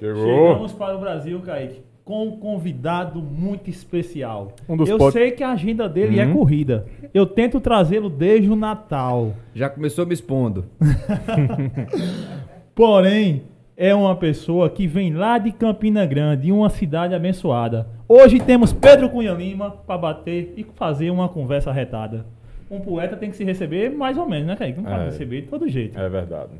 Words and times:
Chegou. 0.00 0.24
Chegamos 0.24 0.72
para 0.72 0.96
o 0.96 1.00
Brasil, 1.00 1.40
Kaique, 1.40 1.82
com 2.04 2.26
um 2.28 2.38
convidado 2.38 3.20
muito 3.22 3.68
especial. 3.70 4.52
Um 4.68 4.76
dos 4.76 4.88
eu 4.88 4.98
pod- 4.98 5.12
sei 5.12 5.30
que 5.30 5.44
a 5.44 5.50
agenda 5.52 5.88
dele 5.88 6.18
é 6.18 6.24
Uhum. 6.26 6.32
corrida. 6.32 6.86
Eu 7.14 7.26
tento 7.26 7.60
trazê-lo 7.60 8.08
desde 8.10 8.48
o 8.50 8.56
Natal. 8.56 9.32
Já 9.54 9.68
começou 9.68 10.04
me 10.06 10.14
expondo. 10.14 10.64
Porém, 12.74 13.42
é 13.76 13.94
uma 13.94 14.16
pessoa 14.16 14.68
que 14.70 14.86
vem 14.86 15.12
lá 15.14 15.38
de 15.38 15.52
Campina 15.52 16.04
Grande, 16.06 16.50
uma 16.50 16.70
cidade 16.70 17.14
abençoada. 17.14 17.86
Hoje 18.08 18.40
temos 18.40 18.72
Pedro 18.72 19.08
Cunha 19.08 19.32
Lima 19.32 19.70
para 19.70 19.98
bater 19.98 20.52
e 20.56 20.64
fazer 20.74 21.10
uma 21.10 21.28
conversa 21.28 21.70
retada. 21.72 22.26
Um 22.70 22.80
poeta 22.80 23.16
tem 23.16 23.30
que 23.30 23.36
se 23.36 23.44
receber 23.44 23.90
mais 23.90 24.16
ou 24.16 24.28
menos, 24.28 24.46
né, 24.46 24.56
Kaique? 24.56 24.78
Não 24.80 24.84
pode 24.84 25.02
É. 25.02 25.04
receber 25.06 25.42
de 25.42 25.48
todo 25.48 25.68
jeito. 25.68 25.98
É 25.98 26.08
verdade. 26.08 26.52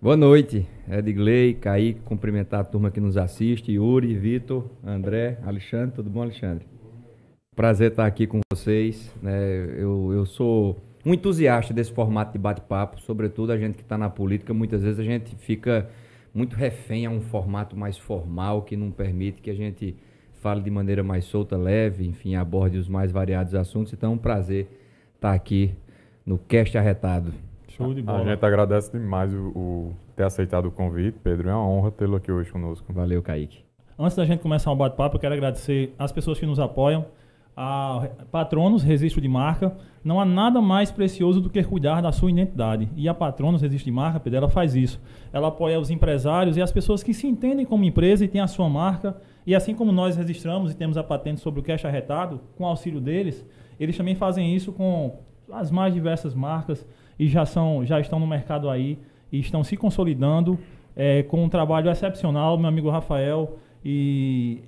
Boa 0.00 0.14
noite, 0.14 0.68
Edgley, 0.90 1.54
Kaique, 1.54 2.00
cumprimentar 2.00 2.60
a 2.60 2.64
turma 2.64 2.90
que 2.90 3.00
nos 3.00 3.16
assiste, 3.16 3.72
Yuri, 3.72 4.14
Vitor, 4.14 4.66
André, 4.84 5.38
Alexandre, 5.42 5.96
tudo 5.96 6.10
bom, 6.10 6.20
Alexandre? 6.20 6.66
Prazer 7.56 7.92
estar 7.92 8.04
aqui 8.04 8.26
com 8.26 8.40
vocês. 8.52 9.10
né? 9.22 9.34
Eu, 9.78 10.12
eu 10.12 10.26
sou 10.26 10.76
um 11.04 11.14
entusiasta 11.14 11.72
desse 11.72 11.92
formato 11.92 12.32
de 12.32 12.38
bate-papo, 12.38 13.00
sobretudo 13.00 13.52
a 13.52 13.58
gente 13.58 13.76
que 13.76 13.82
está 13.82 13.96
na 13.96 14.10
política, 14.10 14.52
muitas 14.52 14.82
vezes 14.82 15.00
a 15.00 15.02
gente 15.02 15.34
fica 15.36 15.88
muito 16.34 16.54
refém 16.56 17.06
a 17.06 17.10
um 17.10 17.22
formato 17.22 17.74
mais 17.74 17.96
formal 17.96 18.62
que 18.62 18.76
não 18.76 18.90
permite 18.90 19.40
que 19.40 19.50
a 19.50 19.54
gente 19.54 19.96
fale 20.42 20.60
de 20.60 20.70
maneira 20.70 21.02
mais 21.02 21.24
solta, 21.24 21.56
leve, 21.56 22.06
enfim, 22.06 22.34
aborde 22.34 22.76
os 22.76 22.86
mais 22.86 23.10
variados 23.10 23.54
assuntos. 23.54 23.94
Então 23.94 24.12
é 24.12 24.14
um 24.14 24.18
prazer 24.18 24.68
estar 25.14 25.32
aqui 25.32 25.74
no 26.24 26.36
Cast 26.36 26.76
Arretado. 26.76 27.32
Show 27.76 27.92
de 27.92 28.00
A 28.00 28.04
bola. 28.04 28.24
gente 28.24 28.44
agradece 28.44 28.90
demais 28.90 29.32
o, 29.34 29.48
o 29.48 29.92
ter 30.14 30.24
aceitado 30.24 30.66
o 30.66 30.70
convite, 30.70 31.18
Pedro. 31.22 31.50
É 31.50 31.54
uma 31.54 31.68
honra 31.68 31.90
tê-lo 31.90 32.16
aqui 32.16 32.32
hoje 32.32 32.50
conosco. 32.50 32.90
Valeu, 32.90 33.22
Kaique. 33.22 33.58
Antes 33.98 34.16
da 34.16 34.24
gente 34.24 34.40
começar 34.40 34.72
o 34.72 34.76
bate-papo, 34.76 35.16
eu 35.16 35.20
quero 35.20 35.34
agradecer 35.34 35.94
às 35.98 36.10
pessoas 36.10 36.38
que 36.38 36.46
nos 36.46 36.58
apoiam, 36.58 37.04
a 37.54 38.08
Patronos 38.30 38.82
Registro 38.82 39.20
de 39.20 39.28
Marca. 39.28 39.76
Não 40.02 40.20
há 40.20 40.24
nada 40.24 40.60
mais 40.60 40.90
precioso 40.90 41.40
do 41.40 41.50
que 41.50 41.62
cuidar 41.64 42.00
da 42.00 42.12
sua 42.12 42.30
identidade. 42.30 42.88
E 42.96 43.08
a 43.08 43.14
Patronos 43.14 43.60
Registro 43.60 43.86
de 43.86 43.92
Marca, 43.92 44.20
Pedro, 44.20 44.38
ela 44.38 44.48
faz 44.48 44.74
isso. 44.74 45.00
Ela 45.32 45.48
apoia 45.48 45.78
os 45.78 45.90
empresários 45.90 46.56
e 46.56 46.62
as 46.62 46.72
pessoas 46.72 47.02
que 47.02 47.12
se 47.12 47.26
entendem 47.26 47.66
como 47.66 47.84
empresa 47.84 48.24
e 48.24 48.28
têm 48.28 48.40
a 48.40 48.46
sua 48.46 48.68
marca. 48.68 49.16
E 49.46 49.54
assim 49.54 49.74
como 49.74 49.92
nós 49.92 50.16
registramos 50.16 50.72
e 50.72 50.76
temos 50.76 50.96
a 50.96 51.02
patente 51.02 51.40
sobre 51.40 51.60
o 51.60 51.62
cash 51.62 51.84
arretado, 51.84 52.40
com 52.56 52.64
o 52.64 52.66
auxílio 52.66 53.00
deles, 53.00 53.46
eles 53.78 53.96
também 53.96 54.14
fazem 54.14 54.54
isso 54.54 54.72
com 54.72 55.18
as 55.52 55.70
mais 55.70 55.94
diversas 55.94 56.34
marcas 56.34 56.86
e 57.18 57.28
já, 57.28 57.44
são, 57.46 57.84
já 57.84 58.00
estão 58.00 58.18
no 58.18 58.26
mercado 58.26 58.68
aí 58.68 58.98
e 59.30 59.38
estão 59.38 59.64
se 59.64 59.76
consolidando 59.76 60.58
é, 60.94 61.22
com 61.22 61.44
um 61.44 61.48
trabalho 61.48 61.90
excepcional, 61.90 62.56
meu 62.58 62.68
amigo 62.68 62.90
Rafael. 62.90 63.58
E 63.84 64.62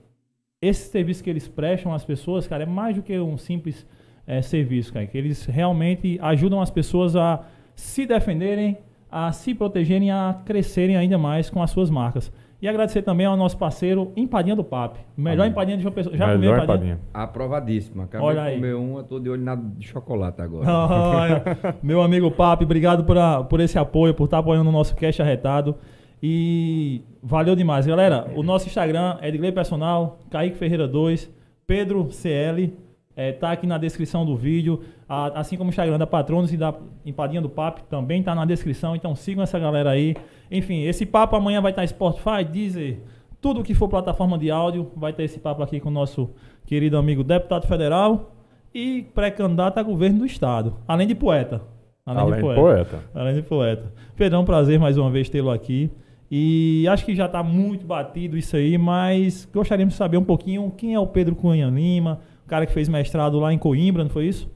esse 0.60 0.90
serviço 0.90 1.22
que 1.22 1.30
eles 1.30 1.48
prestam 1.48 1.92
às 1.92 2.04
pessoas, 2.04 2.46
cara, 2.46 2.64
é 2.64 2.66
mais 2.66 2.96
do 2.96 3.02
que 3.02 3.18
um 3.18 3.36
simples 3.38 3.86
é, 4.26 4.42
serviço, 4.42 4.92
cara. 4.92 5.06
Que 5.06 5.16
eles 5.16 5.46
realmente 5.46 6.18
ajudam 6.20 6.60
as 6.60 6.70
pessoas 6.70 7.16
a 7.16 7.44
se 7.74 8.06
defenderem, 8.06 8.76
a 9.10 9.32
se 9.32 9.54
protegerem, 9.54 10.10
a 10.10 10.40
crescerem 10.44 10.96
ainda 10.96 11.16
mais 11.16 11.48
com 11.48 11.62
as 11.62 11.70
suas 11.70 11.88
marcas. 11.88 12.32
E 12.60 12.66
agradecer 12.68 13.02
também 13.02 13.24
ao 13.24 13.36
nosso 13.36 13.56
parceiro 13.56 14.12
Empadinha 14.16 14.56
do 14.56 14.64
Papo. 14.64 14.98
Melhor 15.16 15.42
Amém. 15.42 15.52
empadinha 15.52 15.76
de 15.76 15.82
João 15.84 15.94
Pessoa. 15.94 16.16
Já 16.16 16.24
comeu 16.24 16.38
Melhor 16.40 16.64
empadinha? 16.64 16.94
empadinha. 16.94 16.98
Aprovadíssimo. 17.14 18.02
Acabei 18.02 18.26
Olha 18.26 18.42
de 18.42 18.48
aí. 18.48 18.54
comer 18.56 18.74
uma, 18.74 19.02
tô 19.04 19.20
de 19.20 19.30
olho 19.30 19.42
na 19.44 19.54
de 19.54 19.86
chocolate 19.86 20.42
agora. 20.42 20.66
Olha, 20.68 21.42
meu 21.82 22.02
amigo 22.02 22.30
Papo, 22.32 22.64
obrigado 22.64 23.04
por, 23.04 23.16
a- 23.16 23.44
por 23.44 23.60
esse 23.60 23.78
apoio, 23.78 24.12
por 24.12 24.24
estar 24.24 24.38
apoiando 24.38 24.68
o 24.68 24.72
nosso 24.72 24.96
cast 24.96 25.22
arretado. 25.22 25.76
E 26.22 27.02
valeu 27.22 27.54
demais, 27.54 27.86
galera. 27.86 28.26
O 28.34 28.42
nosso 28.42 28.66
Instagram 28.66 29.16
é 29.20 29.28
Edgley 29.28 29.52
Personal, 29.52 30.18
Kaique 30.30 30.56
Ferreira 30.58 30.88
2, 30.88 31.30
Pedro 31.66 32.10
CL. 32.10 32.74
É, 33.16 33.32
tá 33.32 33.50
aqui 33.52 33.66
na 33.66 33.78
descrição 33.78 34.24
do 34.26 34.36
vídeo. 34.36 34.80
A- 35.08 35.40
assim 35.40 35.56
como 35.56 35.68
o 35.68 35.70
Instagram 35.70 35.98
da 35.98 36.06
Patronos 36.06 36.52
e 36.52 36.56
da 36.56 36.74
Empadinha 37.06 37.40
do 37.40 37.48
Papo 37.48 37.82
também 37.84 38.22
tá 38.22 38.34
na 38.34 38.44
descrição. 38.44 38.96
Então 38.96 39.14
sigam 39.14 39.42
essa 39.44 39.58
galera 39.58 39.90
aí. 39.90 40.16
Enfim, 40.50 40.82
esse 40.84 41.04
papo 41.06 41.36
amanhã 41.36 41.60
vai 41.60 41.72
estar 41.72 41.84
em 41.84 41.86
Spotify, 41.88 42.44
Deezer, 42.50 42.98
tudo 43.40 43.62
que 43.62 43.74
for 43.74 43.88
plataforma 43.88 44.38
de 44.38 44.50
áudio. 44.50 44.90
Vai 44.96 45.12
ter 45.12 45.24
esse 45.24 45.38
papo 45.38 45.62
aqui 45.62 45.78
com 45.80 45.88
o 45.88 45.92
nosso 45.92 46.30
querido 46.66 46.96
amigo 46.96 47.22
deputado 47.22 47.66
federal 47.66 48.34
e 48.74 49.06
pré-candidato 49.14 49.78
a 49.78 49.82
governo 49.82 50.20
do 50.20 50.26
estado. 50.26 50.76
Além 50.86 51.06
de 51.06 51.14
poeta. 51.14 51.62
Além 52.04 52.34
de 52.34 52.40
poeta. 52.40 52.98
Além 53.14 53.34
de 53.34 53.42
poeta. 53.42 53.92
Pedro, 54.16 54.36
é 54.36 54.40
um 54.40 54.44
prazer 54.44 54.78
mais 54.78 54.96
uma 54.96 55.10
vez 55.10 55.28
tê-lo 55.28 55.50
aqui. 55.50 55.90
E 56.30 56.86
acho 56.88 57.04
que 57.06 57.14
já 57.14 57.26
está 57.26 57.42
muito 57.42 57.86
batido 57.86 58.36
isso 58.36 58.54
aí, 58.56 58.76
mas 58.76 59.48
gostaríamos 59.52 59.94
de 59.94 59.98
saber 59.98 60.18
um 60.18 60.24
pouquinho 60.24 60.70
quem 60.76 60.92
é 60.94 60.98
o 61.00 61.06
Pedro 61.06 61.34
Cunha 61.34 61.68
Lima, 61.68 62.20
o 62.44 62.48
cara 62.48 62.66
que 62.66 62.72
fez 62.72 62.86
mestrado 62.88 63.38
lá 63.40 63.52
em 63.52 63.56
Coimbra, 63.58 64.02
não 64.04 64.10
foi 64.10 64.26
isso? 64.26 64.50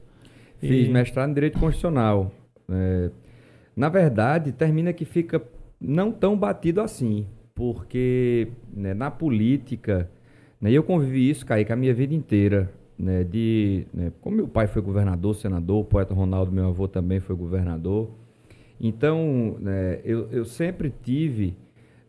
Fiz 0.59 0.87
E- 0.87 0.91
mestrado 0.91 1.31
em 1.31 1.33
Direito 1.33 1.59
Constitucional. 1.59 2.31
É, 2.71 3.09
na 3.75 3.89
verdade, 3.89 4.51
termina 4.51 4.93
que 4.93 5.03
fica 5.03 5.41
não 5.83 6.11
tão 6.11 6.37
batido 6.37 6.81
assim, 6.81 7.27
porque 7.53 8.47
né, 8.73 8.93
na 8.93 9.11
política, 9.11 10.09
né, 10.59 10.71
eu 10.71 10.83
convivi 10.83 11.29
isso, 11.29 11.45
Kaique, 11.45 11.71
a 11.71 11.75
minha 11.75 11.93
vida 11.93 12.13
inteira. 12.13 12.71
Né, 12.97 13.23
de, 13.23 13.85
né, 13.93 14.11
como 14.21 14.37
meu 14.37 14.47
pai 14.47 14.67
foi 14.67 14.81
governador, 14.81 15.35
senador, 15.35 15.81
o 15.81 15.83
poeta 15.83 16.13
Ronaldo, 16.13 16.51
meu 16.51 16.67
avô 16.67 16.87
também 16.87 17.19
foi 17.19 17.35
governador. 17.35 18.09
Então, 18.79 19.57
né, 19.59 19.99
eu, 20.05 20.29
eu 20.31 20.45
sempre 20.45 20.93
tive, 21.03 21.55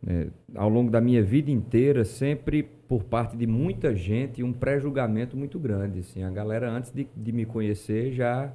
né, 0.03 0.29
ao 0.55 0.69
longo 0.69 0.91
da 0.91 1.01
minha 1.01 1.23
vida 1.23 1.51
inteira, 1.51 2.05
sempre 2.05 2.63
por 2.87 3.03
parte 3.03 3.37
de 3.37 3.47
muita 3.47 3.95
gente, 3.95 4.43
um 4.43 4.53
pré-julgamento 4.53 5.37
muito 5.37 5.59
grande. 5.59 6.01
Assim, 6.01 6.23
a 6.23 6.31
galera, 6.31 6.71
antes 6.71 6.93
de, 6.93 7.09
de 7.17 7.33
me 7.33 7.45
conhecer, 7.45 8.13
já 8.13 8.53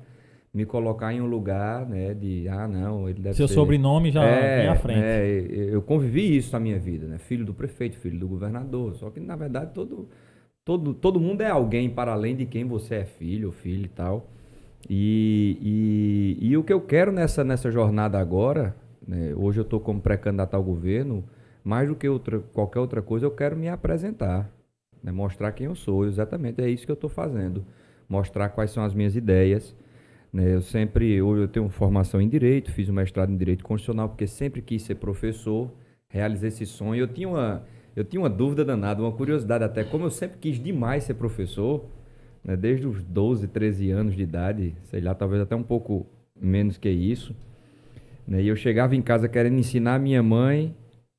me 0.53 0.65
colocar 0.65 1.13
em 1.13 1.21
um 1.21 1.25
lugar 1.27 1.85
né, 1.87 2.13
de, 2.13 2.47
ah, 2.49 2.67
não, 2.67 3.07
ele 3.07 3.21
deve 3.21 3.35
Seu 3.35 3.47
ser... 3.47 3.53
sobrenome 3.53 4.11
já 4.11 4.23
É, 4.23 4.57
vem 4.61 4.67
à 4.67 4.75
frente. 4.75 4.99
é, 5.03 5.47
eu 5.71 5.81
convivi 5.81 6.35
isso 6.37 6.51
na 6.53 6.59
minha 6.59 6.79
vida, 6.79 7.07
né? 7.07 7.17
Filho 7.19 7.45
do 7.45 7.53
prefeito, 7.53 7.97
filho 7.97 8.19
do 8.19 8.27
governador. 8.27 8.95
Só 8.95 9.09
que, 9.11 9.19
na 9.19 9.35
verdade, 9.35 9.71
todo, 9.73 10.09
todo, 10.65 10.93
todo 10.93 11.19
mundo 11.19 11.41
é 11.41 11.49
alguém 11.49 11.89
para 11.89 12.13
além 12.13 12.35
de 12.35 12.45
quem 12.45 12.65
você 12.65 12.95
é 12.95 13.05
filho 13.05 13.47
ou 13.47 13.53
filho 13.53 13.85
e 13.85 13.89
tal. 13.89 14.27
E, 14.89 16.37
e, 16.41 16.47
e 16.49 16.57
o 16.57 16.63
que 16.63 16.73
eu 16.73 16.81
quero 16.81 17.11
nessa, 17.11 17.43
nessa 17.43 17.69
jornada 17.71 18.19
agora, 18.19 18.75
né? 19.07 19.33
hoje 19.35 19.59
eu 19.59 19.63
estou 19.63 19.79
como 19.79 20.01
pré-candidato 20.01 20.55
ao 20.55 20.63
governo, 20.63 21.23
mais 21.63 21.87
do 21.87 21.95
que 21.95 22.07
outra, 22.07 22.39
qualquer 22.53 22.79
outra 22.79 23.01
coisa, 23.01 23.25
eu 23.25 23.31
quero 23.31 23.55
me 23.57 23.67
apresentar, 23.67 24.49
né? 25.03 25.11
mostrar 25.11 25.51
quem 25.51 25.67
eu 25.67 25.75
sou. 25.75 26.05
Exatamente, 26.05 26.61
é 26.61 26.69
isso 26.69 26.85
que 26.85 26.91
eu 26.91 26.95
estou 26.95 27.09
fazendo. 27.09 27.63
Mostrar 28.07 28.49
quais 28.49 28.71
são 28.71 28.83
as 28.83 28.93
minhas 28.93 29.15
ideias. 29.15 29.75
Né, 30.31 30.53
eu 30.53 30.61
sempre, 30.61 31.11
eu 31.13 31.47
tenho 31.47 31.67
formação 31.69 32.21
em 32.21 32.29
Direito, 32.29 32.71
fiz 32.71 32.87
um 32.87 32.93
mestrado 32.93 33.31
em 33.31 33.37
Direito 33.37 33.63
Constitucional, 33.63 34.09
porque 34.09 34.27
sempre 34.27 34.61
quis 34.61 34.83
ser 34.83 34.95
professor, 34.95 35.71
realizei 36.07 36.49
esse 36.49 36.65
sonho. 36.65 37.01
Eu 37.01 37.07
tinha 37.07 37.27
uma, 37.27 37.63
eu 37.95 38.03
tinha 38.03 38.21
uma 38.21 38.29
dúvida 38.29 38.63
danada, 38.63 39.01
uma 39.01 39.11
curiosidade 39.11 39.63
até, 39.63 39.83
como 39.83 40.05
eu 40.05 40.11
sempre 40.11 40.37
quis 40.39 40.61
demais 40.61 41.03
ser 41.03 41.15
professor, 41.15 41.83
né, 42.43 42.55
desde 42.55 42.87
os 42.87 43.03
12, 43.03 43.47
13 43.47 43.89
anos 43.91 44.15
de 44.15 44.23
idade, 44.23 44.75
sei 44.83 45.01
lá, 45.01 45.15
talvez 45.15 45.41
até 45.41 45.55
um 45.55 45.63
pouco 45.63 46.05
menos 46.39 46.77
que 46.77 46.89
isso. 46.89 47.35
né, 48.27 48.41
e 48.41 48.47
eu 48.47 48.55
chegava 48.55 48.95
em 48.95 49.01
casa 49.01 49.27
querendo 49.27 49.57
ensinar 49.57 49.95
a 49.95 49.99
minha 49.99 50.21
mãe, 50.21 50.75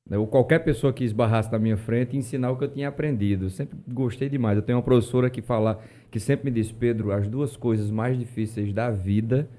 ou 0.09 0.27
qualquer 0.27 0.59
pessoa 0.59 0.91
que 0.91 1.03
esbarrasse 1.03 1.51
na 1.51 1.59
minha 1.59 1.77
frente, 1.77 2.17
ensinar 2.17 2.51
o 2.51 2.57
que 2.57 2.63
eu 2.63 2.67
tinha 2.67 2.89
aprendido. 2.89 3.45
Eu 3.45 3.49
sempre 3.49 3.77
gostei 3.87 4.27
demais. 4.29 4.57
Eu 4.57 4.63
tenho 4.63 4.77
uma 4.77 4.83
professora 4.83 5.29
que 5.29 5.41
fala, 5.41 5.79
que 6.09 6.19
sempre 6.19 6.45
me 6.45 6.51
diz, 6.51 6.71
Pedro, 6.71 7.11
as 7.11 7.27
duas 7.27 7.55
coisas 7.55 7.89
mais 7.91 8.17
difíceis 8.17 8.73
da 8.73 8.89
vida 8.89 9.49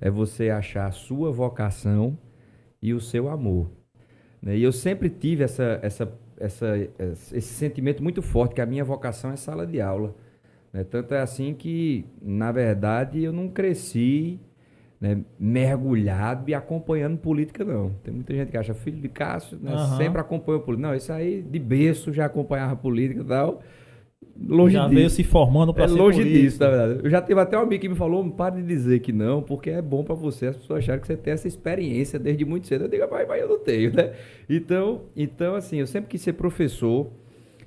é 0.00 0.10
você 0.10 0.50
achar 0.50 0.86
a 0.86 0.90
sua 0.92 1.30
vocação 1.32 2.18
e 2.82 2.92
o 2.92 3.00
seu 3.00 3.28
amor. 3.28 3.70
né? 4.42 4.56
E 4.56 4.62
eu 4.62 4.72
sempre 4.72 5.08
tive 5.08 5.44
essa, 5.44 5.78
essa, 5.82 6.12
essa, 6.38 6.76
esse 7.32 7.54
sentimento 7.54 8.02
muito 8.02 8.20
forte 8.20 8.54
que 8.54 8.60
a 8.60 8.66
minha 8.66 8.84
vocação 8.84 9.30
é 9.30 9.36
sala 9.36 9.66
de 9.66 9.80
aula. 9.80 10.14
né? 10.72 10.84
Tanto 10.84 11.14
é 11.14 11.20
assim 11.20 11.54
que, 11.54 12.04
na 12.20 12.52
verdade, 12.52 13.22
eu 13.22 13.32
não 13.32 13.48
cresci 13.48 14.38
né, 15.04 15.22
mergulhado 15.38 16.50
e 16.50 16.54
acompanhando 16.54 17.18
política, 17.18 17.64
não. 17.64 17.90
Tem 18.02 18.12
muita 18.14 18.34
gente 18.34 18.50
que 18.50 18.56
acha 18.56 18.74
filho 18.74 18.98
de 19.00 19.08
Cássio, 19.08 19.58
né, 19.60 19.72
Aham. 19.74 19.86
sempre 19.96 20.20
acompanhou 20.20 20.60
política. 20.62 20.88
Não, 20.88 20.94
isso 20.96 21.12
aí 21.12 21.42
de 21.42 21.58
berço 21.58 22.12
já 22.12 22.24
acompanhava 22.26 22.74
política 22.76 23.20
e 23.20 23.24
tal. 23.24 23.62
Longe 24.36 24.72
já 24.74 24.88
disso. 24.88 24.94
veio 24.94 25.10
se 25.10 25.22
formando 25.24 25.72
para 25.74 25.84
É 25.84 25.88
ser 25.88 26.02
longe 26.02 26.06
político. 26.06 26.24
disso, 26.24 26.60
na 26.60 26.70
verdade. 26.70 27.00
Eu 27.04 27.10
já 27.10 27.22
tive 27.22 27.40
até 27.40 27.56
um 27.56 27.60
amigo 27.62 27.80
que 27.82 27.88
me 27.88 27.94
falou, 27.94 28.28
pare 28.32 28.60
de 28.60 28.66
dizer 28.66 29.00
que 29.00 29.12
não, 29.12 29.42
porque 29.42 29.70
é 29.70 29.80
bom 29.82 30.02
pra 30.02 30.14
você 30.14 30.46
as 30.48 30.56
pessoas 30.56 30.80
acharem 30.80 31.00
que 31.00 31.06
você 31.06 31.16
tem 31.16 31.32
essa 31.34 31.46
experiência 31.46 32.18
desde 32.18 32.44
muito 32.44 32.66
cedo. 32.66 32.84
Eu 32.84 32.88
digo, 32.88 33.06
mas, 33.10 33.28
mas 33.28 33.40
eu 33.42 33.48
não 33.48 33.58
tenho, 33.58 33.92
né? 33.94 34.12
Então, 34.48 35.02
então, 35.16 35.54
assim, 35.54 35.78
eu 35.78 35.86
sempre 35.86 36.10
quis 36.10 36.20
ser 36.22 36.32
professor 36.34 37.08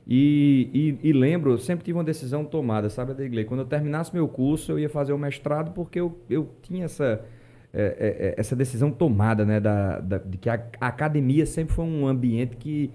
e, 0.07 0.98
e, 1.04 1.09
e 1.09 1.13
lembro, 1.13 1.51
eu 1.51 1.57
sempre 1.57 1.83
tive 1.83 1.98
uma 1.98 2.04
decisão 2.04 2.45
tomada, 2.45 2.89
sabe, 2.89 3.12
Adegley? 3.12 3.44
Quando 3.45 3.62
eu 3.62 3.65
terminasse 3.65 4.13
meu 4.13 4.27
curso, 4.27 4.71
eu 4.71 4.80
ia 4.80 4.89
fazer 4.89 5.13
o 5.13 5.18
mestrado 5.18 5.71
porque 5.74 6.00
eu, 6.00 6.18
eu 6.30 6.50
tinha 6.62 6.86
essa, 6.86 7.25
é, 7.74 7.81
é, 7.83 8.27
é, 8.30 8.36
essa 8.38 8.56
decisão 8.56 8.89
tomada, 8.92 9.45
né? 9.45 9.59
Da, 9.59 10.00
da- 10.00 10.18
de 10.19 10.38
que 10.38 10.50
a, 10.50 10.63
a 10.80 10.88
academia 10.88 11.45
sempre 11.45 11.74
foi 11.75 11.83
um 11.86 12.07
ambiente 12.07 12.56
que, 12.56 12.92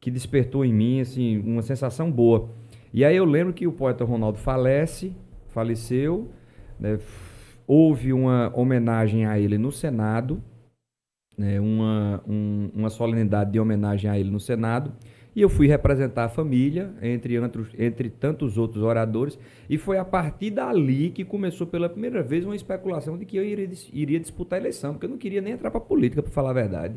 que 0.00 0.10
despertou 0.10 0.64
em 0.64 0.72
mim 0.72 1.00
assim, 1.00 1.38
uma 1.40 1.62
sensação 1.62 2.10
boa. 2.10 2.48
E 2.92 3.04
aí 3.04 3.16
eu 3.16 3.24
lembro 3.26 3.52
que 3.52 3.66
o 3.66 3.72
poeta 3.72 4.04
Ronaldo 4.04 4.38
falece, 4.38 5.12
faleceu, 5.48 6.30
né, 6.80 6.98
houve 7.66 8.12
uma 8.12 8.52
homenagem 8.54 9.26
a 9.26 9.38
ele 9.38 9.58
no 9.58 9.70
Senado, 9.72 10.42
né, 11.36 11.60
uma, 11.60 12.22
um, 12.26 12.70
uma 12.74 12.90
solenidade 12.90 13.52
de 13.52 13.60
homenagem 13.60 14.10
a 14.10 14.18
ele 14.18 14.30
no 14.30 14.40
Senado, 14.40 14.92
e 15.34 15.40
eu 15.40 15.48
fui 15.48 15.66
representar 15.66 16.24
a 16.24 16.28
família, 16.28 16.92
entre, 17.02 17.34
entre 17.78 18.08
tantos 18.08 18.56
outros 18.56 18.82
oradores, 18.82 19.38
e 19.68 19.76
foi 19.76 19.98
a 19.98 20.04
partir 20.04 20.50
dali 20.50 21.10
que 21.10 21.24
começou 21.24 21.66
pela 21.66 21.88
primeira 21.88 22.22
vez 22.22 22.44
uma 22.44 22.54
especulação 22.54 23.18
de 23.18 23.24
que 23.24 23.36
eu 23.36 23.44
iria, 23.44 23.68
iria 23.92 24.20
disputar 24.20 24.58
a 24.58 24.62
eleição, 24.62 24.92
porque 24.92 25.06
eu 25.06 25.10
não 25.10 25.18
queria 25.18 25.40
nem 25.40 25.54
entrar 25.54 25.70
para 25.70 25.78
a 25.78 25.84
política, 25.84 26.22
para 26.22 26.30
falar 26.30 26.50
a 26.50 26.54
verdade. 26.54 26.94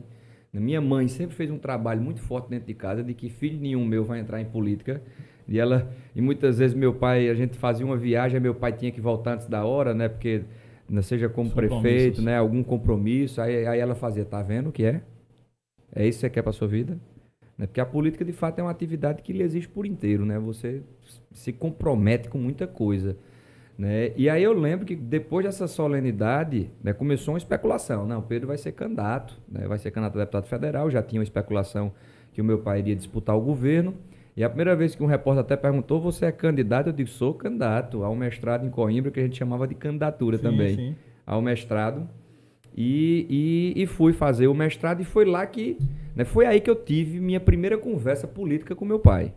Minha 0.53 0.81
mãe 0.81 1.07
sempre 1.07 1.35
fez 1.35 1.51
um 1.51 1.57
trabalho 1.57 2.01
muito 2.01 2.21
forte 2.21 2.49
dentro 2.49 2.67
de 2.67 2.73
casa 2.73 3.03
de 3.03 3.13
que 3.13 3.29
filho 3.29 3.59
nenhum 3.59 3.85
meu 3.85 4.03
vai 4.03 4.19
entrar 4.19 4.41
em 4.41 4.45
política. 4.45 5.01
E 5.47 5.59
ela 5.59 5.91
e 6.15 6.21
muitas 6.21 6.57
vezes 6.57 6.75
meu 6.75 6.93
pai, 6.93 7.29
a 7.29 7.33
gente 7.33 7.57
fazia 7.57 7.85
uma 7.85 7.97
viagem, 7.97 8.39
meu 8.39 8.55
pai 8.55 8.73
tinha 8.73 8.91
que 8.91 8.99
voltar 8.99 9.33
antes 9.33 9.47
da 9.47 9.65
hora, 9.65 9.93
né? 9.93 10.09
Porque 10.09 10.43
né, 10.89 11.01
seja 11.01 11.29
como 11.29 11.51
prefeito, 11.51 12.21
né, 12.21 12.37
algum 12.37 12.63
compromisso, 12.63 13.41
aí, 13.41 13.67
aí 13.67 13.79
ela 13.79 13.93
fazia, 13.93 14.23
tá 14.23 14.41
vendo 14.41 14.69
o 14.69 14.71
que 14.71 14.83
é? 14.83 15.01
É 15.93 16.07
isso 16.07 16.19
que 16.19 16.21
você 16.21 16.29
quer 16.29 16.41
para 16.41 16.51
sua 16.51 16.67
vida? 16.67 16.97
Né? 17.57 17.65
Porque 17.65 17.81
a 17.81 17.85
política, 17.85 18.23
de 18.23 18.33
fato, 18.33 18.59
é 18.59 18.61
uma 18.63 18.71
atividade 18.71 19.21
que 19.21 19.33
lhe 19.33 19.41
existe 19.41 19.67
por 19.67 19.85
inteiro, 19.85 20.25
né? 20.25 20.37
Você 20.39 20.81
se 21.33 21.51
compromete 21.51 22.29
com 22.29 22.37
muita 22.37 22.67
coisa. 22.67 23.17
Né? 23.77 24.11
E 24.15 24.29
aí 24.29 24.43
eu 24.43 24.53
lembro 24.53 24.85
que 24.85 24.95
depois 24.95 25.45
dessa 25.45 25.67
solenidade, 25.67 26.71
né, 26.83 26.93
começou 26.93 27.33
uma 27.33 27.37
especulação. 27.37 28.07
Não, 28.07 28.21
Pedro 28.21 28.47
vai 28.47 28.57
ser 28.57 28.71
candidato, 28.71 29.39
né? 29.47 29.67
vai 29.67 29.77
ser 29.77 29.91
candidato 29.91 30.15
a 30.15 30.19
deputado 30.21 30.47
federal. 30.47 30.89
Já 30.89 31.01
tinha 31.03 31.19
uma 31.19 31.23
especulação 31.23 31.91
que 32.33 32.41
o 32.41 32.43
meu 32.43 32.59
pai 32.59 32.79
iria 32.79 32.95
disputar 32.95 33.35
o 33.35 33.41
governo. 33.41 33.93
E 34.35 34.43
a 34.43 34.49
primeira 34.49 34.75
vez 34.75 34.95
que 34.95 35.03
um 35.03 35.07
repórter 35.07 35.41
até 35.41 35.55
perguntou, 35.55 35.99
você 35.99 36.25
é 36.25 36.31
candidato? 36.31 36.87
Eu 36.87 36.93
disse, 36.93 37.13
sou 37.13 37.33
candidato 37.33 38.03
ao 38.03 38.15
mestrado 38.15 38.65
em 38.65 38.69
Coimbra, 38.69 39.11
que 39.11 39.19
a 39.19 39.23
gente 39.23 39.37
chamava 39.37 39.67
de 39.67 39.75
candidatura 39.75 40.37
sim, 40.37 40.43
também. 40.43 40.75
Sim. 40.75 40.95
Ao 41.25 41.41
mestrado. 41.41 42.07
E, 42.75 43.73
e, 43.75 43.81
e, 43.81 43.85
fui 43.87 44.13
fazer 44.13 44.47
o 44.47 44.53
mestrado 44.53 45.01
e 45.01 45.03
foi 45.03 45.25
lá 45.25 45.45
que... 45.45 45.77
Né, 46.17 46.25
foi 46.25 46.45
aí 46.47 46.59
que 46.59 46.69
eu 46.69 46.75
tive 46.75 47.19
minha 47.19 47.39
primeira 47.39 47.77
conversa 47.77 48.27
política 48.27 48.75
com 48.75 48.83
meu 48.83 48.99
pai. 48.99 49.33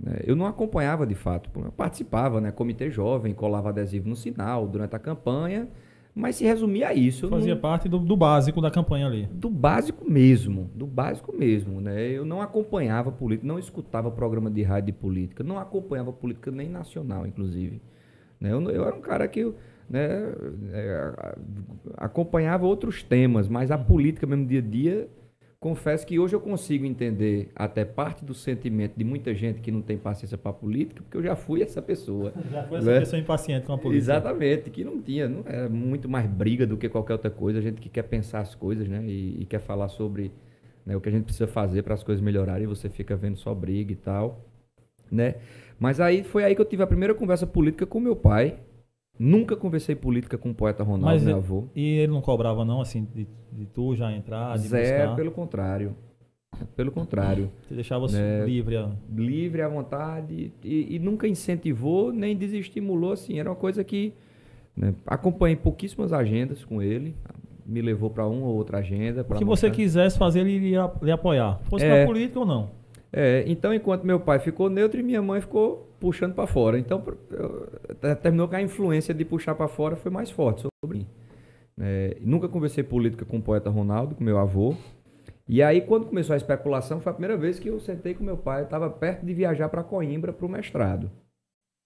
Né, 0.00 0.20
eu 0.24 0.34
não 0.34 0.46
acompanhava 0.46 1.06
de 1.06 1.14
fato, 1.14 1.50
eu 1.54 1.70
participava, 1.72 2.40
né? 2.40 2.50
Comitê 2.50 2.90
jovem, 2.90 3.34
colava 3.34 3.68
adesivo 3.68 4.08
no 4.08 4.16
sinal 4.16 4.66
durante 4.66 4.96
a 4.96 4.98
campanha 4.98 5.68
mas 6.16 6.36
se 6.36 6.44
resumia 6.44 6.88
a 6.88 6.94
isso. 6.94 7.28
Fazia 7.28 7.54
não... 7.54 7.60
parte 7.60 7.90
do, 7.90 7.98
do, 7.98 8.16
básico 8.16 8.58
da 8.62 8.70
campanha 8.70 9.06
ali. 9.06 9.28
Do 9.30 9.50
básico 9.50 10.10
mesmo, 10.10 10.70
do 10.74 10.86
básico 10.86 11.30
mesmo, 11.36 11.78
né? 11.78 12.08
Eu 12.08 12.24
não 12.24 12.40
acompanhava 12.40 13.12
política, 13.12 13.46
não 13.46 13.58
escutava 13.58 14.10
programa 14.10 14.50
de 14.50 14.62
rádio 14.62 14.86
de 14.86 14.92
política, 14.98 15.44
não 15.44 15.58
acompanhava 15.58 16.10
política 16.14 16.50
nem 16.50 16.70
nacional, 16.70 17.26
inclusive. 17.26 17.82
Né? 18.40 18.50
Eu, 18.50 18.62
eu 18.70 18.86
era 18.86 18.96
um 18.96 19.00
cara 19.02 19.28
que 19.28 19.52
né, 19.90 20.08
é, 20.72 21.12
acompanhava 21.98 22.64
outros 22.64 23.02
temas, 23.02 23.46
mas 23.46 23.70
a 23.70 23.76
política 23.76 24.26
mesmo 24.26 24.46
dia 24.46 24.60
a 24.60 24.62
dia 24.62 25.08
confesso 25.58 26.06
que 26.06 26.18
hoje 26.18 26.34
eu 26.34 26.40
consigo 26.40 26.84
entender 26.84 27.50
até 27.54 27.84
parte 27.84 28.24
do 28.24 28.34
sentimento 28.34 28.94
de 28.96 29.04
muita 29.04 29.34
gente 29.34 29.60
que 29.60 29.70
não 29.70 29.80
tem 29.80 29.96
paciência 29.96 30.36
para 30.36 30.50
a 30.50 30.54
política, 30.54 31.02
porque 31.02 31.16
eu 31.16 31.22
já 31.22 31.34
fui 31.34 31.62
essa 31.62 31.80
pessoa. 31.80 32.32
Já 32.50 32.62
foi 32.64 32.78
essa 32.78 32.90
né? 32.90 33.00
pessoa 33.00 33.20
impaciente 33.20 33.66
com 33.66 33.72
a 33.72 33.78
política. 33.78 34.12
Exatamente, 34.12 34.70
que 34.70 34.84
não 34.84 35.00
tinha, 35.00 35.28
não 35.28 35.42
era 35.46 35.68
muito 35.68 36.08
mais 36.08 36.26
briga 36.26 36.66
do 36.66 36.76
que 36.76 36.88
qualquer 36.88 37.14
outra 37.14 37.30
coisa, 37.30 37.58
a 37.58 37.62
gente 37.62 37.80
que 37.80 37.88
quer 37.88 38.02
pensar 38.02 38.40
as 38.40 38.54
coisas, 38.54 38.86
né, 38.88 39.02
e, 39.04 39.42
e 39.42 39.46
quer 39.46 39.60
falar 39.60 39.88
sobre 39.88 40.30
né, 40.84 40.96
o 40.96 41.00
que 41.00 41.08
a 41.08 41.12
gente 41.12 41.24
precisa 41.24 41.46
fazer 41.46 41.82
para 41.82 41.94
as 41.94 42.04
coisas 42.04 42.22
melhorarem, 42.22 42.64
e 42.64 42.66
você 42.66 42.88
fica 42.88 43.16
vendo 43.16 43.36
só 43.36 43.54
briga 43.54 43.92
e 43.92 43.96
tal, 43.96 44.44
né? 45.10 45.36
Mas 45.78 46.00
aí 46.00 46.22
foi 46.22 46.44
aí 46.44 46.54
que 46.54 46.60
eu 46.60 46.64
tive 46.64 46.82
a 46.82 46.86
primeira 46.86 47.14
conversa 47.14 47.46
política 47.46 47.86
com 47.86 48.00
meu 48.00 48.16
pai, 48.16 48.58
Nunca 49.18 49.56
conversei 49.56 49.94
política 49.94 50.36
com 50.36 50.50
o 50.50 50.54
poeta 50.54 50.82
Ronaldo, 50.82 51.06
Mas 51.06 51.24
meu 51.24 51.36
avô. 51.36 51.64
E 51.74 51.98
ele 51.98 52.12
não 52.12 52.20
cobrava, 52.20 52.64
não, 52.64 52.80
assim, 52.80 53.06
de, 53.14 53.26
de 53.50 53.66
tu 53.66 53.94
já 53.96 54.12
entrar, 54.12 54.58
de 54.58 54.68
Zé, 54.68 54.98
buscar? 54.98 55.16
pelo 55.16 55.30
contrário. 55.30 55.96
Pelo 56.74 56.90
contrário. 56.90 57.50
Você 57.62 57.74
deixava 57.74 58.06
né, 58.08 58.44
livre. 58.44 58.76
A... 58.76 58.90
Livre 59.14 59.62
à 59.62 59.68
vontade. 59.68 60.52
E, 60.62 60.96
e, 60.96 60.98
nunca 60.98 61.26
incentivou, 61.26 62.12
nem 62.12 62.36
desestimulou, 62.36 63.12
assim. 63.12 63.38
Era 63.38 63.50
uma 63.50 63.56
coisa 63.56 63.82
que... 63.84 64.12
Né, 64.76 64.94
acompanhei 65.06 65.56
pouquíssimas 65.56 66.12
agendas 66.12 66.64
com 66.64 66.82
ele. 66.82 67.14
Me 67.64 67.82
levou 67.82 68.10
para 68.10 68.26
uma 68.26 68.46
ou 68.46 68.54
outra 68.54 68.78
agenda. 68.78 69.22
O 69.22 69.24
que 69.24 69.44
mostrar. 69.44 69.68
você 69.68 69.70
quisesse 69.70 70.18
fazer, 70.18 70.40
ele 70.40 70.52
iria 70.52 70.90
lhe 71.02 71.10
apoiar. 71.10 71.60
Fosse 71.64 71.84
é, 71.84 72.00
na 72.00 72.06
política 72.06 72.40
ou 72.40 72.46
não. 72.46 72.70
É, 73.12 73.44
então, 73.46 73.72
enquanto 73.72 74.04
meu 74.04 74.20
pai 74.20 74.38
ficou 74.38 74.70
neutro 74.70 75.00
e 75.00 75.02
minha 75.02 75.22
mãe 75.22 75.40
ficou 75.40 75.85
puxando 76.00 76.34
para 76.34 76.46
fora. 76.46 76.78
Então, 76.78 77.02
terminou 78.22 78.48
que 78.48 78.56
a 78.56 78.62
influência 78.62 79.14
de 79.14 79.24
puxar 79.24 79.54
para 79.54 79.68
fora 79.68 79.96
foi 79.96 80.10
mais 80.10 80.30
forte 80.30 80.62
sobre 80.62 80.98
mim. 80.98 81.06
É, 81.78 82.16
nunca 82.20 82.48
conversei 82.48 82.82
política 82.82 83.24
com 83.24 83.38
o 83.38 83.42
poeta 83.42 83.68
Ronaldo, 83.68 84.14
com 84.14 84.24
meu 84.24 84.38
avô. 84.38 84.74
E 85.48 85.62
aí, 85.62 85.80
quando 85.80 86.06
começou 86.06 86.34
a 86.34 86.36
especulação, 86.36 87.00
foi 87.00 87.10
a 87.10 87.14
primeira 87.14 87.36
vez 87.36 87.58
que 87.58 87.68
eu 87.68 87.78
sentei 87.78 88.14
com 88.14 88.24
meu 88.24 88.36
pai. 88.36 88.62
Eu 88.62 88.64
estava 88.64 88.90
perto 88.90 89.24
de 89.24 89.32
viajar 89.32 89.68
para 89.68 89.82
Coimbra 89.84 90.32
para 90.32 90.46
o 90.46 90.48
mestrado. 90.48 91.10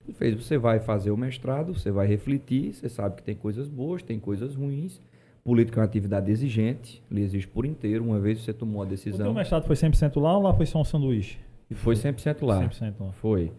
Ele 0.04 0.14
fez: 0.14 0.34
você 0.34 0.56
vai 0.56 0.80
fazer 0.80 1.10
o 1.10 1.16
mestrado, 1.16 1.74
você 1.74 1.90
vai 1.90 2.06
refletir, 2.06 2.72
você 2.72 2.88
sabe 2.88 3.16
que 3.16 3.22
tem 3.22 3.34
coisas 3.34 3.68
boas, 3.68 4.02
tem 4.02 4.18
coisas 4.18 4.54
ruins. 4.54 5.00
Política 5.44 5.78
é 5.78 5.80
uma 5.80 5.86
atividade 5.86 6.30
exigente, 6.30 7.02
ele 7.10 7.22
exige 7.22 7.46
por 7.46 7.64
inteiro. 7.64 8.04
Uma 8.04 8.20
vez 8.20 8.42
você 8.42 8.52
tomou 8.52 8.82
a 8.82 8.84
decisão. 8.84 9.20
O 9.20 9.24
teu 9.30 9.34
mestrado 9.34 9.66
foi 9.66 9.76
100% 9.76 10.20
lá 10.20 10.36
ou 10.36 10.42
lá 10.42 10.54
foi 10.54 10.66
só 10.66 10.80
um 10.80 10.84
sanduíche? 10.84 11.38
Foi 11.74 11.94
100% 11.94 12.44
lá. 12.44 12.68
100% 12.68 12.94
lá. 13.00 13.12
Foi. 13.12 13.50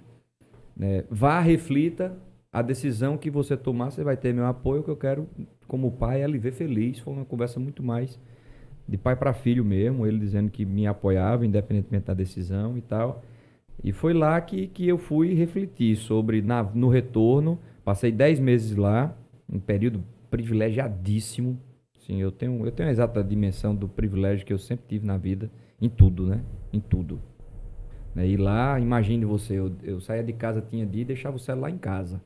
É, 0.82 1.06
vá, 1.10 1.40
reflita. 1.40 2.18
A 2.52 2.62
decisão 2.62 3.18
que 3.18 3.30
você 3.30 3.56
tomar, 3.56 3.92
você 3.92 4.04
vai 4.04 4.18
ter 4.18 4.34
meu 4.34 4.46
apoio. 4.46 4.84
que 4.84 4.90
eu 4.90 4.98
quero, 4.98 5.28
como 5.68 5.92
pai, 5.92 6.22
é 6.22 6.28
lhe 6.28 6.38
ver 6.38 6.52
feliz. 6.52 7.00
Foi 7.00 7.14
uma 7.14 7.24
conversa 7.24 7.60
muito 7.60 7.82
mais 7.82 8.20
de 8.88 8.98
pai 8.98 9.16
para 9.16 9.34
filho 9.34 9.64
mesmo. 9.64 10.06
Ele 10.06 10.20
dizendo 10.20 10.50
que 10.52 10.66
me 10.66 10.86
apoiava, 10.86 11.46
independentemente 11.46 12.06
da 12.06 12.14
decisão 12.14 12.78
e 12.78 12.82
tal. 12.82 13.24
E 13.84 13.92
foi 13.92 14.14
lá 14.14 14.40
que, 14.42 14.68
que 14.68 14.88
eu 14.88 14.98
fui 14.98 15.34
refletir 15.34 15.96
sobre, 15.96 16.42
na, 16.42 16.64
no 16.64 16.90
retorno. 16.90 17.58
Passei 17.86 18.12
10 18.12 18.40
meses 18.40 18.76
lá, 18.76 19.16
um 19.50 19.60
período 19.60 20.04
privilegiadíssimo 20.30 21.58
Sim, 22.06 22.18
eu 22.18 22.32
tenho, 22.32 22.66
eu 22.66 22.72
tenho 22.72 22.90
a 22.90 22.92
exata 22.92 23.24
dimensão 23.24 23.76
do 23.76 23.88
privilégio 23.88 24.46
que 24.46 24.52
eu 24.52 24.58
sempre 24.58 24.86
tive 24.88 25.06
na 25.06 25.18
vida, 25.18 25.52
em 25.80 25.88
tudo, 25.88 26.26
né? 26.26 26.42
Em 26.74 26.80
tudo. 26.80 27.22
Né? 28.16 28.28
E 28.28 28.38
lá, 28.38 28.80
imagine 28.80 29.26
você, 29.26 29.56
eu, 29.56 29.72
eu 29.84 30.00
saía 30.00 30.24
de 30.24 30.34
casa, 30.34 30.62
tinha 30.62 30.86
dia 30.86 31.02
e 31.02 31.06
deixava 31.06 31.36
o 31.36 31.40
celular 31.40 31.70
em 31.70 31.78
casa. 31.78 32.22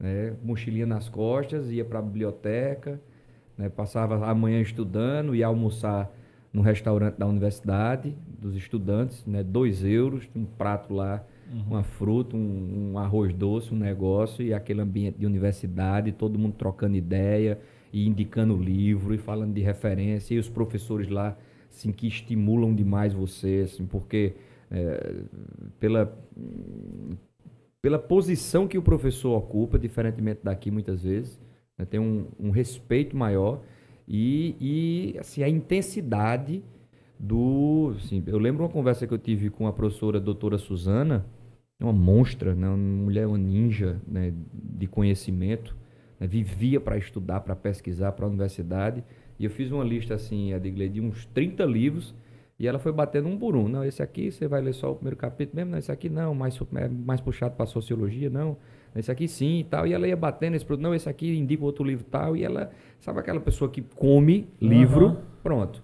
Né? 0.00 0.34
Mochilinha 0.42 0.86
nas 0.86 1.08
costas, 1.08 1.70
ia 1.70 1.84
para 1.84 1.98
a 1.98 2.02
biblioteca, 2.02 3.00
né? 3.56 3.68
passava 3.68 4.26
a 4.26 4.34
manhã 4.34 4.60
estudando, 4.60 5.34
ia 5.34 5.46
almoçar 5.46 6.10
no 6.52 6.60
restaurante 6.60 7.16
da 7.16 7.26
universidade, 7.26 8.14
dos 8.38 8.54
estudantes, 8.54 9.24
né? 9.24 9.42
Dois 9.42 9.82
euros, 9.84 10.28
um 10.36 10.44
prato 10.44 10.92
lá, 10.92 11.24
uhum. 11.50 11.62
uma 11.62 11.82
fruta, 11.82 12.36
um, 12.36 12.92
um 12.92 12.98
arroz 12.98 13.32
doce, 13.32 13.72
um 13.72 13.78
negócio, 13.78 14.44
e 14.44 14.52
aquele 14.52 14.82
ambiente 14.82 15.18
de 15.18 15.24
universidade, 15.24 16.12
todo 16.12 16.38
mundo 16.38 16.54
trocando 16.58 16.94
ideia, 16.94 17.58
e 17.90 18.06
indicando 18.06 18.56
livro 18.56 19.14
e 19.14 19.18
falando 19.18 19.54
de 19.54 19.62
referência, 19.62 20.34
e 20.34 20.38
os 20.38 20.48
professores 20.48 21.08
lá, 21.08 21.36
assim, 21.70 21.90
que 21.90 22.06
estimulam 22.06 22.74
demais 22.74 23.14
você, 23.14 23.62
assim, 23.64 23.86
porque 23.86 24.34
é, 24.72 25.14
pela, 25.78 26.18
pela 27.82 27.98
posição 27.98 28.66
que 28.66 28.78
o 28.78 28.82
professor 28.82 29.36
ocupa, 29.36 29.78
diferentemente 29.78 30.40
daqui 30.42 30.70
muitas 30.70 31.02
vezes, 31.02 31.38
né, 31.76 31.84
tem 31.84 32.00
um, 32.00 32.26
um, 32.40 32.50
respeito 32.50 33.14
maior 33.14 33.60
e, 34.08 34.56
e 34.58 35.18
assim, 35.18 35.42
a 35.42 35.48
intensidade 35.48 36.64
do... 37.20 37.94
Assim, 37.96 38.22
eu 38.26 38.38
lembro 38.38 38.64
uma 38.64 38.70
conversa 38.70 39.06
que 39.06 39.12
eu 39.12 39.18
tive 39.18 39.50
com 39.50 39.66
a 39.66 39.72
professora 39.72 40.18
doutora 40.18 40.56
Suzana, 40.56 41.26
uma 41.78 41.92
monstra, 41.92 42.54
né, 42.54 42.66
uma 42.66 42.76
mulher, 42.76 43.26
uma 43.26 43.38
ninja 43.38 44.00
né, 44.06 44.32
de 44.52 44.86
conhecimento, 44.86 45.76
né, 46.18 46.26
vivia 46.26 46.80
para 46.80 46.96
estudar, 46.96 47.40
para 47.40 47.54
pesquisar, 47.54 48.12
para 48.12 48.24
a 48.24 48.28
universidade. 48.28 49.04
E 49.38 49.44
eu 49.44 49.50
fiz 49.50 49.70
uma 49.70 49.84
lista 49.84 50.14
assim, 50.14 50.54
Adigley, 50.54 50.88
de 50.88 51.00
uns 51.00 51.26
30 51.26 51.64
livros, 51.64 52.14
e 52.62 52.66
ela 52.68 52.78
foi 52.78 52.92
batendo 52.92 53.28
um 53.28 53.36
por 53.36 53.56
um. 53.56 53.66
Não, 53.66 53.84
esse 53.84 54.00
aqui 54.00 54.30
você 54.30 54.46
vai 54.46 54.62
ler 54.62 54.72
só 54.72 54.92
o 54.92 54.94
primeiro 54.94 55.16
capítulo 55.16 55.56
mesmo, 55.56 55.72
não, 55.72 55.78
esse 55.78 55.90
aqui 55.90 56.08
não, 56.08 56.32
mais, 56.32 56.56
é 56.76 56.88
mais 56.88 57.20
puxado 57.20 57.56
para 57.56 57.66
sociologia, 57.66 58.30
não. 58.30 58.56
Esse 58.94 59.10
aqui 59.10 59.26
sim 59.26 59.58
e 59.58 59.64
tal. 59.64 59.84
E 59.84 59.92
ela 59.92 60.06
ia 60.06 60.16
batendo 60.16 60.54
esse 60.54 60.64
produto, 60.64 60.84
não, 60.84 60.94
esse 60.94 61.08
aqui 61.08 61.36
indica 61.36 61.64
outro 61.64 61.82
livro 61.82 62.04
tal. 62.08 62.36
E 62.36 62.44
ela, 62.44 62.70
sabe 63.00 63.18
aquela 63.18 63.40
pessoa 63.40 63.68
que 63.68 63.82
come 63.82 64.46
livro, 64.60 65.06
uhum. 65.06 65.16
pronto. 65.42 65.82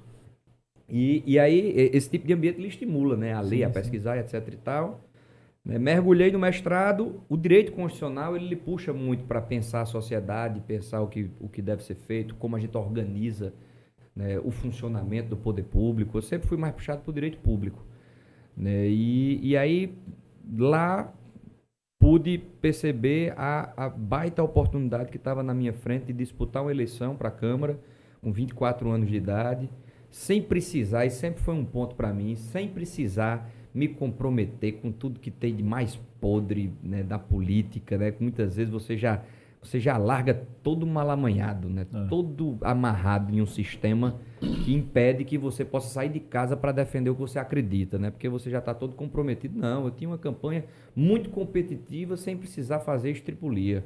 E, 0.89 1.25
e 1.27 1.37
aí, 1.37 1.91
esse 1.93 2.09
tipo 2.09 2.29
de 2.29 2.33
ambiente 2.33 2.61
lhe 2.61 2.69
estimula, 2.69 3.17
né? 3.17 3.33
A 3.33 3.41
ler, 3.41 3.57
sim, 3.57 3.63
a 3.65 3.71
pesquisar, 3.71 4.15
sim. 4.15 4.37
etc 4.37 4.55
e 4.55 4.57
tal. 4.59 5.01
Né? 5.65 5.81
Mergulhei 5.81 6.31
no 6.31 6.39
mestrado, 6.39 7.25
o 7.29 7.37
direito 7.37 7.73
constitucional 7.73 8.37
ele 8.37 8.47
lhe 8.47 8.57
puxa 8.57 8.93
muito 8.93 9.25
para 9.25 9.41
pensar 9.41 9.81
a 9.81 9.87
sociedade, 9.87 10.61
pensar 10.61 11.01
o 11.01 11.09
que, 11.09 11.29
o 11.41 11.49
que 11.49 11.61
deve 11.61 11.83
ser 11.83 11.97
feito, 11.97 12.37
como 12.37 12.55
a 12.55 12.61
gente 12.61 12.77
organiza 12.77 13.53
né, 14.19 14.37
o 14.41 14.51
funcionamento 14.51 15.29
do 15.29 15.37
poder 15.37 15.63
público. 15.63 16.19
Eu 16.19 16.23
sempre 16.23 16.49
fui 16.49 16.59
mais 16.59 16.75
puxado 16.75 17.03
para 17.03 17.11
o 17.11 17.15
direito 17.15 17.39
público. 17.39 17.87
Né? 18.57 18.89
E, 18.89 19.39
e 19.41 19.57
aí, 19.57 19.95
lá, 20.59 21.15
pude 22.01 22.39
perceber 22.61 23.33
a, 23.37 23.73
a 23.77 23.89
baita 23.89 24.43
oportunidade 24.43 25.13
que 25.13 25.17
estava 25.17 25.41
na 25.45 25.55
minha 25.55 25.73
frente 25.73 26.07
de 26.07 26.13
disputar 26.13 26.63
uma 26.65 26.73
eleição 26.73 27.15
para 27.15 27.29
a 27.29 27.31
Câmara, 27.31 27.79
com 28.21 28.33
24 28.33 28.91
anos 28.91 29.09
de 29.09 29.15
idade, 29.15 29.71
sem 30.11 30.43
precisar, 30.43 31.07
e 31.07 31.11
sempre 31.11 31.41
foi 31.41 31.55
um 31.55 31.65
ponto 31.65 31.95
para 31.95 32.13
mim, 32.13 32.35
sem 32.35 32.69
precisar 32.69 33.49
me 33.73 33.87
comprometer 33.87 34.81
com 34.81 34.91
tudo 34.91 35.21
que 35.21 35.31
tem 35.31 35.55
de 35.55 35.63
mais 35.63 35.95
podre 36.21 36.73
né, 36.83 37.05
da 37.05 37.21
política, 37.21 37.97
né? 37.97 38.13
Muitas 38.19 38.57
vezes 38.57 38.73
você 38.73 38.97
já 38.97 39.23
você 39.69 39.79
já 39.79 39.99
larga 39.99 40.35
todo 40.63 40.87
malamanhado, 40.87 41.69
né? 41.69 41.87
É. 41.93 42.07
Todo 42.09 42.59
amarrado 42.63 43.35
em 43.35 43.43
um 43.43 43.47
sistema 43.47 44.19
que 44.65 44.73
impede 44.73 45.25
que 45.25 45.37
você 45.37 45.65
possa 45.65 45.89
sair 45.89 46.09
de 46.09 46.21
casa 46.21 46.57
para 46.57 46.73
defender 46.73 47.11
o 47.11 47.15
que 47.15 47.21
você 47.21 47.39
acredita, 47.39 47.99
né? 47.99 48.11
Porque 48.11 48.29
você 48.29 48.51
já 48.51 48.59
está 48.59 48.73
todo 48.73 48.95
comprometido. 48.95 49.59
Não, 49.59 49.85
eu 49.85 49.91
tinha 49.91 50.09
uma 50.09 50.19
campanha 50.19 50.65
muito 50.97 51.29
competitiva 51.31 52.17
sem 52.17 52.37
precisar 52.37 52.81
fazer 52.81 53.11
estripulia. 53.11 53.85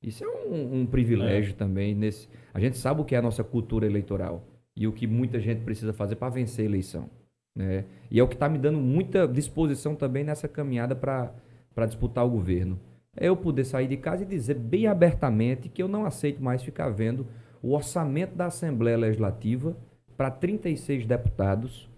Isso 0.00 0.24
é 0.24 0.28
um, 0.28 0.80
um 0.80 0.86
privilégio 0.86 1.52
é. 1.52 1.56
também. 1.56 1.94
Nesse, 1.94 2.28
a 2.52 2.60
gente 2.60 2.78
sabe 2.78 3.00
o 3.00 3.04
que 3.04 3.14
é 3.14 3.18
a 3.18 3.22
nossa 3.22 3.42
cultura 3.42 3.86
eleitoral 3.86 4.46
e 4.76 4.86
o 4.86 4.92
que 4.92 5.06
muita 5.06 5.40
gente 5.40 5.62
precisa 5.62 5.92
fazer 5.92 6.16
para 6.16 6.28
vencer 6.28 6.64
a 6.64 6.68
eleição. 6.68 7.10
Né? 7.56 7.84
E 8.10 8.20
é 8.20 8.22
o 8.22 8.28
que 8.28 8.34
está 8.34 8.48
me 8.48 8.58
dando 8.58 8.78
muita 8.78 9.26
disposição 9.26 9.96
também 9.96 10.22
nessa 10.22 10.46
caminhada 10.46 10.94
para 10.94 11.86
disputar 11.86 12.24
o 12.24 12.30
governo 12.30 12.78
é 13.16 13.28
eu 13.28 13.36
poder 13.36 13.64
sair 13.64 13.86
de 13.86 13.96
casa 13.96 14.22
e 14.22 14.26
dizer 14.26 14.54
bem 14.54 14.86
abertamente 14.86 15.68
que 15.68 15.82
eu 15.82 15.88
não 15.88 16.04
aceito 16.04 16.42
mais 16.42 16.62
ficar 16.62 16.90
vendo 16.90 17.26
o 17.62 17.72
orçamento 17.72 18.34
da 18.34 18.46
Assembleia 18.46 18.96
Legislativa 18.96 19.76
para 20.16 20.30
36 20.30 21.06
deputados 21.06 21.88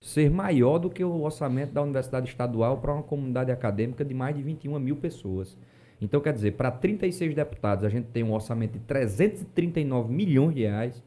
ser 0.00 0.30
maior 0.30 0.78
do 0.78 0.90
que 0.90 1.02
o 1.02 1.22
orçamento 1.22 1.72
da 1.72 1.82
Universidade 1.82 2.28
Estadual 2.28 2.76
para 2.78 2.92
uma 2.92 3.02
comunidade 3.02 3.50
acadêmica 3.50 4.04
de 4.04 4.12
mais 4.12 4.36
de 4.36 4.42
21 4.42 4.78
mil 4.78 4.96
pessoas. 4.96 5.56
Então, 6.00 6.20
quer 6.20 6.34
dizer, 6.34 6.52
para 6.52 6.70
36 6.70 7.34
deputados, 7.34 7.84
a 7.84 7.88
gente 7.88 8.08
tem 8.08 8.22
um 8.22 8.32
orçamento 8.32 8.72
de 8.72 8.80
339 8.80 10.12
milhões 10.12 10.54
de 10.54 10.60
reais. 10.60 11.02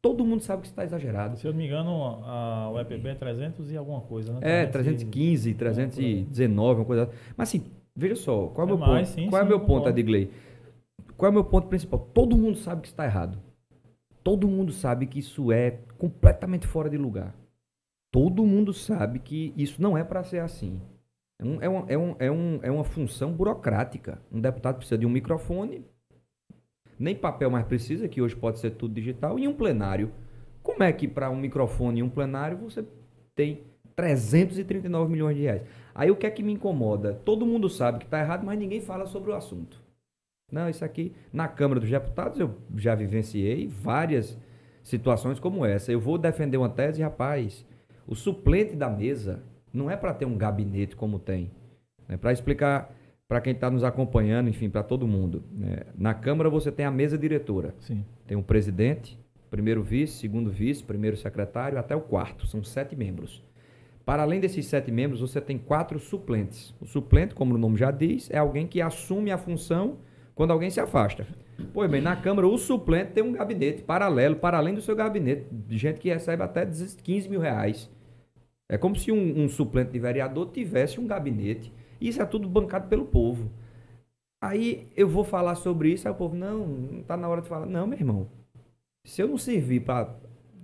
Todo 0.00 0.24
mundo 0.24 0.42
sabe 0.42 0.62
que 0.62 0.68
está 0.68 0.84
exagerado. 0.84 1.36
Se 1.36 1.46
eu 1.46 1.52
não 1.52 1.58
me 1.58 1.66
engano, 1.66 2.22
a, 2.24 2.70
o 2.72 2.78
EPB 2.78 3.08
é 3.08 3.14
300 3.16 3.72
e 3.72 3.76
alguma 3.76 4.00
coisa, 4.02 4.34
né? 4.34 4.62
É, 4.62 4.66
315, 4.66 5.54
319, 5.54 6.80
uma 6.80 6.84
coisa. 6.84 7.02
Assim. 7.04 7.12
Mas 7.36 7.48
assim, 7.48 7.64
Veja 7.96 8.16
só, 8.16 8.48
qual 8.48 8.68
é, 8.68 8.72
o 8.72 8.76
meu 8.76 8.86
mais, 8.86 9.08
ponto? 9.08 9.20
Sim, 9.20 9.30
qual 9.30 9.40
é 9.40 9.44
sim, 9.44 9.46
é 9.46 9.48
meu 9.48 9.60
ponto, 9.66 9.88
Adigley? 9.88 10.30
Qual 11.16 11.28
é 11.28 11.30
o 11.30 11.34
meu 11.34 11.44
ponto 11.44 11.68
principal? 11.68 11.98
Todo 12.12 12.36
mundo 12.36 12.58
sabe 12.58 12.82
que 12.82 12.88
está 12.88 13.06
errado. 13.06 13.38
Todo 14.22 14.46
mundo 14.46 14.72
sabe 14.72 15.06
que 15.06 15.18
isso 15.20 15.50
é 15.50 15.78
completamente 15.96 16.66
fora 16.66 16.90
de 16.90 16.98
lugar. 16.98 17.34
Todo 18.12 18.44
mundo 18.44 18.72
sabe 18.72 19.18
que 19.18 19.54
isso 19.56 19.80
não 19.80 19.96
é 19.96 20.04
para 20.04 20.22
ser 20.24 20.40
assim. 20.40 20.80
É, 21.38 21.44
um, 21.44 21.62
é, 21.62 21.68
um, 21.68 21.84
é, 21.88 21.98
um, 21.98 22.16
é, 22.18 22.30
um, 22.30 22.60
é 22.64 22.70
uma 22.70 22.84
função 22.84 23.32
burocrática. 23.32 24.20
Um 24.32 24.40
deputado 24.40 24.76
precisa 24.76 24.98
de 24.98 25.06
um 25.06 25.10
microfone, 25.10 25.84
nem 26.98 27.14
papel 27.14 27.50
mais 27.50 27.66
precisa, 27.66 28.08
que 28.08 28.20
hoje 28.20 28.34
pode 28.34 28.58
ser 28.58 28.70
tudo 28.72 28.94
digital, 28.94 29.38
e 29.38 29.46
um 29.46 29.54
plenário. 29.54 30.12
Como 30.62 30.82
é 30.82 30.92
que 30.92 31.06
para 31.06 31.30
um 31.30 31.36
microfone 31.36 32.00
e 32.00 32.02
um 32.02 32.10
plenário 32.10 32.58
você 32.58 32.84
tem 33.34 33.64
339 33.94 35.10
milhões 35.12 35.36
de 35.36 35.42
reais? 35.42 35.62
Aí 35.96 36.10
o 36.10 36.16
que 36.16 36.26
é 36.26 36.30
que 36.30 36.42
me 36.42 36.52
incomoda? 36.52 37.14
Todo 37.24 37.46
mundo 37.46 37.70
sabe 37.70 38.00
que 38.00 38.04
está 38.04 38.20
errado, 38.20 38.44
mas 38.44 38.58
ninguém 38.58 38.82
fala 38.82 39.06
sobre 39.06 39.30
o 39.30 39.34
assunto. 39.34 39.80
Não, 40.52 40.68
isso 40.68 40.84
aqui, 40.84 41.14
na 41.32 41.48
Câmara 41.48 41.80
dos 41.80 41.88
Deputados, 41.88 42.38
eu 42.38 42.54
já 42.76 42.94
vivenciei 42.94 43.66
várias 43.66 44.38
situações 44.82 45.40
como 45.40 45.64
essa. 45.64 45.90
Eu 45.90 45.98
vou 45.98 46.18
defender 46.18 46.58
uma 46.58 46.68
tese, 46.68 47.02
rapaz, 47.02 47.64
o 48.06 48.14
suplente 48.14 48.76
da 48.76 48.90
mesa 48.90 49.42
não 49.72 49.90
é 49.90 49.96
para 49.96 50.12
ter 50.12 50.26
um 50.26 50.36
gabinete 50.36 50.94
como 50.94 51.18
tem. 51.18 51.50
É 52.10 52.18
para 52.18 52.30
explicar 52.30 52.94
para 53.26 53.40
quem 53.40 53.54
está 53.54 53.70
nos 53.70 53.82
acompanhando, 53.82 54.50
enfim, 54.50 54.68
para 54.68 54.82
todo 54.82 55.08
mundo. 55.08 55.44
Né? 55.50 55.78
Na 55.96 56.12
Câmara 56.12 56.50
você 56.50 56.70
tem 56.70 56.84
a 56.84 56.90
mesa 56.90 57.16
diretora. 57.16 57.74
Sim. 57.80 58.04
Tem 58.26 58.36
o 58.36 58.42
presidente, 58.42 59.18
primeiro 59.50 59.82
vice, 59.82 60.18
segundo 60.18 60.50
vice, 60.50 60.84
primeiro 60.84 61.16
secretário, 61.16 61.78
até 61.78 61.96
o 61.96 62.02
quarto. 62.02 62.46
São 62.46 62.62
sete 62.62 62.94
membros. 62.94 63.42
Para 64.06 64.22
além 64.22 64.38
desses 64.38 64.66
sete 64.66 64.92
membros, 64.92 65.20
você 65.20 65.40
tem 65.40 65.58
quatro 65.58 65.98
suplentes. 65.98 66.72
O 66.80 66.86
suplente, 66.86 67.34
como 67.34 67.56
o 67.56 67.58
nome 67.58 67.76
já 67.76 67.90
diz, 67.90 68.30
é 68.30 68.38
alguém 68.38 68.64
que 68.64 68.80
assume 68.80 69.32
a 69.32 69.36
função 69.36 69.98
quando 70.32 70.52
alguém 70.52 70.70
se 70.70 70.78
afasta. 70.78 71.26
Pois 71.74 71.90
bem, 71.90 72.00
na 72.00 72.14
Câmara, 72.14 72.46
o 72.46 72.56
suplente 72.56 73.14
tem 73.14 73.24
um 73.24 73.32
gabinete 73.32 73.82
paralelo, 73.82 74.36
para 74.36 74.58
além 74.58 74.74
do 74.74 74.80
seu 74.80 74.94
gabinete, 74.94 75.46
de 75.50 75.76
gente 75.76 75.98
que 75.98 76.08
recebe 76.08 76.40
até 76.40 76.64
15 76.64 77.28
mil 77.28 77.40
reais. 77.40 77.90
É 78.68 78.78
como 78.78 78.94
se 78.94 79.10
um, 79.10 79.42
um 79.42 79.48
suplente 79.48 79.90
de 79.90 79.98
vereador 79.98 80.52
tivesse 80.52 81.00
um 81.00 81.06
gabinete. 81.08 81.72
Isso 82.00 82.22
é 82.22 82.24
tudo 82.24 82.48
bancado 82.48 82.86
pelo 82.86 83.06
povo. 83.06 83.50
Aí 84.40 84.86
eu 84.96 85.08
vou 85.08 85.24
falar 85.24 85.56
sobre 85.56 85.88
isso, 85.92 86.06
aí 86.06 86.14
o 86.14 86.16
povo, 86.16 86.36
não, 86.36 86.64
não 86.64 87.00
está 87.00 87.16
na 87.16 87.28
hora 87.28 87.42
de 87.42 87.48
falar. 87.48 87.66
Não, 87.66 87.88
meu 87.88 87.98
irmão. 87.98 88.28
Se 89.04 89.20
eu 89.20 89.26
não 89.26 89.36
servir 89.36 89.80
para 89.80 90.14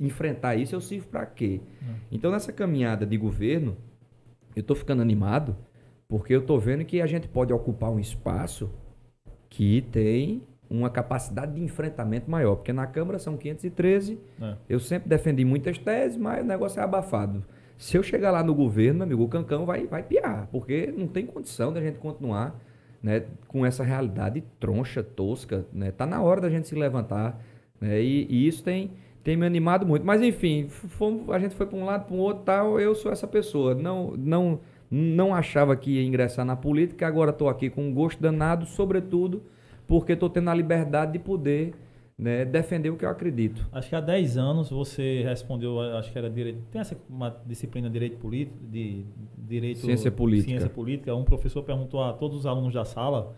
enfrentar 0.00 0.56
isso, 0.56 0.74
eu 0.74 0.80
sirvo 0.80 1.08
para 1.08 1.26
quê? 1.26 1.60
Hum. 1.82 1.94
Então, 2.10 2.30
nessa 2.30 2.52
caminhada 2.52 3.06
de 3.06 3.16
governo, 3.16 3.76
eu 4.54 4.60
estou 4.60 4.76
ficando 4.76 5.02
animado 5.02 5.56
porque 6.08 6.34
eu 6.34 6.40
estou 6.40 6.60
vendo 6.60 6.84
que 6.84 7.00
a 7.00 7.06
gente 7.06 7.26
pode 7.26 7.52
ocupar 7.54 7.90
um 7.90 7.98
espaço 7.98 8.70
que 9.48 9.80
tem 9.80 10.42
uma 10.68 10.90
capacidade 10.90 11.54
de 11.54 11.62
enfrentamento 11.62 12.30
maior. 12.30 12.56
Porque 12.56 12.72
na 12.72 12.86
Câmara 12.86 13.18
são 13.18 13.36
513, 13.36 14.18
é. 14.40 14.56
eu 14.68 14.78
sempre 14.78 15.08
defendi 15.08 15.44
muitas 15.44 15.78
teses, 15.78 16.16
mas 16.16 16.42
o 16.42 16.46
negócio 16.46 16.80
é 16.80 16.82
abafado. 16.82 17.44
Se 17.78 17.96
eu 17.96 18.02
chegar 18.02 18.30
lá 18.30 18.42
no 18.42 18.54
governo, 18.54 18.98
meu 18.98 19.04
amigo, 19.04 19.24
o 19.24 19.28
cancão 19.28 19.66
vai, 19.66 19.86
vai 19.86 20.02
piar, 20.02 20.48
porque 20.52 20.92
não 20.96 21.06
tem 21.06 21.26
condição 21.26 21.72
da 21.72 21.80
gente 21.80 21.98
continuar 21.98 22.60
né, 23.02 23.24
com 23.48 23.66
essa 23.66 23.82
realidade 23.82 24.42
troncha, 24.60 25.02
tosca. 25.02 25.66
Né? 25.72 25.90
Tá 25.90 26.06
na 26.06 26.22
hora 26.22 26.40
da 26.40 26.50
gente 26.50 26.68
se 26.68 26.74
levantar. 26.74 27.42
Né? 27.80 28.02
E, 28.02 28.26
e 28.30 28.46
isso 28.46 28.62
tem 28.62 28.92
tem 29.22 29.36
me 29.36 29.46
animado 29.46 29.86
muito. 29.86 30.04
Mas 30.04 30.22
enfim, 30.22 30.68
fomos, 30.68 31.30
a 31.30 31.38
gente 31.38 31.54
foi 31.54 31.66
para 31.66 31.78
um 31.78 31.84
lado, 31.84 32.06
para 32.06 32.14
o 32.14 32.18
outro, 32.18 32.44
tal. 32.44 32.80
Eu 32.80 32.94
sou 32.94 33.12
essa 33.12 33.26
pessoa. 33.26 33.74
Não, 33.74 34.14
não, 34.16 34.60
não 34.90 35.34
achava 35.34 35.76
que 35.76 35.92
ia 35.92 36.02
ingressar 36.02 36.44
na 36.44 36.56
política. 36.56 37.06
Agora 37.06 37.30
estou 37.30 37.48
aqui 37.48 37.70
com 37.70 37.82
um 37.82 37.94
gosto 37.94 38.20
danado, 38.20 38.66
sobretudo 38.66 39.42
porque 39.86 40.12
estou 40.12 40.30
tendo 40.30 40.48
a 40.48 40.54
liberdade 40.54 41.12
de 41.12 41.18
poder 41.18 41.74
né, 42.16 42.44
defender 42.44 42.90
o 42.90 42.96
que 42.96 43.04
eu 43.04 43.10
acredito. 43.10 43.68
Acho 43.72 43.90
que 43.90 43.94
há 43.94 44.00
10 44.00 44.38
anos 44.38 44.70
você 44.70 45.22
respondeu, 45.22 45.80
acho 45.80 46.10
que 46.10 46.18
era 46.18 46.30
direito. 46.30 46.62
Tem 46.70 46.80
essa 46.80 46.96
uma 47.08 47.28
disciplina 47.46 47.88
de 47.88 47.92
direito 47.92 48.16
político, 48.16 48.56
de 48.70 49.04
direito 49.36 49.80
ciência 49.80 50.10
política. 50.10 50.48
Ciência 50.48 50.70
política. 50.70 51.14
Um 51.14 51.24
professor 51.24 51.62
perguntou 51.62 52.02
a 52.02 52.12
todos 52.12 52.38
os 52.38 52.46
alunos 52.46 52.72
da 52.72 52.84
sala 52.84 53.34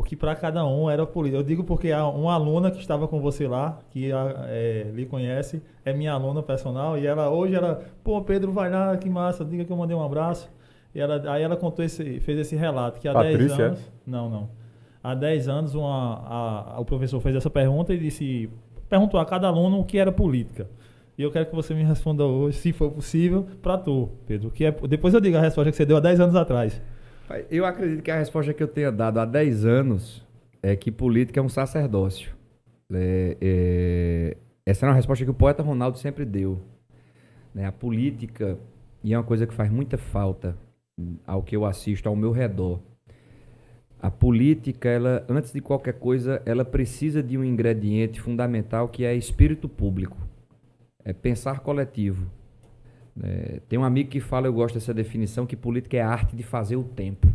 porque 0.00 0.16
para 0.16 0.34
cada 0.34 0.66
um 0.66 0.88
era 0.88 1.04
político. 1.04 1.42
Eu 1.42 1.44
digo 1.44 1.62
porque 1.62 1.92
uma 1.92 2.32
aluna 2.32 2.70
que 2.70 2.78
estava 2.78 3.06
com 3.06 3.20
você 3.20 3.46
lá, 3.46 3.80
que 3.90 4.10
é, 4.48 4.90
lhe 4.94 5.04
conhece, 5.04 5.62
é 5.84 5.92
minha 5.92 6.14
aluna 6.14 6.42
personal, 6.42 6.96
e 6.96 7.06
ela 7.06 7.28
hoje 7.28 7.54
ela, 7.54 7.84
pô, 8.02 8.18
Pedro, 8.22 8.50
vai 8.50 8.70
lá, 8.70 8.96
que 8.96 9.10
massa, 9.10 9.44
diga 9.44 9.62
que 9.62 9.70
eu 9.70 9.76
mandei 9.76 9.94
um 9.94 10.02
abraço. 10.02 10.50
E 10.94 11.00
ela, 11.00 11.22
aí 11.30 11.42
ela 11.42 11.54
contou 11.54 11.84
esse, 11.84 12.18
fez 12.20 12.38
esse 12.38 12.56
relato, 12.56 12.98
que 12.98 13.06
há 13.08 13.12
Patrícia? 13.12 13.48
10 13.48 13.60
anos. 13.60 13.92
Não, 14.06 14.30
não. 14.30 14.48
Há 15.04 15.14
10 15.14 15.48
anos 15.50 15.74
uma, 15.74 16.14
a, 16.14 16.76
a, 16.76 16.80
o 16.80 16.84
professor 16.86 17.20
fez 17.20 17.36
essa 17.36 17.50
pergunta 17.50 17.92
e 17.92 17.98
disse. 17.98 18.48
Perguntou 18.88 19.20
a 19.20 19.26
cada 19.26 19.48
aluno 19.48 19.80
o 19.80 19.84
que 19.84 19.98
era 19.98 20.10
política. 20.10 20.66
E 21.18 21.22
eu 21.22 21.30
quero 21.30 21.44
que 21.44 21.54
você 21.54 21.74
me 21.74 21.84
responda 21.84 22.24
hoje, 22.24 22.56
se 22.56 22.72
for 22.72 22.90
possível, 22.90 23.46
para 23.60 23.76
tu, 23.76 24.08
Pedro. 24.26 24.50
Que 24.50 24.64
é, 24.64 24.72
depois 24.72 25.12
eu 25.12 25.20
digo 25.20 25.36
a 25.36 25.40
resposta 25.42 25.70
que 25.70 25.76
você 25.76 25.84
deu 25.84 25.98
há 25.98 26.00
10 26.00 26.20
anos 26.20 26.36
atrás. 26.36 26.80
Eu 27.50 27.64
acredito 27.64 28.02
que 28.02 28.10
a 28.10 28.18
resposta 28.18 28.52
que 28.52 28.62
eu 28.62 28.68
tenha 28.68 28.90
dado 28.90 29.18
há 29.18 29.24
10 29.24 29.64
anos 29.64 30.26
é 30.62 30.74
que 30.74 30.90
política 30.90 31.38
é 31.38 31.42
um 31.42 31.48
sacerdócio. 31.48 32.34
É, 32.92 33.36
é, 33.40 34.36
essa 34.66 34.84
é 34.84 34.88
uma 34.88 34.94
resposta 34.94 35.24
que 35.24 35.30
o 35.30 35.34
poeta 35.34 35.62
Ronaldo 35.62 35.98
sempre 35.98 36.24
deu. 36.24 36.60
Né? 37.54 37.66
A 37.66 37.72
política, 37.72 38.58
e 39.02 39.14
é 39.14 39.18
uma 39.18 39.24
coisa 39.24 39.46
que 39.46 39.54
faz 39.54 39.70
muita 39.70 39.96
falta 39.96 40.56
ao 41.26 41.42
que 41.42 41.56
eu 41.56 41.64
assisto 41.64 42.08
ao 42.08 42.16
meu 42.16 42.32
redor. 42.32 42.80
A 44.02 44.10
política, 44.10 44.88
ela, 44.88 45.24
antes 45.28 45.52
de 45.52 45.60
qualquer 45.60 45.94
coisa, 45.94 46.42
ela 46.46 46.64
precisa 46.64 47.22
de 47.22 47.36
um 47.36 47.44
ingrediente 47.44 48.20
fundamental 48.20 48.88
que 48.88 49.04
é 49.04 49.14
espírito 49.14 49.68
público. 49.68 50.16
É 51.04 51.12
pensar 51.12 51.60
coletivo. 51.60 52.26
É, 53.22 53.60
tem 53.68 53.78
um 53.78 53.84
amigo 53.84 54.10
que 54.10 54.20
fala, 54.20 54.46
eu 54.46 54.52
gosto 54.52 54.74
dessa 54.74 54.94
definição, 54.94 55.46
que 55.46 55.56
política 55.56 55.96
é 55.96 56.00
a 56.00 56.08
arte 56.08 56.36
de 56.36 56.42
fazer 56.42 56.76
o 56.76 56.84
tempo. 56.84 57.28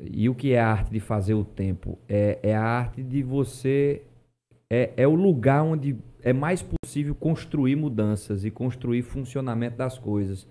E 0.00 0.28
o 0.28 0.34
que 0.34 0.52
é 0.52 0.60
a 0.60 0.68
arte 0.68 0.90
de 0.90 1.00
fazer 1.00 1.34
o 1.34 1.44
tempo? 1.44 1.98
É, 2.08 2.38
é 2.42 2.54
a 2.54 2.62
arte 2.62 3.02
de 3.02 3.22
você. 3.22 4.02
É, 4.68 4.92
é 4.96 5.06
o 5.06 5.14
lugar 5.14 5.62
onde 5.62 5.96
é 6.22 6.32
mais 6.32 6.62
possível 6.62 7.14
construir 7.14 7.76
mudanças 7.76 8.44
e 8.44 8.50
construir 8.50 9.02
funcionamento 9.02 9.76
das 9.76 9.98
coisas. 9.98 10.48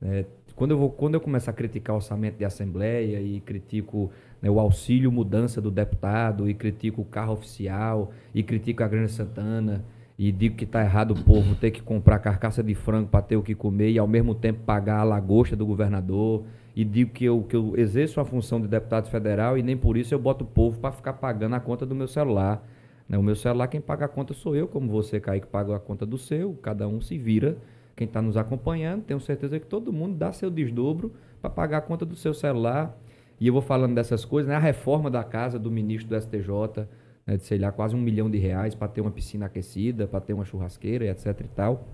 É, 0.00 0.24
quando, 0.54 0.72
eu 0.72 0.78
vou, 0.78 0.90
quando 0.90 1.14
eu 1.14 1.20
começo 1.20 1.48
a 1.50 1.52
criticar 1.52 1.94
o 1.94 1.96
orçamento 1.96 2.36
de 2.36 2.44
assembleia 2.44 3.20
e 3.20 3.40
critico 3.40 4.12
né, 4.40 4.48
o 4.48 4.60
auxílio 4.60 5.10
mudança 5.10 5.60
do 5.60 5.70
deputado 5.70 6.48
e 6.48 6.54
critico 6.54 7.02
o 7.02 7.04
carro 7.04 7.32
oficial 7.32 8.12
e 8.34 8.42
critico 8.42 8.82
a 8.82 8.88
Grande 8.88 9.10
Santana 9.10 9.84
e 10.18 10.32
digo 10.32 10.56
que 10.56 10.64
está 10.64 10.82
errado 10.82 11.12
o 11.12 11.22
povo 11.22 11.54
ter 11.54 11.70
que 11.70 11.80
comprar 11.80 12.18
carcaça 12.18 12.60
de 12.60 12.74
frango 12.74 13.08
para 13.08 13.22
ter 13.22 13.36
o 13.36 13.42
que 13.42 13.54
comer 13.54 13.90
e 13.92 13.98
ao 13.98 14.08
mesmo 14.08 14.34
tempo 14.34 14.64
pagar 14.64 14.98
a 14.98 15.04
lagosta 15.04 15.54
do 15.54 15.64
governador. 15.64 16.44
E 16.74 16.84
digo 16.84 17.12
que 17.12 17.24
eu, 17.24 17.44
que 17.48 17.54
eu 17.54 17.74
exerço 17.76 18.20
a 18.20 18.24
função 18.24 18.60
de 18.60 18.66
deputado 18.66 19.08
federal 19.08 19.56
e 19.56 19.62
nem 19.62 19.76
por 19.76 19.96
isso 19.96 20.12
eu 20.12 20.18
boto 20.18 20.42
o 20.42 20.46
povo 20.46 20.80
para 20.80 20.90
ficar 20.90 21.12
pagando 21.12 21.54
a 21.54 21.60
conta 21.60 21.86
do 21.86 21.94
meu 21.94 22.08
celular. 22.08 22.66
Né? 23.08 23.16
O 23.16 23.22
meu 23.22 23.36
celular, 23.36 23.68
quem 23.68 23.80
paga 23.80 24.06
a 24.06 24.08
conta 24.08 24.34
sou 24.34 24.56
eu, 24.56 24.66
como 24.66 24.88
você, 24.88 25.20
Kaique, 25.20 25.46
paga 25.46 25.76
a 25.76 25.78
conta 25.78 26.04
do 26.04 26.18
seu. 26.18 26.52
Cada 26.62 26.88
um 26.88 27.00
se 27.00 27.16
vira. 27.16 27.56
Quem 27.94 28.06
está 28.06 28.20
nos 28.20 28.36
acompanhando, 28.36 29.02
tenho 29.04 29.20
certeza 29.20 29.58
que 29.58 29.66
todo 29.66 29.92
mundo 29.92 30.16
dá 30.16 30.32
seu 30.32 30.50
desdobro 30.50 31.12
para 31.40 31.50
pagar 31.50 31.78
a 31.78 31.80
conta 31.80 32.04
do 32.04 32.16
seu 32.16 32.34
celular. 32.34 32.96
E 33.40 33.46
eu 33.46 33.52
vou 33.52 33.62
falando 33.62 33.94
dessas 33.94 34.24
coisas, 34.24 34.48
né? 34.48 34.56
A 34.56 34.60
reforma 34.60 35.08
da 35.08 35.22
casa 35.22 35.58
do 35.58 35.70
ministro 35.70 36.08
do 36.08 36.20
STJ, 36.20 36.86
né, 37.28 37.36
de 37.36 37.44
sei 37.44 37.58
lá, 37.58 37.70
quase 37.70 37.94
um 37.94 38.00
milhão 38.00 38.30
de 38.30 38.38
reais 38.38 38.74
para 38.74 38.88
ter 38.88 39.02
uma 39.02 39.10
piscina 39.10 39.44
aquecida, 39.44 40.06
para 40.06 40.18
ter 40.18 40.32
uma 40.32 40.46
churrasqueira, 40.46 41.04
etc 41.04 41.38
e 41.40 41.48
tal. 41.48 41.86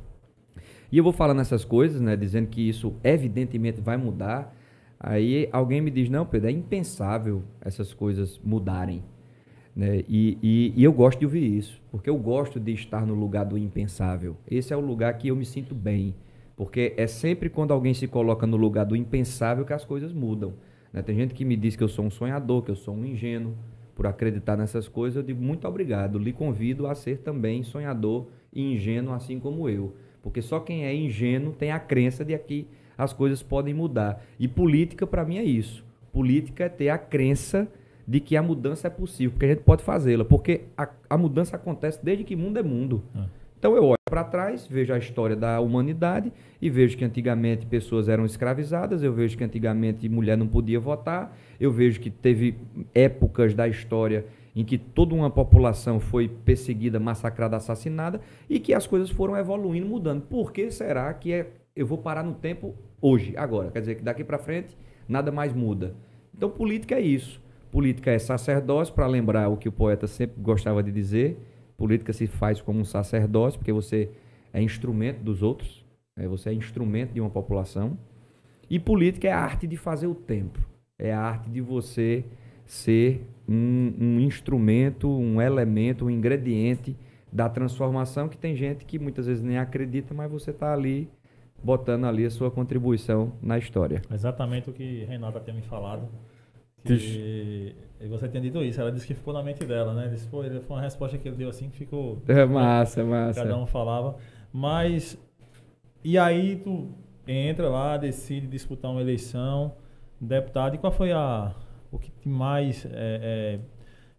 E 0.93 0.97
eu 0.97 1.03
vou 1.03 1.13
falando 1.13 1.41
essas 1.41 1.65
coisas, 1.65 2.01
né, 2.01 2.17
dizendo 2.17 2.47
que 2.47 2.69
isso 2.69 2.95
evidentemente 3.03 3.81
vai 3.81 3.97
mudar. 3.97 4.55
Aí 5.01 5.49
alguém 5.51 5.81
me 5.81 5.91
diz, 5.91 6.09
não, 6.09 6.25
Pedro, 6.25 6.49
é 6.49 6.53
impensável 6.53 7.43
essas 7.61 7.93
coisas 7.93 8.41
mudarem. 8.45 9.03
Né? 9.75 10.05
E, 10.09 10.39
e, 10.41 10.73
e 10.77 10.85
eu 10.85 10.93
gosto 10.93 11.19
de 11.19 11.25
ouvir 11.25 11.45
isso, 11.45 11.83
porque 11.91 12.09
eu 12.09 12.17
gosto 12.17 12.61
de 12.61 12.73
estar 12.73 13.05
no 13.05 13.15
lugar 13.15 13.45
do 13.45 13.59
impensável. 13.59 14.37
Esse 14.49 14.73
é 14.73 14.77
o 14.77 14.81
lugar 14.81 15.19
que 15.19 15.27
eu 15.27 15.35
me 15.35 15.45
sinto 15.45 15.75
bem, 15.75 16.15
porque 16.57 16.95
é 16.97 17.09
sempre 17.09 17.51
quando 17.51 17.73
alguém 17.73 17.93
se 17.93 18.07
coloca 18.07 18.47
no 18.47 18.57
lugar 18.57 18.87
do 18.87 18.95
impensável 18.95 19.65
que 19.65 19.73
as 19.73 19.85
coisas 19.85 20.13
mudam. 20.13 20.55
Né? 20.93 21.03
Tem 21.03 21.17
gente 21.17 21.35
que 21.35 21.45
me 21.45 21.57
diz 21.57 21.75
que 21.75 21.83
eu 21.83 21.89
sou 21.89 22.05
um 22.05 22.11
sonhador, 22.11 22.63
que 22.63 22.71
eu 22.71 22.77
sou 22.77 22.95
um 22.95 23.05
ingênuo 23.05 23.53
por 23.95 24.07
acreditar 24.07 24.57
nessas 24.57 24.89
coisas, 24.89 25.17
eu 25.17 25.23
digo 25.23 25.43
muito 25.43 25.67
obrigado. 25.67 26.19
Lhe 26.19 26.33
convido 26.33 26.87
a 26.87 26.95
ser 26.95 27.19
também 27.19 27.63
sonhador 27.63 28.27
e 28.53 28.75
ingênuo, 28.75 29.15
assim 29.15 29.39
como 29.39 29.69
eu. 29.69 29.95
Porque 30.23 30.43
só 30.43 30.59
quem 30.61 30.85
é 30.85 30.95
ingênuo 30.95 31.53
tem 31.53 31.71
a 31.71 31.79
crença 31.79 32.25
de 32.25 32.37
que 32.39 32.67
as 32.97 33.13
coisas 33.13 33.43
podem 33.43 33.75
mudar. 33.75 34.25
E 34.39 34.49
política, 34.49 35.07
para 35.07 35.25
mim, 35.25 35.39
é 35.39 35.45
isso. 35.45 35.85
Política 36.13 36.65
é 36.65 36.69
ter 36.69 36.89
a 36.89 36.99
crença 36.99 37.69
de 38.07 38.21
que 38.21 38.37
a 38.37 38.43
mudança 38.43 38.87
é 38.87 38.91
possível, 38.91 39.33
porque 39.33 39.47
a 39.47 39.49
gente 39.49 39.63
pode 39.63 39.83
fazê-la. 39.83 40.25
Porque 40.25 40.63
a, 40.77 40.89
a, 41.11 41.19
mudança 41.19 41.57
acontece 41.57 41.99
desde 42.03 42.25
que 42.25 42.37
mundo 42.37 42.59
é 42.59 42.63
mundo. 42.63 43.03
É. 43.15 43.25
Então 43.59 43.75
eu 43.75 43.85
olho 43.85 43.99
para 44.05 44.23
trás, 44.23 44.67
vejo 44.67 44.93
a 44.93 44.99
história 44.99 45.35
da 45.35 45.59
humanidade 45.59 46.31
e 46.61 46.69
vejo 46.69 46.99
que 46.99 47.05
antigamente 47.05 47.65
pessoas 47.65 48.09
eram 48.09 48.27
escravizadas, 48.27 49.03
eu 49.03 49.13
vejo 49.13 49.39
que 49.39 49.45
antigamente 49.45 50.07
mulher 50.07 50.37
não 50.37 50.47
podia 50.47 50.79
votar, 50.79 51.35
eu 51.65 51.73
vejo 51.73 52.01
que 52.01 52.11
teve 52.11 52.57
épocas 52.95 53.55
da 53.55 53.67
história 53.67 54.27
em 54.55 54.65
que 54.65 54.79
toda 54.79 55.15
uma 55.15 55.31
população 55.31 55.99
foi 55.99 56.29
perseguida, 56.29 57.01
massacrada, 57.01 57.57
assassinada 57.57 58.21
e 58.49 58.61
que 58.61 58.73
as 58.73 58.87
coisas 58.87 59.11
foram 59.11 59.37
evoluindo, 59.37 59.87
mudando. 59.87 60.23
Por 60.23 60.53
que 60.53 60.71
será 60.71 61.13
que 61.13 61.33
é, 61.33 61.49
eu 61.75 61.87
vou 61.87 61.99
parar 61.99 62.23
no 62.23 62.35
tempo 62.35 62.75
hoje, 63.01 63.35
agora? 63.37 63.71
Quer 63.71 63.81
dizer 63.81 63.95
que 63.97 64.03
daqui 64.03 64.23
para 64.23 64.39
frente 64.39 64.77
nada 65.09 65.33
mais 65.33 65.53
muda. 65.53 65.95
Então 66.37 66.49
política 66.49 66.95
é 66.95 67.01
isso. 67.01 67.43
Política 67.71 68.13
é 68.13 68.19
sacerdócio, 68.19 68.95
para 68.95 69.07
lembrar 69.07 69.49
o 69.49 69.57
que 69.57 69.69
o 69.69 69.73
poeta 69.73 70.07
sempre 70.07 70.41
gostava 70.41 70.81
de 70.83 70.93
dizer 70.93 71.37
Política 71.77 72.13
se 72.13 72.27
faz 72.27 72.61
como 72.61 72.81
um 72.81 72.85
sacerdócio, 72.85 73.59
porque 73.59 73.73
você 73.73 74.11
é 74.53 74.63
instrumento 74.63 75.23
dos 75.23 75.43
outros, 75.43 75.85
né? 76.17 76.27
você 76.29 76.51
é 76.51 76.53
instrumento 76.53 77.13
de 77.13 77.21
uma 77.21 77.31
população. 77.31 77.99
E 78.71 78.79
política 78.79 79.29
é 79.29 79.33
a 79.33 79.39
arte 79.39 79.67
de 79.67 79.77
fazer 79.77 80.07
o 80.07 80.15
tempo, 80.15 80.59
é 80.99 81.13
a 81.13 81.21
arte 81.21 81.51
de 81.51 81.61
você 81.61 82.25
ser 82.65 83.27
um, 83.49 83.93
um 84.01 84.21
instrumento, 84.21 85.09
um 85.09 85.41
elemento, 85.41 86.07
um 86.07 86.11
ingrediente 86.11 86.97
da 87.33 87.49
transformação 87.49 88.29
que 88.29 88.39
tem 88.39 88.55
gente 88.55 88.85
que 88.85 88.99
muitas 88.99 89.27
vezes 89.27 89.43
nem 89.43 89.59
acredita, 89.59 90.15
mas 90.15 90.31
você 90.31 90.51
está 90.51 90.73
ali 90.73 91.11
botando 91.63 92.05
ali 92.05 92.25
a 92.25 92.31
sua 92.31 92.51
contribuição 92.51 93.33
na 93.43 93.59
história. 93.59 94.03
Exatamente 94.13 94.71
o 94.71 94.73
que 94.73 95.05
Renata 95.05 95.41
tem 95.41 95.55
me 95.55 95.63
falado. 95.63 96.09
E, 96.87 97.75
você 98.09 98.29
tinha 98.29 98.43
dito 98.43 98.63
isso, 98.63 98.79
ela 98.79 98.93
disse 98.93 99.07
que 99.07 99.15
ficou 99.15 99.33
na 99.33 99.43
mente 99.43 99.65
dela, 99.65 99.95
né? 99.95 100.09
Disse, 100.09 100.29
foi 100.29 100.51
uma 100.69 100.81
resposta 100.83 101.17
que 101.17 101.27
ele 101.27 101.37
deu 101.37 101.49
assim 101.49 101.71
que 101.71 101.79
ficou. 101.79 102.23
É 102.29 102.45
massa, 102.45 103.01
é 103.01 103.05
massa. 103.05 103.43
Cada 103.43 103.57
um 103.57 103.67
falava. 103.67 104.17
Mas. 104.53 105.19
E 106.05 106.19
aí 106.19 106.57
tu 106.57 106.91
entra 107.27 107.71
lá, 107.71 107.97
decide 107.97 108.47
disputar 108.47 108.91
uma 108.91 109.01
eleição, 109.01 109.75
deputado, 110.25 110.75
e 110.75 110.79
qual 110.79 110.93
foi 110.93 111.13
a. 111.13 111.55
O 111.91 111.99
que 111.99 112.29
mais. 112.29 112.85
É, 112.87 112.91
é, 112.93 113.61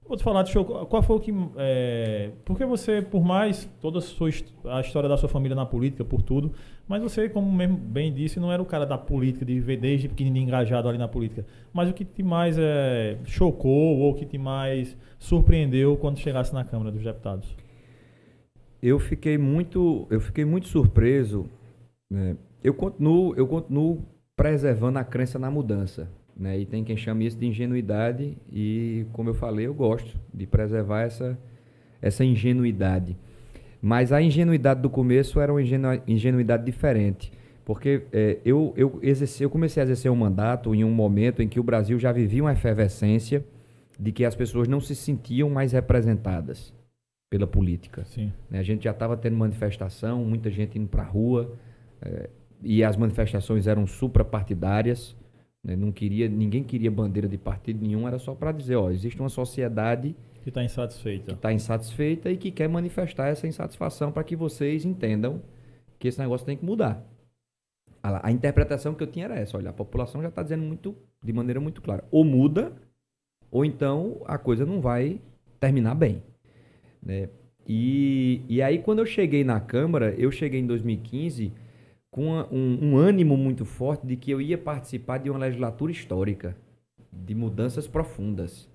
Vou 0.07 0.15
te 0.15 0.23
falar, 0.23 0.43
deixa 0.43 0.59
eu, 0.59 0.65
qual 0.65 1.01
foi 1.01 1.15
o 1.15 1.19
que. 1.19 1.33
É, 1.57 2.29
porque 2.45 2.63
você, 2.63 3.01
por 3.01 3.23
mais 3.23 3.67
toda 3.81 3.97
a, 3.97 4.01
sua, 4.01 4.29
a 4.65 4.79
história 4.79 5.09
da 5.09 5.17
sua 5.17 5.27
família 5.27 5.55
na 5.55 5.65
política, 5.65 6.05
por 6.05 6.21
tudo, 6.21 6.51
mas 6.87 7.01
você, 7.01 7.27
como 7.27 7.51
mesmo 7.51 7.75
bem 7.75 8.13
disse, 8.13 8.39
não 8.39 8.51
era 8.51 8.61
o 8.61 8.65
cara 8.65 8.85
da 8.85 8.99
política, 8.99 9.43
de 9.43 9.55
viver 9.55 9.77
desde 9.77 10.07
pequenininho 10.07 10.43
engajado 10.43 10.87
ali 10.87 10.99
na 10.99 11.07
política. 11.07 11.43
Mas 11.73 11.89
o 11.89 11.93
que 11.93 12.05
te 12.05 12.21
mais 12.21 12.55
é, 12.59 13.17
chocou 13.25 13.97
ou 13.97 14.11
o 14.11 14.13
que 14.13 14.27
te 14.27 14.37
mais 14.37 14.95
surpreendeu 15.17 15.97
quando 15.97 16.19
chegasse 16.19 16.53
na 16.53 16.63
Câmara 16.63 16.91
dos 16.91 17.03
Deputados? 17.03 17.55
Eu 18.83 18.99
fiquei 18.99 19.39
muito, 19.39 20.05
eu 20.11 20.19
fiquei 20.19 20.45
muito 20.45 20.67
surpreso. 20.67 21.49
Né? 22.11 22.37
Eu 22.63 22.75
continuo, 22.75 23.33
eu 23.35 23.47
continuo 23.47 24.05
preservando 24.35 24.99
a 24.99 25.03
crença 25.03 25.39
na 25.39 25.49
mudança. 25.49 26.09
Né? 26.35 26.59
E 26.59 26.65
tem 26.65 26.83
quem 26.83 26.97
chame 26.97 27.25
isso 27.25 27.37
de 27.37 27.47
ingenuidade 27.47 28.37
e, 28.51 29.05
como 29.13 29.29
eu 29.29 29.33
falei, 29.33 29.67
eu 29.67 29.73
gosto 29.73 30.17
de 30.33 30.45
preservar 30.45 31.03
essa, 31.03 31.37
essa 32.01 32.25
ingenuidade. 32.25 33.17
Mas 33.81 34.11
a 34.11 34.21
ingenuidade 34.21 34.81
do 34.81 34.89
começo 34.89 35.39
era 35.39 35.53
uma 35.53 35.61
ingenu 35.61 36.01
ingenuidade 36.07 36.65
diferente, 36.65 37.31
porque 37.63 38.03
é, 38.11 38.39
eu, 38.43 38.73
eu, 38.75 38.99
exerci, 39.01 39.43
eu 39.43 39.49
comecei 39.49 39.81
a 39.81 39.85
exercer 39.85 40.11
um 40.11 40.15
mandato 40.15 40.73
em 40.73 40.83
um 40.83 40.91
momento 40.91 41.41
em 41.41 41.47
que 41.47 41.59
o 41.59 41.63
Brasil 41.63 41.97
já 41.99 42.11
vivia 42.11 42.43
uma 42.43 42.53
efervescência 42.53 43.45
de 43.97 44.11
que 44.11 44.25
as 44.25 44.35
pessoas 44.35 44.67
não 44.67 44.81
se 44.81 44.95
sentiam 44.95 45.49
mais 45.49 45.71
representadas 45.71 46.73
pela 47.29 47.47
política. 47.47 48.03
Sim. 48.05 48.31
Né? 48.49 48.59
A 48.59 48.63
gente 48.63 48.83
já 48.83 48.91
estava 48.91 49.15
tendo 49.15 49.37
manifestação, 49.37 50.25
muita 50.25 50.49
gente 50.49 50.77
indo 50.77 50.87
para 50.87 51.03
a 51.03 51.05
rua, 51.05 51.53
é, 52.01 52.29
e 52.65 52.83
as 52.83 52.97
manifestações 52.97 53.67
eram 53.67 53.85
suprapartidárias. 53.85 55.15
Né? 55.63 55.75
Não 55.75 55.91
queria, 55.91 56.27
ninguém 56.27 56.63
queria 56.63 56.89
bandeira 56.89 57.27
de 57.27 57.37
partido 57.37 57.79
nenhum, 57.85 58.07
era 58.07 58.17
só 58.17 58.33
para 58.33 58.51
dizer, 58.51 58.75
ó, 58.75 58.89
existe 58.89 59.19
uma 59.19 59.29
sociedade 59.29 60.15
que 60.41 60.49
está 60.49 60.63
insatisfeita. 60.63 61.25
Que 61.27 61.33
está 61.33 61.53
insatisfeita 61.53 62.31
e 62.31 62.37
que 62.37 62.49
quer 62.49 62.67
manifestar 62.67 63.27
essa 63.27 63.47
insatisfação 63.47 64.11
para 64.11 64.23
que 64.23 64.35
vocês 64.35 64.83
entendam 64.83 65.41
que 65.99 66.07
esse 66.07 66.19
negócio 66.19 66.45
tem 66.45 66.57
que 66.57 66.65
mudar. 66.65 67.05
A, 68.01 68.29
a 68.29 68.31
interpretação 68.31 68.95
que 68.95 69.03
eu 69.03 69.07
tinha 69.07 69.25
era 69.25 69.35
essa, 69.35 69.57
olha, 69.57 69.69
a 69.69 69.73
população 69.73 70.21
já 70.23 70.29
está 70.29 70.41
dizendo 70.41 70.63
muito, 70.63 70.95
de 71.23 71.31
maneira 71.31 71.59
muito 71.59 71.83
clara, 71.83 72.03
ou 72.09 72.25
muda, 72.25 72.73
ou 73.51 73.63
então 73.63 74.21
a 74.25 74.39
coisa 74.39 74.65
não 74.65 74.81
vai 74.81 75.21
terminar 75.59 75.93
bem. 75.93 76.23
Né? 77.01 77.29
E, 77.67 78.41
e 78.49 78.59
aí 78.59 78.79
quando 78.79 78.99
eu 78.99 79.05
cheguei 79.05 79.43
na 79.43 79.59
Câmara, 79.59 80.15
eu 80.17 80.31
cheguei 80.31 80.59
em 80.59 80.65
2015 80.65 81.64
com 82.15 82.29
um, 82.29 82.79
um, 82.81 82.97
ânimo 82.97 83.35
muito 83.35 83.65
forte 83.65 84.07
de 84.07 84.15
que 84.15 84.31
eu 84.31 84.39
ia 84.39 84.57
participar 84.57 85.17
de 85.17 85.29
uma 85.29 85.37
legislatura 85.37 85.91
histórica, 85.91 86.55
de 87.11 87.35
mudanças 87.35 87.87
profundas. 87.89 88.69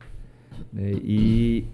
Né? 0.71 0.91
E, 1.03 1.67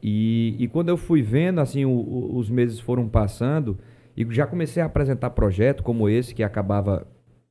e, 0.00 0.54
e, 0.56 0.68
quando 0.68 0.88
eu 0.88 0.96
fui 0.96 1.20
vendo, 1.20 1.60
assim, 1.60 1.84
o, 1.84 1.90
o, 1.90 2.38
os 2.38 2.48
meses 2.48 2.78
foram 2.78 3.08
passando, 3.08 3.76
e 4.16 4.24
já 4.30 4.46
comecei 4.46 4.80
a 4.80 4.86
apresentar 4.86 5.30
projeto 5.30 5.82
como 5.82 6.08
esse, 6.08 6.32
que 6.32 6.44
acabava 6.44 7.04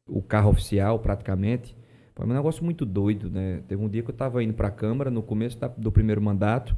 o 0.08 0.22
carro 0.22 0.52
oficial 0.52 0.98
praticamente. 0.98 1.76
Foi 2.16 2.26
um 2.26 2.30
negócio 2.30 2.64
muito 2.64 2.86
doido, 2.86 3.30
né? 3.30 3.62
Teve 3.68 3.84
um 3.84 3.90
dia 3.90 4.02
que 4.02 4.10
eu 4.10 4.14
estava 4.14 4.42
indo 4.42 4.54
para 4.54 4.70
a 4.70 4.72
Câmara, 4.72 5.12
no 5.12 5.22
começo 5.22 5.60
da, 5.60 5.68
do 5.68 5.92
primeiro 5.92 6.22
mandato, 6.22 6.78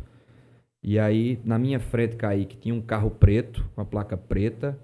e 0.82 0.98
aí 0.98 1.40
na 1.46 1.60
minha 1.60 1.80
frente, 1.80 2.18
que 2.48 2.58
tinha 2.58 2.74
um 2.74 2.82
carro 2.82 3.12
preto, 3.12 3.64
uma 3.78 3.86
placa 3.86 4.18
preta, 4.18 4.80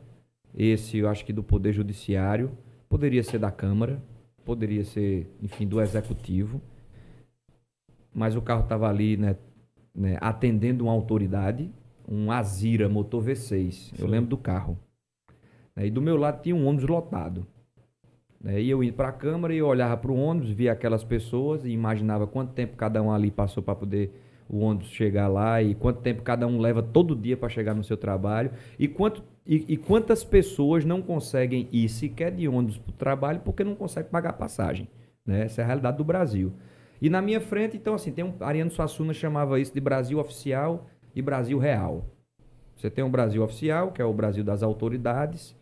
esse, 0.58 0.98
eu 0.98 1.08
acho 1.08 1.24
que 1.24 1.32
do 1.32 1.44
Poder 1.44 1.72
Judiciário, 1.72 2.50
poderia 2.90 3.22
ser 3.22 3.38
da 3.38 3.52
Câmara, 3.52 4.02
poderia 4.44 4.84
ser, 4.84 5.32
enfim, 5.40 5.68
do 5.68 5.80
Executivo. 5.80 6.60
Mas 8.12 8.36
o 8.36 8.42
carro 8.42 8.64
estava 8.64 8.90
ali, 8.90 9.16
né, 9.16 9.36
né, 9.94 10.18
atendendo 10.20 10.86
uma 10.86 10.94
autoridade, 10.94 11.72
um 12.08 12.32
Azira 12.32 12.90
motor 12.90 13.24
V6. 13.24 13.72
Sim. 13.72 13.96
Eu 14.00 14.08
lembro 14.08 14.32
do 14.32 14.38
carro. 14.38 14.80
Né, 15.76 15.86
e 15.86 15.92
do 15.92 16.02
meu 16.02 16.18
lado 16.18 16.42
tinha 16.42 16.56
um 16.56 16.66
ônibus 16.66 16.90
lotado. 16.90 17.46
Né, 18.42 18.60
e 18.60 18.68
eu 18.68 18.84
ia 18.84 18.92
para 18.92 19.10
a 19.10 19.14
Câmara 19.14 19.54
e 19.54 19.60
eu 19.60 19.68
olhava 19.68 19.96
para 19.96 20.12
o 20.12 20.18
ônibus, 20.18 20.50
via 20.50 20.72
aquelas 20.72 21.04
pessoas 21.04 21.66
e 21.66 21.70
imaginava 21.70 22.26
quanto 22.26 22.54
tempo 22.54 22.76
cada 22.76 23.00
um 23.04 23.12
ali 23.12 23.30
passou 23.30 23.62
para 23.62 23.76
poder 23.76 24.12
o 24.50 24.60
ônibus 24.60 24.88
chegar 24.88 25.28
lá 25.28 25.62
e 25.62 25.76
quanto 25.76 26.02
tempo 26.02 26.22
cada 26.24 26.48
um 26.48 26.60
leva 26.60 26.82
todo 26.82 27.16
dia 27.16 27.36
para 27.36 27.50
chegar 27.50 27.76
no 27.76 27.84
seu 27.84 27.98
trabalho 27.98 28.52
e, 28.80 28.88
quanto, 28.88 29.24
e, 29.48 29.66
e, 29.70 29.78
quantas 29.78 30.26
pessoas 30.26 30.84
não 30.84 31.02
conseguem 31.02 31.70
ir 31.72 31.88
sequer 31.88 32.32
de 32.32 32.48
ônibus 32.50 32.78
para 32.78 32.90
o 32.90 32.94
trabalho 32.94 33.42
porque 33.46 33.64
não 33.64 33.76
conseguem 33.76 34.12
pagar 34.12 34.34
passagem. 34.34 34.90
Né? 35.26 35.46
Essa 35.46 35.62
é 35.62 35.64
a 35.64 35.68
realidade 35.68 35.98
do 35.98 36.04
Brasil. 36.04 36.52
E 37.02 37.10
na 37.10 37.22
minha 37.22 37.40
frente, 37.40 37.78
então, 37.78 37.94
assim, 37.94 38.12
tem 38.12 38.26
um. 38.26 38.34
Ariano 38.42 38.72
Suassuna 38.72 39.14
chamava 39.14 39.58
isso 39.60 39.74
de 39.74 39.80
Brasil 39.80 40.20
oficial 40.20 40.88
e 41.16 41.22
Brasil 41.22 41.58
real. 41.58 42.06
Você 42.76 42.90
tem 42.90 43.04
o 43.04 43.10
Brasil 43.10 43.42
oficial, 43.42 43.92
que 43.92 44.02
é 44.02 44.06
o 44.06 44.14
Brasil 44.14 44.44
das 44.44 44.62
autoridades, 44.64 45.56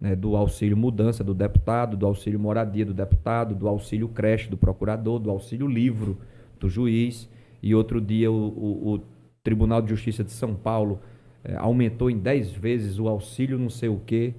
né, 0.00 0.16
do 0.16 0.34
auxílio 0.34 0.76
mudança 0.76 1.22
do 1.22 1.32
deputado, 1.32 1.96
do 1.96 2.06
auxílio 2.06 2.40
moradia 2.40 2.84
do 2.84 2.92
deputado, 2.92 3.54
do 3.54 3.68
auxílio 3.68 4.08
creche 4.08 4.50
do 4.50 4.56
procurador, 4.56 5.18
do 5.18 5.30
auxílio 5.30 5.66
livro 5.68 6.18
do 6.58 6.68
juiz. 6.68 7.28
E 7.62 7.74
outro 7.74 8.00
dia 8.00 8.30
o, 8.30 8.34
o, 8.34 8.94
o 8.94 9.00
Tribunal 9.42 9.80
de 9.80 9.90
Justiça 9.90 10.24
de 10.24 10.32
São 10.32 10.54
Paulo 10.54 11.00
é, 11.44 11.56
aumentou 11.56 12.10
em 12.10 12.18
10 12.18 12.52
vezes 12.52 12.98
o 12.98 13.08
auxílio 13.08 13.58
não 13.58 13.70
sei 13.70 13.88
o 13.88 14.00
quê, 14.04 14.34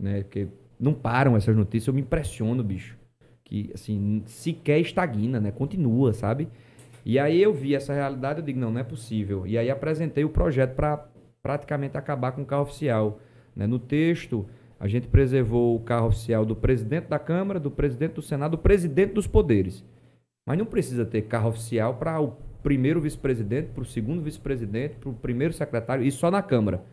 né? 0.00 0.22
Porque 0.22 0.48
não 0.78 0.94
param 0.94 1.36
essas 1.36 1.54
notícias, 1.56 1.88
eu 1.88 1.94
me 1.94 2.00
impressiono, 2.00 2.62
bicho. 2.62 2.98
Que, 3.44 3.70
assim, 3.74 4.22
sequer 4.26 4.80
estagna, 4.80 5.40
né? 5.40 5.50
Continua, 5.50 6.12
sabe? 6.12 6.48
E 7.04 7.18
aí 7.18 7.42
eu 7.42 7.52
vi 7.52 7.74
essa 7.74 7.92
realidade, 7.92 8.40
eu 8.40 8.44
digo, 8.44 8.58
não, 8.58 8.70
não 8.70 8.80
é 8.80 8.84
possível. 8.84 9.46
E 9.46 9.56
aí 9.58 9.70
apresentei 9.70 10.24
o 10.24 10.28
projeto 10.28 10.74
para 10.74 11.06
praticamente 11.42 11.96
acabar 11.96 12.32
com 12.32 12.42
o 12.42 12.46
carro 12.46 12.62
oficial. 12.62 13.18
Né? 13.56 13.66
No 13.66 13.78
texto, 13.78 14.46
a 14.78 14.86
gente 14.86 15.08
preservou 15.08 15.76
o 15.76 15.80
carro 15.80 16.08
oficial 16.08 16.44
do 16.44 16.54
presidente 16.54 17.08
da 17.08 17.18
Câmara, 17.18 17.58
do 17.58 17.70
presidente 17.70 18.14
do 18.14 18.22
Senado, 18.22 18.52
do 18.52 18.58
presidente 18.58 19.14
dos 19.14 19.26
poderes. 19.26 19.84
Mas 20.46 20.58
não 20.58 20.66
precisa 20.66 21.04
ter 21.04 21.22
carro 21.22 21.50
oficial 21.50 21.94
para 21.94 22.20
o 22.20 22.36
primeiro 22.62 23.00
vice-presidente, 23.00 23.70
para 23.70 23.82
o 23.82 23.86
segundo 23.86 24.22
vice-presidente, 24.22 24.96
para 24.96 25.08
o 25.08 25.14
primeiro 25.14 25.52
secretário, 25.52 26.04
isso 26.04 26.18
só 26.18 26.30
na 26.30 26.42
Câmara. 26.42 26.84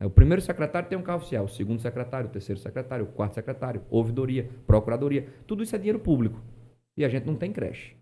O 0.00 0.10
primeiro 0.10 0.42
secretário 0.42 0.88
tem 0.88 0.98
um 0.98 1.02
carro 1.02 1.18
oficial, 1.18 1.44
o 1.44 1.48
segundo 1.48 1.80
secretário, 1.80 2.28
o 2.28 2.32
terceiro 2.32 2.60
secretário, 2.60 3.04
o 3.04 3.08
quarto 3.08 3.34
secretário, 3.34 3.82
ouvidoria, 3.88 4.50
procuradoria. 4.66 5.26
Tudo 5.46 5.62
isso 5.62 5.74
é 5.74 5.78
dinheiro 5.78 5.98
público. 5.98 6.40
E 6.96 7.04
a 7.04 7.08
gente 7.08 7.26
não 7.26 7.34
tem 7.34 7.52
creche. 7.52 7.96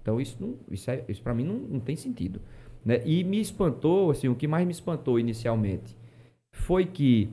Então 0.00 0.20
isso, 0.20 0.58
isso, 0.70 0.90
é, 0.90 1.04
isso 1.08 1.22
para 1.22 1.34
mim 1.34 1.44
não, 1.44 1.54
não 1.54 1.80
tem 1.80 1.94
sentido. 1.94 2.40
Né? 2.84 3.02
E 3.04 3.22
me 3.22 3.40
espantou, 3.40 4.10
assim, 4.10 4.28
o 4.28 4.34
que 4.34 4.48
mais 4.48 4.66
me 4.66 4.72
espantou 4.72 5.18
inicialmente 5.18 5.96
foi 6.50 6.86
que 6.86 7.30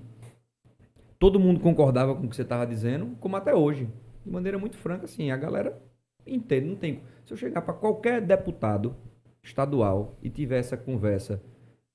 todo 1.17 1.39
mundo 1.39 1.59
concordava 1.59 2.15
com 2.15 2.25
o 2.25 2.29
que 2.29 2.35
você 2.35 2.43
estava 2.43 2.65
dizendo, 2.65 3.15
como 3.19 3.35
até 3.35 3.53
hoje. 3.53 3.89
De 4.25 4.31
maneira 4.31 4.57
muito 4.57 4.77
franca, 4.77 5.05
assim, 5.05 5.31
a 5.31 5.37
galera 5.37 5.81
entende, 6.25 6.67
não 6.67 6.75
tem. 6.75 7.01
Se 7.25 7.33
eu 7.33 7.37
chegar 7.37 7.61
para 7.61 7.73
qualquer 7.73 8.21
deputado 8.21 8.95
estadual 9.43 10.17
e 10.21 10.29
tiver 10.29 10.59
essa 10.59 10.77
conversa 10.77 11.41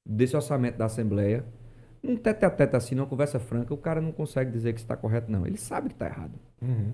desse 0.04 0.36
orçamento 0.36 0.76
da 0.76 0.86
Assembleia, 0.86 1.44
um 2.02 2.16
tete 2.16 2.44
a 2.44 2.50
tete 2.50 2.76
assim, 2.76 2.94
numa 2.94 3.06
conversa 3.06 3.38
franca, 3.38 3.72
o 3.72 3.78
cara 3.78 4.00
não 4.00 4.12
consegue 4.12 4.50
dizer 4.50 4.74
que 4.74 4.80
está 4.80 4.96
correto, 4.96 5.30
não. 5.30 5.46
Ele 5.46 5.56
sabe 5.56 5.88
que 5.88 5.94
está 5.94 6.06
errado. 6.06 6.38
Uhum. 6.60 6.92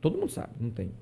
Todo 0.00 0.18
mundo 0.18 0.30
sabe, 0.30 0.52
não 0.58 0.70
tem. 0.70 0.92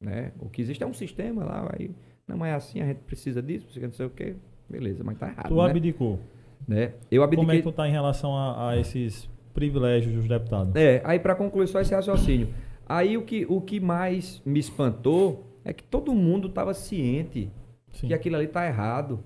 Né? 0.00 0.32
O 0.38 0.48
que 0.48 0.62
existe 0.62 0.82
é 0.82 0.86
um 0.86 0.94
sistema 0.94 1.44
lá, 1.44 1.70
aí, 1.78 1.90
não 2.26 2.44
é 2.44 2.54
assim, 2.54 2.80
a 2.80 2.86
gente 2.86 3.00
precisa 3.00 3.42
disso, 3.42 3.66
precisa 3.66 3.86
não 3.86 3.94
sei 3.94 4.06
o 4.06 4.10
quê. 4.10 4.36
Beleza, 4.68 5.04
mas 5.04 5.16
está 5.16 5.28
errado. 5.28 5.48
Tu 5.48 5.54
né? 5.54 5.70
abdicou. 5.70 6.18
Né? 6.66 6.94
Eu 7.10 7.22
abdiquei... 7.22 7.44
Como 7.44 7.52
é 7.52 7.56
que 7.56 7.62
tu 7.62 7.68
está 7.68 7.86
em 7.86 7.92
relação 7.92 8.34
a, 8.34 8.70
a, 8.70 8.78
esses 8.78 9.28
privilégios 9.52 10.14
dos 10.14 10.26
deputados? 10.26 10.74
É, 10.74 11.02
aí 11.04 11.18
para 11.18 11.34
concluir 11.34 11.66
só 11.68 11.80
esse 11.80 11.94
raciocínio. 11.94 12.48
Aí 12.86 13.16
o 13.16 13.22
que, 13.22 13.46
o 13.48 13.60
que 13.60 13.80
mais 13.80 14.42
me 14.44 14.58
espantou 14.58 15.46
é 15.64 15.72
que 15.72 15.82
todo 15.82 16.14
mundo 16.14 16.48
estava 16.48 16.72
ciente 16.72 17.50
Sim. 17.94 18.08
que 18.08 18.14
aquilo 18.14 18.36
ali 18.36 18.46
está 18.46 18.66
errado 18.66 19.24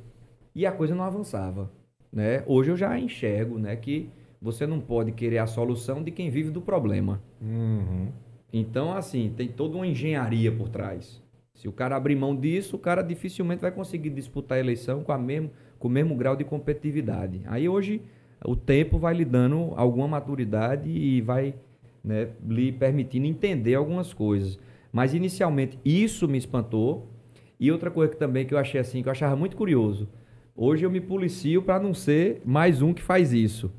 e 0.55 0.65
a 0.65 0.73
coisa 0.73 0.95
não 0.95 1.05
avançava. 1.05 1.71
Né? 2.13 2.43
Hoje 2.47 2.71
eu 2.71 2.77
já 2.77 2.99
enxergo 2.99 3.59
né, 3.59 3.77
que 3.77 4.11
você 4.41 4.67
não 4.67 4.81
pode 4.81 5.13
querer 5.13 5.39
a 5.39 5.47
solução 5.47 6.03
de 6.03 6.11
quem 6.11 6.31
vive 6.31 6.51
do 6.51 6.61
problema. 6.61 7.23
Uhum. 7.41 8.09
Então, 8.53 8.93
assim, 8.93 9.33
tem 9.37 9.49
toda 9.49 9.77
uma 9.77 9.87
engenharia 9.87 10.51
por 10.51 10.69
trás. 10.69 11.23
Se 11.55 11.69
o 11.69 11.73
cara 11.73 11.97
abrir 11.97 12.15
mão 12.15 12.37
disso, 12.37 12.77
o 12.77 12.79
cara 12.79 13.03
dificilmente 13.03 13.61
vai 13.61 13.73
conseguir 13.73 14.11
disputar 14.11 14.57
a 14.57 14.61
eleição 14.61 15.03
com, 15.03 15.13
a 15.13 15.19
mesmo, 15.19 15.51
com 15.79 15.89
o 15.89 15.91
mesmo 15.91 16.15
grau 16.15 16.37
de 16.37 16.45
competitividade. 16.45 17.43
Aí 17.47 17.69
hoje 17.69 18.01
o 18.45 18.55
tempo 18.55 18.97
vai 18.99 19.15
lhe 19.15 19.25
dando 19.25 19.73
alguma 19.75 20.07
maturidade 20.07 20.89
e 20.89 21.21
vai 21.21 21.55
né, 22.03 22.29
lhe 22.47 22.71
permitindo 22.71 23.27
entender 23.27 23.75
algumas 23.75 24.15
coisas. 24.15 24.59
Mas 24.93 25.15
inicialmente 25.15 25.79
isso 25.85 26.29
me 26.29 26.39
espantou. 26.39 27.09
E 27.59 27.71
outra 27.73 27.90
coisa 27.90 28.12
que 28.12 28.18
também 28.18 28.47
que 28.47 28.55
eu 28.55 28.59
achei 28.59 28.81
assim, 28.81 29.03
que 29.03 29.09
eu 29.09 29.12
achava 29.12 29.35
muito 29.35 29.57
curioso. 29.57 30.09
Hoje 30.55 30.85
eu 30.85 30.90
me 30.90 31.01
policio 31.01 31.62
para 31.62 31.79
não 31.79 31.94
ser 31.94 32.42
mais 32.44 32.83
um 32.83 32.92
que 32.92 33.03
faz 33.03 33.33
isso. 33.33 33.71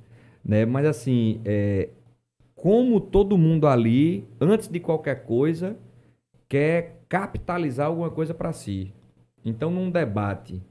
Né? 0.43 0.65
Mas 0.65 0.85
assim, 0.85 1.41
é, 1.45 1.89
como 2.55 2.99
todo 2.99 3.37
mundo 3.37 3.67
ali, 3.67 4.27
antes 4.39 4.67
de 4.67 4.79
qualquer 4.79 5.23
coisa, 5.23 5.77
quer 6.47 7.01
capitalizar 7.07 7.87
alguma 7.87 8.09
coisa 8.09 8.33
para 8.33 8.51
si. 8.51 8.93
Então, 9.45 9.71
num 9.71 9.89
debate, 9.89 10.61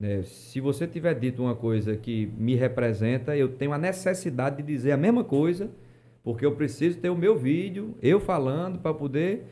né, 0.00 0.22
se 0.22 0.60
você 0.60 0.86
tiver 0.86 1.14
dito 1.14 1.42
uma 1.42 1.54
coisa 1.54 1.96
que 1.96 2.26
me 2.36 2.54
representa, 2.54 3.36
eu 3.36 3.48
tenho 3.48 3.72
a 3.72 3.78
necessidade 3.78 4.56
de 4.56 4.62
dizer 4.62 4.92
a 4.92 4.96
mesma 4.96 5.22
coisa, 5.22 5.70
porque 6.22 6.44
eu 6.44 6.56
preciso 6.56 6.98
ter 6.98 7.08
o 7.08 7.16
meu 7.16 7.38
vídeo, 7.38 7.94
eu 8.02 8.18
falando, 8.18 8.78
para 8.80 8.92
poder 8.92 9.46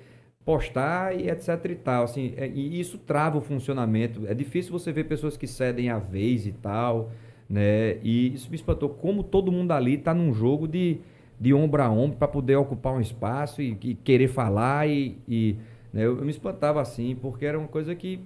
postar 0.47 1.21
e 1.21 1.29
etc 1.29 1.63
e 1.67 1.75
tal. 1.75 2.05
Assim, 2.05 2.33
é, 2.37 2.47
e 2.47 2.81
isso 2.81 2.97
trava 2.97 3.37
o 3.37 3.41
funcionamento. 3.43 4.27
É 4.29 4.33
difícil 4.33 4.73
você 4.73 4.93
ver 4.93 5.05
pessoas 5.05 5.37
que 5.37 5.47
cedem 5.47 5.91
a 5.91 5.99
vez 5.99 6.47
e 6.47 6.53
tal, 6.53 7.11
né? 7.51 7.99
E 8.03 8.33
isso 8.33 8.49
me 8.49 8.55
espantou 8.57 8.89
como 8.89 9.25
todo 9.25 9.51
mundo 9.51 9.73
ali 9.73 9.95
está 9.95 10.15
num 10.15 10.33
jogo 10.33 10.69
de, 10.69 11.01
de 11.39 11.53
ombro 11.53 11.83
a 11.83 11.91
ombro 11.91 12.17
para 12.17 12.29
poder 12.29 12.55
ocupar 12.57 12.95
um 12.95 13.01
espaço 13.01 13.61
e, 13.61 13.77
e 13.83 13.95
querer 13.97 14.29
falar 14.29 14.89
e, 14.89 15.19
e 15.29 15.57
né? 15.93 16.03
eu, 16.07 16.19
eu, 16.19 16.25
me 16.25 16.31
espantava 16.31 16.81
assim 16.81 17.17
porque 17.17 17.45
era 17.45 17.59
uma 17.59 17.69
coisa 17.69 17.95
que, 17.95 18.21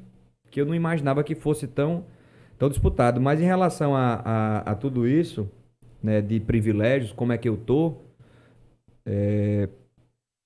que 0.51 0.61
eu 0.61 0.67
não 0.67 0.75
imaginava 0.75 1.25
que 1.25 1.35
fosse 1.35 1.67
tão 1.67 2.05
tão 2.59 2.69
disputado. 2.69 3.21
Mas 3.21 3.41
em 3.41 3.45
relação 3.47 3.97
a, 3.97 4.21
a, 4.23 4.73
a 4.73 4.75
tudo 4.75 5.09
isso, 5.09 5.49
né, 6.03 6.21
de 6.21 6.39
privilégios, 6.39 7.13
como 7.13 7.33
é 7.33 7.39
que 7.39 7.49
eu 7.49 7.57
tô, 7.57 7.95
é, 9.07 9.69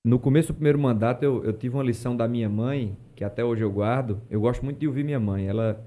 no 0.04 0.18
começo 0.18 0.48
do 0.48 0.54
primeiro 0.54 0.78
mandato, 0.78 1.22
eu, 1.22 1.42
eu 1.44 1.52
tive 1.54 1.74
uma 1.74 1.82
lição 1.82 2.14
da 2.14 2.28
minha 2.28 2.48
mãe, 2.48 2.94
que 3.16 3.24
até 3.24 3.42
hoje 3.42 3.64
eu 3.64 3.72
guardo. 3.72 4.20
Eu 4.28 4.38
gosto 4.38 4.62
muito 4.62 4.78
de 4.78 4.86
ouvir 4.86 5.02
minha 5.02 5.18
mãe. 5.18 5.46
Ela 5.46 5.82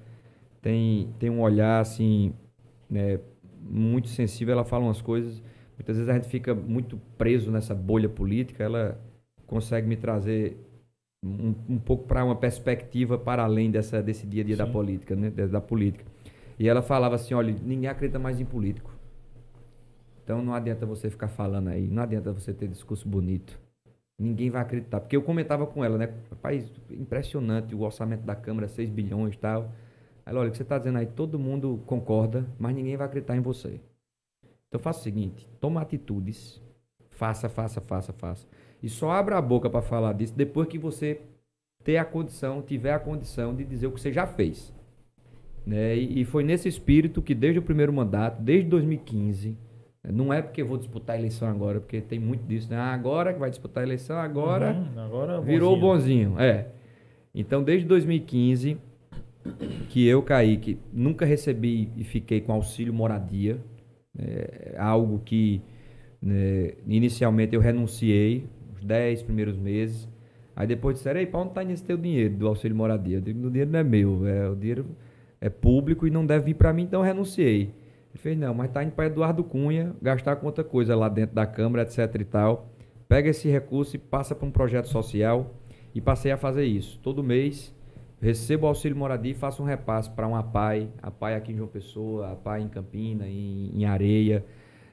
tem, 0.59 1.13
tem 1.19 1.29
um 1.29 1.39
olhar, 1.39 1.79
assim, 1.79 2.33
né, 2.89 3.19
muito 3.61 4.07
sensível. 4.07 4.53
Ela 4.53 4.65
fala 4.65 4.85
umas 4.85 5.01
coisas. 5.01 5.41
Muitas 5.77 5.97
vezes 5.97 6.09
a 6.09 6.13
gente 6.15 6.27
fica 6.27 6.55
muito 6.55 6.99
preso 7.15 7.51
nessa 7.51 7.75
bolha 7.75 8.09
política. 8.09 8.63
Ela 8.63 8.99
consegue 9.45 9.87
me 9.87 9.95
trazer 9.95 10.57
um, 11.23 11.53
um 11.69 11.77
pouco 11.77 12.07
para 12.07 12.25
uma 12.25 12.35
perspectiva 12.35 13.19
para 13.19 13.43
além 13.43 13.69
dessa, 13.69 14.01
desse 14.01 14.25
dia 14.25 14.41
a 14.41 14.45
dia 14.45 14.55
Sim. 14.55 14.63
da 14.63 14.67
política, 14.67 15.15
né, 15.15 15.29
da 15.29 15.61
política. 15.61 16.05
E 16.57 16.67
ela 16.67 16.81
falava 16.81 17.13
assim: 17.13 17.35
olha, 17.35 17.55
ninguém 17.63 17.87
acredita 17.87 18.17
mais 18.17 18.39
em 18.39 18.45
político. 18.45 18.91
Então 20.23 20.41
não 20.41 20.55
adianta 20.55 20.87
você 20.87 21.07
ficar 21.07 21.27
falando 21.27 21.67
aí, 21.67 21.87
não 21.87 22.01
adianta 22.01 22.33
você 22.33 22.51
ter 22.51 22.67
discurso 22.67 23.07
bonito 23.07 23.66
ninguém 24.17 24.49
vai 24.49 24.61
acreditar. 24.61 24.99
Porque 24.99 25.15
eu 25.15 25.21
comentava 25.21 25.65
com 25.67 25.83
ela, 25.83 25.97
né? 25.97 26.13
Rapaz, 26.29 26.69
impressionante 26.89 27.75
o 27.75 27.81
orçamento 27.81 28.23
da 28.23 28.35
Câmara, 28.35 28.67
6 28.67 28.89
bilhões 28.89 29.35
e 29.35 29.37
tal. 29.37 29.71
Ela, 30.25 30.39
olha, 30.41 30.49
o 30.49 30.51
que 30.51 30.57
você 30.57 30.63
está 30.63 30.77
dizendo 30.77 30.97
aí, 30.97 31.05
todo 31.05 31.39
mundo 31.39 31.81
concorda, 31.85 32.45
mas 32.59 32.75
ninguém 32.75 32.97
vai 32.97 33.07
acreditar 33.07 33.35
em 33.35 33.41
você. 33.41 33.79
Então 34.67 34.79
faça 34.79 34.99
o 34.99 35.03
seguinte, 35.03 35.47
toma 35.61 35.81
atitudes, 35.81 36.61
faça, 37.11 37.47
faça, 37.47 37.79
faça, 37.79 38.11
faça. 38.11 38.45
E 38.83 38.89
só 38.89 39.11
abra 39.11 39.37
a 39.37 39.41
boca 39.41 39.69
para 39.69 39.81
falar 39.81 40.13
disso 40.13 40.35
depois 40.35 40.67
que 40.67 40.77
você 40.77 41.21
ter 41.83 41.97
a 41.97 42.03
condição, 42.03 42.61
tiver 42.61 42.91
a 42.91 42.99
condição 42.99 43.55
de 43.55 43.63
dizer 43.63 43.87
o 43.87 43.91
que 43.91 44.01
você 44.01 44.11
já 44.11 44.27
fez. 44.27 44.73
Né? 45.65 45.95
E, 45.95 46.21
e 46.21 46.25
foi 46.25 46.43
nesse 46.43 46.67
espírito 46.67 47.21
que 47.21 47.33
desde 47.33 47.59
o 47.59 47.63
primeiro 47.63 47.93
mandato, 47.93 48.41
desde 48.41 48.69
2015, 48.69 49.57
não 50.03 50.33
é 50.33 50.41
porque 50.41 50.61
eu 50.61 50.65
vou 50.65 50.77
disputar 50.77 51.15
a 51.15 51.19
eleição 51.19 51.47
agora, 51.47 51.79
porque 51.79 52.01
tem 52.01 52.19
muito 52.19 52.45
disso, 52.45 52.69
né? 52.69 52.77
Ah, 52.77 52.93
agora 52.93 53.33
que 53.33 53.39
vai 53.39 53.49
disputar 53.49 53.83
a 53.83 53.87
eleição, 53.87 54.17
agora, 54.17 54.73
uhum, 54.73 55.01
agora 55.01 55.41
virou 55.41 55.77
bonzinho. 55.79 56.31
bonzinho. 56.31 56.41
É. 56.41 56.67
Então, 57.33 57.61
desde 57.61 57.87
2015, 57.87 58.77
que 59.89 60.05
eu, 60.05 60.21
caí, 60.21 60.57
que 60.57 60.77
nunca 60.91 61.25
recebi 61.25 61.91
e 61.95 62.03
fiquei 62.03 62.41
com 62.41 62.53
auxílio 62.53 62.93
moradia, 62.93 63.59
é 64.17 64.75
algo 64.77 65.19
que 65.23 65.61
né, 66.21 66.73
inicialmente 66.87 67.55
eu 67.55 67.61
renunciei, 67.61 68.45
os 68.75 68.83
10 68.83 69.23
primeiros 69.23 69.57
meses. 69.57 70.09
Aí 70.55 70.65
depois 70.65 70.95
disseram, 70.95 71.19
ei, 71.19 71.27
para 71.27 71.39
onde 71.39 71.49
está 71.49 71.63
indo 71.63 71.73
esse 71.73 71.83
teu 71.83 71.97
dinheiro 71.97 72.33
do 72.35 72.47
auxílio 72.47 72.75
moradia? 72.75 73.17
Eu 73.17 73.21
digo, 73.21 73.45
o 73.45 73.49
dinheiro 73.49 73.69
não 73.69 73.79
é 73.79 73.83
meu, 73.83 74.27
é, 74.27 74.49
o 74.49 74.55
dinheiro 74.55 74.85
é 75.39 75.49
público 75.49 76.07
e 76.07 76.09
não 76.09 76.25
deve 76.25 76.45
vir 76.45 76.55
para 76.55 76.73
mim, 76.73 76.83
então 76.83 77.01
eu 77.01 77.05
renunciei. 77.05 77.71
Fez, 78.17 78.37
não, 78.37 78.53
mas 78.53 78.71
tá 78.71 78.83
indo 78.83 78.91
para 78.91 79.05
Eduardo 79.05 79.43
Cunha 79.43 79.95
gastar 80.01 80.35
com 80.37 80.45
outra 80.45 80.63
coisa 80.63 80.95
lá 80.95 81.09
dentro 81.09 81.35
da 81.35 81.45
Câmara, 81.45 81.83
etc 81.83 82.13
e 82.19 82.25
tal. 82.25 82.69
Pega 83.07 83.29
esse 83.29 83.47
recurso 83.49 83.95
e 83.95 83.99
passa 83.99 84.35
para 84.35 84.47
um 84.47 84.51
projeto 84.51 84.87
social. 84.87 85.53
E 85.97 86.01
passei 86.01 86.31
a 86.31 86.37
fazer 86.37 86.63
isso. 86.63 86.99
Todo 86.99 87.23
mês 87.23 87.73
recebo 88.21 88.65
o 88.65 88.69
auxílio 88.69 88.95
moradia 88.95 89.31
e 89.31 89.35
faço 89.35 89.63
um 89.63 89.65
repasse 89.65 90.09
para 90.11 90.27
uma 90.27 90.43
PAI, 90.43 90.89
a 91.01 91.09
PAI 91.09 91.35
aqui 91.35 91.51
em 91.51 91.55
João 91.55 91.67
Pessoa, 91.67 92.33
a 92.33 92.35
PAI 92.35 92.61
em 92.61 92.67
Campina, 92.67 93.27
em, 93.27 93.71
em 93.73 93.85
Areia, 93.85 94.45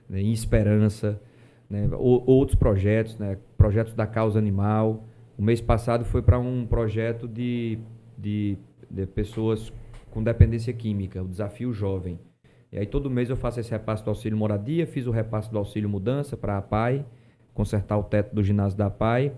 né, 0.09 0.21
em 0.23 0.33
Esperança, 0.33 1.21
né, 1.69 1.89
outros 1.93 2.55
projetos, 2.55 3.19
né, 3.19 3.37
projetos 3.57 3.95
da 3.95 4.07
causa 4.07 4.39
animal. 4.39 5.07
O 5.37 5.43
mês 5.43 5.61
passado 5.61 6.07
foi 6.07 6.23
para 6.23 6.39
um 6.39 6.67
projeto 6.67 7.29
de, 7.29 7.79
de, 8.17 8.57
de 8.91 9.07
pessoas 9.07 9.71
com 10.11 10.23
dependência 10.23 10.73
química, 10.73 11.23
o 11.23 11.29
Desafio 11.29 11.73
Jovem. 11.73 12.19
E 12.75 12.79
aí 12.79 12.87
todo 12.87 13.09
mês 13.09 13.31
eu 13.31 13.37
faço 13.37 13.61
esse 13.61 13.71
repasse 13.71 14.03
do 14.03 14.11
auxílio 14.11 14.37
moradia, 14.37 14.85
fiz 14.85 15.07
o 15.07 15.13
repasse 15.13 15.49
do 15.49 15.57
auxílio 15.57 15.89
mudança 15.89 16.37
para 16.37 16.59
a 16.59 16.61
PAI, 16.61 17.07
consertar 17.55 17.97
o 17.97 18.03
teto 18.03 18.35
do 18.35 18.43
ginásio 18.43 18.77
da 18.77 18.91
PAI. 18.91 19.33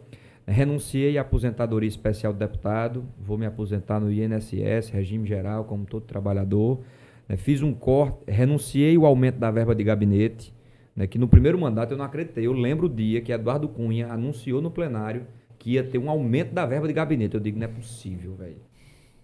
Renunciei 0.46 1.18
à 1.18 1.20
aposentadoria 1.20 1.86
especial 1.86 2.32
do 2.32 2.38
deputado, 2.38 3.04
vou 3.20 3.36
me 3.36 3.44
aposentar 3.44 4.00
no 4.00 4.10
INSS, 4.10 4.88
regime 4.88 5.28
geral, 5.28 5.64
como 5.64 5.84
todo 5.84 6.06
trabalhador. 6.06 6.80
Né, 7.28 7.36
fiz 7.36 7.60
um 7.60 7.74
corte, 7.74 8.20
renunciei 8.26 8.96
o 8.96 9.04
aumento 9.04 9.38
da 9.38 9.50
verba 9.50 9.74
de 9.74 9.84
gabinete, 9.84 10.54
né, 10.94 11.06
que 11.06 11.18
no 11.18 11.28
primeiro 11.28 11.58
mandato 11.58 11.90
eu 11.90 11.98
não 11.98 12.06
acreditei. 12.06 12.46
Eu 12.46 12.52
lembro 12.52 12.86
o 12.86 12.88
dia 12.88 13.20
que 13.20 13.32
Eduardo 13.32 13.68
Cunha 13.68 14.10
anunciou 14.10 14.62
no 14.62 14.70
plenário 14.70 15.26
que 15.58 15.72
ia 15.72 15.84
ter 15.84 15.98
um 15.98 16.08
aumento 16.08 16.54
da 16.54 16.64
verba 16.64 16.86
de 16.86 16.94
gabinete. 16.94 17.34
Eu 17.34 17.40
digo, 17.40 17.58
não 17.58 17.66
é 17.66 17.68
possível, 17.68 18.34
velho. 18.34 18.62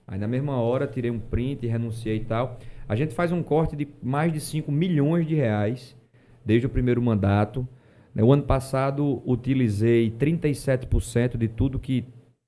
Aí 0.06 0.18
na 0.18 0.28
mesma 0.28 0.60
hora 0.60 0.86
tirei 0.86 1.10
um 1.10 1.18
print, 1.18 1.66
renunciei 1.66 2.16
e 2.16 2.24
tal. 2.24 2.58
A 2.88 2.96
gente 2.96 3.14
faz 3.14 3.32
um 3.32 3.42
corte 3.42 3.76
de 3.76 3.88
mais 4.02 4.32
de 4.32 4.40
5 4.40 4.70
milhões 4.70 5.26
de 5.26 5.34
reais 5.34 5.96
desde 6.44 6.66
o 6.66 6.70
primeiro 6.70 7.00
mandato. 7.00 7.66
Né, 8.14 8.22
o 8.22 8.32
ano 8.32 8.42
passado 8.42 9.22
utilizei 9.24 10.10
37% 10.10 11.36
de 11.36 11.48
tudo 11.48 11.78
que 11.78 12.04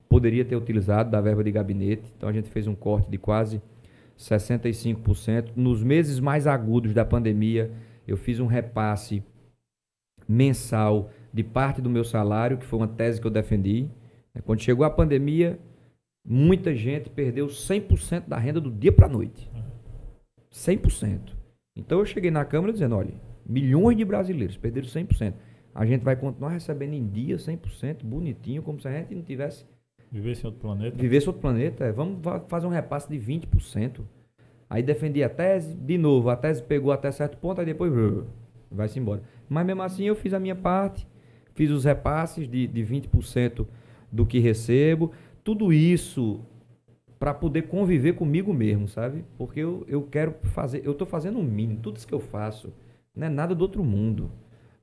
poderia 0.09 0.45
ter 0.45 0.55
utilizado 0.55 1.09
da 1.09 1.21
verba 1.21 1.43
de 1.43 1.51
gabinete. 1.51 2.03
Então 2.15 2.29
a 2.29 2.33
gente 2.33 2.49
fez 2.49 2.67
um 2.67 2.75
corte 2.75 3.09
de 3.09 3.17
quase 3.17 3.61
65%. 4.17 5.51
Nos 5.55 5.83
meses 5.83 6.19
mais 6.19 6.47
agudos 6.47 6.93
da 6.93 7.03
pandemia, 7.03 7.71
eu 8.07 8.17
fiz 8.17 8.39
um 8.39 8.45
repasse 8.45 9.23
mensal 10.27 11.09
de 11.33 11.43
parte 11.43 11.81
do 11.81 11.89
meu 11.89 12.03
salário, 12.03 12.57
que 12.57 12.65
foi 12.65 12.79
uma 12.79 12.87
tese 12.87 13.19
que 13.19 13.27
eu 13.27 13.31
defendi. 13.31 13.89
Né, 14.33 14.41
quando 14.45 14.61
chegou 14.61 14.85
a 14.85 14.89
pandemia, 14.89 15.59
muita 16.25 16.75
gente 16.75 17.09
perdeu 17.09 17.47
100% 17.47 18.27
da 18.27 18.37
renda 18.37 18.61
do 18.61 18.71
dia 18.71 18.91
para 18.91 19.07
a 19.07 19.09
noite. 19.09 19.49
100%. 20.55 21.33
Então 21.75 21.99
eu 21.99 22.05
cheguei 22.05 22.31
na 22.31 22.45
Câmara 22.45 22.71
dizendo, 22.71 22.95
olha, 22.95 23.13
milhões 23.45 23.97
de 23.97 24.05
brasileiros 24.05 24.55
perderam 24.55 24.87
100%. 24.87 25.33
A 25.73 25.85
gente 25.85 26.03
vai 26.03 26.15
continuar 26.15 26.49
recebendo 26.49 26.93
em 26.93 27.05
dia 27.05 27.35
100%, 27.35 28.03
bonitinho, 28.03 28.63
como 28.63 28.79
se 28.79 28.87
a 28.87 28.91
gente 28.91 29.13
não 29.13 29.21
tivesse... 29.21 29.65
Vivesse 30.09 30.43
em 30.43 30.45
outro 30.45 30.61
planeta. 30.61 30.95
Vivesse 30.95 31.25
em 31.25 31.29
outro 31.29 31.41
planeta. 31.41 31.83
É. 31.83 31.91
Vamos 31.91 32.19
fazer 32.47 32.65
um 32.65 32.69
repasse 32.69 33.09
de 33.09 33.19
20%. 33.19 33.99
Aí 34.69 34.81
defendi 34.81 35.21
a 35.21 35.29
tese, 35.29 35.75
de 35.75 35.97
novo, 35.97 36.29
a 36.29 36.37
tese 36.37 36.63
pegou 36.63 36.91
até 36.91 37.11
certo 37.11 37.37
ponto, 37.37 37.59
aí 37.59 37.65
depois 37.65 37.91
vai-se 38.71 38.97
embora. 38.97 39.21
Mas 39.49 39.65
mesmo 39.65 39.83
assim 39.83 40.05
eu 40.05 40.15
fiz 40.15 40.33
a 40.33 40.39
minha 40.39 40.55
parte, 40.55 41.05
fiz 41.53 41.69
os 41.69 41.83
repasses 41.83 42.49
de, 42.49 42.65
de 42.65 42.81
20% 42.81 43.67
do 44.11 44.25
que 44.25 44.39
recebo. 44.39 45.11
Tudo 45.43 45.71
isso 45.73 46.41
para 47.19 47.33
poder 47.33 47.63
conviver 47.63 48.13
comigo 48.13 48.53
mesmo, 48.53 48.87
sabe? 48.87 49.23
Porque 49.37 49.59
eu, 49.59 49.85
eu 49.87 50.03
quero 50.03 50.35
fazer, 50.43 50.81
eu 50.85 50.91
estou 50.91 51.07
fazendo 51.07 51.37
o 51.37 51.41
um 51.41 51.43
mínimo, 51.43 51.79
tudo 51.81 51.97
isso 51.97 52.07
que 52.07 52.13
eu 52.13 52.19
faço 52.19 52.73
não 53.15 53.27
é 53.27 53.29
nada 53.29 53.55
do 53.55 53.61
outro 53.61 53.83
mundo. 53.83 54.29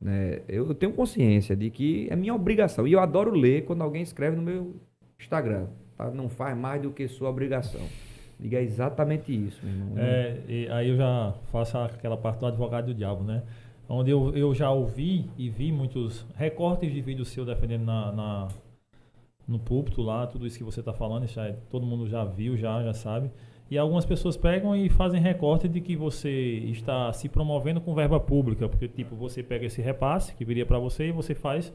Né? 0.01 0.40
Eu, 0.49 0.68
eu, 0.68 0.75
tenho 0.75 0.92
consciência 0.92 1.55
de 1.55 1.71
que 1.71 2.09
é 2.11 2.16
minha 2.16 2.35
obrigação. 2.35 2.88
E 2.88 2.92
eu 2.92 3.01
adoro 3.01 3.31
ler 3.31 3.64
quando 3.64 3.83
alguém 3.83 4.03
escreve 4.03 4.37
no 4.37 4.42
meu 4.42 4.75
Instagram. 5.21 5.66
Tá? 5.97 6.11
Não 6.11 6.29
faz 6.29 6.57
mais 6.57 6.83
do 6.83 6.90
que 6.90 7.07
sua 7.07 7.29
obrigação. 7.29 7.83
Diga 8.40 8.61
exatamente 8.61 9.33
isso, 9.33 9.61
meu 9.64 9.73
irmão. 9.73 9.95
É, 9.99 10.68
aí 10.73 10.88
eu 10.88 10.97
já 10.97 11.35
faço 11.53 11.79
aquela 11.79 12.16
parte 12.16 12.40
do 12.40 12.47
advogado 12.47 12.87
do 12.87 12.95
diabo, 12.95 13.23
né? 13.23 13.42
Onde 13.88 14.11
eu, 14.11 14.35
eu 14.35 14.55
já 14.55 14.71
ouvi 14.71 15.31
e 15.37 15.49
vi 15.49 15.71
muitos 15.71 16.27
recortes 16.35 16.92
de 16.92 17.01
vídeo 17.01 17.25
seu 17.25 17.45
defendendo 17.45 17.85
na, 17.85 18.11
na 18.11 18.49
no 19.53 19.59
púlpito 19.59 20.03
lá, 20.03 20.27
tudo 20.27 20.47
isso 20.47 20.59
que 20.59 20.65
você 20.65 20.81
está 20.81 20.93
falando, 20.93 21.27
já, 21.27 21.47
é, 21.47 21.53
todo 21.71 21.87
mundo 21.87 22.09
já 22.09 22.25
viu, 22.25 22.57
já, 22.57 22.83
já 22.83 22.93
sabe. 22.93 23.31
E 23.71 23.79
algumas 23.79 24.05
pessoas 24.05 24.37
pegam 24.37 24.75
e 24.75 24.88
fazem 24.88 25.21
recorte 25.21 25.69
de 25.69 25.81
que 25.81 25.97
você 25.97 26.31
está 26.31 27.12
se 27.12 27.29
promovendo 27.29 27.81
com 27.81 27.95
verba 27.95 28.19
pública, 28.19 28.69
porque 28.69 28.88
tipo, 28.88 29.15
você 29.15 29.43
pega 29.43 29.67
esse 29.67 29.81
repasse 29.81 30.35
que 30.35 30.45
viria 30.45 30.67
para 30.67 30.79
você 30.79 31.09
e 31.09 31.12
você 31.12 31.35
faz 31.35 31.73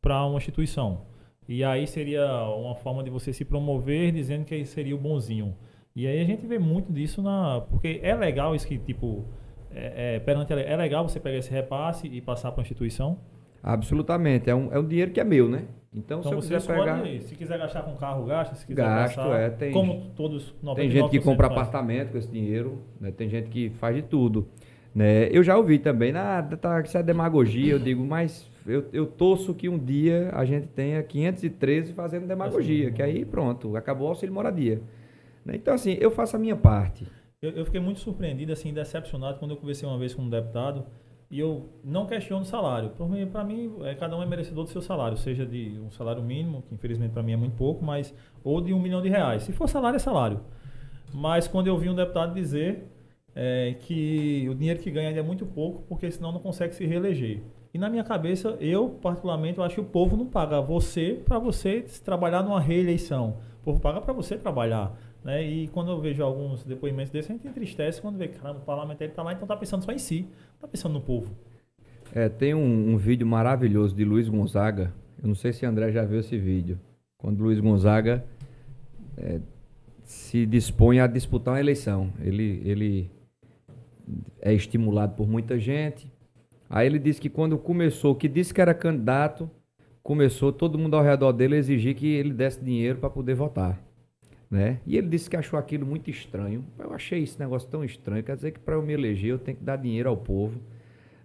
para 0.00 0.24
uma 0.24 0.38
instituição. 0.38 1.02
E 1.48 1.64
aí 1.64 1.86
seria 1.86 2.26
uma 2.48 2.74
forma 2.74 3.02
de 3.02 3.10
você 3.10 3.32
se 3.32 3.44
promover 3.44 4.12
dizendo 4.12 4.44
que 4.44 4.64
seria 4.64 4.94
o 4.94 4.98
bonzinho. 4.98 5.56
E 5.94 6.06
aí 6.06 6.20
a 6.20 6.24
gente 6.24 6.46
vê 6.46 6.58
muito 6.58 6.92
disso 6.92 7.20
na. 7.20 7.60
Porque 7.68 8.00
é 8.02 8.14
legal 8.14 8.54
isso 8.54 8.66
que, 8.66 8.78
tipo, 8.78 9.24
é, 9.70 10.16
é, 10.16 10.20
perante 10.20 10.52
é 10.52 10.76
legal 10.76 11.08
você 11.08 11.18
pegar 11.18 11.38
esse 11.38 11.50
repasse 11.50 12.06
e 12.06 12.20
passar 12.20 12.52
para 12.52 12.60
a 12.60 12.62
instituição? 12.62 13.18
Absolutamente. 13.62 14.48
É 14.48 14.54
um, 14.54 14.72
é 14.72 14.78
um 14.78 14.86
dinheiro 14.86 15.10
que 15.10 15.20
é 15.20 15.24
meu, 15.24 15.48
né? 15.48 15.64
Então, 15.92 16.20
então 16.20 16.40
se 16.40 16.52
eu 16.52 16.58
quiser 16.58 16.76
pegar. 16.76 17.04
Se 17.20 17.34
quiser 17.34 17.58
gastar 17.58 17.82
com 17.82 17.96
carro, 17.96 18.24
gasta. 18.24 18.54
Se 18.54 18.64
quiser 18.64 18.82
Gasto, 18.82 19.16
gastar, 19.16 19.40
é. 19.40 19.50
Tem, 19.50 19.72
como 19.72 20.10
todos 20.14 20.54
Tem 20.76 20.88
gente 20.88 21.10
que 21.10 21.18
compra 21.18 21.48
faz. 21.48 21.60
apartamento 21.60 22.12
com 22.12 22.18
esse 22.18 22.30
dinheiro, 22.30 22.80
né? 23.00 23.10
tem 23.10 23.28
gente 23.28 23.48
que 23.48 23.70
faz 23.70 23.96
de 23.96 24.02
tudo. 24.02 24.48
Né? 24.94 25.28
Eu 25.30 25.42
já 25.42 25.56
ouvi 25.56 25.78
também, 25.78 26.12
nada, 26.12 26.56
tá, 26.56 26.80
isso 26.80 26.96
é 26.96 27.02
demagogia. 27.02 27.72
Eu 27.72 27.78
digo, 27.78 28.04
mas 28.04 28.48
eu, 28.66 28.86
eu 28.92 29.06
torço 29.06 29.52
que 29.52 29.68
um 29.68 29.78
dia 29.78 30.30
a 30.32 30.44
gente 30.44 30.68
tenha 30.68 31.02
513 31.02 31.92
fazendo 31.92 32.26
demagogia, 32.26 32.86
assim, 32.86 32.94
que 32.94 33.02
aí 33.02 33.24
pronto, 33.24 33.76
acabou 33.76 34.06
o 34.06 34.10
auxílio 34.10 34.34
moradia. 34.34 34.80
Né? 35.44 35.54
Então, 35.56 35.74
assim, 35.74 35.96
eu 36.00 36.10
faço 36.10 36.36
a 36.36 36.38
minha 36.38 36.56
parte. 36.56 37.06
Eu, 37.42 37.50
eu, 37.50 37.64
fiquei 37.64 37.80
muito 37.80 38.00
surpreendido, 38.00 38.52
assim, 38.52 38.72
decepcionado 38.72 39.38
quando 39.38 39.52
eu 39.52 39.56
conversei 39.56 39.88
uma 39.88 39.98
vez 39.98 40.14
com 40.14 40.22
um 40.22 40.30
deputado 40.30 40.84
e 41.30 41.38
eu 41.38 41.68
não 41.84 42.06
questiono 42.06 42.42
o 42.42 42.44
salário. 42.44 42.90
Para 43.30 43.44
mim, 43.44 43.72
é, 43.82 43.94
cada 43.94 44.16
um 44.16 44.22
é 44.22 44.26
merecedor 44.26 44.64
do 44.64 44.70
seu 44.70 44.82
salário, 44.82 45.16
seja 45.16 45.46
de 45.46 45.78
um 45.78 45.90
salário 45.90 46.22
mínimo, 46.22 46.62
que 46.62 46.74
infelizmente 46.74 47.12
para 47.12 47.22
mim 47.22 47.32
é 47.32 47.36
muito 47.36 47.56
pouco, 47.56 47.84
mas 47.84 48.12
ou 48.42 48.60
de 48.60 48.74
um 48.74 48.80
milhão 48.80 49.00
de 49.00 49.08
reais. 49.08 49.44
Se 49.44 49.52
for 49.52 49.68
salário, 49.68 49.96
é 49.96 50.00
salário. 50.00 50.40
Mas 51.14 51.46
quando 51.46 51.68
eu 51.68 51.78
vi 51.78 51.88
um 51.88 51.94
deputado 51.94 52.34
dizer 52.34 52.84
é, 53.34 53.76
que 53.80 54.48
o 54.50 54.54
dinheiro 54.54 54.80
que 54.80 54.90
ganha 54.90 55.10
é 55.10 55.22
muito 55.22 55.46
pouco, 55.46 55.82
porque 55.88 56.10
senão 56.10 56.32
não 56.32 56.40
consegue 56.40 56.74
se 56.74 56.84
reeleger. 56.84 57.42
E 57.72 57.78
na 57.78 57.88
minha 57.88 58.02
cabeça, 58.02 58.56
eu 58.60 58.88
particularmente, 59.00 59.58
eu 59.58 59.64
acho 59.64 59.76
que 59.76 59.80
o 59.80 59.84
povo 59.84 60.16
não 60.16 60.26
paga 60.26 60.60
você 60.60 61.22
para 61.24 61.38
você 61.38 61.84
trabalhar 62.04 62.42
numa 62.42 62.60
reeleição. 62.60 63.36
O 63.60 63.64
povo 63.64 63.80
paga 63.80 64.00
para 64.00 64.12
você 64.12 64.36
trabalhar. 64.36 64.98
Né? 65.22 65.42
E 65.42 65.68
quando 65.68 65.90
eu 65.90 66.00
vejo 66.00 66.22
alguns 66.22 66.64
depoimentos 66.64 67.12
desses, 67.12 67.30
a 67.30 67.34
gente 67.34 67.46
entristece 67.46 68.00
quando 68.00 68.16
vê 68.16 68.28
que 68.28 68.38
o 68.38 68.54
parlamentar 68.60 69.06
está 69.06 69.22
lá, 69.22 69.32
então 69.32 69.44
está 69.44 69.56
pensando 69.56 69.84
só 69.84 69.92
em 69.92 69.98
si, 69.98 70.26
está 70.54 70.66
pensando 70.66 70.94
no 70.94 71.00
povo. 71.00 71.34
É, 72.14 72.28
tem 72.28 72.54
um, 72.54 72.92
um, 72.92 72.96
vídeo 72.96 73.26
maravilhoso 73.26 73.94
de 73.94 74.04
Luiz 74.04 74.28
Gonzaga. 74.28 74.92
Eu 75.22 75.28
não 75.28 75.34
sei 75.34 75.52
se 75.52 75.64
André 75.64 75.92
já 75.92 76.04
viu 76.04 76.20
esse 76.20 76.36
vídeo. 76.38 76.80
Quando 77.18 77.42
Luiz 77.42 77.60
Gonzaga 77.60 78.24
é, 79.16 79.40
se 80.02 80.46
dispõe 80.46 80.98
a 80.98 81.06
disputar 81.06 81.54
uma 81.54 81.60
eleição. 81.60 82.12
Ele, 82.20 82.62
ele 82.64 83.10
é 84.40 84.52
estimulado 84.52 85.14
por 85.14 85.28
muita 85.28 85.58
gente. 85.58 86.10
Aí 86.68 86.86
ele 86.86 86.98
disse 86.98 87.20
que 87.20 87.28
quando 87.28 87.58
começou, 87.58 88.14
que 88.14 88.28
disse 88.28 88.54
que 88.54 88.60
era 88.60 88.74
candidato, 88.74 89.50
começou 90.02 90.52
todo 90.52 90.78
mundo 90.78 90.96
ao 90.96 91.02
redor 91.02 91.32
dele 91.32 91.56
a 91.56 91.58
exigir 91.58 91.94
que 91.94 92.06
ele 92.06 92.32
desse 92.32 92.62
dinheiro 92.62 92.98
para 92.98 93.10
poder 93.10 93.34
votar 93.34 93.80
né? 94.50 94.80
E 94.84 94.96
ele 94.96 95.06
disse 95.06 95.30
que 95.30 95.36
achou 95.36 95.58
aquilo 95.58 95.86
muito 95.86 96.10
estranho. 96.10 96.64
Eu 96.78 96.92
achei 96.92 97.22
esse 97.22 97.38
negócio 97.38 97.68
tão 97.68 97.84
estranho, 97.84 98.24
quer 98.24 98.34
dizer 98.34 98.50
que 98.50 98.58
para 98.58 98.74
eu 98.74 98.82
me 98.82 98.92
eleger 98.92 99.30
eu 99.30 99.38
tenho 99.38 99.56
que 99.56 99.62
dar 99.62 99.76
dinheiro 99.76 100.08
ao 100.08 100.16
povo, 100.16 100.58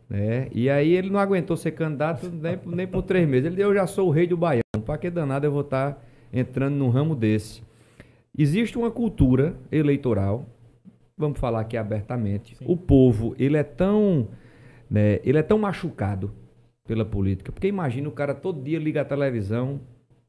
né? 0.08 0.48
E 0.52 0.70
aí 0.70 0.94
ele 0.94 1.10
não 1.10 1.20
aguentou 1.20 1.58
ser 1.58 1.72
candidato 1.72 2.30
nem, 2.30 2.60
nem 2.66 2.88
por 2.88 3.02
três 3.02 3.28
meses. 3.28 3.48
Ele 3.48 3.56
disse, 3.56 3.68
eu 3.68 3.74
já 3.74 3.88
sou 3.88 4.08
o 4.08 4.12
rei 4.12 4.28
do 4.28 4.38
Baiano, 4.38 4.62
para 4.86 4.98
que 5.00 5.10
danado 5.10 5.48
eu 5.48 5.52
vou 5.52 5.62
estar 5.62 5.94
tá 5.94 6.02
entrando 6.32 6.76
num 6.76 6.90
ramo 6.90 7.16
desse? 7.16 7.64
Existe 8.38 8.78
uma 8.78 8.92
cultura 8.92 9.56
eleitoral, 9.72 10.46
vamos 11.18 11.40
falar 11.40 11.62
aqui 11.62 11.78
abertamente. 11.78 12.56
Sim. 12.58 12.66
O 12.68 12.78
povo, 12.78 13.34
ele 13.40 13.58
é 13.58 13.64
tão, 13.64 14.28
né, 14.90 15.20
ele 15.24 15.40
é 15.40 15.44
tão 15.44 15.58
machucado 15.58 16.32
pela 16.86 17.04
política, 17.04 17.52
porque 17.52 17.68
imagina 17.68 18.08
o 18.08 18.12
cara 18.12 18.34
todo 18.34 18.62
dia 18.62 18.80
liga 18.80 19.02
a 19.02 19.06
televisão, 19.06 19.82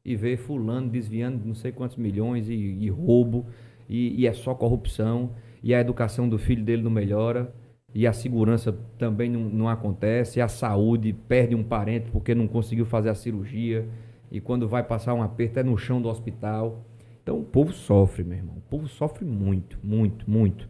e 0.03 0.15
vê 0.15 0.37
fulano 0.37 0.89
desviando 0.89 1.45
não 1.45 1.53
sei 1.53 1.69
quantos 1.73 1.97
milhões 1.97 2.47
e, 2.47 2.53
e 2.53 2.89
roubo, 2.89 3.45
e, 3.89 4.21
e, 4.21 4.25
é 4.25 4.31
só 4.31 4.55
corrupção, 4.55 5.31
e 5.61 5.75
a 5.75 5.81
educação 5.81 6.29
do 6.29 6.37
filho 6.37 6.63
dele 6.63 6.81
não 6.81 6.89
melhora, 6.89 7.53
e 7.93 8.07
a 8.07 8.13
segurança 8.13 8.77
também 8.97 9.29
não, 9.29 9.41
não 9.41 9.67
acontece, 9.67 10.39
a 10.39 10.47
saúde 10.47 11.11
perde 11.27 11.55
um 11.55 11.63
parente 11.63 12.09
porque 12.09 12.33
não 12.33 12.47
conseguiu 12.47 12.85
fazer 12.85 13.09
a 13.09 13.15
cirurgia, 13.15 13.85
e 14.31 14.39
quando 14.39 14.67
vai 14.67 14.81
passar 14.81 15.13
um 15.13 15.21
aperto 15.21 15.59
é 15.59 15.63
no 15.63 15.77
chão 15.77 16.01
do 16.01 16.09
hospital. 16.09 16.85
Então 17.21 17.39
o 17.39 17.43
povo 17.43 17.73
sofre, 17.73 18.23
meu 18.23 18.37
irmão. 18.37 18.57
O 18.57 18.69
povo 18.69 18.87
sofre 18.87 19.25
muito, 19.25 19.79
muito, 19.83 20.29
muito. 20.29 20.69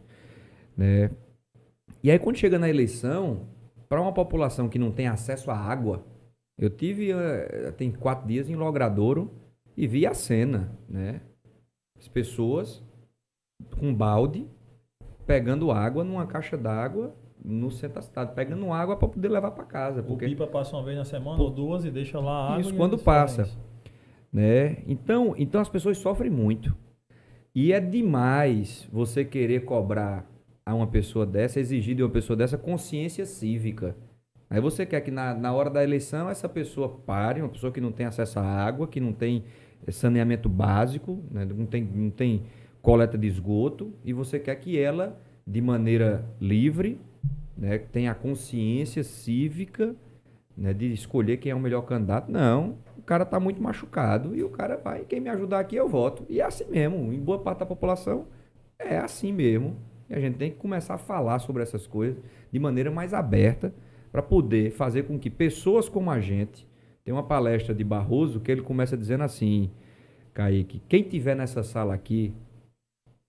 Né? 0.75 1.11
E 2.03 2.09
aí 2.09 2.19
quando 2.19 2.37
chega 2.37 2.59
na 2.59 2.69
eleição, 2.69 3.41
para 3.87 4.01
uma 4.01 4.13
população 4.13 4.67
que 4.69 4.79
não 4.79 4.91
tem 4.91 5.07
acesso 5.07 5.51
à 5.51 5.55
água, 5.55 6.03
eu 6.57 6.69
tive, 6.69 7.13
uh, 7.13 7.71
tem 7.77 7.91
quatro 7.91 8.27
dias 8.27 8.49
em 8.49 8.55
Logradouro 8.55 9.31
e 9.75 9.87
vi 9.87 10.05
a 10.05 10.13
cena, 10.13 10.71
né? 10.89 11.21
As 11.97 12.07
pessoas 12.07 12.83
com 13.79 13.93
balde 13.93 14.47
pegando 15.25 15.71
água 15.71 16.03
numa 16.03 16.25
caixa 16.25 16.57
d'água 16.57 17.13
no 17.43 17.69
centro 17.69 17.95
da 17.95 18.01
cidade, 18.01 18.33
pegando 18.33 18.71
água 18.71 18.97
para 18.97 19.07
poder 19.07 19.29
levar 19.29 19.51
para 19.51 19.63
casa. 19.63 20.01
Porque... 20.01 20.25
O 20.25 20.29
pipa 20.29 20.47
passa 20.47 20.75
uma 20.75 20.83
vez 20.83 20.97
na 20.97 21.05
semana 21.05 21.37
Por... 21.37 21.43
ou 21.43 21.51
duas 21.51 21.85
e 21.85 21.91
deixa 21.91 22.19
lá 22.19 22.47
água. 22.47 22.61
Isso 22.61 22.75
quando 22.75 22.97
passa. 22.97 23.43
Isso. 23.43 23.59
Né? 24.31 24.77
Então, 24.87 25.35
então 25.37 25.61
as 25.61 25.69
pessoas 25.69 25.97
sofrem 25.97 26.31
muito. 26.31 26.75
E 27.53 27.71
é 27.71 27.79
demais 27.79 28.87
você 28.91 29.23
querer 29.23 29.65
cobrar 29.65 30.25
a 30.67 30.75
uma 30.75 30.85
pessoa 30.85 31.25
dessa, 31.25 31.61
exigir 31.61 31.95
de 31.95 32.03
uma 32.03 32.09
pessoa 32.09 32.35
dessa 32.35 32.57
consciência 32.57 33.25
cívica. 33.25 33.95
Aí 34.49 34.59
você 34.59 34.85
quer 34.85 34.99
que 34.99 35.09
na, 35.09 35.33
na 35.33 35.53
hora 35.53 35.69
da 35.69 35.81
eleição 35.81 36.29
essa 36.29 36.49
pessoa 36.49 36.89
pare, 36.89 37.41
uma 37.41 37.47
pessoa 37.47 37.71
que 37.71 37.79
não 37.79 37.89
tem 37.89 38.05
acesso 38.05 38.37
à 38.37 38.43
água, 38.43 38.85
que 38.85 38.99
não 38.99 39.13
tem 39.13 39.45
saneamento 39.89 40.49
básico, 40.49 41.23
né, 41.31 41.45
não, 41.45 41.65
tem, 41.65 41.85
não 41.85 42.09
tem 42.09 42.43
coleta 42.81 43.17
de 43.17 43.27
esgoto, 43.27 43.93
e 44.03 44.11
você 44.11 44.39
quer 44.39 44.55
que 44.55 44.77
ela, 44.77 45.17
de 45.45 45.61
maneira 45.61 46.25
livre, 46.41 46.99
né, 47.57 47.77
tenha 47.77 48.11
a 48.11 48.15
consciência 48.15 49.05
cívica 49.05 49.95
né, 50.57 50.73
de 50.73 50.91
escolher 50.91 51.37
quem 51.37 51.53
é 51.53 51.55
o 51.55 51.59
melhor 51.61 51.83
candidato. 51.83 52.29
Não, 52.29 52.75
o 52.97 53.01
cara 53.01 53.23
está 53.23 53.39
muito 53.39 53.63
machucado 53.63 54.35
e 54.35 54.43
o 54.43 54.49
cara 54.49 54.75
vai, 54.75 55.05
quem 55.05 55.21
me 55.21 55.29
ajudar 55.29 55.61
aqui 55.61 55.77
eu 55.77 55.87
voto. 55.87 56.25
E 56.27 56.41
é 56.41 56.43
assim 56.43 56.65
mesmo, 56.65 57.13
em 57.13 57.19
boa 57.21 57.39
parte 57.39 57.59
da 57.59 57.65
população 57.65 58.25
é 58.77 58.97
assim 58.97 59.31
mesmo. 59.31 59.77
E 60.09 60.15
a 60.15 60.19
gente 60.19 60.37
tem 60.37 60.51
que 60.51 60.57
começar 60.57 60.95
a 60.95 60.97
falar 60.97 61.39
sobre 61.39 61.63
essas 61.63 61.85
coisas 61.85 62.21
de 62.51 62.59
maneira 62.59 62.89
mais 62.89 63.13
aberta 63.13 63.73
para 64.11 64.21
poder 64.21 64.71
fazer 64.71 65.03
com 65.03 65.19
que 65.19 65.29
pessoas 65.29 65.89
como 65.89 66.09
a 66.09 66.19
gente. 66.19 66.67
Tem 67.03 67.13
uma 67.13 67.23
palestra 67.23 67.73
de 67.73 67.83
Barroso 67.83 68.39
que 68.39 68.51
ele 68.51 68.61
começa 68.61 68.97
dizendo 68.97 69.23
assim, 69.23 69.69
Kaique, 70.33 70.81
quem 70.87 71.03
tiver 71.03 71.35
nessa 71.35 71.63
sala 71.63 71.93
aqui 71.93 72.33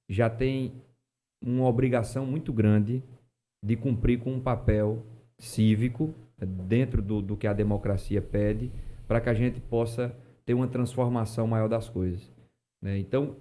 já 0.09 0.31
tem 0.31 0.73
uma 1.45 1.67
obrigação 1.67 2.27
muito 2.27 2.53
grande 2.53 3.03
de 3.65 3.77
cumprir 3.77 4.19
com 4.19 4.33
um 4.33 4.41
papel 4.41 5.05
cívico 5.39 6.15
dentro 6.39 7.03
do, 7.03 7.21
do 7.21 7.37
que 7.37 7.47
a 7.47 7.53
democracia 7.53 8.23
pede 8.23 8.71
para 9.07 9.21
que 9.21 9.29
a 9.29 9.35
gente 9.35 9.61
possa 9.61 10.15
ter 10.45 10.55
uma 10.55 10.69
transformação 10.69 11.47
maior 11.47 11.69
das 11.69 11.89
coisas. 11.89 12.31
Né? 12.83 12.99
Então, 12.99 13.37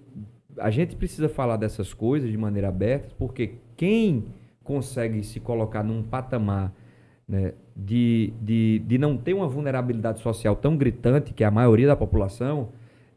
a 0.56 0.70
gente 0.70 0.96
precisa 0.96 1.28
falar 1.28 1.56
dessas 1.56 1.92
coisas 1.92 2.30
de 2.30 2.36
maneira 2.36 2.68
aberta, 2.68 3.14
porque 3.18 3.56
quem 3.76 4.26
consegue 4.64 5.22
se 5.22 5.40
colocar 5.40 5.82
num 5.82 6.02
patamar 6.02 6.72
né, 7.26 7.52
de, 7.76 8.32
de, 8.40 8.78
de 8.80 8.98
não 8.98 9.16
ter 9.16 9.34
uma 9.34 9.46
vulnerabilidade 9.46 10.20
social 10.20 10.56
tão 10.56 10.76
gritante 10.76 11.34
que 11.34 11.44
é 11.44 11.46
a 11.46 11.50
maioria 11.50 11.86
da 11.86 11.96
população, 11.96 12.70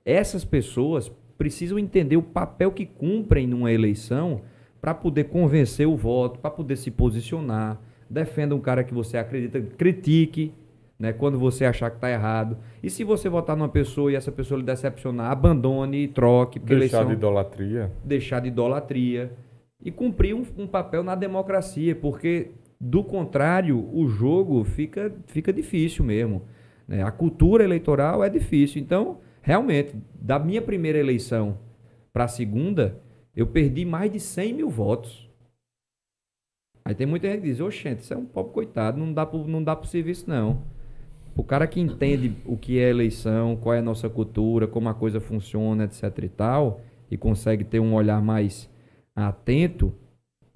essas 0.06 0.44
pessoas 0.44 1.12
precisam 1.38 1.80
entender 1.80 2.18
o 2.18 2.22
papel 2.22 2.72
que 2.72 2.86
cumprem 2.86 3.48
numa 3.48 3.72
eleição 3.72 4.42
para 4.82 4.94
poder 4.94 5.26
convencer 5.26 5.88
o 5.88 5.96
voto, 5.96 6.40
para 6.40 6.52
poder 6.52 6.76
se 6.76 6.92
posicionar. 6.92 7.80
Defenda 8.10 8.54
um 8.56 8.60
cara 8.60 8.84
que 8.84 8.94
você 8.94 9.18
acredita, 9.18 9.62
critique, 9.62 10.54
né, 11.02 11.12
quando 11.12 11.40
você 11.40 11.66
achar 11.66 11.90
que 11.90 11.98
está 11.98 12.12
errado. 12.12 12.60
E 12.84 12.88
se 12.88 13.04
você 13.04 13.28
votar 13.28 13.58
numa 13.58 13.68
pessoa 13.68 14.12
e 14.12 14.16
essa 14.16 14.32
pessoa 14.32 14.60
lhe 14.60 14.64
decepcionar, 14.64 15.32
abandone 15.32 16.04
e 16.04 16.08
troque. 16.08 16.60
Deixar 16.60 16.76
eleição, 16.76 17.08
de 17.08 17.14
idolatria. 17.14 17.92
Deixar 18.06 18.40
de 18.40 18.50
idolatria. 18.50 19.34
E 19.84 19.90
cumprir 19.90 20.36
um, 20.36 20.46
um 20.60 20.68
papel 20.68 21.02
na 21.02 21.16
democracia, 21.16 21.96
porque 21.96 22.52
do 22.80 23.04
contrário, 23.04 23.90
o 23.92 24.08
jogo 24.08 24.64
fica, 24.64 25.12
fica 25.26 25.52
difícil 25.52 26.06
mesmo. 26.06 26.44
Né? 26.88 27.02
A 27.02 27.10
cultura 27.10 27.64
eleitoral 27.64 28.24
é 28.24 28.30
difícil. 28.30 28.80
Então, 28.80 29.18
realmente, 29.42 29.96
da 30.14 30.38
minha 30.38 30.62
primeira 30.62 31.00
eleição 31.00 31.58
para 32.14 32.26
a 32.26 32.28
segunda, 32.28 33.02
eu 33.36 33.48
perdi 33.48 33.86
mais 33.86 34.12
de 34.12 34.20
100 34.20 34.54
mil 34.54 34.70
votos. 34.70 35.28
Aí 36.86 36.94
tem 36.94 37.08
muita 37.08 37.28
gente 37.28 37.42
que 37.42 37.48
diz, 37.48 37.60
oxente, 37.60 38.04
isso 38.04 38.14
é 38.14 38.18
um 38.18 38.26
pobre 38.26 38.54
coitado, 38.54 39.00
não 39.00 39.12
dá 39.12 39.28
dá 39.64 39.76
pro 39.76 39.88
serviço 39.88 40.30
não. 40.30 40.62
O 41.36 41.44
cara 41.44 41.66
que 41.66 41.80
entende 41.80 42.36
o 42.46 42.58
que 42.58 42.80
é 42.80 42.90
eleição, 42.90 43.56
qual 43.56 43.74
é 43.74 43.80
a 43.80 43.82
nossa 43.82 44.10
cultura, 44.10 44.68
como 44.68 44.90
a 44.90 44.94
coisa 44.94 45.20
funciona, 45.20 45.86
etc 45.86 46.18
e 46.24 46.30
tal, 46.30 46.82
e 47.10 47.18
consegue 47.18 47.64
ter 47.64 47.80
um 47.80 47.94
olhar 47.94 48.22
mais 48.22 48.70
atento, 49.16 49.94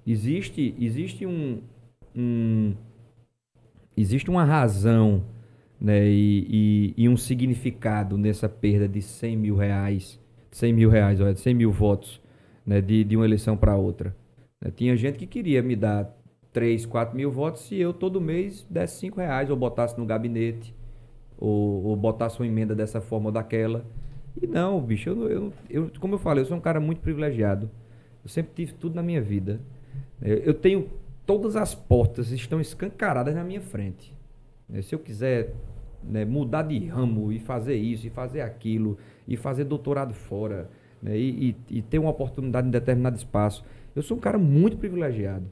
existe, 0.06 0.74
existe 0.78 1.26
um, 1.26 1.60
um 2.14 2.74
existe 3.96 4.30
uma 4.30 4.44
razão 4.44 5.24
né, 5.80 6.06
e, 6.08 6.94
e, 6.96 7.04
e, 7.04 7.08
um 7.08 7.16
significado 7.16 8.16
nessa 8.16 8.48
perda 8.48 8.88
de 8.88 9.02
100 9.02 9.36
mil 9.36 9.56
reais, 9.56 10.18
100 10.50 10.72
mil 10.72 10.90
reais, 10.90 11.20
olha, 11.20 11.34
100 11.34 11.54
mil 11.54 11.70
votos 11.70 12.20
né, 12.64 12.80
de, 12.80 13.04
de 13.04 13.16
uma 13.16 13.24
eleição 13.24 13.56
para 13.56 13.76
outra. 13.76 14.16
Tinha 14.74 14.96
gente 14.96 15.18
que 15.18 15.26
queria 15.26 15.62
me 15.62 15.76
dar 15.76 16.15
3, 16.56 16.86
4 16.86 17.14
mil 17.14 17.30
votos 17.30 17.66
se 17.66 17.76
eu 17.76 17.92
todo 17.92 18.18
mês 18.18 18.66
desse 18.70 19.00
5 19.00 19.20
reais 19.20 19.50
ou 19.50 19.56
botasse 19.58 19.98
no 19.98 20.06
gabinete 20.06 20.74
ou, 21.36 21.84
ou 21.84 21.94
botasse 21.94 22.40
uma 22.40 22.46
emenda 22.46 22.74
dessa 22.74 22.98
forma 22.98 23.26
ou 23.26 23.32
daquela. 23.32 23.84
E 24.40 24.46
não, 24.46 24.80
bicho, 24.80 25.10
eu, 25.10 25.28
eu, 25.28 25.52
eu, 25.68 25.90
como 26.00 26.14
eu 26.14 26.18
falei, 26.18 26.42
eu 26.42 26.46
sou 26.46 26.56
um 26.56 26.60
cara 26.60 26.80
muito 26.80 27.02
privilegiado. 27.02 27.70
Eu 28.24 28.30
sempre 28.30 28.52
tive 28.54 28.72
tudo 28.72 28.94
na 28.94 29.02
minha 29.02 29.20
vida. 29.20 29.60
Eu, 30.22 30.38
eu 30.38 30.54
tenho 30.54 30.88
todas 31.26 31.56
as 31.56 31.74
portas 31.74 32.30
estão 32.30 32.58
escancaradas 32.58 33.34
na 33.34 33.44
minha 33.44 33.60
frente. 33.60 34.14
Se 34.80 34.94
eu 34.94 34.98
quiser 34.98 35.52
né, 36.02 36.24
mudar 36.24 36.62
de 36.62 36.86
ramo 36.86 37.32
e 37.32 37.38
fazer 37.38 37.74
isso 37.74 38.06
e 38.06 38.10
fazer 38.10 38.40
aquilo 38.40 38.96
e 39.28 39.36
fazer 39.36 39.64
doutorado 39.64 40.14
fora, 40.14 40.70
né? 41.02 41.18
e, 41.18 41.50
e, 41.50 41.78
e, 41.78 41.82
ter 41.82 41.98
uma 41.98 42.08
oportunidade 42.08 42.66
em 42.66 42.70
determinado 42.70 43.16
espaço. 43.16 43.62
Eu 43.94 44.00
sou 44.00 44.16
um 44.16 44.20
cara 44.20 44.38
muito 44.38 44.78
privilegiado. 44.78 45.44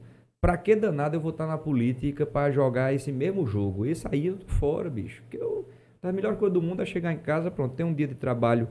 Pra 0.45 0.57
que 0.57 0.75
danado 0.75 1.15
eu 1.15 1.19
vou 1.19 1.31
estar 1.31 1.47
na 1.47 1.57
política 1.57 2.23
para 2.23 2.51
jogar 2.51 2.93
esse 2.93 3.11
mesmo 3.11 3.47
jogo? 3.47 3.83
Esse 3.83 4.07
aí 4.07 4.27
eu 4.27 4.37
tô 4.37 4.45
fora, 4.45 4.91
bicho. 4.91 5.23
Porque 5.23 5.37
eu, 5.37 5.67
a 6.03 6.11
melhor 6.11 6.35
coisa 6.35 6.53
do 6.53 6.61
mundo 6.61 6.83
é 6.83 6.85
chegar 6.85 7.11
em 7.11 7.17
casa, 7.17 7.49
pronto, 7.49 7.73
ter 7.73 7.83
um 7.83 7.91
dia 7.91 8.07
de 8.07 8.13
trabalho, 8.13 8.67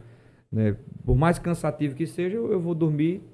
né? 0.52 0.76
Por 1.04 1.16
mais 1.16 1.36
cansativo 1.36 1.96
que 1.96 2.06
seja, 2.06 2.36
eu, 2.36 2.52
eu 2.52 2.60
vou 2.60 2.76
dormir, 2.76 3.24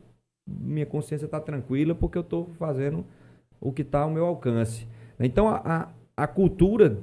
minha 0.49 0.87
consciência 0.87 1.27
está 1.27 1.39
tranquila, 1.39 1.95
porque 1.95 2.17
eu 2.17 2.23
estou 2.23 2.49
fazendo 2.59 3.05
o 3.61 3.71
que 3.71 3.83
está 3.83 4.01
ao 4.01 4.11
meu 4.11 4.25
alcance. 4.25 4.89
Então, 5.19 5.47
a, 5.47 5.61
a, 5.63 5.89
a 6.25 6.27
cultura, 6.27 6.97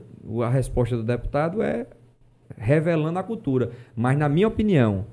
a 0.43 0.49
resposta 0.49 0.97
do 0.97 1.03
deputado 1.03 1.61
é 1.61 1.85
revelando 2.57 3.19
a 3.19 3.23
cultura. 3.23 3.73
Mas, 3.95 4.17
na 4.17 4.27
minha 4.27 4.47
opinião, 4.47 5.05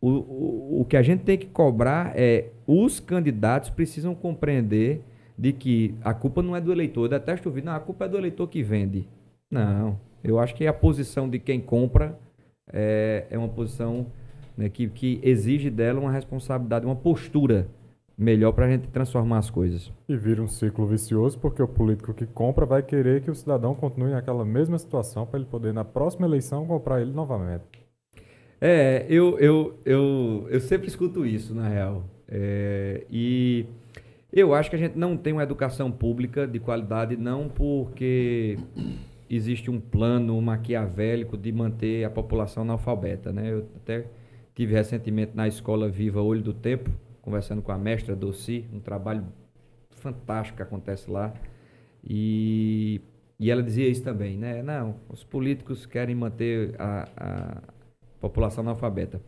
o, 0.00 0.10
o, 0.10 0.80
o 0.80 0.84
que 0.84 0.96
a 0.96 1.02
gente 1.02 1.24
tem 1.24 1.38
que 1.38 1.46
cobrar 1.46 2.12
é 2.14 2.50
os 2.66 3.00
candidatos 3.00 3.70
precisam 3.70 4.14
compreender 4.14 5.02
de 5.38 5.52
que 5.52 5.94
a 6.02 6.14
culpa 6.14 6.42
não 6.42 6.56
é 6.56 6.60
do 6.60 6.72
eleitor. 6.72 7.04
Eu 7.04 7.08
detesto 7.08 7.48
ouvir, 7.48 7.62
não, 7.62 7.74
a 7.74 7.80
culpa 7.80 8.06
é 8.06 8.08
do 8.08 8.16
eleitor 8.16 8.48
que 8.48 8.62
vende. 8.62 9.08
Não, 9.50 9.98
eu 10.24 10.38
acho 10.38 10.54
que 10.54 10.66
a 10.66 10.72
posição 10.72 11.28
de 11.28 11.38
quem 11.38 11.60
compra 11.60 12.18
é, 12.72 13.26
é 13.30 13.38
uma 13.38 13.48
posição 13.48 14.06
né, 14.56 14.68
que, 14.68 14.88
que 14.88 15.20
exige 15.22 15.70
dela 15.70 16.00
uma 16.00 16.10
responsabilidade, 16.10 16.86
uma 16.86 16.96
postura 16.96 17.68
melhor 18.16 18.52
para 18.52 18.66
a 18.66 18.70
gente 18.70 18.88
transformar 18.88 19.38
as 19.38 19.50
coisas. 19.50 19.92
E 20.08 20.16
vira 20.16 20.42
um 20.42 20.48
ciclo 20.48 20.86
vicioso, 20.86 21.38
porque 21.38 21.62
o 21.62 21.68
político 21.68 22.14
que 22.14 22.26
compra 22.26 22.64
vai 22.64 22.82
querer 22.82 23.20
que 23.20 23.30
o 23.30 23.34
cidadão 23.34 23.74
continue 23.74 24.10
naquela 24.10 24.44
mesma 24.44 24.78
situação 24.78 25.26
para 25.26 25.38
ele 25.38 25.48
poder, 25.48 25.74
na 25.74 25.84
próxima 25.84 26.26
eleição, 26.26 26.66
comprar 26.66 27.02
ele 27.02 27.12
novamente. 27.12 27.85
É, 28.60 29.06
eu, 29.08 29.38
eu, 29.38 29.78
eu, 29.84 30.46
eu 30.48 30.60
sempre 30.60 30.88
escuto 30.88 31.26
isso, 31.26 31.54
na 31.54 31.68
real. 31.68 32.04
É, 32.28 33.06
e 33.10 33.66
eu 34.32 34.54
acho 34.54 34.70
que 34.70 34.76
a 34.76 34.78
gente 34.78 34.96
não 34.98 35.16
tem 35.16 35.32
uma 35.32 35.42
educação 35.42 35.90
pública 35.90 36.46
de 36.46 36.58
qualidade, 36.58 37.16
não 37.16 37.48
porque 37.48 38.58
existe 39.28 39.70
um 39.70 39.80
plano 39.80 40.40
maquiavélico 40.40 41.36
de 41.36 41.52
manter 41.52 42.04
a 42.04 42.10
população 42.10 42.62
analfabeta. 42.62 43.32
Né? 43.32 43.52
Eu 43.52 43.68
até 43.76 44.06
tive 44.54 44.74
recentemente 44.74 45.32
na 45.34 45.46
escola 45.46 45.88
Viva 45.88 46.22
Olho 46.22 46.42
do 46.42 46.54
Tempo, 46.54 46.90
conversando 47.20 47.60
com 47.60 47.72
a 47.72 47.78
mestra 47.78 48.16
Doci, 48.16 48.64
um 48.72 48.80
trabalho 48.80 49.24
fantástico 49.90 50.56
que 50.56 50.62
acontece 50.62 51.10
lá. 51.10 51.32
E, 52.02 53.00
e 53.38 53.50
ela 53.50 53.62
dizia 53.62 53.88
isso 53.88 54.02
também, 54.02 54.38
né? 54.38 54.62
Não, 54.62 54.96
os 55.08 55.24
políticos 55.24 55.84
querem 55.86 56.14
manter 56.14 56.74
a, 56.78 57.08
a 57.16 57.62
população 58.20 58.62
analfabeta. 58.62 59.20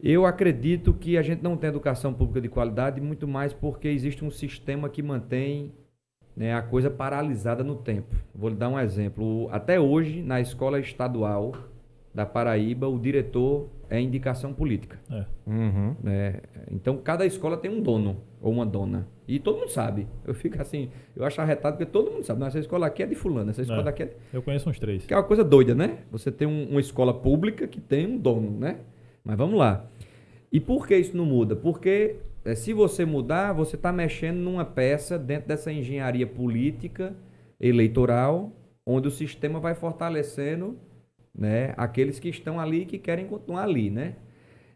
Eu 0.00 0.24
acredito 0.24 0.94
que 0.94 1.18
a 1.18 1.22
gente 1.22 1.42
não 1.42 1.56
tem 1.56 1.68
educação 1.68 2.14
pública 2.14 2.40
de 2.40 2.48
qualidade, 2.48 3.00
muito 3.00 3.26
mais 3.26 3.52
porque 3.52 3.88
existe 3.88 4.24
um 4.24 4.30
sistema 4.30 4.88
que 4.88 5.02
mantém 5.02 5.72
né, 6.36 6.54
a 6.54 6.62
coisa 6.62 6.88
paralisada 6.88 7.64
no 7.64 7.74
tempo. 7.74 8.14
Vou 8.32 8.48
lhe 8.48 8.54
dar 8.54 8.68
um 8.68 8.78
exemplo. 8.78 9.48
Até 9.50 9.80
hoje, 9.80 10.22
na 10.22 10.40
escola 10.40 10.78
estadual 10.78 11.52
da 12.14 12.26
Paraíba, 12.26 12.88
o 12.88 12.98
diretor 12.98 13.68
é 13.90 14.00
indicação 14.00 14.52
política. 14.52 14.98
É. 15.10 15.24
Uhum. 15.46 15.96
É, 16.06 16.40
então, 16.70 16.96
cada 16.98 17.24
escola 17.24 17.56
tem 17.56 17.70
um 17.70 17.80
dono 17.80 18.16
ou 18.40 18.52
uma 18.52 18.66
dona. 18.66 19.06
E 19.26 19.38
todo 19.38 19.58
mundo 19.58 19.70
sabe. 19.70 20.06
Eu 20.26 20.34
fico 20.34 20.60
assim, 20.60 20.90
eu 21.14 21.24
acho 21.24 21.40
arretado 21.40 21.76
porque 21.76 21.90
todo 21.90 22.10
mundo 22.10 22.24
sabe. 22.24 22.40
Não, 22.40 22.46
essa 22.46 22.58
escola 22.58 22.86
aqui 22.86 23.02
é 23.02 23.06
de 23.06 23.14
fulano, 23.14 23.50
essa 23.50 23.62
escola 23.62 23.86
é. 23.86 23.88
aqui 23.88 24.02
é... 24.04 24.12
Eu 24.32 24.42
conheço 24.42 24.68
uns 24.68 24.78
três. 24.78 25.06
Que 25.06 25.14
é 25.14 25.16
uma 25.16 25.22
coisa 25.22 25.44
doida, 25.44 25.74
né? 25.74 25.98
Você 26.10 26.30
tem 26.30 26.46
um, 26.48 26.70
uma 26.70 26.80
escola 26.80 27.12
pública 27.12 27.66
que 27.66 27.80
tem 27.80 28.06
um 28.06 28.18
dono, 28.18 28.50
né? 28.58 28.78
Mas 29.24 29.36
vamos 29.36 29.58
lá. 29.58 29.86
E 30.50 30.58
por 30.58 30.86
que 30.86 30.96
isso 30.96 31.16
não 31.16 31.26
muda? 31.26 31.54
Porque 31.54 32.16
é, 32.44 32.54
se 32.54 32.72
você 32.72 33.04
mudar, 33.04 33.52
você 33.52 33.76
está 33.76 33.92
mexendo 33.92 34.38
numa 34.38 34.64
peça 34.64 35.18
dentro 35.18 35.48
dessa 35.48 35.70
engenharia 35.70 36.26
política, 36.26 37.14
eleitoral, 37.60 38.52
onde 38.86 39.08
o 39.08 39.10
sistema 39.10 39.60
vai 39.60 39.74
fortalecendo 39.74 40.78
né, 41.38 41.72
aqueles 41.76 42.18
que 42.18 42.28
estão 42.28 42.58
ali 42.58 42.82
e 42.82 42.86
que 42.86 42.98
querem 42.98 43.26
continuar 43.26 43.62
ali. 43.62 43.88
Né? 43.88 44.14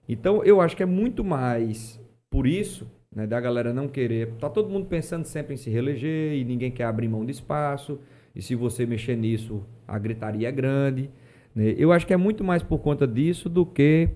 Então, 0.08 0.44
eu 0.44 0.60
acho 0.60 0.76
que 0.76 0.82
é 0.82 0.86
muito 0.86 1.24
mais 1.24 2.00
por 2.30 2.46
isso 2.46 2.86
né, 3.14 3.26
da 3.26 3.40
galera 3.40 3.72
não 3.72 3.88
querer. 3.88 4.28
Tá 4.38 4.48
todo 4.48 4.70
mundo 4.70 4.86
pensando 4.86 5.24
sempre 5.24 5.54
em 5.54 5.56
se 5.56 5.68
reeleger 5.68 6.34
e 6.34 6.44
ninguém 6.44 6.70
quer 6.70 6.84
abrir 6.84 7.08
mão 7.08 7.24
de 7.24 7.32
espaço. 7.32 7.98
E 8.34 8.40
se 8.40 8.54
você 8.54 8.86
mexer 8.86 9.16
nisso, 9.16 9.62
a 9.86 9.98
gritaria 9.98 10.48
é 10.48 10.52
grande. 10.52 11.10
Né? 11.54 11.74
Eu 11.76 11.92
acho 11.92 12.06
que 12.06 12.14
é 12.14 12.16
muito 12.16 12.44
mais 12.44 12.62
por 12.62 12.78
conta 12.78 13.06
disso 13.06 13.48
do 13.48 13.66
que 13.66 14.08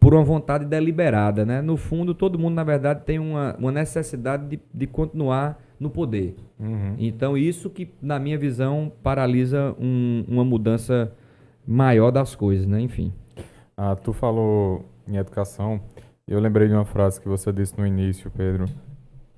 por 0.00 0.12
uma 0.12 0.24
vontade 0.24 0.66
deliberada. 0.66 1.46
Né? 1.46 1.62
No 1.62 1.76
fundo, 1.76 2.12
todo 2.12 2.38
mundo, 2.38 2.54
na 2.54 2.64
verdade, 2.64 3.04
tem 3.06 3.18
uma, 3.18 3.56
uma 3.56 3.72
necessidade 3.72 4.46
de, 4.48 4.60
de 4.74 4.86
continuar 4.86 5.62
no 5.78 5.88
poder. 5.88 6.34
Uhum. 6.58 6.94
Então, 6.98 7.36
isso 7.36 7.70
que, 7.70 7.88
na 8.02 8.18
minha 8.18 8.36
visão, 8.36 8.92
paralisa 9.02 9.74
um, 9.78 10.24
uma 10.28 10.44
mudança 10.44 11.12
maior 11.66 12.10
das 12.10 12.34
coisas, 12.34 12.66
né? 12.66 12.80
Enfim. 12.80 13.12
Ah, 13.76 13.96
tu 13.96 14.12
falou 14.12 14.84
em 15.06 15.16
educação, 15.16 15.80
eu 16.26 16.40
lembrei 16.40 16.68
de 16.68 16.74
uma 16.74 16.84
frase 16.84 17.20
que 17.20 17.28
você 17.28 17.52
disse 17.52 17.78
no 17.78 17.86
início, 17.86 18.30
Pedro, 18.30 18.66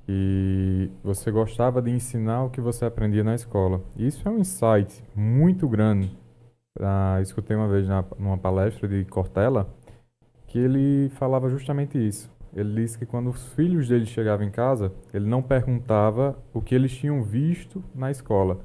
e 0.08 0.90
você 1.02 1.30
gostava 1.30 1.82
de 1.82 1.90
ensinar 1.90 2.44
o 2.44 2.50
que 2.50 2.60
você 2.60 2.84
aprendia 2.84 3.24
na 3.24 3.34
escola. 3.34 3.82
Isso 3.96 4.26
é 4.28 4.30
um 4.30 4.38
insight 4.38 5.02
muito 5.14 5.68
grande. 5.68 6.16
Ah, 6.78 7.18
escutei 7.22 7.56
uma 7.56 7.68
vez 7.68 7.88
na, 7.88 8.04
numa 8.18 8.38
palestra 8.38 8.86
de 8.86 9.04
Cortella 9.06 9.68
que 10.46 10.58
ele 10.58 11.08
falava 11.10 11.48
justamente 11.48 11.98
isso. 11.98 12.30
Ele 12.54 12.82
disse 12.82 12.98
que 12.98 13.04
quando 13.04 13.30
os 13.30 13.52
filhos 13.54 13.88
dele 13.88 14.06
chegavam 14.06 14.46
em 14.46 14.50
casa, 14.50 14.92
ele 15.12 15.26
não 15.26 15.42
perguntava 15.42 16.38
o 16.54 16.60
que 16.60 16.74
eles 16.74 16.96
tinham 16.96 17.22
visto 17.22 17.82
na 17.94 18.10
escola, 18.10 18.60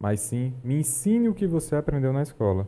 mas 0.00 0.20
sim, 0.20 0.54
me 0.62 0.76
ensine 0.76 1.28
o 1.28 1.34
que 1.34 1.46
você 1.46 1.76
aprendeu 1.76 2.12
na 2.12 2.22
escola. 2.22 2.66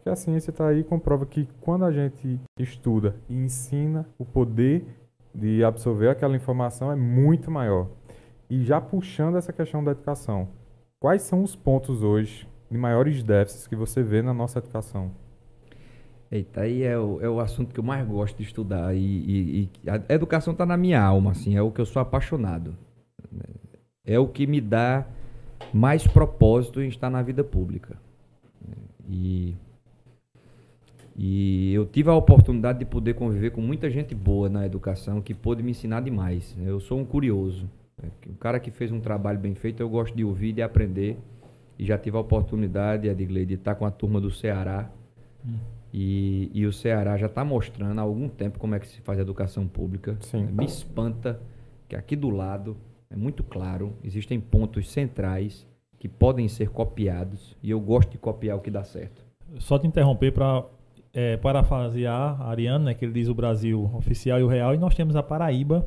Porque 0.00 0.08
a 0.08 0.16
ciência 0.16 0.50
está 0.50 0.66
aí 0.68 0.80
e 0.80 0.84
comprova 0.84 1.26
que 1.26 1.46
quando 1.60 1.84
a 1.84 1.92
gente 1.92 2.40
estuda 2.58 3.16
e 3.28 3.34
ensina, 3.34 4.06
o 4.18 4.24
poder 4.24 4.86
de 5.34 5.62
absorver 5.62 6.08
aquela 6.08 6.34
informação 6.34 6.90
é 6.90 6.96
muito 6.96 7.50
maior. 7.50 7.86
E 8.48 8.64
já 8.64 8.80
puxando 8.80 9.36
essa 9.36 9.52
questão 9.52 9.84
da 9.84 9.90
educação, 9.90 10.48
quais 10.98 11.20
são 11.20 11.42
os 11.42 11.54
pontos 11.54 12.02
hoje 12.02 12.48
de 12.70 12.78
maiores 12.78 13.22
déficits 13.22 13.66
que 13.66 13.76
você 13.76 14.02
vê 14.02 14.22
na 14.22 14.32
nossa 14.32 14.58
educação? 14.58 15.10
Eita, 16.32 16.62
aí 16.62 16.82
é 16.82 16.98
o, 16.98 17.20
é 17.20 17.28
o 17.28 17.38
assunto 17.38 17.74
que 17.74 17.80
eu 17.80 17.84
mais 17.84 18.06
gosto 18.08 18.38
de 18.38 18.44
estudar. 18.44 18.94
E, 18.94 18.98
e, 18.98 19.70
e 19.84 19.90
a 19.90 20.14
educação 20.14 20.54
está 20.54 20.64
na 20.64 20.78
minha 20.78 21.02
alma, 21.02 21.32
assim, 21.32 21.56
é 21.56 21.60
o 21.60 21.70
que 21.70 21.80
eu 21.80 21.86
sou 21.86 22.00
apaixonado. 22.00 22.74
É 24.02 24.18
o 24.18 24.26
que 24.26 24.46
me 24.46 24.62
dá 24.62 25.06
mais 25.74 26.06
propósito 26.06 26.80
em 26.80 26.88
estar 26.88 27.10
na 27.10 27.20
vida 27.20 27.44
pública. 27.44 27.98
E, 29.06 29.56
e 31.22 31.74
eu 31.74 31.84
tive 31.84 32.08
a 32.08 32.14
oportunidade 32.14 32.78
de 32.78 32.84
poder 32.86 33.14
conviver 33.14 33.50
com 33.50 33.60
muita 33.60 33.90
gente 33.90 34.14
boa 34.14 34.48
na 34.48 34.64
educação 34.64 35.20
que 35.20 35.34
pôde 35.34 35.62
me 35.62 35.72
ensinar 35.72 36.00
demais. 36.00 36.56
Eu 36.64 36.80
sou 36.80 36.98
um 36.98 37.04
curioso. 37.04 37.68
O 38.26 38.34
cara 38.36 38.58
que 38.58 38.70
fez 38.70 38.90
um 38.90 39.00
trabalho 39.00 39.38
bem 39.38 39.54
feito, 39.54 39.82
eu 39.82 39.88
gosto 39.88 40.16
de 40.16 40.24
ouvir, 40.24 40.54
de 40.54 40.62
aprender. 40.62 41.18
E 41.78 41.84
já 41.84 41.98
tive 41.98 42.16
a 42.16 42.20
oportunidade, 42.20 43.08
Edgley, 43.08 43.44
de 43.44 43.54
estar 43.54 43.74
com 43.74 43.84
a 43.84 43.90
turma 43.90 44.18
do 44.18 44.30
Ceará. 44.30 44.90
Hum 45.44 45.58
e, 45.92 46.50
e 46.54 46.66
o 46.66 46.72
Ceará 46.72 47.16
já 47.16 47.26
está 47.26 47.44
mostrando 47.44 47.98
há 47.98 48.02
algum 48.02 48.28
tempo 48.28 48.58
como 48.58 48.74
é 48.74 48.78
que 48.78 48.86
se 48.86 49.00
faz 49.00 49.18
a 49.18 49.22
educação 49.22 49.66
pública. 49.66 50.16
Sim. 50.20 50.46
Me 50.46 50.64
espanta 50.64 51.40
que 51.88 51.96
aqui 51.96 52.14
do 52.14 52.30
lado, 52.30 52.76
é 53.10 53.16
muito 53.16 53.42
claro, 53.42 53.94
existem 54.04 54.38
pontos 54.38 54.90
centrais 54.90 55.66
que 55.98 56.08
podem 56.08 56.48
ser 56.48 56.70
copiados 56.70 57.56
e 57.62 57.70
eu 57.70 57.80
gosto 57.80 58.10
de 58.10 58.18
copiar 58.18 58.56
o 58.56 58.60
que 58.60 58.70
dá 58.70 58.84
certo. 58.84 59.24
Só 59.58 59.78
te 59.78 59.86
interromper 59.86 60.32
para 60.32 60.64
é, 61.12 61.36
parafrasear 61.36 62.40
a 62.40 62.48
Ariana, 62.48 62.86
né, 62.86 62.94
que 62.94 63.04
ele 63.04 63.12
diz 63.12 63.28
o 63.28 63.34
Brasil 63.34 63.90
oficial 63.94 64.38
e 64.38 64.42
o 64.42 64.48
real, 64.48 64.74
e 64.74 64.78
nós 64.78 64.94
temos 64.94 65.16
a 65.16 65.22
Paraíba 65.22 65.86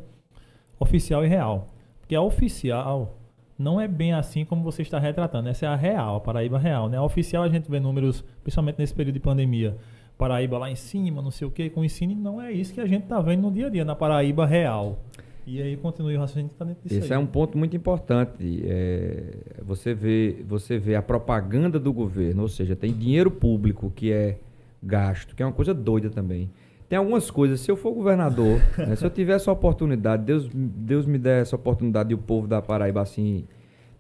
oficial 0.80 1.26
e 1.26 1.28
real. 1.28 1.68
Porque 2.00 2.16
a 2.16 2.22
oficial 2.22 3.18
não 3.58 3.80
é 3.80 3.88
bem 3.88 4.14
assim 4.14 4.44
como 4.44 4.64
você 4.64 4.82
está 4.82 5.00
retratando. 5.00 5.48
Essa 5.50 5.66
é 5.66 5.70
a 5.70 5.76
real, 5.76 6.18
a 6.18 6.20
Paraíba 6.20 6.60
real. 6.60 6.90
Né? 6.90 6.98
A 6.98 7.04
oficial 7.04 7.44
a 7.44 7.50
gente 7.50 7.70
vê 7.70 7.80
números, 7.80 8.24
principalmente 8.42 8.80
nesse 8.80 8.94
período 8.94 9.16
de 9.16 9.20
pandemia, 9.20 9.78
Paraíba 10.18 10.58
lá 10.58 10.70
em 10.70 10.76
cima, 10.76 11.22
não 11.22 11.32
sei 11.32 11.48
o 11.48 11.52
que, 11.52 11.70
com 11.70 11.82
o 11.82 11.86
ensino, 11.86 12.14
não 12.16 12.42
é 12.42 12.52
isso 12.52 12.74
que 12.74 12.82
a 12.82 12.86
gente 12.86 13.04
está 13.04 13.20
vendo 13.20 13.42
no 13.42 13.52
dia 13.52 13.68
a 13.68 13.70
dia, 13.70 13.86
na 13.86 13.96
Paraíba 13.96 14.46
real. 14.46 15.00
E 15.46 15.62
aí 15.62 15.76
continue 15.76 16.16
o 16.16 16.20
raciocínio 16.20 16.50
que 16.50 16.56
está 16.56 16.64
dentro 16.64 16.84
disso. 16.84 17.00
Esse 17.00 17.12
aí. 17.12 17.20
é 17.20 17.20
um 17.20 17.26
ponto 17.26 17.58
muito 17.58 17.76
importante. 17.76 18.64
É, 18.66 19.36
você, 19.62 19.94
vê, 19.94 20.44
você 20.48 20.78
vê 20.78 20.96
a 20.96 21.02
propaganda 21.02 21.80
do 21.80 21.92
governo, 21.92 22.44
ou 22.44 22.48
seja, 22.48 22.76
tem 22.76 22.94
dinheiro 22.94 23.30
público 23.30 23.92
que 23.94 24.12
é 24.12 24.40
gasto, 24.84 25.36
que 25.36 25.42
é 25.42 25.46
uma 25.46 25.54
coisa 25.54 25.74
doida 25.74 26.10
também. 26.10 26.52
Tem 26.90 26.98
algumas 26.98 27.32
coisas, 27.32 27.62
se 27.62 27.72
eu 27.72 27.76
for 27.76 27.92
governador, 27.92 28.60
né, 28.78 28.96
se 28.96 29.06
eu 29.06 29.10
tiver 29.10 29.36
essa 29.36 29.52
oportunidade, 29.52 30.24
Deus, 30.24 30.50
Deus 30.54 31.06
me 31.06 31.18
der 31.18 31.42
essa 31.42 31.56
oportunidade 31.56 32.12
e 32.12 32.14
o 32.14 32.18
povo 32.18 32.48
da 32.48 32.62
Paraíba 32.62 33.02
assim 33.02 33.46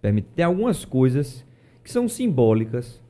permite. 0.01 0.27
Tem 0.35 0.45
algumas 0.45 0.85
coisas 0.85 1.45
que 1.83 1.91
são 1.91 2.07
simbólicas, 2.07 3.01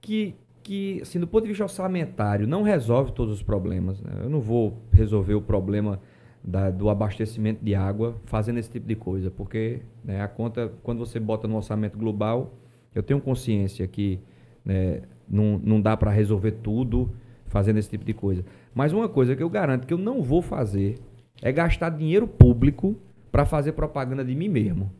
que, 0.00 0.34
que 0.62 1.00
assim, 1.02 1.20
do 1.20 1.26
ponto 1.26 1.42
de 1.42 1.48
vista 1.50 1.64
orçamentário, 1.64 2.48
não 2.48 2.62
resolve 2.62 3.12
todos 3.12 3.34
os 3.34 3.42
problemas. 3.42 4.00
Né? 4.00 4.12
Eu 4.22 4.30
não 4.30 4.40
vou 4.40 4.82
resolver 4.92 5.34
o 5.34 5.42
problema 5.42 6.00
da, 6.42 6.70
do 6.70 6.88
abastecimento 6.88 7.64
de 7.64 7.74
água 7.74 8.16
fazendo 8.24 8.58
esse 8.58 8.70
tipo 8.70 8.86
de 8.86 8.96
coisa, 8.96 9.30
porque 9.30 9.82
né, 10.04 10.20
a 10.20 10.28
conta, 10.28 10.72
quando 10.82 10.98
você 10.98 11.20
bota 11.20 11.46
no 11.46 11.56
orçamento 11.56 11.96
global, 11.96 12.54
eu 12.94 13.02
tenho 13.02 13.20
consciência 13.20 13.86
que 13.86 14.18
né, 14.64 15.02
não, 15.28 15.58
não 15.58 15.80
dá 15.80 15.96
para 15.96 16.10
resolver 16.10 16.52
tudo 16.52 17.10
fazendo 17.46 17.78
esse 17.78 17.90
tipo 17.90 18.04
de 18.04 18.14
coisa. 18.14 18.44
Mas 18.74 18.92
uma 18.92 19.08
coisa 19.08 19.36
que 19.36 19.42
eu 19.42 19.50
garanto 19.50 19.86
que 19.86 19.94
eu 19.94 19.98
não 19.98 20.22
vou 20.22 20.40
fazer 20.40 20.98
é 21.42 21.52
gastar 21.52 21.90
dinheiro 21.90 22.26
público 22.26 22.96
para 23.30 23.44
fazer 23.44 23.72
propaganda 23.72 24.24
de 24.24 24.34
mim 24.34 24.48
mesmo. 24.48 24.90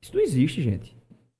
Isso 0.00 0.14
não 0.14 0.22
existe, 0.22 0.60
gente. 0.60 0.96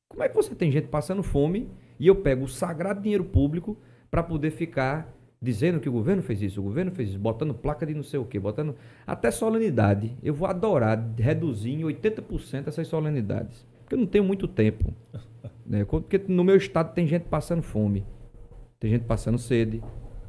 Como 0.09 0.23
é 0.23 0.29
que 0.29 0.35
você 0.35 0.55
tem 0.55 0.71
gente 0.71 0.89
passando 0.89 1.23
fome 1.23 1.69
e 1.99 2.07
eu 2.07 2.17
pego 2.17 2.45
o 2.45 2.49
sagrado 2.49 3.03
dinheiro 3.03 3.25
público 3.25 3.77
para 4.11 4.23
poder 4.23 4.51
ficar 4.51 5.12
dizendo 5.43 5.79
que 5.79 5.89
o 5.89 5.93
governo 5.93 6.23
fez 6.23 6.41
isso, 6.41 6.61
o 6.61 6.65
governo 6.65 6.91
fez 6.91 7.11
isso, 7.11 7.19
botando 7.19 7.53
placa 7.53 7.85
de 7.85 7.93
não 7.93 8.03
sei 8.03 8.19
o 8.19 8.25
quê, 8.25 8.39
botando 8.39 8.75
até 9.07 9.31
solenidade. 9.31 10.17
Eu 10.23 10.33
vou 10.33 10.49
adorar 10.49 10.99
reduzir 11.19 11.73
em 11.73 11.83
80% 11.83 12.69
essas 12.69 12.89
solenidades. 12.89 13.67
Porque 13.81 13.95
eu 13.95 13.99
não 13.99 14.07
tenho 14.07 14.25
muito 14.25 14.49
tempo. 14.49 14.95
Né? 15.67 15.85
Porque 15.85 16.19
no 16.29 16.45
meu 16.45 16.57
estado 16.57 16.95
tem 16.95 17.07
gente 17.07 17.25
passando 17.25 17.63
fome, 17.63 18.05
tem 18.79 18.91
gente 18.91 19.05
passando 19.05 19.39
sede, 19.39 19.83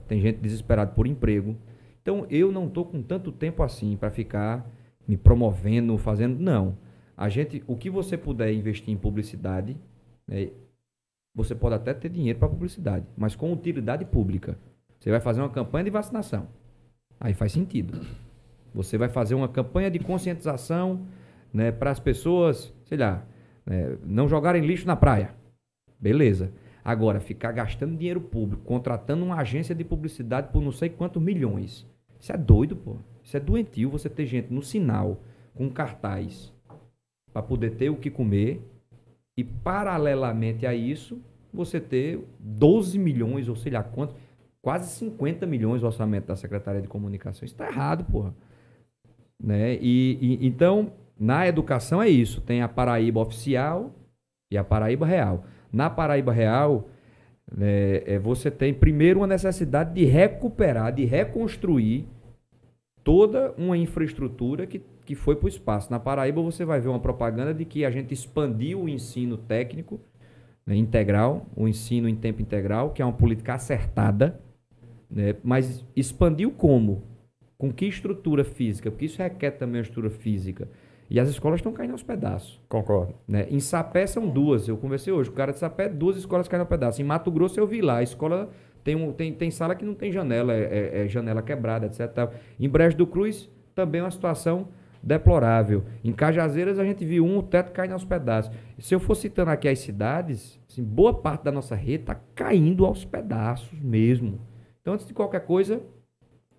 tem 0.07 0.21
gente 0.21 0.37
desesperada 0.39 0.91
por 0.91 1.07
emprego. 1.07 1.55
Então 2.01 2.25
eu 2.29 2.51
não 2.51 2.67
estou 2.67 2.85
com 2.85 3.01
tanto 3.01 3.31
tempo 3.31 3.63
assim 3.63 3.97
para 3.97 4.11
ficar 4.11 4.69
me 5.07 5.17
promovendo, 5.17 5.97
fazendo. 5.97 6.39
Não. 6.39 6.77
A 7.17 7.29
gente, 7.29 7.63
o 7.67 7.75
que 7.75 7.89
você 7.89 8.17
puder 8.17 8.53
investir 8.53 8.93
em 8.93 8.97
publicidade, 8.97 9.77
né, 10.27 10.49
você 11.33 11.53
pode 11.53 11.75
até 11.75 11.93
ter 11.93 12.09
dinheiro 12.09 12.39
para 12.39 12.47
publicidade, 12.47 13.05
mas 13.17 13.35
com 13.35 13.51
utilidade 13.51 14.05
pública. 14.05 14.57
Você 14.99 15.11
vai 15.11 15.19
fazer 15.19 15.41
uma 15.41 15.49
campanha 15.49 15.83
de 15.83 15.89
vacinação. 15.91 16.47
Aí 17.19 17.33
faz 17.33 17.51
sentido. 17.51 17.99
Você 18.73 18.97
vai 18.97 19.09
fazer 19.09 19.35
uma 19.35 19.47
campanha 19.47 19.89
de 19.89 19.99
conscientização 19.99 21.05
né, 21.53 21.71
para 21.71 21.91
as 21.91 21.99
pessoas, 21.99 22.73
sei 22.85 22.97
lá, 22.97 23.25
né, 23.65 23.97
não 24.03 24.27
jogarem 24.27 24.65
lixo 24.65 24.85
na 24.85 24.95
praia. 24.95 25.33
Beleza. 25.99 26.51
Agora, 26.83 27.19
ficar 27.19 27.51
gastando 27.51 27.97
dinheiro 27.97 28.21
público, 28.21 28.63
contratando 28.63 29.25
uma 29.25 29.37
agência 29.37 29.73
de 29.73 29.83
publicidade 29.83 30.49
por 30.51 30.61
não 30.61 30.71
sei 30.71 30.89
quantos 30.89 31.21
milhões. 31.21 31.85
Isso 32.19 32.31
é 32.31 32.37
doido, 32.37 32.75
pô. 32.75 32.97
Isso 33.23 33.35
é 33.35 33.39
doentio 33.39 33.89
você 33.89 34.07
ter 34.07 34.27
gente 34.27 34.53
no 34.53 34.61
sinal, 34.61 35.19
com 35.55 35.67
cartaz, 35.69 36.53
para 37.33 37.41
poder 37.41 37.71
ter 37.71 37.89
o 37.89 37.95
que 37.95 38.11
comer. 38.11 38.61
E, 39.35 39.43
paralelamente 39.43 40.65
a 40.67 40.75
isso, 40.75 41.19
você 41.51 41.79
ter 41.79 42.23
12 42.39 42.99
milhões, 42.99 43.49
ou 43.49 43.55
sei 43.55 43.71
lá 43.71 43.81
quanto, 43.81 44.13
quase 44.61 44.89
50 44.91 45.45
milhões 45.45 45.81
o 45.81 45.87
orçamento 45.87 46.27
da 46.27 46.35
Secretaria 46.35 46.81
de 46.81 46.87
Comunicação. 46.87 47.45
Isso 47.45 47.55
está 47.55 47.67
errado, 47.67 48.05
porra. 48.05 48.33
Né? 49.41 49.75
E, 49.81 50.17
e, 50.21 50.47
então, 50.47 50.93
na 51.19 51.47
educação 51.47 52.01
é 52.01 52.09
isso. 52.09 52.41
Tem 52.41 52.61
a 52.61 52.67
Paraíba 52.67 53.19
oficial 53.19 53.93
e 54.51 54.57
a 54.57 54.63
Paraíba 54.63 55.05
real. 55.05 55.45
Na 55.71 55.89
Paraíba 55.89 56.31
Real, 56.31 56.89
é, 57.59 58.03
é, 58.05 58.19
você 58.19 58.49
tem 58.49 58.73
primeiro 58.73 59.19
uma 59.19 59.27
necessidade 59.27 59.93
de 59.93 60.05
recuperar, 60.05 60.93
de 60.93 61.05
reconstruir 61.05 62.07
toda 63.03 63.53
uma 63.57 63.77
infraestrutura 63.77 64.65
que, 64.65 64.81
que 65.05 65.15
foi 65.15 65.35
para 65.35 65.45
o 65.45 65.49
espaço. 65.49 65.91
Na 65.91 65.99
Paraíba 65.99 66.41
você 66.41 66.65
vai 66.65 66.79
ver 66.79 66.87
uma 66.87 66.99
propaganda 66.99 67.53
de 67.53 67.65
que 67.65 67.85
a 67.85 67.91
gente 67.91 68.13
expandiu 68.13 68.81
o 68.81 68.89
ensino 68.89 69.37
técnico 69.37 69.99
né, 70.65 70.75
integral, 70.75 71.45
o 71.55 71.67
ensino 71.67 72.09
em 72.09 72.15
tempo 72.15 72.41
integral, 72.41 72.91
que 72.91 73.01
é 73.01 73.05
uma 73.05 73.13
política 73.13 73.53
acertada, 73.53 74.39
né, 75.09 75.35
mas 75.43 75.85
expandiu 75.95 76.51
como? 76.51 77.03
Com 77.57 77.71
que 77.71 77.85
estrutura 77.85 78.43
física? 78.43 78.89
Porque 78.89 79.05
isso 79.05 79.21
requer 79.21 79.51
também 79.51 79.79
uma 79.79 79.83
estrutura 79.83 80.09
física. 80.09 80.67
E 81.09 81.19
as 81.19 81.29
escolas 81.29 81.59
estão 81.59 81.71
caindo 81.71 81.91
aos 81.91 82.03
pedaços. 82.03 82.59
Concordo. 82.67 83.13
Né? 83.27 83.47
Em 83.49 83.59
Sapé 83.59 84.07
são 84.07 84.27
duas. 84.27 84.67
Eu 84.67 84.77
conversei 84.77 85.13
hoje. 85.13 85.29
O 85.29 85.33
cara 85.33 85.51
de 85.51 85.59
Sapé, 85.59 85.87
duas 85.87 86.17
escolas 86.17 86.47
caindo 86.47 86.61
aos 86.61 86.69
pedaços. 86.69 86.99
Em 86.99 87.03
Mato 87.03 87.31
Grosso 87.31 87.59
eu 87.59 87.67
vi 87.67 87.81
lá. 87.81 87.97
A 87.97 88.03
escola 88.03 88.49
tem, 88.83 88.95
um, 88.95 89.11
tem, 89.11 89.33
tem 89.33 89.51
sala 89.51 89.75
que 89.75 89.85
não 89.85 89.93
tem 89.93 90.11
janela, 90.11 90.53
é, 90.53 90.61
é, 90.61 91.05
é 91.05 91.07
janela 91.07 91.41
quebrada, 91.41 91.85
etc. 91.85 92.31
Em 92.59 92.69
Brejo 92.69 92.97
do 92.97 93.07
Cruz, 93.07 93.49
também 93.73 94.01
é 94.01 94.03
uma 94.03 94.11
situação 94.11 94.67
deplorável. 95.01 95.83
Em 96.03 96.11
Cajazeiras 96.11 96.79
a 96.79 96.83
gente 96.83 97.05
viu 97.05 97.23
um, 97.23 97.37
o 97.37 97.43
teto 97.43 97.71
caindo 97.71 97.93
aos 97.93 98.03
pedaços. 98.03 98.51
Se 98.79 98.93
eu 98.95 98.99
for 98.99 99.15
citando 99.15 99.51
aqui 99.51 99.67
as 99.67 99.79
cidades, 99.79 100.59
assim, 100.67 100.83
boa 100.83 101.13
parte 101.13 101.43
da 101.43 101.51
nossa 101.51 101.75
rede 101.75 102.03
está 102.03 102.15
caindo 102.33 102.85
aos 102.85 103.05
pedaços 103.05 103.79
mesmo. 103.79 104.39
Então, 104.81 104.95
antes 104.95 105.05
de 105.05 105.13
qualquer 105.13 105.45
coisa, 105.45 105.81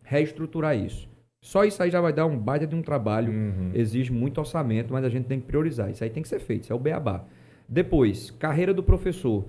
reestruturar 0.02 0.76
isso. 0.76 1.08
Só 1.46 1.64
isso 1.64 1.80
aí 1.80 1.92
já 1.92 2.00
vai 2.00 2.12
dar 2.12 2.26
um 2.26 2.36
baita 2.36 2.66
de 2.66 2.74
um 2.74 2.82
trabalho. 2.82 3.32
Uhum. 3.32 3.70
Exige 3.72 4.12
muito 4.12 4.38
orçamento, 4.38 4.92
mas 4.92 5.04
a 5.04 5.08
gente 5.08 5.26
tem 5.26 5.38
que 5.38 5.46
priorizar. 5.46 5.88
Isso 5.88 6.02
aí 6.02 6.10
tem 6.10 6.20
que 6.20 6.28
ser 6.28 6.40
feito, 6.40 6.64
isso 6.64 6.72
é 6.72 6.74
o 6.74 6.78
beabá. 6.78 7.24
Depois, 7.68 8.32
carreira 8.32 8.74
do 8.74 8.82
professor. 8.82 9.44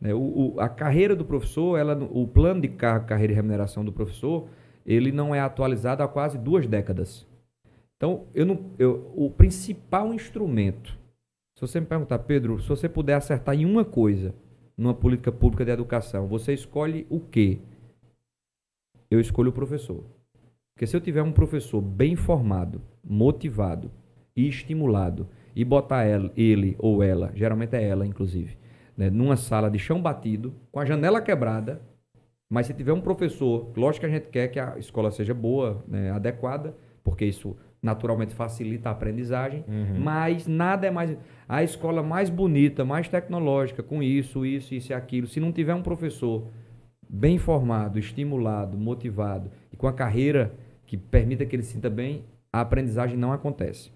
Né, 0.00 0.14
o, 0.14 0.54
o, 0.54 0.58
a 0.58 0.70
carreira 0.70 1.14
do 1.14 1.22
professor, 1.22 1.78
ela, 1.78 2.02
o 2.10 2.26
plano 2.26 2.62
de 2.62 2.68
cargo, 2.68 3.04
carreira 3.04 3.34
e 3.34 3.36
remuneração 3.36 3.84
do 3.84 3.92
professor, 3.92 4.48
ele 4.86 5.12
não 5.12 5.34
é 5.34 5.40
atualizado 5.40 6.02
há 6.02 6.08
quase 6.08 6.38
duas 6.38 6.66
décadas. 6.66 7.26
Então, 7.98 8.24
eu 8.34 8.46
não, 8.46 8.70
eu, 8.78 9.12
o 9.14 9.28
principal 9.28 10.14
instrumento, 10.14 10.98
se 11.56 11.60
você 11.60 11.78
me 11.78 11.84
perguntar, 11.84 12.20
Pedro, 12.20 12.58
se 12.58 12.70
você 12.70 12.88
puder 12.88 13.16
acertar 13.16 13.54
em 13.54 13.66
uma 13.66 13.84
coisa 13.84 14.34
numa 14.78 14.94
política 14.94 15.30
pública 15.30 15.62
de 15.62 15.72
educação, 15.72 16.26
você 16.26 16.54
escolhe 16.54 17.06
o 17.10 17.20
quê? 17.20 17.58
Eu 19.10 19.20
escolho 19.20 19.50
o 19.50 19.52
professor. 19.52 20.13
Porque 20.74 20.86
se 20.86 20.96
eu 20.96 21.00
tiver 21.00 21.22
um 21.22 21.30
professor 21.32 21.80
bem 21.80 22.16
formado, 22.16 22.82
motivado 23.02 23.90
e 24.36 24.48
estimulado, 24.48 25.28
e 25.54 25.64
botar 25.64 26.02
ela, 26.02 26.32
ele 26.36 26.74
ou 26.80 27.00
ela, 27.00 27.30
geralmente 27.32 27.76
é 27.76 27.82
ela, 27.88 28.04
inclusive, 28.04 28.56
né, 28.96 29.08
numa 29.08 29.36
sala 29.36 29.70
de 29.70 29.78
chão 29.78 30.02
batido, 30.02 30.52
com 30.72 30.80
a 30.80 30.84
janela 30.84 31.20
quebrada, 31.22 31.80
mas 32.50 32.66
se 32.66 32.74
tiver 32.74 32.92
um 32.92 33.00
professor, 33.00 33.70
lógico 33.76 34.00
que 34.04 34.12
a 34.12 34.14
gente 34.16 34.28
quer 34.30 34.48
que 34.48 34.58
a 34.58 34.76
escola 34.76 35.12
seja 35.12 35.32
boa, 35.32 35.84
né, 35.86 36.10
adequada, 36.10 36.74
porque 37.04 37.24
isso 37.24 37.56
naturalmente 37.80 38.34
facilita 38.34 38.88
a 38.88 38.92
aprendizagem, 38.92 39.62
Uhum. 39.68 40.00
mas 40.00 40.48
nada 40.48 40.88
é 40.88 40.90
mais. 40.90 41.16
A 41.48 41.62
escola 41.62 42.02
mais 42.02 42.30
bonita, 42.30 42.84
mais 42.84 43.06
tecnológica, 43.08 43.80
com 43.82 44.02
isso, 44.02 44.44
isso, 44.44 44.74
isso 44.74 44.90
e 44.90 44.94
aquilo, 44.94 45.28
se 45.28 45.38
não 45.38 45.52
tiver 45.52 45.74
um 45.74 45.82
professor 45.82 46.48
bem 47.08 47.38
formado, 47.38 47.96
estimulado, 47.96 48.76
motivado 48.76 49.50
e 49.72 49.76
com 49.76 49.86
a 49.86 49.92
carreira 49.92 50.52
que 50.86 50.96
permita 50.96 51.44
que 51.46 51.56
ele 51.56 51.62
se 51.62 51.72
sinta 51.72 51.88
bem, 51.90 52.24
a 52.52 52.60
aprendizagem 52.60 53.16
não 53.16 53.32
acontece. 53.32 53.90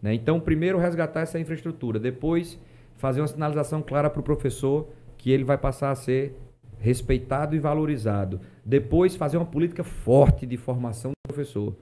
né? 0.00 0.14
Então, 0.14 0.38
primeiro 0.40 0.78
resgatar 0.78 1.20
essa 1.20 1.38
infraestrutura, 1.38 1.98
depois 1.98 2.58
fazer 2.96 3.20
uma 3.20 3.26
sinalização 3.28 3.82
clara 3.82 4.08
para 4.08 4.20
o 4.20 4.24
professor 4.24 4.88
que 5.16 5.30
ele 5.30 5.44
vai 5.44 5.58
passar 5.58 5.90
a 5.90 5.94
ser 5.94 6.36
respeitado 6.78 7.56
e 7.56 7.58
valorizado. 7.58 8.40
Depois, 8.64 9.16
fazer 9.16 9.36
uma 9.36 9.46
política 9.46 9.82
forte 9.82 10.46
de 10.46 10.56
formação 10.56 11.10
do 11.10 11.28
professor. 11.34 11.74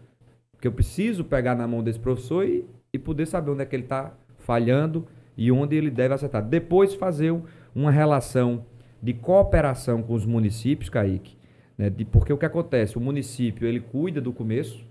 Porque 0.53 0.67
eu 0.67 0.73
preciso 0.73 1.23
pegar 1.25 1.55
na 1.55 1.67
mão 1.69 1.83
desse 1.83 1.99
professor 1.99 2.47
e, 2.49 2.65
e 2.93 2.99
poder 2.99 3.27
saber 3.27 3.51
onde 3.51 3.63
é 3.63 3.67
que 3.67 3.77
ele 3.77 3.83
está 3.83 4.15
falhando 4.39 5.07
e 5.37 5.53
onde 5.53 5.77
ele 5.77 5.91
deve 5.91 6.15
acertar. 6.15 6.43
Depois, 6.43 6.95
fazer 6.95 7.31
um- 7.31 7.43
uma 7.75 7.91
relação 7.91 8.65
de 9.03 9.13
cooperação 9.13 10.03
com 10.03 10.15
os 10.15 10.25
municípios, 10.25 10.89
Kaique. 10.89 11.37
Né? 11.77 11.91
De, 11.91 12.05
porque 12.05 12.33
o 12.33 12.39
que 12.39 12.47
acontece? 12.47 12.97
O 12.97 13.01
município 13.01 13.67
ele 13.67 13.81
cuida 13.81 14.21
do 14.21 14.33
começo, 14.33 14.85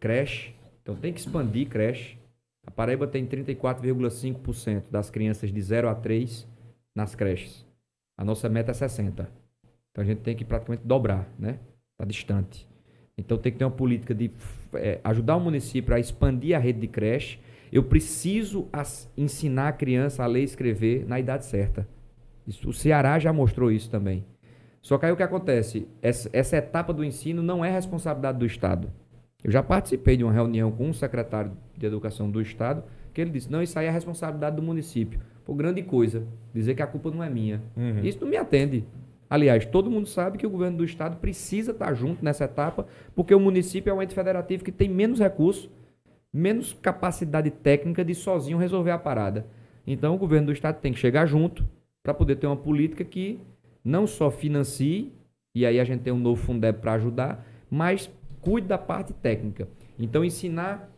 creche, 0.00 0.54
então 0.82 0.94
tem 0.96 1.12
que 1.12 1.20
expandir 1.20 1.68
creche. 1.68 2.18
A 2.66 2.70
Paraíba 2.70 3.06
tem 3.06 3.26
34,5% 3.26 4.90
das 4.90 5.10
crianças 5.10 5.52
de 5.52 5.60
0 5.60 5.88
a 5.88 5.94
3 5.94 6.46
nas 6.94 7.14
creches. 7.14 7.66
A 8.16 8.24
nossa 8.24 8.48
meta 8.48 8.70
é 8.70 8.74
60. 8.74 9.28
Então 9.90 10.02
a 10.02 10.06
gente 10.06 10.20
tem 10.20 10.36
que 10.36 10.44
praticamente 10.44 10.84
dobrar, 10.86 11.28
né? 11.38 11.58
Está 11.92 12.04
distante. 12.04 12.66
Então 13.18 13.36
tem 13.36 13.52
que 13.52 13.58
ter 13.58 13.64
uma 13.64 13.70
política 13.70 14.14
de 14.14 14.30
eh, 14.74 15.00
ajudar 15.04 15.36
o 15.36 15.40
município 15.40 15.94
a 15.94 15.98
expandir 16.00 16.56
a 16.56 16.58
rede 16.58 16.80
de 16.80 16.86
creche. 16.86 17.38
Eu 17.72 17.82
preciso 17.84 18.68
as- 18.72 19.10
ensinar 19.16 19.68
a 19.68 19.72
criança 19.72 20.22
a 20.22 20.26
ler 20.26 20.40
e 20.42 20.44
escrever 20.44 21.04
na 21.06 21.18
idade 21.18 21.44
certa. 21.44 21.86
Isso- 22.46 22.68
o 22.68 22.72
Ceará 22.72 23.18
já 23.18 23.32
mostrou 23.32 23.70
isso 23.72 23.90
também. 23.90 24.24
Só 24.82 24.98
que 24.98 25.06
aí 25.06 25.12
o 25.12 25.16
que 25.16 25.22
acontece? 25.22 25.86
Essa, 26.02 26.28
essa 26.32 26.56
etapa 26.56 26.92
do 26.92 27.04
ensino 27.04 27.42
não 27.42 27.64
é 27.64 27.70
responsabilidade 27.70 28.38
do 28.38 28.44
Estado. 28.44 28.90
Eu 29.42 29.50
já 29.50 29.62
participei 29.62 30.16
de 30.16 30.24
uma 30.24 30.32
reunião 30.32 30.70
com 30.72 30.88
um 30.88 30.92
secretário 30.92 31.52
de 31.76 31.86
Educação 31.86 32.28
do 32.28 32.40
Estado 32.40 32.82
que 33.14 33.20
ele 33.20 33.30
disse: 33.30 33.50
não, 33.50 33.62
isso 33.62 33.78
aí 33.78 33.86
é 33.86 33.90
responsabilidade 33.90 34.56
do 34.56 34.62
município. 34.62 35.20
Pô, 35.44 35.54
grande 35.54 35.82
coisa, 35.82 36.24
dizer 36.52 36.74
que 36.74 36.82
a 36.82 36.86
culpa 36.86 37.10
não 37.10 37.22
é 37.22 37.30
minha. 37.30 37.62
Uhum. 37.76 38.04
Isso 38.04 38.18
não 38.20 38.28
me 38.28 38.36
atende. 38.36 38.84
Aliás, 39.28 39.64
todo 39.64 39.90
mundo 39.90 40.06
sabe 40.06 40.36
que 40.36 40.46
o 40.46 40.50
governo 40.50 40.78
do 40.78 40.84
estado 40.84 41.16
precisa 41.16 41.72
estar 41.72 41.94
junto 41.94 42.24
nessa 42.24 42.44
etapa, 42.44 42.86
porque 43.14 43.34
o 43.34 43.40
município 43.40 43.90
é 43.90 43.94
um 43.94 44.02
ente 44.02 44.14
federativo 44.14 44.62
que 44.62 44.70
tem 44.70 44.88
menos 44.88 45.18
recursos, 45.18 45.70
menos 46.32 46.76
capacidade 46.82 47.50
técnica 47.50 48.04
de 48.04 48.14
sozinho 48.14 48.58
resolver 48.58 48.90
a 48.90 48.98
parada. 48.98 49.46
Então, 49.86 50.14
o 50.14 50.18
governo 50.18 50.48
do 50.48 50.52
estado 50.52 50.80
tem 50.80 50.92
que 50.92 50.98
chegar 50.98 51.24
junto 51.26 51.66
para 52.02 52.12
poder 52.12 52.36
ter 52.36 52.46
uma 52.46 52.56
política 52.56 53.04
que 53.04 53.40
não 53.84 54.06
só 54.06 54.30
financie, 54.30 55.12
e 55.54 55.66
aí 55.66 55.78
a 55.78 55.84
gente 55.84 56.02
tem 56.02 56.12
um 56.12 56.18
novo 56.18 56.42
Fundeb 56.42 56.80
para 56.80 56.94
ajudar, 56.94 57.46
mas 57.70 58.10
cuide 58.40 58.68
da 58.68 58.78
parte 58.78 59.12
técnica. 59.12 59.68
Então, 59.98 60.24
ensinar 60.24 60.90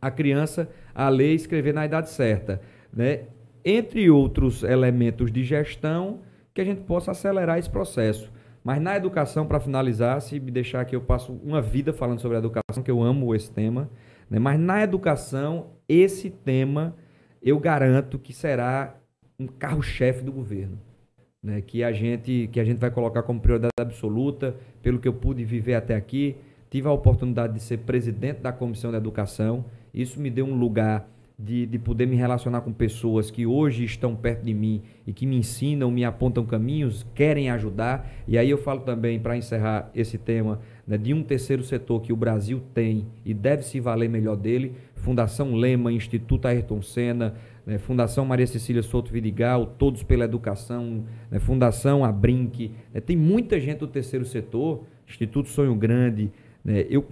a 0.00 0.10
criança 0.10 0.68
a 0.94 1.08
ler 1.08 1.32
e 1.32 1.36
escrever 1.36 1.74
na 1.74 1.84
idade 1.84 2.10
certa, 2.10 2.60
né? 2.92 3.24
Entre 3.64 4.10
outros 4.10 4.62
elementos 4.62 5.30
de 5.30 5.44
gestão 5.44 6.20
que 6.54 6.60
a 6.60 6.64
gente 6.64 6.80
possa 6.82 7.10
acelerar 7.10 7.58
esse 7.58 7.68
processo. 7.68 8.32
Mas 8.64 8.80
na 8.80 8.96
educação, 8.96 9.46
para 9.46 9.60
finalizar, 9.60 10.20
se 10.20 10.38
me 10.40 10.50
deixar 10.50 10.80
aqui, 10.80 10.96
eu 10.96 11.00
passo 11.00 11.32
uma 11.44 11.60
vida 11.60 11.92
falando 11.92 12.20
sobre 12.20 12.36
a 12.36 12.40
educação, 12.40 12.82
que 12.82 12.90
eu 12.90 13.02
amo 13.02 13.34
esse 13.34 13.50
tema. 13.50 13.90
né? 14.28 14.38
Mas 14.38 14.58
na 14.58 14.82
educação, 14.82 15.72
esse 15.88 16.30
tema 16.30 16.94
eu 17.42 17.58
garanto 17.58 18.18
que 18.18 18.32
será 18.32 18.96
um 19.38 19.46
carro-chefe 19.46 20.22
do 20.22 20.32
governo. 20.32 20.78
Né? 21.42 21.60
Que, 21.62 21.82
a 21.82 21.92
gente, 21.92 22.48
que 22.52 22.60
a 22.60 22.64
gente 22.64 22.78
vai 22.78 22.90
colocar 22.90 23.22
como 23.22 23.40
prioridade 23.40 23.72
absoluta, 23.80 24.54
pelo 24.82 24.98
que 24.98 25.08
eu 25.08 25.12
pude 25.12 25.44
viver 25.44 25.74
até 25.74 25.94
aqui. 25.94 26.36
Tive 26.68 26.86
a 26.86 26.92
oportunidade 26.92 27.54
de 27.54 27.60
ser 27.60 27.78
presidente 27.78 28.40
da 28.40 28.52
Comissão 28.52 28.90
de 28.90 28.96
Educação. 28.96 29.64
Isso 29.92 30.20
me 30.20 30.30
deu 30.30 30.44
um 30.46 30.54
lugar 30.54 31.08
de, 31.42 31.64
de 31.64 31.78
poder 31.78 32.06
me 32.06 32.16
relacionar 32.16 32.60
com 32.60 32.72
pessoas 32.72 33.30
que 33.30 33.46
hoje 33.46 33.84
estão 33.84 34.14
perto 34.14 34.44
de 34.44 34.52
mim 34.52 34.82
e 35.06 35.12
que 35.12 35.24
me 35.24 35.36
ensinam, 35.36 35.90
me 35.90 36.04
apontam 36.04 36.44
caminhos, 36.44 37.06
querem 37.14 37.50
ajudar. 37.50 38.12
E 38.28 38.36
aí 38.36 38.50
eu 38.50 38.58
falo 38.58 38.80
também, 38.80 39.18
para 39.18 39.36
encerrar 39.36 39.90
esse 39.94 40.18
tema, 40.18 40.60
né, 40.86 40.98
de 40.98 41.14
um 41.14 41.22
terceiro 41.22 41.62
setor 41.62 42.02
que 42.02 42.12
o 42.12 42.16
Brasil 42.16 42.60
tem 42.74 43.06
e 43.24 43.32
deve 43.32 43.62
se 43.62 43.80
valer 43.80 44.08
melhor 44.08 44.36
dele: 44.36 44.74
Fundação 44.96 45.54
Lema, 45.54 45.90
Instituto 45.90 46.46
Ayrton 46.46 46.82
Senna, 46.82 47.34
né, 47.66 47.78
Fundação 47.78 48.24
Maria 48.24 48.46
Cecília 48.46 48.82
Souto 48.82 49.12
Vidigal, 49.12 49.66
Todos 49.66 50.02
pela 50.02 50.24
Educação, 50.24 51.04
né, 51.30 51.38
Fundação 51.38 52.04
Abrinque. 52.04 52.72
né, 52.92 53.00
tem 53.00 53.16
muita 53.16 53.60
gente 53.60 53.78
do 53.78 53.86
terceiro 53.86 54.24
setor, 54.24 54.84
Instituto 55.06 55.48
Sonho 55.48 55.74
Grande. 55.74 56.30
né, 56.64 56.86
eu, 56.88 57.06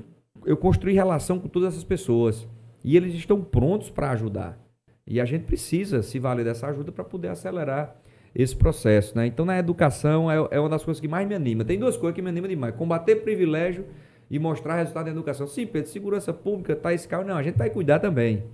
eu 0.45 0.57
construí 0.57 0.95
relação 0.95 1.39
com 1.39 1.49
todas 1.49 1.75
essas 1.75 1.85
pessoas. 1.85 2.47
E 2.85 2.97
eles 2.97 3.15
estão 3.15 3.43
prontos 3.43 3.91
para 3.91 4.11
ajudar. 4.11 4.59
E 5.07 5.21
a 5.21 5.25
gente 5.25 5.45
precisa 5.45 6.03
se 6.03 6.19
valer 6.19 6.45
dessa 6.45 6.69
ajuda 6.69 6.93
para 6.93 7.03
poder 7.03 7.29
acelerar 7.29 7.97
esse 8.35 8.55
processo. 8.55 9.17
Né? 9.17 9.27
Então, 9.27 9.45
na 9.45 9.59
educação, 9.59 10.31
é, 10.31 10.37
é 10.51 10.61
uma 10.61 10.69
das 10.69 10.85
coisas 10.85 11.01
que 11.01 11.09
mais 11.09 11.27
me 11.27 11.35
anima. 11.35 11.65
Tem 11.65 11.79
duas 11.79 11.97
coisas 11.97 12.15
que 12.15 12.23
me 12.23 12.29
animam 12.29 12.49
demais: 12.49 12.75
combater 12.77 13.17
privilégio 13.17 13.85
e 14.31 14.39
mostrar 14.39 14.77
resultado 14.77 15.07
da 15.07 15.11
educação. 15.11 15.47
Sim, 15.47 15.67
Pedro, 15.67 15.91
segurança 15.91 16.33
pública, 16.33 16.77
tá 16.77 16.93
esse 16.93 17.09
carro. 17.09 17.25
Não, 17.25 17.37
a 17.37 17.43
gente 17.43 17.57
vai 17.57 17.71
cuidar 17.71 17.99
também. 17.99 18.45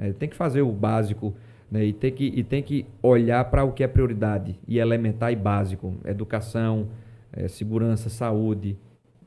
Né? 0.00 0.14
Tem 0.18 0.28
que 0.28 0.34
fazer 0.34 0.62
o 0.62 0.72
básico 0.72 1.34
né? 1.70 1.84
e, 1.84 1.92
tem 1.92 2.10
que, 2.10 2.24
e 2.24 2.42
tem 2.42 2.62
que 2.62 2.86
olhar 3.02 3.44
para 3.50 3.62
o 3.62 3.72
que 3.72 3.84
é 3.84 3.86
prioridade 3.86 4.58
e 4.66 4.78
elementar 4.78 5.30
e 5.30 5.36
básico: 5.36 5.94
educação, 6.04 6.88
eh, 7.32 7.46
segurança, 7.46 8.08
saúde, 8.08 8.78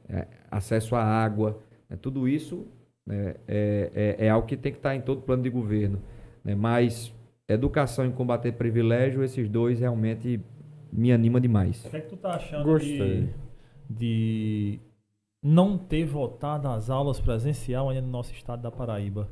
eh, 0.09 0.28
acesso 0.49 0.95
à 0.95 1.03
água. 1.03 1.59
né? 1.88 1.95
Tudo 2.01 2.28
isso 2.28 2.65
né, 3.05 3.36
é, 3.47 4.15
é, 4.19 4.26
é 4.26 4.30
algo 4.30 4.47
que 4.47 4.57
tem 4.57 4.71
que 4.71 4.80
estar 4.80 4.95
em 4.95 5.01
todo 5.01 5.21
plano 5.21 5.43
de 5.43 5.49
governo. 5.49 6.01
né? 6.43 6.55
Mas 6.55 7.13
educação 7.47 8.07
e 8.07 8.11
combater 8.11 8.53
privilégio, 8.53 9.24
esses 9.24 9.47
dois 9.47 9.80
realmente 9.80 10.41
me 10.91 11.11
anima 11.11 11.39
demais. 11.39 11.86
O 11.86 11.89
que 11.89 11.97
é 11.97 12.01
que 12.01 12.09
tu 12.09 12.17
tá 12.17 12.36
achando 12.36 12.63
Gostei. 12.63 13.30
de, 13.89 14.78
de 14.78 14.80
não 15.41 15.78
ter 15.78 16.05
votado 16.05 16.67
as 16.67 16.89
aulas 16.89 17.19
presencial 17.19 17.89
ainda 17.89 18.01
no 18.01 18.11
nosso 18.11 18.34
estado 18.34 18.61
da 18.61 18.71
Paraíba? 18.71 19.30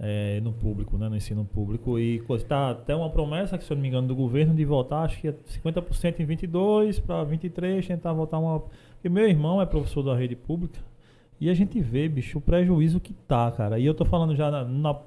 É, 0.00 0.40
no 0.42 0.52
público, 0.52 0.96
né, 0.96 1.08
no 1.08 1.16
ensino 1.16 1.44
público. 1.44 1.98
E 1.98 2.22
está 2.30 2.70
até 2.70 2.94
uma 2.94 3.10
promessa, 3.10 3.58
que, 3.58 3.64
se 3.64 3.72
eu 3.72 3.74
não 3.74 3.82
me 3.82 3.88
engano, 3.88 4.06
do 4.06 4.14
governo 4.14 4.54
de 4.54 4.64
votar, 4.64 5.04
acho 5.04 5.20
que 5.20 5.26
é 5.28 5.32
50% 5.32 6.20
em 6.20 6.24
22 6.24 7.00
para 7.00 7.24
23, 7.24 7.84
tentar 7.84 8.12
votar 8.12 8.38
uma. 8.40 8.60
Porque 8.60 9.08
meu 9.08 9.28
irmão 9.28 9.60
é 9.60 9.66
professor 9.66 10.02
da 10.04 10.14
rede 10.14 10.36
pública 10.36 10.78
e 11.40 11.50
a 11.50 11.54
gente 11.54 11.80
vê, 11.80 12.08
bicho, 12.08 12.38
o 12.38 12.40
prejuízo 12.40 13.00
que 13.00 13.12
tá, 13.12 13.50
cara. 13.50 13.78
E 13.78 13.84
eu 13.86 13.92
tô 13.94 14.04
falando 14.04 14.36
já 14.36 14.50
na- 14.52 14.64
na- 14.64 15.00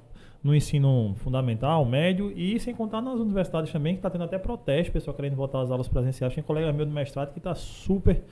no 0.44 0.54
ensino 0.54 1.14
fundamental, 1.18 1.84
médio 1.86 2.30
e 2.36 2.58
sem 2.60 2.74
contar 2.74 3.00
nas 3.00 3.18
universidades 3.18 3.72
também, 3.72 3.94
que 3.96 4.02
tá 4.02 4.10
tendo 4.10 4.24
até 4.24 4.36
protesto, 4.38 4.92
pessoal 4.92 5.14
querendo 5.16 5.36
votar 5.36 5.62
as 5.62 5.70
aulas 5.70 5.88
presenciais. 5.88 6.34
Tem 6.34 6.42
colega 6.44 6.70
meu 6.72 6.84
do 6.84 6.92
mestrado 6.92 7.32
que 7.32 7.40
tá 7.40 7.54
super 7.54 8.22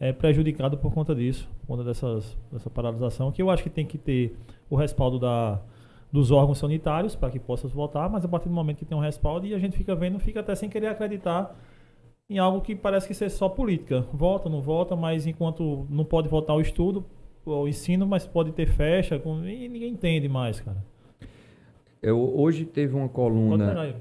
é, 0.00 0.12
prejudicado 0.12 0.78
por 0.78 0.90
conta 0.94 1.14
disso, 1.14 1.46
por 1.60 1.66
conta 1.66 1.84
dessas, 1.84 2.34
dessa 2.52 2.70
paralisação, 2.70 3.30
que 3.32 3.42
eu 3.42 3.50
acho 3.50 3.62
que 3.64 3.68
tem 3.70 3.84
que 3.84 3.98
ter 3.98 4.36
o 4.70 4.76
respaldo 4.76 5.18
da, 5.18 5.60
dos 6.10 6.30
órgãos 6.30 6.58
sanitários 6.58 7.14
para 7.14 7.30
que 7.30 7.38
possa 7.38 7.68
voltar, 7.68 8.08
mas 8.08 8.24
a 8.24 8.28
partir 8.28 8.48
do 8.48 8.54
momento 8.54 8.78
que 8.78 8.84
tem 8.84 8.96
um 8.96 9.00
respaldo 9.00 9.46
e 9.46 9.54
a 9.54 9.58
gente 9.58 9.76
fica 9.76 9.94
vendo, 9.94 10.18
fica 10.18 10.40
até 10.40 10.54
sem 10.54 10.68
querer 10.68 10.88
acreditar 10.88 11.54
em 12.30 12.38
algo 12.38 12.60
que 12.60 12.74
parece 12.74 13.06
que 13.06 13.14
ser 13.14 13.30
só 13.30 13.48
política. 13.48 14.06
Volta, 14.12 14.48
não 14.48 14.60
volta, 14.60 14.96
mas 14.96 15.26
enquanto 15.26 15.86
não 15.88 16.04
pode 16.04 16.28
voltar 16.28 16.54
o 16.54 16.60
estudo, 16.60 17.04
o 17.44 17.66
ensino, 17.66 18.06
mas 18.06 18.26
pode 18.26 18.52
ter 18.52 18.66
fecha, 18.66 19.18
com, 19.18 19.44
e 19.44 19.68
ninguém 19.68 19.92
entende 19.92 20.28
mais, 20.28 20.60
cara. 20.60 20.82
Eu, 22.02 22.18
hoje 22.38 22.64
teve 22.64 22.94
uma 22.94 23.08
coluna. 23.08 23.94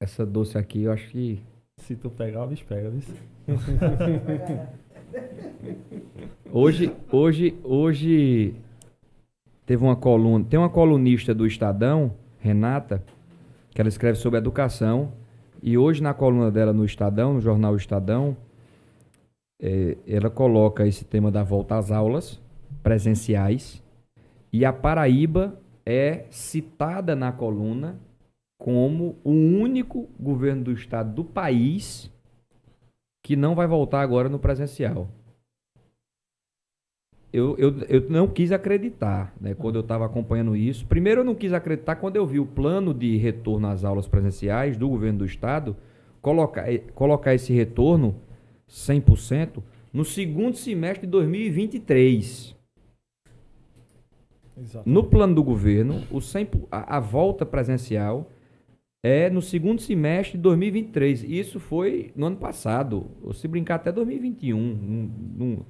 Essa 0.00 0.26
doce 0.26 0.58
aqui, 0.58 0.82
eu 0.82 0.92
acho 0.92 1.08
que. 1.10 1.42
Se 1.78 1.96
tu 1.96 2.08
pegar, 2.10 2.44
o 2.44 2.46
bicho 2.46 2.64
pega, 2.66 2.90
viu? 2.90 3.00
hoje, 6.52 6.92
hoje, 7.10 7.54
hoje 7.62 8.54
teve 9.66 9.82
uma 9.82 9.96
coluna. 9.96 10.44
Tem 10.44 10.58
uma 10.58 10.68
colunista 10.68 11.34
do 11.34 11.46
Estadão, 11.46 12.12
Renata, 12.38 13.02
que 13.70 13.80
ela 13.80 13.88
escreve 13.88 14.18
sobre 14.18 14.38
educação. 14.38 15.12
E 15.62 15.78
hoje, 15.78 16.02
na 16.02 16.12
coluna 16.12 16.50
dela 16.50 16.72
no 16.72 16.84
Estadão, 16.84 17.34
no 17.34 17.40
jornal 17.40 17.74
Estadão, 17.76 18.36
é, 19.60 19.96
ela 20.06 20.30
coloca 20.30 20.86
esse 20.86 21.04
tema 21.04 21.30
da 21.30 21.42
volta 21.42 21.76
às 21.76 21.90
aulas 21.90 22.40
presenciais. 22.82 23.82
E 24.52 24.64
a 24.64 24.72
Paraíba 24.72 25.58
é 25.84 26.26
citada 26.30 27.16
na 27.16 27.32
coluna 27.32 27.98
como 28.58 29.16
o 29.24 29.30
único 29.30 30.08
governo 30.18 30.64
do 30.64 30.72
estado 30.72 31.12
do 31.14 31.24
país 31.24 32.10
que 33.24 33.34
não 33.34 33.54
vai 33.54 33.66
voltar 33.66 34.02
agora 34.02 34.28
no 34.28 34.38
presencial. 34.38 35.08
Eu, 37.32 37.56
eu, 37.58 37.74
eu 37.88 38.08
não 38.10 38.28
quis 38.28 38.52
acreditar 38.52 39.34
né, 39.40 39.54
quando 39.54 39.76
eu 39.76 39.80
estava 39.80 40.04
acompanhando 40.04 40.54
isso. 40.54 40.86
Primeiro, 40.86 41.22
eu 41.22 41.24
não 41.24 41.34
quis 41.34 41.52
acreditar 41.52 41.96
quando 41.96 42.16
eu 42.16 42.26
vi 42.26 42.38
o 42.38 42.46
plano 42.46 42.92
de 42.92 43.16
retorno 43.16 43.66
às 43.66 43.82
aulas 43.82 44.06
presenciais 44.06 44.76
do 44.76 44.88
governo 44.88 45.20
do 45.20 45.24
estado 45.24 45.74
colocar, 46.20 46.70
eh, 46.70 46.82
colocar 46.94 47.34
esse 47.34 47.52
retorno 47.52 48.14
100% 48.68 49.62
no 49.90 50.04
segundo 50.04 50.56
semestre 50.56 51.06
de 51.06 51.10
2023. 51.10 52.54
Exatamente. 54.56 54.88
No 54.88 55.02
plano 55.02 55.34
do 55.34 55.42
governo, 55.42 56.02
o 56.10 56.20
100, 56.20 56.50
a, 56.70 56.98
a 56.98 57.00
volta 57.00 57.46
presencial 57.46 58.28
é 59.04 59.28
no 59.28 59.42
segundo 59.42 59.82
semestre 59.82 60.38
de 60.38 60.42
2023. 60.42 61.24
Isso 61.24 61.60
foi 61.60 62.10
no 62.16 62.24
ano 62.24 62.38
passado, 62.38 63.10
ou 63.22 63.34
se 63.34 63.46
brincar 63.46 63.74
até 63.74 63.92
2021, 63.92 64.58
no, 64.58 65.66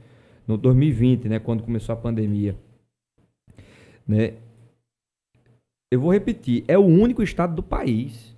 no 0.46 0.56
2020, 0.56 1.28
né, 1.28 1.40
quando 1.40 1.64
começou 1.64 1.92
a 1.92 1.96
pandemia. 1.96 2.56
Né? 4.06 4.34
Eu 5.92 6.00
vou 6.00 6.12
repetir, 6.12 6.64
é 6.68 6.78
o 6.78 6.84
único 6.84 7.24
estado 7.24 7.56
do 7.56 7.62
país. 7.62 8.36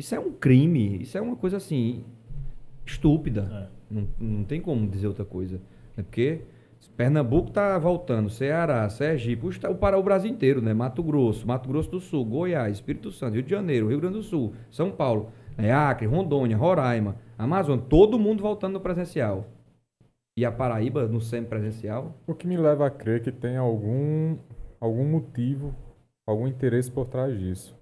Isso 0.00 0.14
é 0.14 0.18
um 0.18 0.32
crime, 0.32 1.02
isso 1.02 1.18
é 1.18 1.20
uma 1.20 1.36
coisa 1.36 1.58
assim 1.58 2.02
estúpida. 2.86 3.70
É. 3.90 3.94
Não, 3.94 4.08
não 4.18 4.44
tem 4.44 4.58
como 4.58 4.88
dizer 4.88 5.06
outra 5.06 5.26
coisa. 5.26 5.60
É 5.98 6.02
porque 6.02 6.40
Pernambuco 6.96 7.48
está 7.48 7.78
voltando, 7.78 8.30
Ceará, 8.30 8.88
Sergipe, 8.88 9.46
o, 9.46 9.74
para 9.74 9.98
o 9.98 10.02
Brasil 10.02 10.30
inteiro, 10.30 10.62
né? 10.62 10.72
Mato 10.72 11.02
Grosso, 11.02 11.46
Mato 11.46 11.68
Grosso 11.68 11.90
do 11.90 12.00
Sul, 12.00 12.24
Goiás, 12.24 12.76
Espírito 12.76 13.10
Santo, 13.10 13.34
Rio 13.34 13.42
de 13.42 13.50
Janeiro, 13.50 13.88
Rio 13.88 14.00
Grande 14.00 14.18
do 14.18 14.22
Sul, 14.22 14.54
São 14.70 14.90
Paulo, 14.90 15.30
né? 15.56 15.72
Acre, 15.72 16.06
Rondônia, 16.06 16.56
Roraima, 16.56 17.16
Amazônia, 17.36 17.84
todo 17.88 18.18
mundo 18.18 18.42
voltando 18.42 18.74
no 18.74 18.80
presencial. 18.80 19.46
E 20.36 20.44
a 20.44 20.50
Paraíba 20.50 21.06
no 21.06 21.20
semipresencial? 21.20 22.16
O 22.26 22.34
que 22.34 22.46
me 22.46 22.56
leva 22.56 22.86
a 22.86 22.90
crer 22.90 23.22
que 23.22 23.30
tem 23.30 23.56
algum, 23.56 24.36
algum 24.80 25.04
motivo, 25.04 25.74
algum 26.26 26.48
interesse 26.48 26.90
por 26.90 27.06
trás 27.06 27.38
disso. 27.38 27.76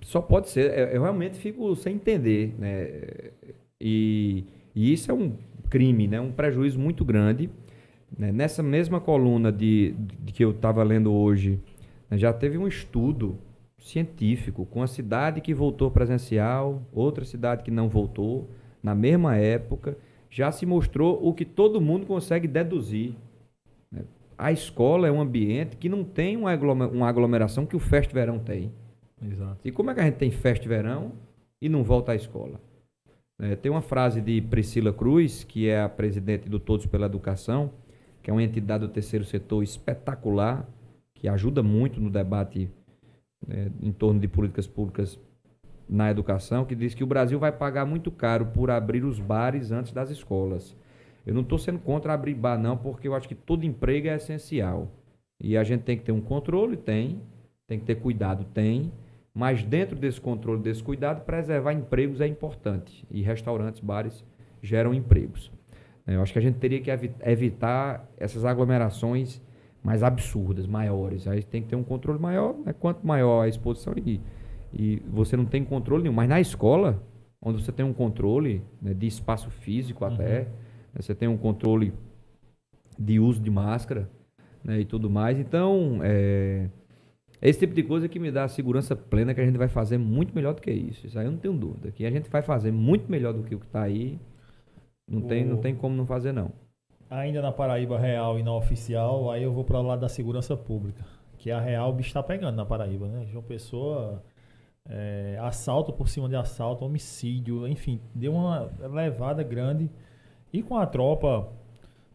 Só 0.00 0.20
pode 0.20 0.48
ser. 0.50 0.76
Eu, 0.76 0.86
eu 0.86 1.02
realmente 1.02 1.38
fico 1.38 1.74
sem 1.76 1.94
entender, 1.94 2.54
né? 2.58 2.90
E, 3.80 4.44
e 4.74 4.92
isso 4.92 5.10
é 5.10 5.14
um 5.14 5.36
crime, 5.70 6.08
né? 6.08 6.20
Um 6.20 6.32
prejuízo 6.32 6.78
muito 6.78 7.04
grande 7.04 7.48
né? 8.16 8.30
Nessa 8.32 8.62
mesma 8.62 9.00
coluna 9.00 9.50
de, 9.50 9.94
de 10.20 10.32
que 10.32 10.44
eu 10.44 10.50
estava 10.50 10.82
lendo 10.82 11.12
hoje, 11.12 11.60
né, 12.10 12.18
já 12.18 12.32
teve 12.32 12.58
um 12.58 12.66
estudo 12.66 13.38
científico 13.78 14.64
com 14.66 14.82
a 14.82 14.86
cidade 14.86 15.40
que 15.40 15.52
voltou 15.52 15.90
presencial, 15.90 16.82
outra 16.92 17.24
cidade 17.24 17.62
que 17.62 17.70
não 17.70 17.88
voltou, 17.88 18.48
na 18.82 18.94
mesma 18.94 19.36
época, 19.36 19.96
já 20.30 20.50
se 20.52 20.64
mostrou 20.64 21.18
o 21.26 21.34
que 21.34 21.44
todo 21.44 21.80
mundo 21.80 22.06
consegue 22.06 22.46
deduzir. 22.46 23.14
Né? 23.90 24.02
A 24.38 24.52
escola 24.52 25.06
é 25.06 25.12
um 25.12 25.20
ambiente 25.20 25.76
que 25.76 25.88
não 25.88 26.04
tem 26.04 26.36
uma 26.36 27.08
aglomeração 27.08 27.66
que 27.66 27.76
o 27.76 27.80
Fest 27.80 28.12
Verão 28.12 28.38
tem. 28.38 28.72
Exato. 29.20 29.58
E 29.64 29.70
como 29.70 29.90
é 29.90 29.94
que 29.94 30.00
a 30.00 30.04
gente 30.04 30.16
tem 30.16 30.30
Fest 30.30 30.66
Verão 30.66 31.12
e 31.60 31.68
não 31.68 31.84
volta 31.84 32.12
à 32.12 32.14
escola? 32.14 32.60
É, 33.40 33.56
tem 33.56 33.70
uma 33.70 33.82
frase 33.82 34.20
de 34.20 34.40
Priscila 34.40 34.92
Cruz, 34.92 35.44
que 35.44 35.68
é 35.68 35.80
a 35.80 35.88
presidente 35.88 36.48
do 36.48 36.60
Todos 36.60 36.86
pela 36.86 37.06
Educação, 37.06 37.70
que 38.22 38.30
é 38.30 38.32
uma 38.32 38.42
entidade 38.42 38.86
do 38.86 38.92
terceiro 38.92 39.24
setor 39.24 39.62
espetacular, 39.62 40.66
que 41.14 41.28
ajuda 41.28 41.62
muito 41.62 42.00
no 42.00 42.10
debate 42.10 42.70
né, 43.46 43.70
em 43.80 43.92
torno 43.92 44.20
de 44.20 44.28
políticas 44.28 44.66
públicas 44.66 45.18
na 45.88 46.10
educação, 46.10 46.64
que 46.64 46.74
diz 46.74 46.94
que 46.94 47.04
o 47.04 47.06
Brasil 47.06 47.38
vai 47.38 47.52
pagar 47.52 47.84
muito 47.84 48.10
caro 48.10 48.46
por 48.46 48.70
abrir 48.70 49.04
os 49.04 49.18
bares 49.18 49.72
antes 49.72 49.92
das 49.92 50.10
escolas. 50.10 50.76
Eu 51.26 51.34
não 51.34 51.42
estou 51.42 51.58
sendo 51.58 51.78
contra 51.78 52.12
abrir 52.12 52.34
bar, 52.34 52.58
não, 52.58 52.76
porque 52.76 53.06
eu 53.06 53.14
acho 53.14 53.28
que 53.28 53.34
todo 53.34 53.64
emprego 53.64 54.08
é 54.08 54.16
essencial. 54.16 54.90
E 55.40 55.56
a 55.56 55.64
gente 55.64 55.82
tem 55.82 55.96
que 55.96 56.04
ter 56.04 56.12
um 56.12 56.20
controle, 56.20 56.76
tem. 56.76 57.20
Tem 57.66 57.78
que 57.78 57.84
ter 57.84 57.96
cuidado, 57.96 58.44
tem. 58.52 58.92
Mas 59.34 59.62
dentro 59.62 59.96
desse 59.96 60.20
controle, 60.20 60.62
desse 60.62 60.82
cuidado, 60.82 61.24
preservar 61.24 61.72
empregos 61.72 62.20
é 62.20 62.26
importante. 62.26 63.04
E 63.10 63.22
restaurantes, 63.22 63.80
bares 63.80 64.24
geram 64.62 64.92
empregos. 64.92 65.50
Eu 66.06 66.22
acho 66.22 66.32
que 66.32 66.38
a 66.38 66.42
gente 66.42 66.58
teria 66.58 66.80
que 66.80 66.90
evitar 67.24 68.08
essas 68.16 68.44
aglomerações 68.44 69.40
mais 69.82 70.02
absurdas, 70.02 70.66
maiores. 70.66 71.26
Aí 71.26 71.42
tem 71.42 71.62
que 71.62 71.68
ter 71.68 71.76
um 71.76 71.82
controle 71.82 72.18
maior, 72.18 72.54
né? 72.64 72.72
quanto 72.72 73.06
maior 73.06 73.42
a 73.42 73.48
exposição 73.48 73.94
e, 73.96 74.20
e 74.72 75.02
você 75.08 75.36
não 75.36 75.44
tem 75.44 75.64
controle 75.64 76.04
nenhum. 76.04 76.14
Mas 76.14 76.28
na 76.28 76.40
escola, 76.40 77.02
onde 77.40 77.62
você 77.62 77.72
tem 77.72 77.84
um 77.84 77.92
controle 77.92 78.62
né, 78.80 78.94
de 78.94 79.06
espaço 79.06 79.50
físico 79.50 80.04
até, 80.04 80.40
uhum. 80.40 80.46
né, 80.94 81.00
você 81.00 81.14
tem 81.14 81.28
um 81.28 81.36
controle 81.36 81.92
de 82.98 83.18
uso 83.18 83.40
de 83.40 83.50
máscara 83.50 84.08
né, 84.62 84.80
e 84.80 84.84
tudo 84.84 85.10
mais. 85.10 85.38
Então, 85.38 85.98
é, 86.02 86.68
é 87.40 87.48
esse 87.48 87.58
tipo 87.58 87.74
de 87.74 87.82
coisa 87.82 88.08
que 88.08 88.20
me 88.20 88.30
dá 88.30 88.44
a 88.44 88.48
segurança 88.48 88.94
plena 88.94 89.34
que 89.34 89.40
a 89.40 89.44
gente 89.44 89.58
vai 89.58 89.68
fazer 89.68 89.98
muito 89.98 90.34
melhor 90.34 90.54
do 90.54 90.62
que 90.62 90.70
isso. 90.70 91.06
Isso 91.06 91.18
aí 91.18 91.26
eu 91.26 91.32
não 91.32 91.38
tenho 91.38 91.54
dúvida. 91.54 91.90
Que 91.90 92.06
a 92.06 92.10
gente 92.10 92.30
vai 92.30 92.42
fazer 92.42 92.70
muito 92.70 93.10
melhor 93.10 93.32
do 93.32 93.42
que 93.42 93.54
o 93.54 93.58
que 93.58 93.66
está 93.66 93.82
aí. 93.82 94.18
Não, 95.12 95.20
o... 95.20 95.28
tem, 95.28 95.44
não 95.44 95.58
tem 95.58 95.74
como 95.74 95.94
não 95.94 96.06
fazer, 96.06 96.32
não. 96.32 96.50
Ainda 97.10 97.42
na 97.42 97.52
Paraíba 97.52 97.98
real 97.98 98.38
e 98.38 98.42
na 98.42 98.54
oficial, 98.54 99.30
aí 99.30 99.42
eu 99.42 99.52
vou 99.52 99.64
para 99.64 99.78
o 99.78 99.82
lado 99.82 100.00
da 100.00 100.08
segurança 100.08 100.56
pública. 100.56 101.04
Que 101.36 101.50
a 101.50 101.60
real 101.60 101.90
o 101.90 101.92
bicho 101.92 102.08
está 102.08 102.22
pegando 102.22 102.56
na 102.56 102.64
Paraíba, 102.64 103.06
né? 103.06 103.26
João 103.26 103.44
Pessoa, 103.44 104.22
é, 104.88 105.36
assalto 105.42 105.92
por 105.92 106.08
cima 106.08 106.28
de 106.28 106.36
assalto, 106.36 106.84
homicídio, 106.84 107.68
enfim, 107.68 108.00
deu 108.14 108.32
uma 108.32 108.70
levada 108.90 109.42
grande. 109.42 109.90
E 110.50 110.62
com 110.62 110.76
a 110.76 110.86
tropa 110.86 111.52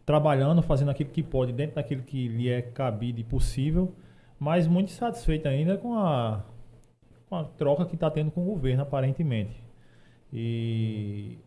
trabalhando, 0.05 0.61
fazendo 0.63 0.89
aquilo 0.89 1.11
que 1.11 1.21
pode, 1.21 1.51
dentro 1.53 1.75
daquilo 1.75 2.01
que 2.01 2.27
lhe 2.27 2.49
é 2.49 2.61
cabido 2.61 3.19
e 3.19 3.23
possível, 3.23 3.93
mas 4.39 4.67
muito 4.67 4.89
satisfeito 4.89 5.47
ainda 5.47 5.77
com 5.77 5.93
a, 5.99 6.43
com 7.29 7.35
a 7.35 7.43
troca 7.43 7.85
que 7.85 7.95
está 7.95 8.09
tendo 8.09 8.31
com 8.31 8.41
o 8.41 8.45
governo, 8.45 8.81
aparentemente. 8.83 9.61
E 10.31 11.37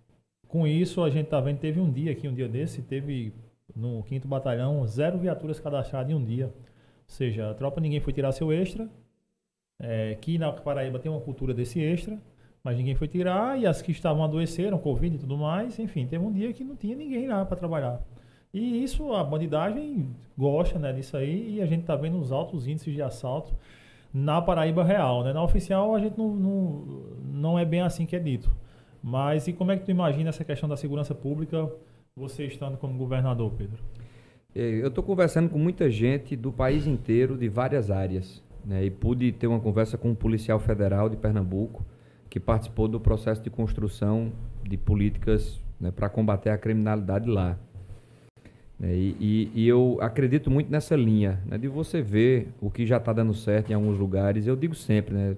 com 0.51 0.67
isso, 0.67 1.03
a 1.03 1.11
gente 1.11 1.29
tá 1.29 1.41
vendo, 1.41 1.59
teve 1.59 1.79
um 1.81 1.91
dia 1.91 2.11
aqui, 2.11 2.27
um 2.27 2.35
dia 2.35 2.49
desse, 2.49 2.83
teve 2.83 3.33
no 3.75 4.03
5 4.03 4.27
Batalhão 4.27 4.85
zero 4.85 5.17
viaturas 5.17 5.61
cadastradas 5.61 6.11
em 6.11 6.15
um 6.15 6.25
dia. 6.25 6.47
Ou 6.47 6.53
seja, 7.07 7.51
a 7.51 7.55
tropa 7.55 7.81
ninguém 7.81 8.01
foi 8.01 8.13
tirar 8.13 8.33
seu 8.33 8.53
extra. 8.53 8.89
É, 9.79 10.11
aqui 10.11 10.39
na 10.39 10.53
Paraíba 10.53 10.99
tem 10.99 11.11
uma 11.11 11.21
cultura 11.21 11.55
desse 11.55 11.81
extra, 11.81 12.19
mas 12.65 12.77
ninguém 12.77 12.97
foi 12.97 13.07
tirar. 13.07 13.59
E 13.61 13.67
as 13.67 13.81
que 13.81 13.93
estavam 13.93 14.25
adoeceram, 14.25 14.77
Covid 14.77 15.15
e 15.15 15.19
tudo 15.19 15.39
mais. 15.39 15.79
Enfim, 15.79 16.07
teve 16.07 16.25
um 16.25 16.33
dia 16.33 16.53
que 16.53 16.65
não 16.65 16.75
tinha 16.75 16.97
ninguém 16.97 17.29
lá 17.29 17.45
para 17.45 17.57
trabalhar. 17.57 18.03
E 18.53 18.83
isso, 18.83 19.13
a 19.13 19.23
bandidagem 19.23 20.09
gosta 20.37 20.81
né, 20.81 20.93
disso 20.93 21.17
aí. 21.17 21.57
E 21.57 21.63
a 21.63 21.67
gente 21.67 21.85
tá 21.85 21.95
vendo 21.95 22.19
os 22.19 22.33
altos 22.33 22.67
índices 22.67 22.93
de 22.93 23.01
assalto 23.01 23.55
na 24.13 24.43
Paraíba 24.43 24.83
real. 24.83 25.23
Né? 25.23 25.33
Na 25.33 25.45
oficial, 25.45 25.95
a 25.95 26.01
gente 26.01 26.19
não, 26.19 26.35
não, 26.35 26.85
não 27.25 27.59
é 27.59 27.65
bem 27.65 27.83
assim 27.83 28.05
que 28.05 28.17
é 28.17 28.19
dito. 28.19 28.53
Mas 29.03 29.49
e 29.49 29.53
como 29.53 29.73
é 29.73 29.77
que 29.77 29.85
tu 29.85 29.91
imagina 29.91 30.29
essa 30.29 30.45
questão 30.45 30.69
da 30.69 30.77
segurança 30.77 31.15
pública, 31.15 31.71
você 32.15 32.45
estando 32.47 32.77
como 32.77 32.99
governador, 32.99 33.53
Pedro? 33.57 33.79
É, 34.55 34.61
eu 34.61 34.89
estou 34.89 35.03
conversando 35.03 35.49
com 35.49 35.59
muita 35.59 35.91
gente 35.91 36.37
do 36.37 36.53
país 36.53 36.87
inteiro, 36.87 37.37
de 37.37 37.49
várias 37.49 37.91
áreas. 37.91 38.43
Né? 38.65 38.85
E 38.85 38.91
pude 38.91 39.33
ter 39.33 39.47
uma 39.47 39.61
conversa 39.61 39.97
com 39.97 40.11
um 40.11 40.15
policial 40.15 40.59
federal 40.59 41.09
de 41.09 41.17
Pernambuco, 41.17 41.85
que 42.29 42.39
participou 42.39 42.87
do 42.87 43.01
processo 43.01 43.43
de 43.43 43.51
construção 43.51 44.33
de 44.63 44.77
políticas 44.77 45.61
né, 45.81 45.91
para 45.91 46.09
combater 46.09 46.51
a 46.51 46.59
criminalidade 46.59 47.29
lá. 47.29 47.59
É, 48.83 48.95
e, 48.95 49.17
e, 49.21 49.51
e, 49.55 49.69
eu 49.69 49.99
acredito 50.01 50.51
muito 50.51 50.71
nessa 50.71 50.97
linha, 50.97 51.41
né, 51.45 51.59
de 51.59 51.69
você 51.69 52.01
ver 52.01 52.49
o 52.61 52.71
que 52.71 52.87
já 52.87 52.97
está 52.97 53.13
dando 53.13 53.35
certo 53.35 53.71
em 53.71 53.75
alguns 53.75 53.99
lugares. 53.99 54.47
Eu 54.47 54.57
digo 54.57 54.75
sempre, 54.75 55.15
né, 55.15 55.37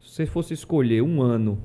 se 0.00 0.10
você 0.10 0.26
fosse 0.26 0.54
escolher 0.54 1.02
um 1.02 1.20
ano 1.20 1.58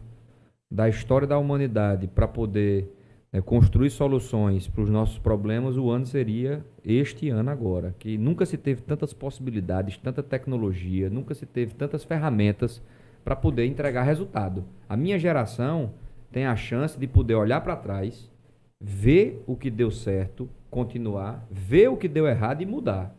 da 0.72 0.88
história 0.88 1.28
da 1.28 1.38
humanidade 1.38 2.08
para 2.08 2.28
poder 2.28 2.90
né, 3.32 3.42
construir 3.42 3.90
soluções 3.90 4.70
para 4.70 4.84
os 4.84 4.90
nossos 4.90 5.20
problemas, 5.20 5.78
o 5.78 5.90
ano 5.90 6.06
seria 6.06 6.66
este 6.84 7.30
ano 7.30 7.50
agora, 7.50 7.94
que 8.00 8.18
nunca 8.18 8.46
se 8.46 8.58
teve 8.58 8.82
tantas 8.82 9.12
possibilidades, 9.12 9.98
tanta 9.98 10.24
tecnologia, 10.24 11.10
nunca 11.10 11.34
se 11.34 11.46
teve 11.46 11.74
tantas 11.74 12.06
ferramentas 12.06 12.82
para 13.24 13.36
poder 13.36 13.66
entregar 13.66 14.04
resultado. 14.04 14.64
A 14.88 14.96
minha 14.96 15.20
geração 15.20 15.94
tem 16.32 16.46
a 16.46 16.56
chance 16.56 16.98
de 16.98 17.06
poder 17.06 17.36
olhar 17.36 17.62
para 17.62 17.76
trás, 17.76 18.32
ver 18.80 19.44
o 19.46 19.56
que 19.56 19.70
deu 19.70 19.92
certo, 19.92 20.50
continuar, 20.70 21.46
ver 21.52 21.90
o 21.90 21.98
que 21.98 22.08
deu 22.08 22.26
errado 22.26 22.62
e 22.62 22.66
mudar. 22.66 23.14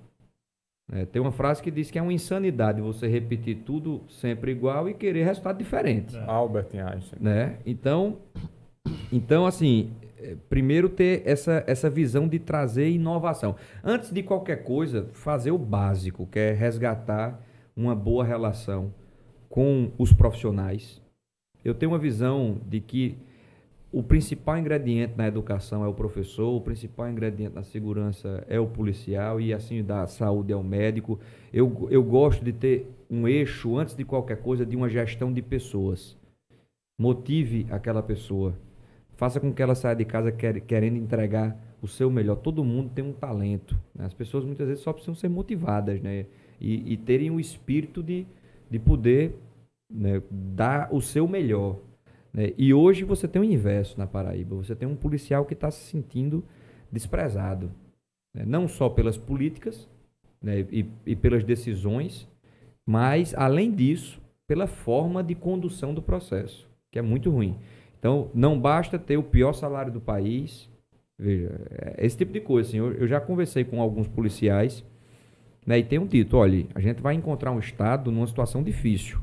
É, 0.94 1.06
tem 1.06 1.22
uma 1.22 1.32
frase 1.32 1.62
que 1.62 1.70
diz 1.70 1.90
que 1.90 1.98
é 1.98 2.02
uma 2.02 2.12
insanidade 2.12 2.82
você 2.82 3.08
repetir 3.08 3.62
tudo 3.64 4.02
sempre 4.08 4.52
igual 4.52 4.90
e 4.90 4.94
querer 4.94 5.24
resultado 5.24 5.56
diferente. 5.56 6.14
É. 6.14 6.24
Albert 6.26 6.68
Einstein. 6.74 7.18
Né? 7.18 7.56
Então, 7.64 8.18
então, 9.10 9.46
assim, 9.46 9.90
é, 10.18 10.36
primeiro 10.50 10.90
ter 10.90 11.22
essa, 11.24 11.64
essa 11.66 11.88
visão 11.88 12.28
de 12.28 12.38
trazer 12.38 12.90
inovação. 12.90 13.56
Antes 13.82 14.10
de 14.10 14.22
qualquer 14.22 14.64
coisa, 14.64 15.08
fazer 15.14 15.50
o 15.50 15.58
básico, 15.58 16.26
que 16.26 16.38
é 16.38 16.52
resgatar 16.52 17.40
uma 17.74 17.94
boa 17.94 18.22
relação 18.22 18.92
com 19.48 19.90
os 19.96 20.12
profissionais. 20.12 21.00
Eu 21.64 21.74
tenho 21.74 21.92
uma 21.92 21.98
visão 21.98 22.60
de 22.66 22.80
que 22.80 23.16
o 23.92 24.02
principal 24.02 24.56
ingrediente 24.56 25.12
na 25.18 25.28
educação 25.28 25.84
é 25.84 25.88
o 25.88 25.92
professor, 25.92 26.48
o 26.56 26.60
principal 26.62 27.10
ingrediente 27.10 27.54
na 27.54 27.62
segurança 27.62 28.42
é 28.48 28.58
o 28.58 28.66
policial 28.66 29.38
e 29.38 29.52
assim 29.52 29.84
da 29.84 30.06
saúde 30.06 30.50
é 30.50 30.56
o 30.56 30.64
médico. 30.64 31.20
Eu, 31.52 31.88
eu 31.90 32.02
gosto 32.02 32.42
de 32.42 32.54
ter 32.54 32.90
um 33.10 33.28
eixo, 33.28 33.76
antes 33.76 33.94
de 33.94 34.02
qualquer 34.02 34.38
coisa, 34.38 34.64
de 34.64 34.74
uma 34.74 34.88
gestão 34.88 35.30
de 35.30 35.42
pessoas. 35.42 36.16
Motive 36.98 37.66
aquela 37.70 38.02
pessoa. 38.02 38.58
Faça 39.14 39.38
com 39.38 39.52
que 39.52 39.60
ela 39.62 39.74
saia 39.74 39.94
de 39.94 40.06
casa 40.06 40.32
quer, 40.32 40.58
querendo 40.62 40.96
entregar 40.96 41.54
o 41.82 41.86
seu 41.86 42.10
melhor. 42.10 42.36
Todo 42.36 42.64
mundo 42.64 42.90
tem 42.94 43.04
um 43.04 43.12
talento. 43.12 43.78
Né? 43.94 44.06
As 44.06 44.14
pessoas 44.14 44.42
muitas 44.42 44.68
vezes 44.68 44.82
só 44.82 44.92
precisam 44.94 45.14
ser 45.14 45.28
motivadas 45.28 46.00
né? 46.00 46.24
e, 46.58 46.94
e 46.94 46.96
terem 46.96 47.30
o 47.30 47.38
espírito 47.38 48.02
de, 48.02 48.26
de 48.70 48.78
poder 48.78 49.36
né, 49.90 50.22
dar 50.30 50.88
o 50.90 51.02
seu 51.02 51.28
melhor. 51.28 51.76
Né? 52.32 52.52
E 52.56 52.72
hoje 52.72 53.04
você 53.04 53.28
tem 53.28 53.40
o 53.42 53.44
inverso 53.44 53.98
na 53.98 54.06
Paraíba. 54.06 54.56
Você 54.56 54.74
tem 54.74 54.88
um 54.88 54.96
policial 54.96 55.44
que 55.44 55.54
está 55.54 55.70
se 55.70 55.84
sentindo 55.90 56.44
desprezado. 56.90 57.70
Né? 58.34 58.44
Não 58.46 58.66
só 58.66 58.88
pelas 58.88 59.16
políticas 59.16 59.88
né, 60.40 60.66
e, 60.70 60.86
e 61.06 61.14
pelas 61.14 61.44
decisões, 61.44 62.28
mas, 62.86 63.34
além 63.34 63.70
disso, 63.70 64.20
pela 64.46 64.66
forma 64.66 65.22
de 65.22 65.34
condução 65.34 65.94
do 65.94 66.02
processo, 66.02 66.68
que 66.90 66.98
é 66.98 67.02
muito 67.02 67.30
ruim. 67.30 67.56
Então, 67.98 68.30
não 68.34 68.58
basta 68.58 68.98
ter 68.98 69.16
o 69.16 69.22
pior 69.22 69.52
salário 69.52 69.92
do 69.92 70.00
país. 70.00 70.68
Veja, 71.16 71.52
é 71.70 72.04
esse 72.04 72.16
tipo 72.16 72.32
de 72.32 72.40
coisa. 72.40 72.68
Assim, 72.68 72.78
eu, 72.78 72.92
eu 72.92 73.06
já 73.06 73.20
conversei 73.20 73.64
com 73.64 73.80
alguns 73.80 74.08
policiais 74.08 74.84
né, 75.64 75.78
e 75.78 75.84
tenho 75.84 76.06
dito: 76.06 76.36
olha, 76.36 76.66
a 76.74 76.80
gente 76.80 77.00
vai 77.00 77.14
encontrar 77.14 77.52
um 77.52 77.60
Estado 77.60 78.10
numa 78.10 78.26
situação 78.26 78.62
difícil. 78.62 79.20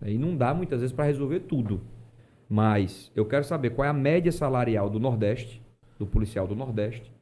Né, 0.00 0.12
e 0.12 0.18
não 0.18 0.36
dá 0.36 0.52
muitas 0.52 0.80
vezes 0.80 0.94
para 0.94 1.06
resolver 1.06 1.40
tudo. 1.40 1.80
Mas 2.54 3.10
eu 3.16 3.26
quero 3.26 3.42
saber 3.42 3.70
qual 3.70 3.84
é 3.84 3.88
a 3.88 3.92
média 3.92 4.30
salarial 4.30 4.88
do 4.88 5.00
Nordeste, 5.00 5.60
do 5.98 6.06
policial 6.06 6.46
do 6.46 6.54
Nordeste, 6.54 7.12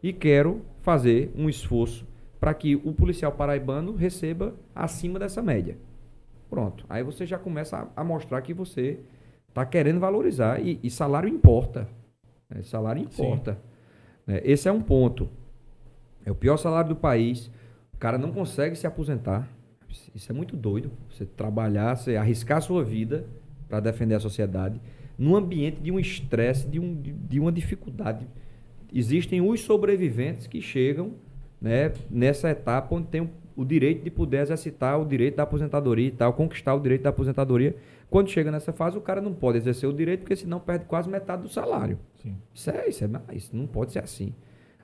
e 0.00 0.12
quero 0.12 0.62
fazer 0.80 1.32
um 1.34 1.48
esforço 1.48 2.06
para 2.38 2.54
que 2.54 2.76
o 2.76 2.92
policial 2.92 3.32
paraibano 3.32 3.96
receba 3.96 4.54
acima 4.72 5.18
dessa 5.18 5.42
média. 5.42 5.76
Pronto. 6.48 6.86
Aí 6.88 7.02
você 7.02 7.26
já 7.26 7.36
começa 7.36 7.90
a, 7.96 8.00
a 8.00 8.04
mostrar 8.04 8.40
que 8.42 8.54
você 8.54 9.00
está 9.48 9.66
querendo 9.66 9.98
valorizar 9.98 10.64
e, 10.64 10.78
e 10.80 10.88
salário 10.88 11.28
importa. 11.28 11.88
Né? 12.48 12.62
Salário 12.62 13.02
importa. 13.02 13.58
Né? 14.24 14.40
Esse 14.44 14.68
é 14.68 14.72
um 14.72 14.80
ponto. 14.80 15.28
É 16.24 16.30
o 16.30 16.34
pior 16.36 16.58
salário 16.58 16.90
do 16.90 16.96
país. 16.96 17.50
O 17.92 17.96
cara 17.98 18.18
não 18.18 18.30
consegue 18.30 18.76
se 18.76 18.86
aposentar. 18.86 19.48
Isso 20.14 20.30
é 20.30 20.32
muito 20.32 20.56
doido. 20.56 20.92
Você 21.10 21.26
trabalhar, 21.26 21.96
você 21.96 22.14
arriscar 22.14 22.58
a 22.58 22.60
sua 22.60 22.84
vida 22.84 23.26
para 23.68 23.80
defender 23.80 24.14
a 24.14 24.20
sociedade, 24.20 24.80
num 25.18 25.34
ambiente 25.34 25.80
de 25.80 25.90
um 25.90 25.98
estresse, 25.98 26.66
de, 26.66 26.78
um, 26.78 26.94
de, 27.00 27.40
uma 27.40 27.50
dificuldade. 27.50 28.26
Existem 28.92 29.40
os 29.40 29.60
sobreviventes 29.60 30.46
que 30.46 30.60
chegam 30.60 31.14
né, 31.60 31.92
nessa 32.10 32.50
etapa 32.50 32.94
onde 32.94 33.08
tem 33.08 33.22
o, 33.22 33.30
o 33.56 33.64
direito 33.64 34.04
de 34.04 34.10
poder 34.10 34.42
exercitar 34.42 35.00
o 35.00 35.04
direito 35.04 35.36
da 35.36 35.42
aposentadoria 35.42 36.08
e 36.08 36.10
tal, 36.10 36.32
conquistar 36.32 36.74
o 36.74 36.80
direito 36.80 37.02
da 37.02 37.10
aposentadoria. 37.10 37.74
Quando 38.08 38.28
chega 38.30 38.50
nessa 38.50 38.72
fase, 38.72 38.96
o 38.96 39.00
cara 39.00 39.20
não 39.20 39.32
pode 39.32 39.58
exercer 39.58 39.88
o 39.88 39.92
direito, 39.92 40.20
porque 40.20 40.36
senão 40.36 40.60
perde 40.60 40.84
quase 40.84 41.08
metade 41.08 41.42
do 41.42 41.48
salário. 41.48 41.98
Sim. 42.22 42.36
Isso, 42.54 42.70
é, 42.70 42.88
isso, 42.88 43.04
é, 43.04 43.34
isso 43.34 43.56
não 43.56 43.66
pode 43.66 43.92
ser 43.92 44.00
assim. 44.00 44.32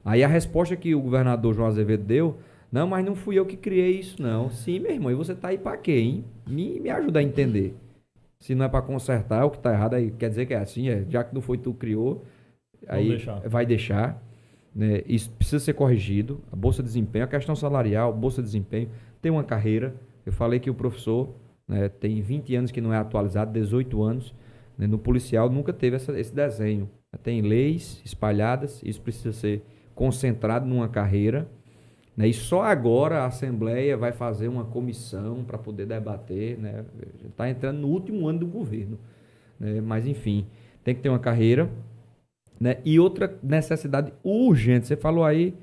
Aí 0.04 0.24
a 0.24 0.28
resposta 0.28 0.74
que 0.74 0.94
o 0.94 1.00
governador 1.00 1.54
João 1.54 1.68
Azevedo 1.68 2.02
deu, 2.02 2.38
não, 2.72 2.88
mas 2.88 3.04
não 3.04 3.14
fui 3.14 3.38
eu 3.38 3.44
que 3.44 3.56
criei 3.56 4.00
isso, 4.00 4.20
não. 4.20 4.50
Sim, 4.50 4.80
meu 4.80 4.90
irmão, 4.90 5.12
e 5.12 5.14
você 5.14 5.34
tá 5.34 5.48
aí 5.48 5.58
para 5.58 5.76
quê, 5.76 5.98
hein? 5.98 6.24
Me, 6.46 6.80
me 6.80 6.88
ajuda 6.90 7.20
a 7.20 7.22
entender. 7.22 7.76
Se 8.42 8.56
não 8.56 8.64
é 8.64 8.68
para 8.68 8.82
consertar, 8.82 9.44
o 9.44 9.50
que 9.50 9.58
está 9.58 9.72
errado 9.72 9.94
aí 9.94 10.10
quer 10.10 10.28
dizer 10.28 10.46
que 10.46 10.52
é 10.52 10.58
assim, 10.58 10.88
é, 10.88 11.04
já 11.08 11.22
que 11.22 11.32
não 11.32 11.40
foi 11.40 11.56
tu 11.56 11.72
que 11.72 11.78
criou, 11.78 12.24
aí 12.88 13.10
deixar. 13.10 13.48
vai 13.48 13.64
deixar. 13.64 14.22
Né? 14.74 15.00
Isso 15.06 15.30
precisa 15.30 15.60
ser 15.60 15.74
corrigido. 15.74 16.40
A 16.50 16.56
bolsa 16.56 16.82
de 16.82 16.88
desempenho, 16.88 17.24
a 17.24 17.28
questão 17.28 17.54
salarial, 17.54 18.12
bolsa 18.12 18.42
de 18.42 18.46
desempenho, 18.46 18.90
tem 19.20 19.30
uma 19.30 19.44
carreira. 19.44 19.94
Eu 20.26 20.32
falei 20.32 20.58
que 20.58 20.68
o 20.68 20.74
professor 20.74 21.32
né, 21.68 21.88
tem 21.88 22.20
20 22.20 22.56
anos 22.56 22.70
que 22.72 22.80
não 22.80 22.92
é 22.92 22.96
atualizado, 22.96 23.52
18 23.52 24.02
anos. 24.02 24.34
Né? 24.76 24.88
No 24.88 24.98
policial 24.98 25.48
nunca 25.48 25.72
teve 25.72 25.94
essa, 25.94 26.18
esse 26.18 26.34
desenho. 26.34 26.90
Tem 27.22 27.42
leis 27.42 28.02
espalhadas, 28.04 28.82
isso 28.84 29.00
precisa 29.00 29.32
ser 29.32 29.62
concentrado 29.94 30.66
numa 30.66 30.88
carreira 30.88 31.46
né? 32.16 32.28
E 32.28 32.34
só 32.34 32.62
agora 32.62 33.20
a 33.22 33.26
Assembleia 33.26 33.96
vai 33.96 34.12
fazer 34.12 34.48
uma 34.48 34.64
comissão 34.64 35.42
para 35.44 35.58
poder 35.58 35.86
debater. 35.86 36.58
Né? 36.58 36.84
Está 37.28 37.48
entrando 37.48 37.78
no 37.78 37.88
último 37.88 38.26
ano 38.28 38.40
do 38.40 38.46
governo. 38.46 38.98
Né? 39.58 39.80
Mas, 39.80 40.06
enfim, 40.06 40.46
tem 40.84 40.94
que 40.94 41.00
ter 41.00 41.08
uma 41.08 41.18
carreira. 41.18 41.70
Né? 42.60 42.78
E 42.84 43.00
outra 43.00 43.34
necessidade 43.42 44.12
urgente, 44.22 44.86
você 44.86 44.96
falou 44.96 45.24
aí 45.24 45.54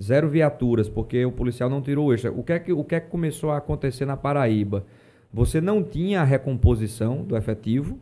zero 0.00 0.28
viaturas, 0.28 0.88
porque 0.88 1.24
o 1.24 1.32
policial 1.32 1.68
não 1.68 1.82
tirou 1.82 2.06
o 2.06 2.14
extra. 2.14 2.32
O 2.32 2.42
que, 2.42 2.52
é 2.52 2.58
que, 2.58 2.72
o 2.72 2.84
que 2.84 2.94
é 2.94 3.00
que 3.00 3.10
começou 3.10 3.50
a 3.50 3.58
acontecer 3.58 4.06
na 4.06 4.16
Paraíba? 4.16 4.84
Você 5.32 5.60
não 5.60 5.82
tinha 5.82 6.22
a 6.22 6.24
recomposição 6.24 7.22
do 7.22 7.36
efetivo 7.36 7.98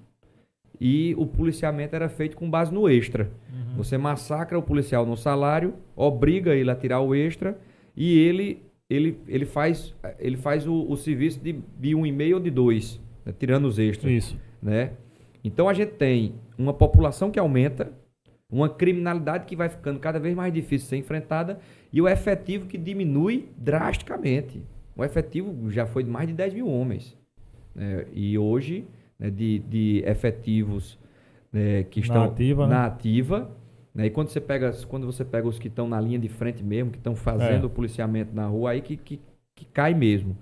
e 0.80 1.14
o 1.18 1.26
policiamento 1.26 1.96
era 1.96 2.08
feito 2.08 2.36
com 2.36 2.48
base 2.48 2.72
no 2.72 2.88
extra. 2.88 3.30
Uhum. 3.52 3.76
Você 3.78 3.98
massacra 3.98 4.58
o 4.58 4.62
policial 4.62 5.04
no 5.04 5.16
salário, 5.16 5.74
obriga 5.96 6.54
ele 6.54 6.70
a 6.70 6.76
tirar 6.76 7.00
o 7.00 7.14
extra 7.14 7.58
e 7.96 8.18
ele 8.18 8.66
ele, 8.88 9.18
ele 9.26 9.44
faz, 9.44 9.94
ele 10.18 10.36
faz 10.36 10.66
o, 10.66 10.88
o 10.88 10.96
serviço 10.96 11.40
de, 11.40 11.60
de 11.78 11.94
um 11.94 12.06
e 12.06 12.12
meio 12.12 12.36
ou 12.36 12.42
de 12.42 12.50
dois, 12.50 13.00
né, 13.24 13.34
tirando 13.36 13.66
os 13.66 13.78
extras. 13.78 14.12
Isso. 14.12 14.38
Né? 14.62 14.92
Então 15.42 15.68
a 15.68 15.74
gente 15.74 15.92
tem 15.92 16.34
uma 16.56 16.72
população 16.72 17.30
que 17.30 17.38
aumenta, 17.38 17.92
uma 18.50 18.68
criminalidade 18.68 19.44
que 19.44 19.56
vai 19.56 19.68
ficando 19.68 19.98
cada 19.98 20.20
vez 20.20 20.34
mais 20.34 20.52
difícil 20.52 20.84
de 20.84 20.90
ser 20.90 20.96
enfrentada 20.98 21.58
e 21.92 22.00
o 22.00 22.08
efetivo 22.08 22.66
que 22.66 22.78
diminui 22.78 23.48
drasticamente. 23.56 24.62
O 24.96 25.04
efetivo 25.04 25.70
já 25.70 25.84
foi 25.84 26.04
de 26.04 26.10
mais 26.10 26.28
de 26.28 26.34
10 26.34 26.54
mil 26.54 26.68
homens. 26.68 27.16
Né? 27.74 28.06
E 28.12 28.38
hoje, 28.38 28.86
né, 29.18 29.30
de, 29.30 29.58
de 29.58 30.02
efetivos 30.06 30.96
né, 31.52 31.82
que 31.84 32.00
estão 32.00 32.22
na 32.22 32.24
ativa, 32.26 32.66
na 32.66 32.86
ativa 32.86 33.55
né? 33.96 34.06
E 34.06 34.10
quando 34.10 34.28
você, 34.28 34.42
pega, 34.42 34.70
quando 34.86 35.06
você 35.06 35.24
pega 35.24 35.48
os 35.48 35.58
que 35.58 35.68
estão 35.68 35.88
na 35.88 35.98
linha 35.98 36.18
de 36.18 36.28
frente 36.28 36.62
mesmo, 36.62 36.90
que 36.90 36.98
estão 36.98 37.16
fazendo 37.16 37.62
é. 37.62 37.66
o 37.66 37.70
policiamento 37.70 38.36
na 38.36 38.46
rua, 38.46 38.72
aí 38.72 38.82
que, 38.82 38.94
que, 38.94 39.18
que 39.54 39.64
cai 39.64 39.94
mesmo. 39.94 40.36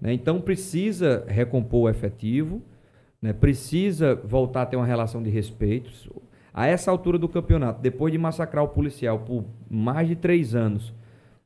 Né? 0.00 0.14
Então 0.14 0.40
precisa 0.40 1.22
recompor 1.28 1.82
o 1.82 1.88
efetivo, 1.90 2.62
né? 3.20 3.34
precisa 3.34 4.14
voltar 4.14 4.62
a 4.62 4.66
ter 4.66 4.76
uma 4.76 4.86
relação 4.86 5.22
de 5.22 5.28
respeito. 5.28 5.90
A 6.52 6.66
essa 6.66 6.90
altura 6.90 7.18
do 7.18 7.28
campeonato, 7.28 7.82
depois 7.82 8.10
de 8.10 8.18
massacrar 8.18 8.64
o 8.64 8.68
policial 8.68 9.18
por 9.18 9.44
mais 9.68 10.08
de 10.08 10.16
três 10.16 10.54
anos, 10.54 10.94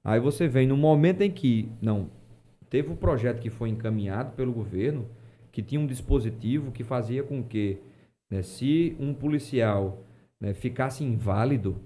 aí 0.05 0.21
você 0.21 0.47
vem 0.47 0.69
no 0.69 0.77
momento 0.77 1.23
em 1.23 1.31
que, 1.31 1.69
não, 1.83 2.09
teve 2.71 2.89
um 2.89 2.97
projeto 2.97 3.41
que 3.41 3.51
foi 3.51 3.69
encaminhado 3.69 4.31
pelo 4.37 4.53
governo, 4.53 5.07
que 5.51 5.61
tinha 5.61 5.81
um 5.81 5.87
dispositivo 5.89 6.71
que 6.71 6.85
fazia 6.85 7.25
com 7.25 7.43
que, 7.43 7.79
né, 8.31 8.43
se 8.43 8.95
um 9.01 9.13
policial 9.13 10.05
né, 10.41 10.55
ficasse 10.55 11.05
inválido 11.05 11.77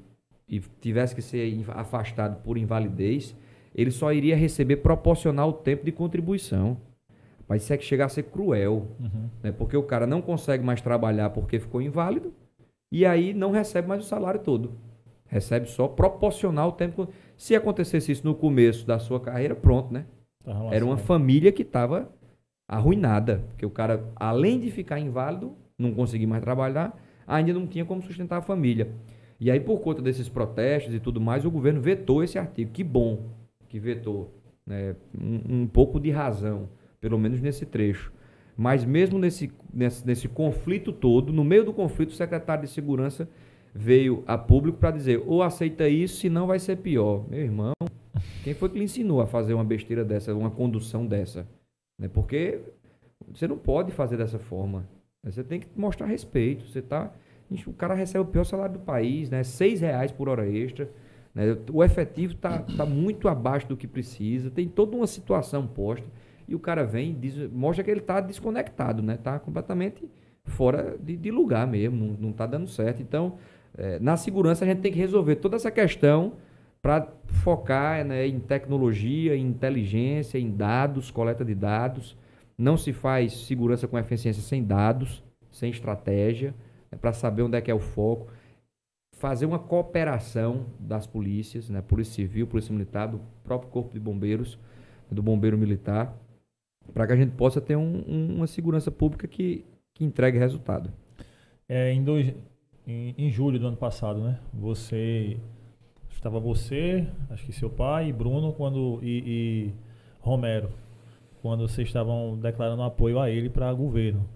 e 0.49 0.61
tivesse 0.81 1.15
que 1.15 1.23
ser 1.23 1.65
afastado 1.69 2.43
por 2.43 2.59
invalidez, 2.59 3.35
ele 3.75 3.91
só 3.91 4.13
iria 4.13 4.37
receber 4.37 4.77
proporcional 4.77 5.49
ao 5.49 5.53
tempo 5.55 5.85
de 5.85 5.93
contribuição. 5.93 6.77
Mas 7.49 7.63
isso 7.63 7.73
é 7.73 7.77
que 7.77 7.85
chega 7.85 8.05
a 8.05 8.09
ser 8.09 8.25
cruel, 8.25 8.89
Uhum. 9.01 9.29
né? 9.43 9.53
Porque 9.53 9.77
o 9.77 9.83
cara 9.83 10.07
não 10.07 10.23
consegue 10.23 10.65
mais 10.65 10.81
trabalhar 10.81 11.31
porque 11.31 11.59
ficou 11.59 11.81
inválido 11.83 12.33
e 12.91 13.05
aí 13.07 13.33
não 13.35 13.51
recebe 13.51 13.89
mais 13.89 14.05
o 14.05 14.07
salário 14.07 14.41
todo. 14.41 14.73
Recebe 15.27 15.67
só 15.69 15.89
proporcional 15.89 16.67
ao 16.67 16.73
tempo. 16.73 17.09
Se 17.37 17.55
acontecesse 17.57 18.13
isso 18.13 18.27
no 18.27 18.35
começo 18.35 18.87
da 18.87 18.99
sua 18.99 19.19
carreira, 19.19 19.55
pronto, 19.55 19.93
né? 19.93 20.05
Tá 20.45 20.53
Era 20.71 20.85
uma 20.85 20.97
família 20.99 21.51
que 21.51 21.63
estava 21.63 22.11
arruinada, 22.69 23.43
porque 23.49 23.65
o 23.67 23.71
cara, 23.71 24.05
além 24.17 24.61
de 24.61 24.71
ficar 24.71 24.99
inválido, 24.99 25.55
não 25.79 25.93
conseguir 25.95 26.27
mais 26.27 26.43
trabalhar, 26.43 26.97
ainda 27.27 27.53
não 27.53 27.67
tinha 27.67 27.85
como 27.85 28.03
sustentar 28.03 28.39
a 28.39 28.43
família. 28.43 28.89
E 29.41 29.51
aí, 29.51 29.59
por 29.59 29.81
conta 29.81 30.01
desses 30.01 30.29
protestos 30.29 30.95
e 30.95 31.01
tudo 31.01 31.21
mais, 31.21 31.45
o 31.45 31.51
governo 31.51 31.81
vetou 31.81 32.23
esse 32.23 32.39
artigo. 32.39 32.71
Que 32.71 32.85
bom 32.85 33.31
que 33.69 33.79
vetou. 33.79 34.33
Né? 34.67 34.95
Um, 35.21 35.63
um 35.63 35.67
pouco 35.67 35.99
de 35.99 36.11
razão, 36.11 36.69
pelo 37.01 37.19
menos 37.19 37.41
nesse 37.41 37.67
trecho. 37.67 38.13
Mas 38.57 38.85
mesmo 38.85 39.19
nesse, 39.19 39.51
nesse, 39.73 40.07
nesse 40.07 40.29
conflito 40.29 40.93
todo, 40.93 41.33
no 41.33 41.43
meio 41.43 41.65
do 41.65 41.73
conflito, 41.73 42.11
o 42.11 42.15
secretário 42.15 42.65
de 42.65 42.71
Segurança 42.71 43.29
veio 43.75 44.23
a 44.27 44.37
público 44.37 44.79
para 44.79 44.91
dizer 44.91 45.23
ou 45.27 45.43
aceita 45.43 45.89
isso, 45.89 46.19
senão 46.21 46.47
vai 46.47 46.59
ser 46.59 46.77
pior. 46.77 47.27
Meu 47.29 47.41
irmão, 47.41 47.73
quem 48.45 48.55
foi 48.55 48.69
que 48.69 48.79
lhe 48.79 48.85
ensinou 48.85 49.21
a 49.21 49.27
fazer 49.27 49.55
uma 49.55 49.65
besteira 49.65 50.05
dessa, 50.05 50.35
uma 50.35 50.51
condução 50.51 51.07
dessa? 51.07 51.49
Né? 51.99 52.09
Porque 52.09 52.61
você 53.33 53.49
não 53.49 53.57
pode 53.57 53.91
fazer 53.91 54.19
dessa 54.19 54.39
forma. 54.39 54.87
Você 55.25 55.43
tem 55.45 55.61
que 55.61 55.69
mostrar 55.77 56.07
respeito. 56.07 56.67
Você 56.67 56.83
tá, 56.83 57.13
o 57.67 57.73
cara 57.73 57.95
recebe 57.95 58.21
o 58.25 58.27
pior 58.27 58.45
salário 58.45 58.75
do 58.75 58.81
país, 58.81 59.31
né? 59.31 59.43
Seis 59.45 59.81
reais 59.81 60.11
por 60.11 60.29
hora 60.29 60.49
extra. 60.49 60.91
né? 61.35 61.57
O 61.73 61.83
efetivo 61.85 62.35
tá, 62.35 62.59
tá 62.77 62.85
muito 62.85 63.29
abaixo 63.29 63.69
do 63.69 63.77
que 63.77 63.87
precisa. 63.87 64.51
Tem 64.51 64.69
toda 64.69 64.97
uma 64.97 65.07
situação 65.07 65.67
posta. 65.67 66.07
E 66.49 66.55
o 66.55 66.59
cara 66.59 66.85
vem 66.85 67.11
e 67.11 67.15
diz- 67.15 67.51
mostra 67.53 67.85
que 67.85 67.91
ele 67.91 68.01
está 68.01 68.21
desconectado, 68.21 69.03
né? 69.03 69.17
Tá 69.17 69.39
completamente 69.39 70.09
fora 70.45 70.97
de, 71.01 71.17
de 71.17 71.31
lugar 71.31 71.67
mesmo. 71.69 71.97
Não, 72.05 72.15
não 72.29 72.33
tá 72.33 72.45
dando 72.47 72.67
certo. 72.69 73.01
Então, 73.01 73.37
eh, 73.79 73.99
na 74.01 74.17
segurança 74.17 74.65
a 74.65 74.69
gente 74.69 74.81
tem 74.81 74.93
que 74.93 74.99
resolver 74.99 75.37
toda 75.37 75.55
essa 75.57 75.71
questão 75.71 76.33
para 76.83 77.07
focar 77.45 78.05
né, 78.05 78.27
em 78.27 78.41
tecnologia, 78.41 79.37
em 79.37 79.47
inteligência, 79.47 80.37
em 80.37 80.51
dados, 80.51 81.11
coleta 81.13 81.45
de 81.45 81.55
dados. 81.55 82.17
Não 82.57 82.77
se 82.77 82.93
faz 82.93 83.33
segurança 83.33 83.89
com 83.89 83.99
eficiência 83.99 84.43
sem 84.43 84.63
dados, 84.63 85.23
sem 85.51 85.71
estratégia, 85.71 86.55
para 87.01 87.13
saber 87.13 87.43
onde 87.43 87.57
é 87.57 87.61
que 87.61 87.71
é 87.71 87.75
o 87.75 87.79
foco. 87.81 88.31
Fazer 89.17 89.47
uma 89.47 89.59
cooperação 89.59 90.67
das 90.79 91.07
polícias, 91.07 91.69
né, 91.69 91.81
Polícia 91.81 92.15
Civil, 92.15 92.47
Polícia 92.47 92.73
Militar, 92.73 93.07
do 93.09 93.21
próprio 93.45 93.71
Corpo 93.71 93.93
de 93.93 94.01
Bombeiros, 94.01 94.59
do 95.11 95.23
Bombeiro 95.23 95.57
Militar, 95.57 96.17
para 96.93 97.07
que 97.07 97.13
a 97.13 97.17
gente 97.17 97.33
possa 97.33 97.61
ter 97.61 97.77
um- 97.77 98.03
um- 98.07 98.37
uma 98.37 98.47
segurança 98.47 98.91
pública 98.91 99.29
que, 99.29 99.65
que 99.95 100.05
entregue 100.05 100.39
resultado. 100.39 100.91
É, 101.69 101.93
em, 101.93 102.03
dois, 102.03 102.35
em, 102.87 103.15
em 103.17 103.31
julho 103.31 103.59
do 103.59 103.67
ano 103.67 103.77
passado, 103.77 104.21
né? 104.21 104.39
Você. 104.53 105.37
Estava 106.11 106.39
você, 106.39 107.07
acho 107.31 107.45
que 107.45 107.53
seu 107.53 107.69
pai 107.69 108.13
Bruno 108.13 108.53
quando, 108.53 109.01
e, 109.03 109.23
e 109.27 109.73
Romero, 110.21 110.71
quando 111.43 111.67
vocês 111.69 111.89
estavam 111.89 112.39
declarando 112.39 112.83
apoio 112.83 113.19
a 113.19 113.29
ele 113.29 113.51
para 113.51 113.73
governo. 113.75 114.27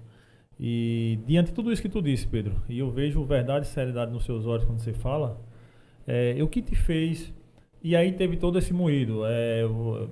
E 0.58 1.18
diante 1.26 1.48
de 1.48 1.54
tudo 1.54 1.72
isso 1.72 1.80
que 1.80 1.88
tu 1.88 2.02
disse, 2.02 2.26
Pedro, 2.26 2.60
e 2.68 2.78
eu 2.78 2.90
vejo 2.90 3.24
verdade 3.24 3.66
e 3.66 3.68
seriedade 3.68 4.12
nos 4.12 4.24
seus 4.24 4.44
olhos 4.46 4.64
quando 4.64 4.80
você 4.80 4.92
fala, 4.92 5.40
é, 6.06 6.36
o 6.42 6.48
que 6.48 6.60
te 6.60 6.74
fez. 6.74 7.32
E 7.82 7.94
aí 7.94 8.12
teve 8.12 8.36
todo 8.36 8.58
esse 8.58 8.72
moído. 8.72 9.24
É, 9.24 9.64
o, 9.64 10.10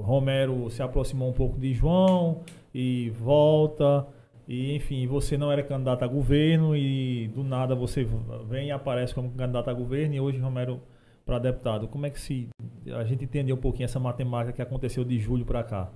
Romero 0.00 0.70
se 0.70 0.80
aproximou 0.80 1.28
um 1.28 1.32
pouco 1.32 1.58
de 1.58 1.74
João 1.74 2.42
e 2.72 3.10
volta. 3.10 4.06
E 4.46 4.74
enfim, 4.74 5.06
você 5.06 5.36
não 5.36 5.50
era 5.50 5.62
candidato 5.62 6.04
a 6.04 6.06
governo 6.06 6.76
e 6.76 7.28
do 7.34 7.42
nada 7.42 7.74
você 7.74 8.06
vem 8.48 8.68
e 8.68 8.70
aparece 8.70 9.14
como 9.14 9.30
candidato 9.30 9.68
a 9.68 9.74
governo 9.74 10.14
e 10.14 10.20
hoje 10.20 10.38
Romero 10.38 10.80
para 11.28 11.38
deputado. 11.38 11.86
Como 11.86 12.06
é 12.06 12.10
que 12.10 12.18
se 12.18 12.48
a 12.90 13.04
gente 13.04 13.22
entendeu 13.24 13.54
um 13.54 13.58
pouquinho 13.60 13.84
essa 13.84 14.00
matemática 14.00 14.54
que 14.54 14.62
aconteceu 14.62 15.04
de 15.04 15.18
julho 15.18 15.44
para 15.44 15.62
cá? 15.62 15.90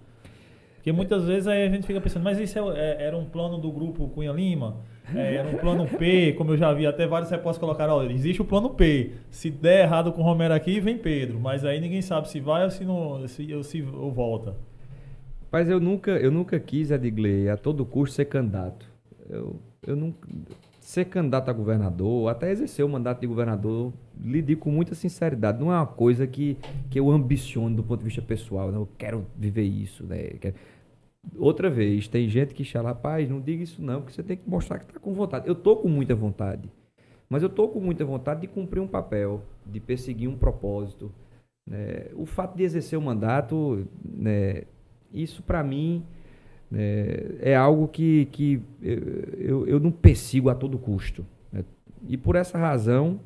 Porque 0.75 0.93
muitas 0.93 1.25
vezes 1.25 1.47
aí 1.49 1.63
a 1.67 1.71
gente 1.71 1.87
fica 1.87 2.03
pensando, 2.03 2.23
mas 2.23 2.39
isso 2.39 2.59
é- 2.73 2.79
é- 2.79 3.05
era 3.07 3.17
um 3.17 3.25
plano 3.25 3.57
do 3.57 3.73
grupo 3.73 4.07
Cunha 4.09 4.31
Lima? 4.31 4.77
É, 5.17 5.35
era 5.35 5.49
um 5.49 5.55
plano 5.59 5.85
P, 5.87 6.33
como 6.35 6.53
eu 6.53 6.57
já 6.57 6.73
vi, 6.73 6.87
até 6.87 7.07
vários 7.09 7.29
repórteres 7.29 7.59
colocaram, 7.59 7.95
olha, 7.95 8.13
existe 8.13 8.41
o 8.41 8.45
plano 8.45 8.71
P. 8.71 9.11
Se 9.31 9.51
der 9.51 9.85
errado 9.85 10.13
com 10.13 10.21
o 10.23 10.25
Romero 10.25 10.55
aqui, 10.55 10.79
vem 10.81 10.97
Pedro. 10.97 11.41
Mas 11.41 11.65
aí 11.65 11.81
ninguém 11.81 12.01
sabe 12.01 12.29
se 12.29 12.39
vai 12.39 12.63
ou 12.65 12.71
se 12.71 12.85
não, 12.85 13.27
se, 13.27 13.53
ou 13.53 13.63
se 13.65 13.83
ou 13.83 14.13
volta. 14.13 14.55
Mas 15.51 15.69
eu 15.69 15.81
nunca, 15.81 16.13
eu 16.13 16.31
nunca 16.31 16.59
quis, 16.61 16.91
Edgley, 16.93 17.49
a 17.49 17.57
todo 17.57 17.85
custo 17.85 18.15
ser 18.15 18.27
candidato. 18.27 18.89
Eu, 19.29 19.57
eu 19.87 19.97
nunca. 19.97 20.29
Ser 20.83 21.05
candidato 21.05 21.49
a 21.49 21.53
governador, 21.53 22.29
até 22.29 22.51
exercer 22.51 22.85
o 22.85 22.89
mandato 22.89 23.21
de 23.21 23.27
governador, 23.29 23.93
lhe 24.21 24.43
digo 24.43 24.63
com 24.63 24.71
muita 24.73 24.97
sinceridade. 24.97 25.61
Não 25.61 25.73
é 25.73 25.77
uma 25.77 25.87
coisa 25.87 26.27
que, 26.27 26.59
que 26.91 26.99
eu 26.99 27.09
ambiciono 27.09 27.77
do 27.77 27.85
ponto 27.85 28.01
de 28.01 28.07
vista 28.07 28.21
pessoal. 28.21 28.73
Não, 28.73 28.81
eu 28.81 28.89
quero 28.99 29.25
viver 29.39 29.63
isso. 29.63 30.05
Né? 30.05 30.31
Quero- 30.41 30.57
Outra 31.39 31.71
vez, 31.71 32.09
tem 32.09 32.29
gente 32.29 32.53
que 32.53 32.65
fala, 32.65 32.89
rapaz, 32.89 33.31
não 33.31 33.41
diga 33.41 33.63
isso 33.63 33.81
não, 33.81 34.01
porque 34.01 34.13
você 34.13 34.25
tem 34.25 34.37
que 34.37 34.51
mostrar 34.51 34.81
que 34.81 34.87
está 34.87 34.99
com 34.99 35.15
vontade. 35.15 35.47
Eu 35.47 35.55
tô 35.55 35.77
com 35.77 35.87
muita 35.89 36.17
vontade. 36.17 36.69
Mas 37.31 37.45
eu 37.45 37.49
tô 37.49 37.69
com 37.69 37.79
muita 37.79 38.05
vontade 38.05 38.41
de 38.41 38.49
cumprir 38.49 38.81
um 38.81 38.89
papel, 38.89 39.41
de 39.65 39.79
perseguir 39.79 40.29
um 40.29 40.37
propósito. 40.37 41.13
né? 41.65 42.07
O 42.15 42.27
fato 42.27 42.57
de 42.57 42.65
exercer 42.65 42.99
o 42.99 43.03
mandato, 43.03 43.87
né, 44.05 44.65
isso 45.13 45.45
para 45.45 45.63
mim 45.63 46.05
né, 46.73 47.07
é 47.43 47.55
algo 47.55 47.87
que, 47.87 48.25
que 48.33 48.63
eu, 48.81 48.99
eu, 49.39 49.67
eu 49.67 49.79
não 49.81 49.93
persigo 49.93 50.49
a 50.49 50.55
todo 50.55 50.79
custo. 50.79 51.23
né? 51.53 51.63
E 52.09 52.17
por 52.17 52.35
essa 52.35 52.57
razão, 52.57 53.21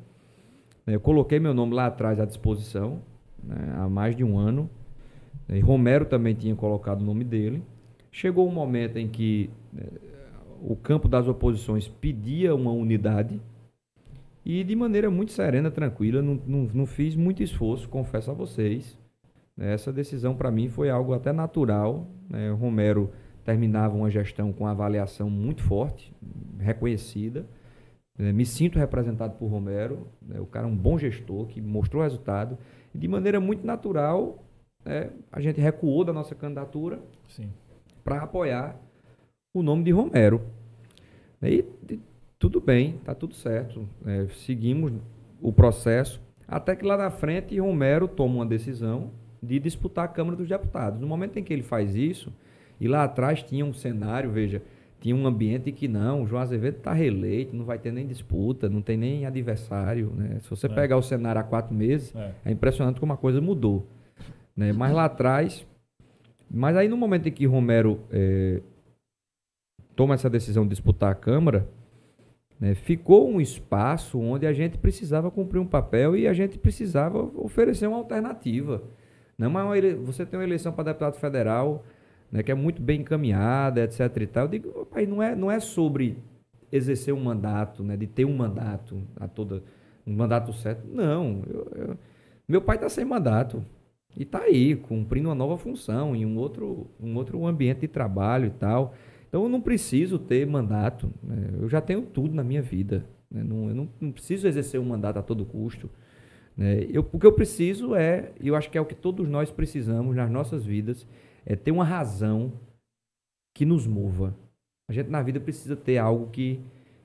né, 0.85 0.95
eu 0.95 0.99
coloquei 0.99 1.39
meu 1.39 1.53
nome 1.53 1.73
lá 1.73 1.85
atrás 1.85 2.19
à 2.19 2.25
disposição, 2.25 2.99
né, 3.41 3.73
há 3.77 3.87
mais 3.87 4.17
de 4.17 4.23
um 4.23 4.37
ano. 4.37 4.69
né, 5.47 5.57
E 5.57 5.61
Romero 5.61 6.03
também 6.03 6.35
tinha 6.35 6.53
colocado 6.57 7.01
o 7.01 7.05
nome 7.05 7.23
dele. 7.23 7.63
Chegou 8.11 8.45
um 8.45 8.51
momento 8.51 8.97
em 8.97 9.07
que 9.07 9.49
né, 9.71 9.85
o 10.61 10.75
campo 10.75 11.07
das 11.07 11.25
oposições 11.29 11.87
pedia 11.87 12.53
uma 12.53 12.71
unidade 12.71 13.39
e 14.43 14.61
de 14.61 14.75
maneira 14.75 15.09
muito 15.09 15.31
serena, 15.31 15.71
tranquila, 15.71 16.21
não, 16.21 16.37
não, 16.45 16.69
não 16.73 16.85
fiz 16.85 17.15
muito 17.15 17.41
esforço, 17.41 17.87
confesso 17.87 18.29
a 18.29 18.33
vocês. 18.33 18.97
né, 19.55 19.73
Essa 19.73 19.93
decisão 19.93 20.35
para 20.35 20.51
mim 20.51 20.67
foi 20.67 20.89
algo 20.89 21.13
até 21.13 21.31
natural. 21.31 22.09
né, 22.29 22.51
Romero 22.51 23.09
terminava 23.47 23.95
uma 23.95 24.11
gestão 24.11 24.51
com 24.51 24.65
uma 24.65 24.71
avaliação 24.71 25.29
muito 25.29 25.63
forte, 25.63 26.13
reconhecida. 26.59 27.45
né, 28.19 28.33
Me 28.33 28.45
sinto 28.45 28.77
representado 28.77 29.37
por 29.37 29.47
Romero, 29.47 30.05
né, 30.21 30.37
o 30.37 30.45
cara 30.45 30.67
é 30.67 30.69
um 30.69 30.75
bom 30.75 30.97
gestor 30.97 31.47
que 31.47 31.61
mostrou 31.61 32.03
resultado. 32.03 32.57
E 32.93 32.97
de 32.97 33.07
maneira 33.07 33.39
muito 33.39 33.65
natural, 33.65 34.43
né, 34.83 35.11
a 35.31 35.39
gente 35.39 35.61
recuou 35.61 36.03
da 36.03 36.11
nossa 36.11 36.35
candidatura 36.35 36.99
para 38.03 38.21
apoiar 38.21 38.75
o 39.55 39.63
nome 39.63 39.85
de 39.85 39.91
Romero. 39.91 40.41
E, 41.41 41.63
e 41.89 42.01
tudo 42.37 42.59
bem, 42.59 42.97
tá 43.05 43.15
tudo 43.15 43.33
certo. 43.33 43.87
É, 44.05 44.27
seguimos 44.45 44.91
o 45.41 45.53
processo 45.53 46.21
até 46.45 46.75
que 46.75 46.85
lá 46.85 46.97
na 46.97 47.09
frente 47.09 47.57
Romero 47.57 48.09
toma 48.09 48.35
uma 48.35 48.45
decisão 48.45 49.09
de 49.41 49.57
disputar 49.57 50.03
a 50.03 50.09
Câmara 50.09 50.35
dos 50.35 50.49
Deputados. 50.49 50.99
No 50.99 51.07
momento 51.07 51.39
em 51.39 51.43
que 51.45 51.53
ele 51.53 51.63
faz 51.63 51.95
isso, 51.95 52.33
e 52.79 52.87
lá 52.87 53.03
atrás 53.03 53.41
tinha 53.43 53.65
um 53.65 53.73
cenário, 53.73 54.31
veja, 54.31 54.61
tinha 54.99 55.15
um 55.15 55.25
ambiente 55.27 55.71
que 55.71 55.87
não, 55.87 56.23
o 56.23 56.27
João 56.27 56.41
Azevedo 56.41 56.77
está 56.77 56.91
reeleito, 56.93 57.55
não 57.55 57.65
vai 57.65 57.77
ter 57.77 57.91
nem 57.91 58.05
disputa, 58.07 58.67
não 58.67 58.81
tem 58.81 58.97
nem 58.97 59.25
adversário. 59.25 60.11
Né? 60.15 60.39
Se 60.41 60.49
você 60.49 60.65
É. 60.67 60.69
pegar 60.69 60.97
o 60.97 61.01
cenário 61.03 61.39
há 61.39 61.43
quatro 61.43 61.73
meses, 61.73 62.15
É. 62.15 62.31
é 62.45 62.51
impressionante 62.51 62.99
como 62.99 63.13
a 63.13 63.17
coisa 63.17 63.39
mudou. 63.39 63.85
Né? 64.55 64.73
Mas 64.73 64.91
lá 64.93 65.05
atrás. 65.05 65.65
Mas 66.49 66.75
aí 66.75 66.87
no 66.87 66.97
momento 66.97 67.27
em 67.27 67.31
que 67.31 67.45
Romero 67.45 67.99
eh, 68.11 68.61
toma 69.95 70.13
essa 70.15 70.29
decisão 70.29 70.63
de 70.63 70.69
disputar 70.69 71.11
a 71.11 71.15
Câmara, 71.15 71.67
né, 72.59 72.73
ficou 72.73 73.29
um 73.29 73.39
espaço 73.41 74.19
onde 74.19 74.47
a 74.47 74.53
gente 74.53 74.77
precisava 74.77 75.29
cumprir 75.29 75.59
um 75.59 75.65
papel 75.67 76.15
e 76.15 76.27
a 76.27 76.33
gente 76.33 76.57
precisava 76.57 77.19
oferecer 77.35 77.85
uma 77.87 77.97
alternativa. 77.97 78.81
Não 79.37 79.59
é 79.59 79.63
uma 79.63 79.77
ele- 79.77 79.93
você 79.95 80.25
tem 80.25 80.39
uma 80.39 80.43
eleição 80.45 80.71
para 80.71 80.85
deputado 80.85 81.15
federal 81.15 81.83
né, 82.31 82.43
que 82.43 82.51
é 82.51 82.55
muito 82.55 82.81
bem 82.81 83.01
encaminhada, 83.01 83.83
etc. 83.83 83.99
E 84.21 84.27
tal. 84.27 84.45
Eu 84.45 84.49
digo, 84.49 84.85
pai, 84.87 85.05
não 85.05 85.21
é, 85.21 85.35
não 85.35 85.51
é 85.51 85.59
sobre 85.59 86.17
exercer 86.71 87.13
um 87.13 87.23
mandato, 87.23 87.83
né, 87.83 87.95
de 87.95 88.07
ter 88.07 88.25
um 88.25 88.35
mandato 88.35 89.01
a 89.19 89.27
toda 89.27 89.63
um 90.05 90.13
mandato 90.13 90.53
certo. 90.53 90.85
Não, 90.87 91.41
eu- 91.47 91.67
eu- 91.75 91.97
meu 92.47 92.61
pai 92.61 92.77
está 92.77 92.87
sem 92.89 93.03
mandato 93.05 93.63
e 94.15 94.23
está 94.23 94.39
aí 94.43 94.75
cumprindo 94.75 95.29
uma 95.29 95.35
nova 95.35 95.57
função 95.57 96.15
em 96.15 96.25
um 96.25 96.37
outro, 96.37 96.87
um 96.99 97.15
outro 97.15 97.45
ambiente 97.45 97.81
de 97.81 97.87
trabalho 97.87 98.47
e 98.47 98.49
tal. 98.51 98.93
Então 99.27 99.43
eu 99.43 99.49
não 99.49 99.61
preciso 99.61 100.17
ter 100.17 100.45
mandato. 100.47 101.11
né? 101.23 101.49
Eu 101.61 101.67
já 101.69 101.81
tenho 101.81 102.01
tudo 102.03 102.33
na 102.35 102.43
minha 102.43 102.61
vida. 102.61 103.05
né? 103.29 103.43
Não, 103.43 103.69
eu 103.69 103.75
não, 103.75 103.89
não 103.99 104.11
preciso 104.11 104.47
exercer 104.47 104.79
um 104.79 104.85
mandato 104.85 105.17
a 105.19 105.21
todo 105.21 105.45
custo. 105.45 105.89
né? 106.55 106.85
Eu, 106.91 107.07
o 107.11 107.19
que 107.19 107.25
eu 107.25 107.31
preciso 107.33 107.95
é, 107.95 108.31
e 108.41 108.47
eu 108.47 108.55
acho 108.55 108.69
que 108.69 108.77
é 108.77 108.81
o 108.81 108.85
que 108.85 108.95
todos 108.95 109.27
nós 109.27 109.51
precisamos 109.51 110.15
nas 110.15 110.29
nossas 110.31 110.65
vidas, 110.65 111.05
é 111.47 111.55
ter 111.55 111.71
uma 111.71 111.85
razão 111.85 112.51
que 113.55 113.65
nos 113.65 113.87
mova. 113.87 114.35
A 114.89 114.93
gente 114.93 115.09
na 115.09 115.23
vida 115.23 115.39
precisa 115.39 115.75
ter 115.75 115.97
algo 115.97 116.27
que, 116.29 116.59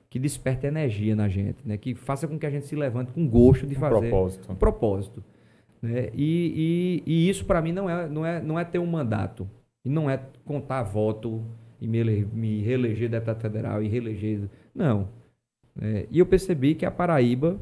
que 0.09 0.19
desperte 0.19 0.67
energia 0.67 1.15
na 1.15 1.27
gente, 1.29 1.65
né? 1.67 1.77
Que 1.77 1.95
faça 1.95 2.27
com 2.27 2.37
que 2.37 2.45
a 2.45 2.49
gente 2.51 2.65
se 2.67 2.75
levante 2.75 3.11
com 3.13 3.27
gosto 3.27 3.65
de 3.65 3.75
Um 3.75 3.79
fazer. 3.79 3.99
propósito. 4.09 4.51
Um 4.51 4.55
propósito. 4.55 5.23
Né? 5.81 6.09
E, 6.13 7.01
e, 7.05 7.11
e 7.11 7.29
isso 7.29 7.45
para 7.45 7.61
mim 7.61 7.71
não 7.71 7.89
é, 7.89 8.07
não, 8.07 8.25
é, 8.25 8.41
não 8.41 8.59
é 8.59 8.63
ter 8.65 8.79
um 8.79 8.85
mandato. 8.85 9.49
E 9.85 9.89
não 9.89 10.09
é 10.09 10.17
contar 10.45 10.83
voto 10.83 11.43
e 11.81 11.87
me, 11.87 11.97
ele- 11.97 12.25
me 12.31 12.61
reeleger 12.61 13.09
deputado 13.09 13.41
federal 13.41 13.81
e 13.81 13.87
reeleger. 13.87 14.49
Não. 14.75 15.09
né? 15.75 16.05
e 16.11 16.19
eu 16.19 16.25
percebi 16.25 16.75
que 16.75 16.85
a 16.85 16.91
Paraíba 16.91 17.59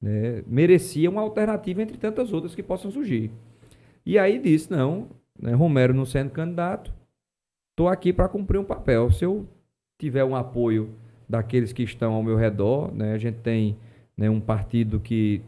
né, 0.00 0.42
merecia 0.46 1.08
uma 1.10 1.22
alternativa 1.22 1.82
entre 1.82 1.96
tantas 1.96 2.32
outras 2.32 2.54
que 2.54 2.62
possam 2.62 2.90
surgir. 2.90 3.30
E 4.04 4.16
aí 4.18 4.38
disse, 4.38 4.70
não, 4.70 5.08
né, 5.38 5.52
Romero 5.52 5.94
não 5.94 6.04
sendo 6.04 6.30
candidato, 6.30 6.92
estou 7.70 7.88
aqui 7.88 8.12
para 8.12 8.28
cumprir 8.28 8.58
um 8.58 8.64
papel. 8.64 9.10
Se 9.10 9.24
eu 9.24 9.46
tiver 9.98 10.24
um 10.24 10.34
apoio 10.36 10.90
daqueles 11.28 11.72
que 11.72 11.82
estão 11.82 12.14
ao 12.14 12.22
meu 12.22 12.36
redor, 12.36 12.94
né, 12.94 13.12
a 13.12 13.18
gente 13.18 13.38
tem 13.38 13.76
né, 14.16 14.30
um 14.30 14.40
partido 14.40 15.00
que 15.00 15.42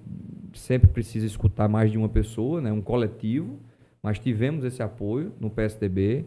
sempre 0.53 0.89
precisa 0.89 1.27
escutar 1.27 1.69
mais 1.69 1.91
de 1.91 1.99
uma 1.99 2.09
pessoa, 2.09 2.61
né, 2.61 2.73
um 2.73 2.83
coletivo, 2.83 3.59
mas 4.03 4.19
tivemos 4.19 4.65
esse 4.65 4.83
apoio 4.83 5.33
no 5.41 5.51
PSDB, 5.51 6.25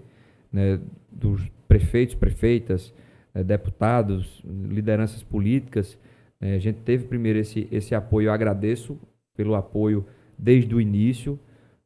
né, 0.52 0.80
dos 1.12 1.48
prefeitos, 1.68 2.16
prefeitas, 2.16 2.94
né, 3.34 3.44
deputados, 3.44 4.42
lideranças 4.46 5.24
políticas. 5.24 5.98
né, 6.40 6.56
a 6.56 6.60
gente 6.60 6.80
teve 6.80 7.06
primeiro 7.06 7.40
esse, 7.40 7.68
esse 7.72 7.94
apoio, 7.94 8.28
eu 8.28 8.34
agradeço 8.34 8.98
pelo 9.36 9.56
apoio 9.56 10.06
desde 10.38 10.74
o 10.74 10.82
início, 10.82 11.40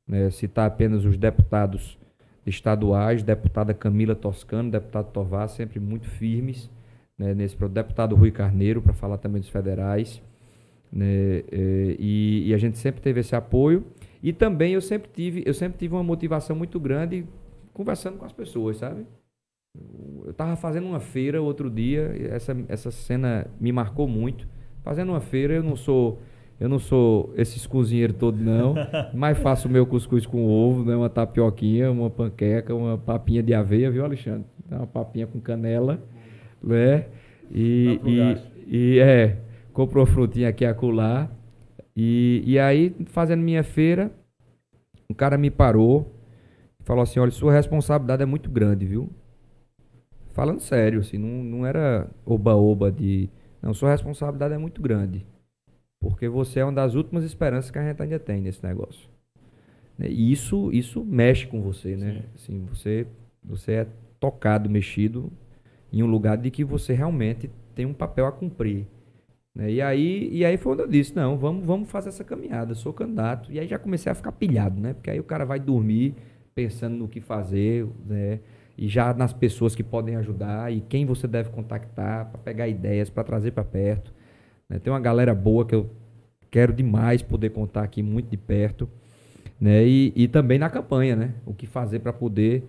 né, 0.08 0.30
citar 0.30 0.68
apenas 0.68 1.06
os 1.06 1.18
deputados 1.18 1.97
estaduais, 2.45 3.24
deputada 3.24 3.74
Camila 3.74 4.16
Toscano, 4.16 4.70
deputado 4.70 5.12
Tovar, 5.12 5.47
sempre 5.49 5.80
muito 5.80 6.08
firmes 6.08 6.70
né, 7.18 7.34
nesse 7.34 7.56
deputado 7.70 8.16
Rui 8.16 8.32
Carneiro, 8.32 8.82
para 8.82 8.93
falar 8.93 9.18
também 9.18 9.41
dos 9.41 9.49
federais. 9.49 10.22
né, 10.91 11.43
eh, 11.51 11.95
e, 11.99 12.43
e 12.47 12.53
a 12.53 12.58
gente 12.58 12.78
sempre 12.78 13.01
teve 13.01 13.20
esse 13.20 13.36
apoio. 13.36 13.86
E 14.22 14.34
também 14.34 14.74
eu 14.74 14.82
sempre 14.82 15.10
tive, 15.14 15.43
eu 15.45 15.53
sempre 15.53 15.78
tive 15.78 15.93
uma 15.95 16.03
motivação 16.03 16.56
muito 16.56 16.80
grande 16.80 17.26
conversando 17.74 18.18
com 18.18 18.26
as 18.26 18.34
pessoas, 18.34 18.78
sabe? 18.78 19.06
Eu 20.24 20.32
estava 20.32 20.56
fazendo 20.56 20.88
uma 20.88 20.99
feira 20.99 21.41
outro 21.41 21.70
dia, 21.70 22.16
essa, 22.32 22.56
essa 22.68 22.91
cena 22.91 23.47
me 23.60 23.72
marcou 23.72 24.08
muito. 24.08 24.47
Fazendo 24.84 25.10
uma 25.10 25.20
feira, 25.20 25.56
eu 25.56 25.64
não 25.64 25.76
sou 25.76 26.20
eu 26.60 26.70
não 26.70 26.80
sou 26.80 27.34
esses 27.36 27.68
cozinheiros 27.68 28.16
todos 28.18 28.39
não, 28.39 28.76
mas 29.14 29.38
faço 29.38 29.68
o 29.68 29.72
meu 29.72 29.86
cuscuz 29.86 30.26
com 30.26 30.45
ovo, 30.47 30.86
né, 30.86 30.95
uma 30.95 31.10
tapioquinha, 31.10 31.91
uma 31.91 32.10
panqueca, 32.10 32.74
uma 32.74 32.97
papinha 32.97 33.43
de 33.43 33.53
aveia, 33.53 33.91
viu, 33.91 34.06
Alexandre? 34.06 34.45
Uma 34.72 34.88
papinha 34.88 35.28
com 35.28 35.39
canela, 35.39 36.01
né? 36.64 37.06
E, 37.51 37.99
e, 38.03 38.95
e 38.95 38.99
é, 38.99 39.38
comprou 39.74 40.03
uma 40.03 40.12
frutinha 40.12 40.49
aqui 40.49 40.66
acolá. 40.66 41.30
E, 41.95 42.41
e 42.45 42.58
aí, 42.58 42.95
fazendo 43.08 43.41
minha 43.41 43.64
feira, 43.64 44.12
um 45.10 45.14
cara 45.14 45.38
me 45.38 45.51
parou 45.51 46.12
e 46.80 46.84
falou 46.84 47.03
assim: 47.03 47.20
olha, 47.20 47.32
sua 47.32 47.53
responsabilidade 47.53 48.24
é 48.24 48.26
muito 48.26 48.49
grande, 48.49 48.86
viu? 48.86 49.10
Falando 50.34 50.60
sério, 50.60 50.99
assim, 50.99 51.18
não, 51.18 51.43
não 51.43 51.66
era 51.66 52.10
oba-oba 52.26 52.91
de. 52.91 53.30
Não, 53.62 53.74
sua 53.74 53.91
responsabilidade 53.91 54.53
é 54.53 54.58
muito 54.58 54.82
grande. 54.82 55.26
Porque 56.06 56.30
você 56.30 56.60
é 56.60 56.64
uma 56.64 56.72
das 56.72 56.93
últimas 56.93 57.24
esperanças 57.24 57.72
que 57.72 57.80
a 57.80 57.82
gente 57.84 57.99
ainda 57.99 58.20
tem 58.20 58.39
nesse 58.39 58.64
negócio. 58.64 59.10
Né? 59.97 60.08
E 60.08 60.32
isso, 60.32 60.72
isso 60.72 61.03
mexe 61.03 61.47
com 61.47 61.64
você, 61.64 61.97
né? 61.97 62.22
Assim, 62.36 62.64
você, 62.70 63.08
você 63.43 63.72
é 63.72 63.88
tocado, 64.20 64.70
mexido 64.70 65.34
em 65.91 66.03
um 66.03 66.06
lugar 66.06 66.38
de 66.38 66.51
que 66.51 66.64
você 66.64 66.93
realmente 66.93 67.49
tem 67.74 67.88
um 67.88 67.93
papel 67.93 68.28
a 68.28 68.32
cumprir. 68.32 68.86
né? 69.56 69.72
E, 69.72 69.82
aí, 69.82 70.30
e 70.32 70.45
aí 70.45 70.58
foi 70.58 70.74
onde 70.74 70.84
eu 70.84 70.88
disse, 70.88 71.16
não, 71.16 71.39
vamos, 71.39 71.66
vamos 71.66 71.89
fazer 71.89 72.10
essa 72.10 72.24
caminhada, 72.24 72.74
eu 72.74 72.76
sou 72.76 72.93
candidato. 72.93 73.51
E 73.51 73.60
aí 73.60 73.68
já 73.68 73.80
comecei 73.80 74.12
a 74.12 74.16
ficar 74.16 74.32
pilhado, 74.32 74.80
né? 74.80 74.93
Porque 74.93 75.10
aí 75.10 75.20
o 75.20 75.24
cara 75.24 75.43
vai 75.43 75.60
dormir 75.60 76.14
pensando 76.53 76.95
no 76.95 77.08
que 77.08 77.20
fazer, 77.20 77.88
né? 78.06 78.41
E 78.78 78.88
já 78.88 79.12
nas 79.12 79.34
pessoas 79.34 79.74
que 79.74 79.84
podem 79.84 80.18
ajudar 80.18 80.72
e 80.72 80.82
quem 80.82 81.03
você 81.03 81.28
deve 81.28 81.49
contactar 81.49 82.30
para 82.30 82.38
pegar 82.41 82.68
ideias, 82.68 83.10
para 83.10 83.24
trazer 83.24 83.51
para 83.51 83.64
perto. 83.64 84.14
Né? 84.70 84.80
Tem 84.80 84.91
uma 84.91 84.99
galera 84.99 85.34
boa 85.34 85.66
que 85.66 85.76
eu 85.76 85.89
quero 86.49 86.74
demais 86.74 87.22
poder 87.22 87.49
contar 87.49 87.84
aqui 87.84 88.01
muito 88.01 88.30
de 88.30 88.38
perto. 88.38 88.89
Né? 89.59 89.86
E, 89.86 90.13
e 90.16 90.28
também 90.28 90.59
na 90.59 90.70
campanha, 90.70 91.16
né? 91.16 91.34
O 91.45 91.53
que 91.53 91.66
fazer 91.66 91.99
para 91.99 92.11
poder 92.11 92.63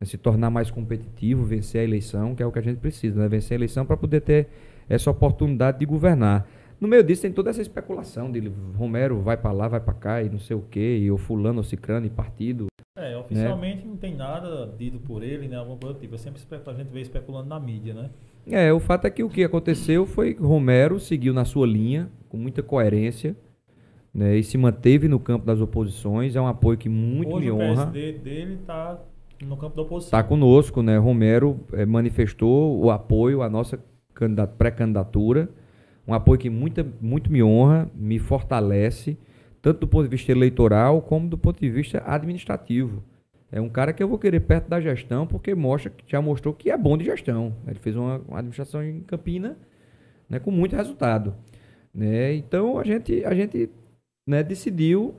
né, 0.00 0.06
se 0.06 0.18
tornar 0.18 0.50
mais 0.50 0.70
competitivo, 0.70 1.44
vencer 1.44 1.80
a 1.80 1.84
eleição, 1.84 2.34
que 2.34 2.42
é 2.42 2.46
o 2.46 2.52
que 2.52 2.58
a 2.58 2.62
gente 2.62 2.78
precisa, 2.78 3.20
né? 3.20 3.28
Vencer 3.28 3.54
a 3.54 3.58
eleição 3.58 3.86
para 3.86 3.96
poder 3.96 4.20
ter 4.20 4.48
essa 4.88 5.10
oportunidade 5.10 5.78
de 5.78 5.86
governar. 5.86 6.46
No 6.80 6.88
meio 6.88 7.04
disso 7.04 7.22
tem 7.22 7.32
toda 7.32 7.50
essa 7.50 7.62
especulação 7.62 8.30
de 8.30 8.40
Romero 8.76 9.20
vai 9.20 9.36
para 9.36 9.52
lá, 9.52 9.68
vai 9.68 9.80
para 9.80 9.94
cá 9.94 10.20
e 10.20 10.28
não 10.28 10.40
sei 10.40 10.56
o 10.56 10.62
quê, 10.62 10.98
e 11.00 11.12
o 11.12 11.16
fulano, 11.16 11.60
o 11.60 11.64
cicrano 11.64 12.06
e 12.06 12.10
partido. 12.10 12.66
É, 12.98 13.16
oficialmente 13.16 13.86
não 13.86 13.96
tem 13.96 14.16
nada 14.16 14.66
dito 14.76 14.98
por 14.98 15.22
ele, 15.22 15.46
né? 15.46 15.56
Alguma 15.56 15.76
coisa 15.76 15.94
do 15.94 16.00
tipo. 16.00 16.16
É 16.16 16.18
sempre 16.18 16.42
a 16.66 16.74
gente 16.74 16.88
vê 16.88 17.00
especulando 17.00 17.48
na 17.48 17.60
mídia, 17.60 17.94
né? 17.94 18.10
É, 18.46 18.72
o 18.72 18.80
fato 18.80 19.06
é 19.06 19.10
que 19.10 19.22
o 19.22 19.28
que 19.28 19.44
aconteceu 19.44 20.04
foi 20.04 20.34
que 20.34 20.42
Romero 20.42 20.98
seguiu 20.98 21.32
na 21.32 21.44
sua 21.44 21.66
linha, 21.66 22.10
com 22.28 22.36
muita 22.36 22.62
coerência, 22.62 23.36
né? 24.12 24.36
E 24.36 24.42
se 24.42 24.58
manteve 24.58 25.08
no 25.08 25.18
campo 25.20 25.46
das 25.46 25.60
oposições. 25.60 26.34
É 26.36 26.40
um 26.40 26.46
apoio 26.46 26.76
que 26.76 26.88
muito 26.88 27.36
Hoje 27.36 27.46
me 27.46 27.50
o 27.52 27.56
honra. 27.56 27.86
PSD 27.86 28.12
dele 28.18 28.58
tá 28.66 29.00
no 29.44 29.56
campo 29.56 29.76
da 29.76 29.82
oposição. 29.82 30.08
Está 30.08 30.22
conosco, 30.22 30.82
né? 30.82 30.98
Romero 30.98 31.60
eh, 31.72 31.86
manifestou 31.86 32.78
o 32.84 32.90
apoio 32.90 33.42
à 33.42 33.48
nossa 33.48 33.78
candida- 34.14 34.46
pré-candidatura, 34.46 35.48
um 36.06 36.12
apoio 36.12 36.38
que 36.38 36.50
muita, 36.50 36.86
muito 37.00 37.30
me 37.30 37.42
honra, 37.42 37.88
me 37.94 38.18
fortalece, 38.18 39.16
tanto 39.62 39.80
do 39.80 39.88
ponto 39.88 40.02
de 40.04 40.08
vista 40.10 40.32
eleitoral 40.32 41.00
como 41.00 41.28
do 41.28 41.38
ponto 41.38 41.60
de 41.60 41.70
vista 41.70 42.02
administrativo. 42.04 43.02
É 43.52 43.60
um 43.60 43.68
cara 43.68 43.92
que 43.92 44.02
eu 44.02 44.08
vou 44.08 44.18
querer 44.18 44.40
perto 44.40 44.68
da 44.68 44.80
gestão 44.80 45.26
porque 45.26 45.54
mostra, 45.54 45.92
já 46.06 46.22
mostrou 46.22 46.54
que 46.54 46.70
é 46.70 46.76
bom 46.76 46.96
de 46.96 47.04
gestão. 47.04 47.54
Ele 47.66 47.78
fez 47.78 47.94
uma, 47.94 48.16
uma 48.26 48.38
administração 48.38 48.82
em 48.82 49.00
Campina 49.00 49.58
né, 50.26 50.38
com 50.38 50.50
muito 50.50 50.74
resultado. 50.74 51.34
Né? 51.94 52.34
Então 52.34 52.78
a 52.78 52.84
gente, 52.84 53.22
a 53.26 53.34
gente 53.34 53.68
né, 54.26 54.42
decidiu 54.42 55.14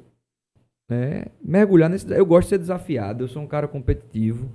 né, 0.90 1.26
mergulhar 1.40 1.88
nesse. 1.88 2.12
Eu 2.12 2.26
gosto 2.26 2.48
de 2.48 2.50
ser 2.50 2.58
desafiado, 2.58 3.24
eu 3.24 3.28
sou 3.28 3.44
um 3.44 3.48
cara 3.48 3.68
competitivo. 3.68 4.50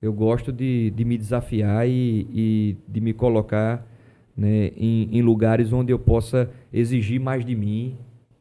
Eu 0.00 0.12
gosto 0.12 0.50
de, 0.50 0.90
de 0.90 1.04
me 1.04 1.16
desafiar 1.18 1.86
e, 1.86 2.26
e 2.32 2.76
de 2.88 3.00
me 3.00 3.12
colocar 3.12 3.86
né, 4.36 4.72
em, 4.76 5.08
em 5.12 5.22
lugares 5.22 5.72
onde 5.72 5.92
eu 5.92 5.98
possa 5.98 6.50
exigir 6.72 7.20
mais 7.20 7.44
de 7.44 7.54
mim. 7.54 7.96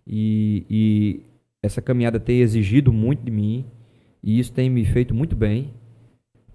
E, 0.07 0.65
e 0.69 1.19
essa 1.61 1.81
caminhada 1.81 2.19
tem 2.19 2.39
exigido 2.39 2.91
muito 2.91 3.21
de 3.21 3.29
mim. 3.29 3.65
E 4.23 4.39
isso 4.39 4.51
tem 4.51 4.69
me 4.69 4.85
feito 4.85 5.13
muito 5.13 5.35
bem. 5.35 5.73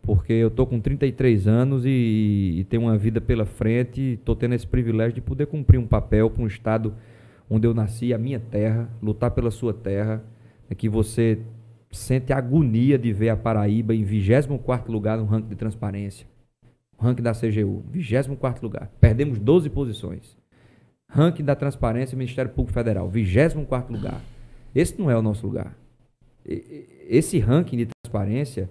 Porque 0.02 0.32
eu 0.32 0.50
tô 0.50 0.64
com 0.64 0.78
33 0.80 1.48
anos 1.48 1.84
e, 1.84 2.58
e 2.58 2.64
tenho 2.64 2.84
uma 2.84 2.96
vida 2.96 3.20
pela 3.20 3.44
frente. 3.44 4.00
Estou 4.12 4.36
tendo 4.36 4.54
esse 4.54 4.66
privilégio 4.66 5.14
de 5.14 5.20
poder 5.20 5.46
cumprir 5.46 5.78
um 5.78 5.86
papel 5.86 6.30
para 6.30 6.42
um 6.42 6.46
estado 6.46 6.94
onde 7.50 7.66
eu 7.66 7.74
nasci, 7.74 8.14
a 8.14 8.18
minha 8.18 8.38
terra, 8.38 8.88
lutar 9.02 9.32
pela 9.32 9.50
sua 9.50 9.74
terra. 9.74 10.22
É 10.70 10.74
que 10.74 10.88
você 10.88 11.40
sente 11.90 12.32
agonia 12.32 12.98
de 12.98 13.12
ver 13.12 13.30
a 13.30 13.36
Paraíba 13.36 13.94
em 13.94 14.04
24 14.04 14.92
lugar 14.92 15.18
no 15.18 15.24
ranking 15.24 15.48
de 15.48 15.56
transparência. 15.56 16.26
Ranking 16.98 17.22
da 17.22 17.32
CGU, 17.32 17.84
24 17.90 18.62
lugar. 18.62 18.90
Perdemos 19.00 19.38
12 19.38 19.68
posições. 19.70 20.36
Ranking 21.08 21.44
da 21.44 21.54
transparência, 21.54 22.16
Ministério 22.16 22.50
Público 22.50 22.72
Federal, 22.72 23.08
24 23.08 23.92
lugar. 23.92 24.20
Esse 24.74 24.98
não 24.98 25.10
é 25.10 25.16
o 25.16 25.22
nosso 25.22 25.46
lugar. 25.46 25.76
Esse 27.08 27.38
ranking 27.38 27.76
de 27.76 27.86
transparência 27.86 28.70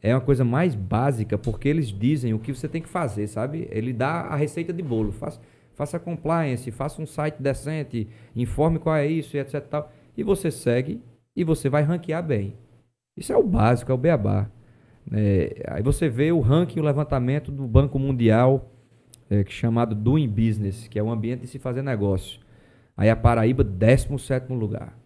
é 0.00 0.14
uma 0.14 0.20
coisa 0.20 0.44
mais 0.44 0.74
básica, 0.74 1.38
porque 1.38 1.68
eles 1.68 1.88
dizem 1.88 2.34
o 2.34 2.38
que 2.38 2.52
você 2.52 2.68
tem 2.68 2.82
que 2.82 2.88
fazer, 2.88 3.26
sabe? 3.28 3.68
Ele 3.70 3.92
dá 3.92 4.22
a 4.22 4.36
receita 4.36 4.72
de 4.72 4.82
bolo. 4.82 5.12
Faça, 5.12 5.40
faça 5.74 5.98
compliance, 5.98 6.70
faça 6.70 7.00
um 7.00 7.06
site 7.06 7.40
decente, 7.40 8.08
informe 8.34 8.78
qual 8.78 8.96
é 8.96 9.06
isso 9.06 9.36
e 9.36 9.40
etc. 9.40 9.60
Tal, 9.68 9.92
e 10.16 10.22
você 10.22 10.50
segue 10.50 11.00
e 11.36 11.44
você 11.44 11.68
vai 11.68 11.82
ranquear 11.82 12.22
bem. 12.22 12.54
Isso 13.16 13.32
é 13.32 13.36
o 13.36 13.42
básico, 13.42 13.92
é 13.92 13.94
o 13.94 13.98
beabá. 13.98 14.50
É, 15.10 15.64
aí 15.68 15.82
você 15.82 16.08
vê 16.08 16.32
o 16.32 16.40
ranking, 16.40 16.80
o 16.80 16.84
levantamento 16.84 17.50
do 17.52 17.66
Banco 17.66 17.98
Mundial, 17.98 18.70
é, 19.30 19.40
é 19.40 19.44
chamado 19.46 19.94
Doing 19.94 20.28
Business, 20.28 20.88
que 20.88 20.98
é 20.98 21.02
o 21.02 21.10
ambiente 21.10 21.42
de 21.42 21.46
se 21.46 21.58
fazer 21.58 21.82
negócio. 21.82 22.40
Aí 22.96 23.08
a 23.08 23.16
Paraíba, 23.16 23.62
17 23.62 24.52
lugar. 24.52 25.01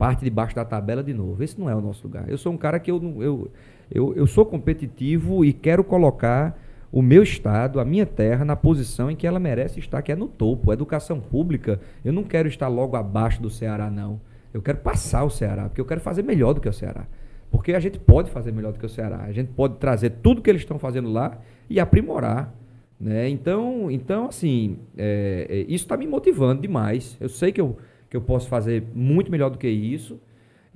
Parte 0.00 0.24
debaixo 0.24 0.56
da 0.56 0.64
tabela 0.64 1.04
de 1.04 1.12
novo. 1.12 1.44
Esse 1.44 1.60
não 1.60 1.68
é 1.68 1.74
o 1.74 1.80
nosso 1.82 2.04
lugar. 2.04 2.26
Eu 2.26 2.38
sou 2.38 2.50
um 2.50 2.56
cara 2.56 2.80
que 2.80 2.90
eu, 2.90 3.02
eu, 3.20 3.50
eu, 3.90 4.14
eu 4.16 4.26
sou 4.26 4.46
competitivo 4.46 5.44
e 5.44 5.52
quero 5.52 5.84
colocar 5.84 6.58
o 6.90 7.02
meu 7.02 7.22
estado, 7.22 7.78
a 7.78 7.84
minha 7.84 8.06
terra, 8.06 8.42
na 8.42 8.56
posição 8.56 9.10
em 9.10 9.14
que 9.14 9.26
ela 9.26 9.38
merece 9.38 9.78
estar, 9.78 10.00
que 10.00 10.10
é 10.10 10.16
no 10.16 10.26
topo. 10.26 10.70
A 10.70 10.72
educação 10.72 11.20
pública, 11.20 11.78
eu 12.02 12.14
não 12.14 12.24
quero 12.24 12.48
estar 12.48 12.66
logo 12.66 12.96
abaixo 12.96 13.42
do 13.42 13.50
Ceará, 13.50 13.90
não. 13.90 14.18
Eu 14.54 14.62
quero 14.62 14.78
passar 14.78 15.22
o 15.22 15.28
Ceará, 15.28 15.64
porque 15.64 15.82
eu 15.82 15.84
quero 15.84 16.00
fazer 16.00 16.22
melhor 16.22 16.54
do 16.54 16.62
que 16.62 16.68
o 16.70 16.72
Ceará. 16.72 17.06
Porque 17.50 17.74
a 17.74 17.78
gente 17.78 17.98
pode 17.98 18.30
fazer 18.30 18.52
melhor 18.52 18.72
do 18.72 18.78
que 18.78 18.86
o 18.86 18.88
Ceará. 18.88 19.24
A 19.24 19.32
gente 19.32 19.48
pode 19.48 19.76
trazer 19.76 20.14
tudo 20.22 20.40
que 20.40 20.48
eles 20.48 20.62
estão 20.62 20.78
fazendo 20.78 21.12
lá 21.12 21.36
e 21.68 21.78
aprimorar. 21.78 22.54
Né? 22.98 23.28
Então, 23.28 23.90
então, 23.90 24.28
assim, 24.28 24.78
é, 24.96 25.46
é, 25.46 25.58
isso 25.62 25.84
está 25.84 25.94
me 25.94 26.06
motivando 26.06 26.62
demais. 26.62 27.18
Eu 27.20 27.28
sei 27.28 27.52
que 27.52 27.60
eu, 27.60 27.76
que 28.10 28.16
eu 28.16 28.20
posso 28.20 28.48
fazer 28.48 28.82
muito 28.92 29.30
melhor 29.30 29.48
do 29.50 29.56
que 29.56 29.68
isso. 29.68 30.20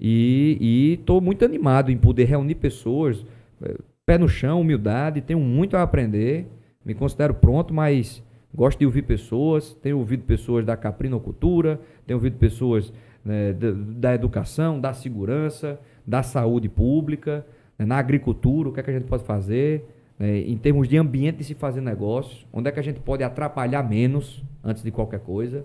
E 0.00 0.96
estou 0.98 1.20
muito 1.20 1.44
animado 1.44 1.90
em 1.90 1.98
poder 1.98 2.24
reunir 2.24 2.54
pessoas, 2.54 3.26
é, 3.62 3.74
pé 4.06 4.16
no 4.16 4.28
chão, 4.28 4.60
humildade, 4.60 5.20
tenho 5.20 5.40
muito 5.40 5.76
a 5.76 5.82
aprender. 5.82 6.46
Me 6.84 6.94
considero 6.94 7.34
pronto, 7.34 7.74
mas 7.74 8.22
gosto 8.54 8.78
de 8.78 8.86
ouvir 8.86 9.02
pessoas. 9.02 9.74
Tenho 9.82 9.98
ouvido 9.98 10.22
pessoas 10.22 10.64
da 10.64 10.76
caprinocultura, 10.76 11.80
tenho 12.06 12.18
ouvido 12.18 12.36
pessoas 12.38 12.92
né, 13.24 13.52
da, 13.52 13.72
da, 13.72 14.14
educação, 14.14 14.80
da 14.80 14.92
segurança, 14.92 15.80
da 16.06 16.22
saúde 16.22 16.68
pública, 16.68 17.44
né, 17.78 17.86
na 17.86 17.96
agricultura, 17.96 18.68
o 18.68 18.72
que 18.72 18.80
é 18.80 18.82
que 18.82 18.90
a 18.90 18.92
gente 18.92 19.06
pode 19.06 19.24
fazer, 19.24 19.84
né, 20.18 20.40
em 20.40 20.56
termos 20.56 20.88
de 20.88 20.96
ambiente 20.96 21.38
de 21.38 21.44
se 21.44 21.54
fazer 21.54 21.80
negócio, 21.80 22.46
onde 22.52 22.68
é 22.68 22.72
que 22.72 22.78
a 22.78 22.82
gente 22.82 23.00
pode 23.00 23.24
atrapalhar 23.24 23.82
menos 23.82 24.44
antes 24.62 24.82
de 24.82 24.90
qualquer 24.90 25.20
coisa. 25.20 25.64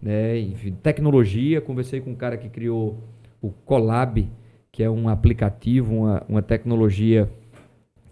Né, 0.00 0.38
enfim, 0.38 0.72
tecnologia, 0.72 1.60
conversei 1.60 2.00
com 2.00 2.10
um 2.10 2.14
cara 2.14 2.36
que 2.36 2.48
criou 2.48 3.02
o 3.40 3.50
Colab, 3.50 4.28
que 4.70 4.82
é 4.82 4.88
um 4.90 5.08
aplicativo, 5.08 5.94
uma, 5.94 6.24
uma 6.28 6.42
tecnologia 6.42 7.28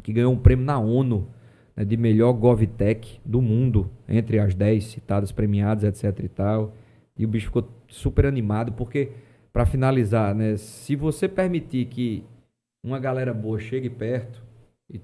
que 0.03 0.13
ganhou 0.13 0.33
um 0.33 0.39
prêmio 0.39 0.65
na 0.65 0.79
ONU 0.79 1.29
né, 1.77 1.85
de 1.85 1.97
melhor 1.97 2.33
GovTech 2.33 3.21
do 3.25 3.43
mundo, 3.43 3.91
entre 4.09 4.39
as 4.39 4.55
10 4.55 4.85
citadas 4.85 5.31
premiadas, 5.31 5.85
etc 5.85 6.25
e 6.25 6.29
tal. 6.29 6.73
E 7.17 7.25
o 7.25 7.29
bicho 7.29 7.47
ficou 7.47 7.69
super 7.89 8.27
animado, 8.27 8.73
porque, 8.73 9.11
para 9.53 9.67
finalizar, 9.67 10.35
né, 10.35 10.57
se 10.57 10.97
você 10.97 11.29
permitir 11.29 11.87
que 11.87 12.25
uma 12.85 12.99
galera 12.99 13.35
boa 13.35 13.59
chegue 13.59 13.91
perto 13.91 14.43
e 14.91 15.01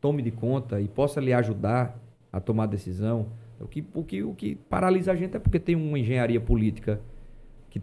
tome 0.00 0.22
de 0.22 0.30
conta 0.30 0.80
e 0.80 0.88
possa 0.88 1.20
lhe 1.20 1.32
ajudar 1.32 1.98
a 2.32 2.40
tomar 2.40 2.66
decisão, 2.66 3.28
o 3.60 3.68
que, 3.68 3.84
o 3.94 4.04
que, 4.04 4.22
o 4.22 4.34
que 4.34 4.54
paralisa 4.54 5.12
a 5.12 5.16
gente 5.16 5.36
é 5.36 5.40
porque 5.40 5.58
tem 5.58 5.74
uma 5.74 5.98
engenharia 5.98 6.40
política 6.40 7.00
que 7.70 7.80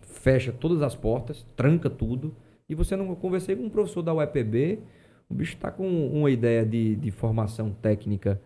fecha 0.00 0.52
todas 0.52 0.82
as 0.82 0.94
portas, 0.94 1.46
tranca 1.56 1.88
tudo, 1.88 2.34
e 2.68 2.74
você 2.74 2.96
não 2.96 3.14
conversei 3.14 3.56
com 3.56 3.64
um 3.64 3.70
professor 3.70 4.02
da 4.02 4.12
UEPB, 4.12 4.80
o 5.28 5.34
bicho 5.34 5.54
está 5.54 5.70
com 5.70 5.86
uma 6.08 6.30
ideia 6.30 6.64
de, 6.64 6.96
de 6.96 7.10
formação 7.10 7.70
técnica 7.70 8.40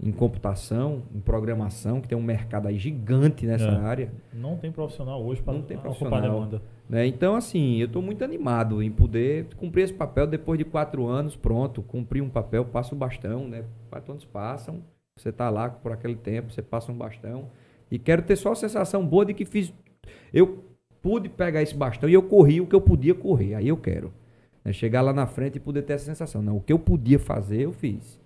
em 0.00 0.12
computação, 0.12 1.02
em 1.12 1.20
programação, 1.20 2.00
que 2.00 2.06
tem 2.06 2.16
um 2.16 2.22
mercado 2.22 2.68
aí 2.68 2.78
gigante 2.78 3.44
nessa 3.44 3.66
é. 3.66 3.76
área. 3.76 4.12
Não 4.32 4.56
tem 4.56 4.70
profissional 4.70 5.24
hoje 5.24 5.42
para 5.42 5.56
ocupar 5.56 6.14
a 6.14 6.20
demanda. 6.20 6.62
Né? 6.88 7.06
Então, 7.06 7.34
assim, 7.34 7.78
eu 7.78 7.86
estou 7.86 8.00
muito 8.00 8.22
animado 8.22 8.80
em 8.80 8.90
poder 8.90 9.48
cumprir 9.56 9.82
esse 9.82 9.92
papel 9.92 10.26
depois 10.26 10.56
de 10.56 10.64
quatro 10.64 11.06
anos, 11.06 11.36
pronto, 11.36 11.82
cumprir 11.82 12.22
um 12.22 12.30
papel, 12.30 12.64
passo 12.64 12.94
o 12.94 12.98
bastão, 12.98 13.48
né? 13.48 13.64
Quatro 13.90 14.12
anos 14.12 14.24
passam, 14.24 14.82
você 15.20 15.30
está 15.30 15.50
lá 15.50 15.68
por 15.68 15.92
aquele 15.92 16.16
tempo, 16.16 16.52
você 16.52 16.62
passa 16.62 16.92
um 16.92 16.96
bastão. 16.96 17.50
E 17.90 17.98
quero 17.98 18.22
ter 18.22 18.36
só 18.36 18.52
a 18.52 18.54
sensação 18.54 19.06
boa 19.06 19.24
de 19.24 19.34
que 19.34 19.44
fiz. 19.44 19.72
Eu 20.32 20.64
pude 21.02 21.28
pegar 21.28 21.62
esse 21.62 21.74
bastão 21.74 22.08
e 22.08 22.14
eu 22.14 22.22
corri 22.22 22.60
o 22.60 22.66
que 22.66 22.74
eu 22.74 22.80
podia 22.80 23.14
correr. 23.14 23.54
Aí 23.54 23.68
eu 23.68 23.76
quero. 23.76 24.12
Né? 24.64 24.72
Chegar 24.72 25.00
lá 25.00 25.12
na 25.12 25.26
frente 25.26 25.56
e 25.56 25.60
poder 25.60 25.82
ter 25.82 25.94
essa 25.94 26.04
sensação. 26.04 26.42
Não, 26.42 26.56
o 26.56 26.60
que 26.60 26.72
eu 26.72 26.78
podia 26.78 27.18
fazer, 27.18 27.62
eu 27.62 27.72
fiz. 27.72 28.20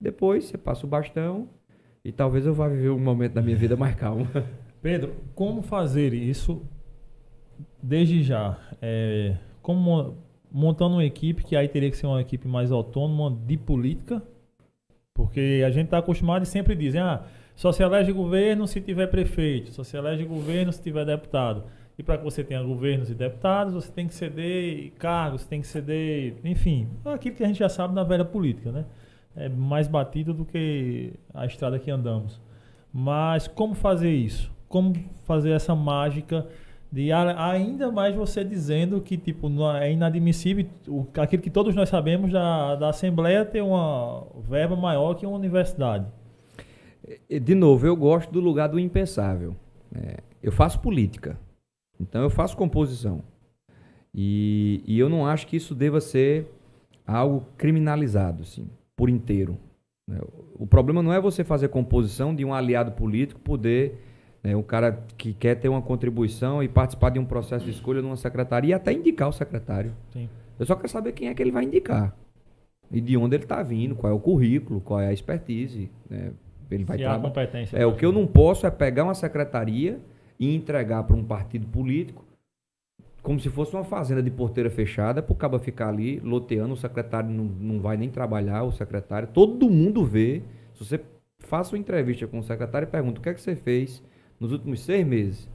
Depois 0.00 0.44
você 0.44 0.58
passa 0.58 0.86
o 0.86 0.88
bastão 0.88 1.48
e 2.04 2.12
talvez 2.12 2.46
eu 2.46 2.54
vá 2.54 2.68
viver 2.68 2.90
um 2.90 2.98
momento 2.98 3.32
da 3.32 3.42
minha 3.42 3.56
vida 3.56 3.76
mais 3.76 3.94
calmo. 3.96 4.28
Pedro, 4.82 5.14
como 5.34 5.62
fazer 5.62 6.12
isso 6.12 6.62
desde 7.82 8.22
já? 8.22 8.58
É, 8.80 9.36
como 9.62 10.16
montando 10.50 10.96
uma 10.96 11.04
equipe 11.04 11.42
que 11.42 11.56
aí 11.56 11.66
teria 11.68 11.90
que 11.90 11.96
ser 11.96 12.06
uma 12.06 12.20
equipe 12.20 12.46
mais 12.46 12.70
autônoma 12.70 13.36
de 13.46 13.56
política? 13.56 14.22
Porque 15.16 15.64
a 15.66 15.70
gente 15.70 15.86
está 15.86 15.98
acostumado 15.98 16.42
e 16.42 16.46
sempre 16.46 16.76
dizem, 16.76 17.00
ah, 17.00 17.24
só 17.56 17.72
se 17.72 17.82
elege 17.82 18.12
governo 18.12 18.66
se 18.66 18.80
tiver 18.80 19.06
prefeito, 19.06 19.70
só 19.72 19.82
se 19.82 19.96
elege 19.96 20.24
governo 20.24 20.70
se 20.72 20.82
tiver 20.82 21.06
deputado. 21.06 21.64
E 21.98 22.02
para 22.02 22.18
que 22.18 22.24
você 22.24 22.44
tenha 22.44 22.62
governos 22.62 23.08
e 23.08 23.14
deputados, 23.14 23.72
você 23.72 23.90
tem 23.90 24.06
que 24.06 24.14
ceder 24.14 24.92
cargos, 24.98 25.46
tem 25.46 25.62
que 25.62 25.66
ceder, 25.66 26.36
enfim, 26.44 26.86
aquilo 27.06 27.34
que 27.34 27.42
a 27.42 27.46
gente 27.46 27.58
já 27.58 27.70
sabe 27.70 27.94
na 27.94 28.04
velha 28.04 28.24
política, 28.24 28.70
né? 28.70 28.84
é 29.36 29.48
mais 29.48 29.86
batida 29.86 30.32
do 30.32 30.44
que 30.44 31.12
a 31.32 31.44
estrada 31.44 31.78
que 31.78 31.90
andamos. 31.90 32.40
Mas 32.92 33.46
como 33.46 33.74
fazer 33.74 34.10
isso? 34.10 34.50
Como 34.68 34.94
fazer 35.24 35.50
essa 35.50 35.74
mágica 35.74 36.46
de 36.96 37.12
ainda 37.12 37.90
mais 37.90 38.14
você 38.14 38.44
dizendo 38.44 39.00
que 39.00 39.18
tipo 39.18 39.48
é 39.74 39.92
inadmissível 39.92 40.66
aquilo 41.18 41.42
que 41.42 41.50
todos 41.50 41.74
nós 41.74 41.88
sabemos 41.88 42.32
da, 42.32 42.76
da 42.76 42.88
Assembleia 42.88 43.44
ter 43.44 43.60
uma 43.60 44.26
verba 44.48 44.76
maior 44.76 45.14
que 45.14 45.26
uma 45.26 45.36
universidade. 45.36 46.06
De 47.28 47.54
novo, 47.54 47.86
eu 47.86 47.94
gosto 47.94 48.32
do 48.32 48.40
lugar 48.40 48.68
do 48.68 48.80
impensável. 48.80 49.54
É, 49.94 50.18
eu 50.42 50.50
faço 50.50 50.80
política, 50.80 51.38
então 52.00 52.22
eu 52.22 52.30
faço 52.30 52.56
composição. 52.56 53.22
E, 54.14 54.82
e 54.86 54.98
eu 54.98 55.08
não 55.08 55.26
acho 55.26 55.46
que 55.46 55.56
isso 55.56 55.74
deva 55.74 56.00
ser 56.00 56.46
algo 57.06 57.46
criminalizado. 57.56 58.42
Assim 58.42 58.66
por 58.96 59.10
inteiro. 59.10 59.58
Né? 60.08 60.18
O 60.54 60.66
problema 60.66 61.02
não 61.02 61.12
é 61.12 61.20
você 61.20 61.44
fazer 61.44 61.68
composição 61.68 62.34
de 62.34 62.44
um 62.44 62.54
aliado 62.54 62.92
político 62.92 63.38
poder, 63.40 64.00
né, 64.42 64.56
um 64.56 64.62
cara 64.62 65.04
que 65.16 65.32
quer 65.32 65.56
ter 65.56 65.68
uma 65.68 65.82
contribuição 65.82 66.62
e 66.62 66.68
participar 66.68 67.10
de 67.10 67.18
um 67.18 67.24
processo 67.24 67.64
de 67.64 67.70
escolha 67.70 68.02
numa 68.02 68.16
secretaria 68.16 68.70
e 68.70 68.74
até 68.74 68.92
indicar 68.92 69.28
o 69.28 69.32
secretário. 69.32 69.92
Sim. 70.12 70.28
Eu 70.58 70.66
só 70.66 70.74
quero 70.74 70.88
saber 70.88 71.12
quem 71.12 71.28
é 71.28 71.34
que 71.34 71.42
ele 71.42 71.52
vai 71.52 71.64
indicar. 71.64 72.16
E 72.90 73.00
de 73.00 73.16
onde 73.16 73.36
ele 73.36 73.44
está 73.44 73.62
vindo, 73.62 73.94
qual 73.94 74.12
é 74.12 74.14
o 74.14 74.20
currículo, 74.20 74.80
qual 74.80 75.00
é 75.00 75.08
a 75.08 75.12
expertise. 75.12 75.90
Né? 76.08 76.32
Ele 76.70 76.84
vai 76.84 76.96
ter 76.96 77.20
competência. 77.20 77.76
É, 77.76 77.84
o 77.84 77.94
que 77.94 78.06
eu 78.06 78.12
não 78.12 78.26
posso 78.26 78.66
é 78.66 78.70
pegar 78.70 79.04
uma 79.04 79.14
secretaria 79.14 80.00
e 80.38 80.54
entregar 80.54 81.02
para 81.02 81.16
um 81.16 81.24
partido 81.24 81.66
político 81.66 82.26
como 83.26 83.40
se 83.40 83.50
fosse 83.50 83.74
uma 83.74 83.82
fazenda 83.82 84.22
de 84.22 84.30
porteira 84.30 84.70
fechada, 84.70 85.20
para 85.20 85.32
o 85.32 85.34
cabo 85.34 85.58
ficar 85.58 85.88
ali 85.88 86.20
loteando, 86.20 86.74
o 86.74 86.76
secretário 86.76 87.28
não, 87.28 87.42
não 87.42 87.80
vai 87.80 87.96
nem 87.96 88.08
trabalhar, 88.08 88.62
o 88.62 88.70
secretário, 88.70 89.26
todo 89.26 89.68
mundo 89.68 90.04
vê. 90.04 90.44
Se 90.72 90.84
você 90.84 91.00
faça 91.40 91.74
uma 91.74 91.80
entrevista 91.80 92.28
com 92.28 92.38
o 92.38 92.42
secretário 92.44 92.86
e 92.86 92.88
pergunta 92.88 93.18
o 93.18 93.22
que 93.22 93.28
é 93.28 93.34
que 93.34 93.40
você 93.40 93.56
fez 93.56 94.00
nos 94.38 94.52
últimos 94.52 94.80
seis 94.80 95.06
meses 95.06 95.48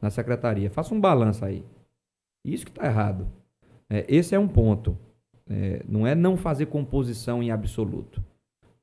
na 0.00 0.10
secretaria, 0.10 0.70
faça 0.70 0.94
um 0.94 1.00
balanço 1.00 1.44
aí. 1.44 1.64
Isso 2.44 2.64
que 2.64 2.70
está 2.70 2.86
errado. 2.86 3.26
É, 3.88 4.04
esse 4.08 4.34
é 4.34 4.38
um 4.38 4.48
ponto. 4.48 4.96
É, 5.48 5.82
não 5.88 6.06
é 6.06 6.14
não 6.14 6.36
fazer 6.36 6.66
composição 6.66 7.42
em 7.42 7.50
absoluto. 7.50 8.22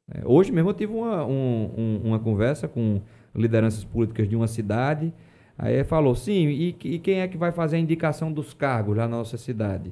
É, 0.09 0.21
hoje 0.25 0.51
mesmo 0.51 0.69
eu 0.69 0.73
tive 0.73 0.93
uma, 0.93 1.25
um, 1.25 1.71
um, 1.77 2.01
uma 2.05 2.19
conversa 2.19 2.67
com 2.67 3.01
lideranças 3.33 3.83
políticas 3.83 4.29
de 4.29 4.35
uma 4.35 4.47
cidade 4.47 5.13
Aí 5.57 5.73
ele 5.73 5.83
falou, 5.83 6.13
sim, 6.13 6.47
e, 6.47 6.75
e, 6.83 6.99
quem 6.99 7.21
é 7.21 7.27
que 7.27 7.35
vai 7.35 7.51
fazer 7.51 7.77
a 7.77 7.79
indicação 7.79 8.31
dos 8.31 8.53
cargos 8.53 8.95
lá 8.95 9.07
na 9.07 9.17
nossa 9.17 9.37
cidade? 9.37 9.91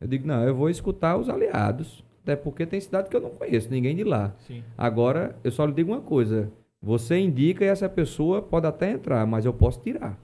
Eu 0.00 0.06
digo, 0.06 0.26
não, 0.26 0.44
eu 0.44 0.54
vou 0.54 0.70
escutar 0.70 1.16
os 1.16 1.28
aliados, 1.28 2.04
até 2.22 2.36
porque 2.36 2.64
tem 2.64 2.80
cidade 2.80 3.08
que 3.08 3.16
eu 3.16 3.20
não 3.20 3.30
conheço, 3.30 3.68
ninguém 3.68 3.96
de 3.96 4.04
lá. 4.04 4.32
Sim. 4.46 4.62
Agora, 4.78 5.34
eu 5.42 5.50
só 5.50 5.64
lhe 5.64 5.72
digo 5.72 5.90
uma 5.90 6.00
coisa, 6.00 6.52
você 6.82 7.16
indica 7.16 7.64
e 7.64 7.68
essa 7.68 7.88
pessoa 7.88 8.42
pode 8.42 8.66
até 8.66 8.90
entrar, 8.90 9.24
mas 9.24 9.44
eu 9.44 9.54
posso 9.54 9.80
tirar. 9.80 10.18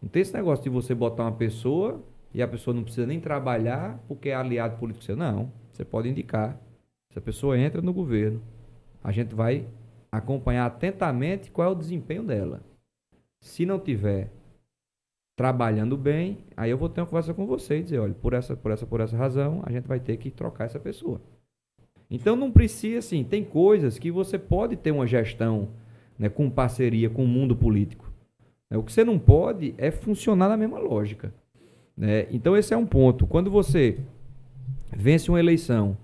Não 0.00 0.08
tem 0.08 0.20
esse 0.20 0.34
negócio 0.34 0.62
de 0.62 0.68
você 0.68 0.94
botar 0.94 1.24
uma 1.24 1.32
pessoa 1.32 2.04
e 2.34 2.42
a 2.42 2.46
pessoa 2.46 2.74
não 2.74 2.84
precisa 2.84 3.06
nem 3.06 3.18
trabalhar 3.18 3.98
porque 4.06 4.28
é 4.28 4.34
aliado 4.34 4.76
político. 4.76 5.16
Não, 5.16 5.50
você 5.72 5.84
pode 5.84 6.08
indicar. 6.08 6.60
Se 7.10 7.18
a 7.18 7.22
pessoa 7.22 7.58
entra 7.58 7.80
no 7.80 7.94
governo, 7.94 8.42
a 9.02 9.10
gente 9.10 9.34
vai 9.34 9.66
acompanhar 10.12 10.66
atentamente 10.66 11.50
qual 11.50 11.68
é 11.68 11.70
o 11.70 11.74
desempenho 11.74 12.22
dela. 12.22 12.60
Se 13.40 13.64
não 13.64 13.78
tiver 13.78 14.30
trabalhando 15.34 15.96
bem, 15.96 16.38
aí 16.56 16.70
eu 16.70 16.76
vou 16.76 16.88
ter 16.88 17.00
uma 17.00 17.06
conversa 17.06 17.32
com 17.32 17.46
você 17.46 17.78
e 17.78 17.82
dizer, 17.82 18.00
olha, 18.00 18.12
por 18.12 18.34
essa, 18.34 18.54
por 18.54 18.70
essa, 18.70 18.84
por 18.84 19.00
essa 19.00 19.16
razão, 19.16 19.62
a 19.64 19.72
gente 19.72 19.86
vai 19.86 19.98
ter 19.98 20.16
que 20.18 20.30
trocar 20.30 20.64
essa 20.64 20.78
pessoa. 20.78 21.20
Então 22.10 22.34
não 22.34 22.50
precisa, 22.50 22.98
assim, 22.98 23.22
tem 23.22 23.44
coisas 23.44 23.98
que 23.98 24.10
você 24.10 24.38
pode 24.38 24.76
ter 24.76 24.90
uma 24.90 25.06
gestão 25.06 25.68
né, 26.18 26.28
com 26.28 26.48
parceria 26.48 27.10
com 27.10 27.24
o 27.24 27.28
mundo 27.28 27.54
político. 27.54 28.10
Né? 28.70 28.76
O 28.78 28.82
que 28.82 28.92
você 28.92 29.04
não 29.04 29.18
pode 29.18 29.74
é 29.76 29.90
funcionar 29.90 30.48
na 30.48 30.56
mesma 30.56 30.78
lógica. 30.78 31.32
Né? 31.96 32.26
Então 32.30 32.56
esse 32.56 32.72
é 32.72 32.76
um 32.76 32.86
ponto. 32.86 33.26
Quando 33.26 33.50
você 33.50 33.98
vence 34.96 35.30
uma 35.30 35.38
eleição 35.38 35.96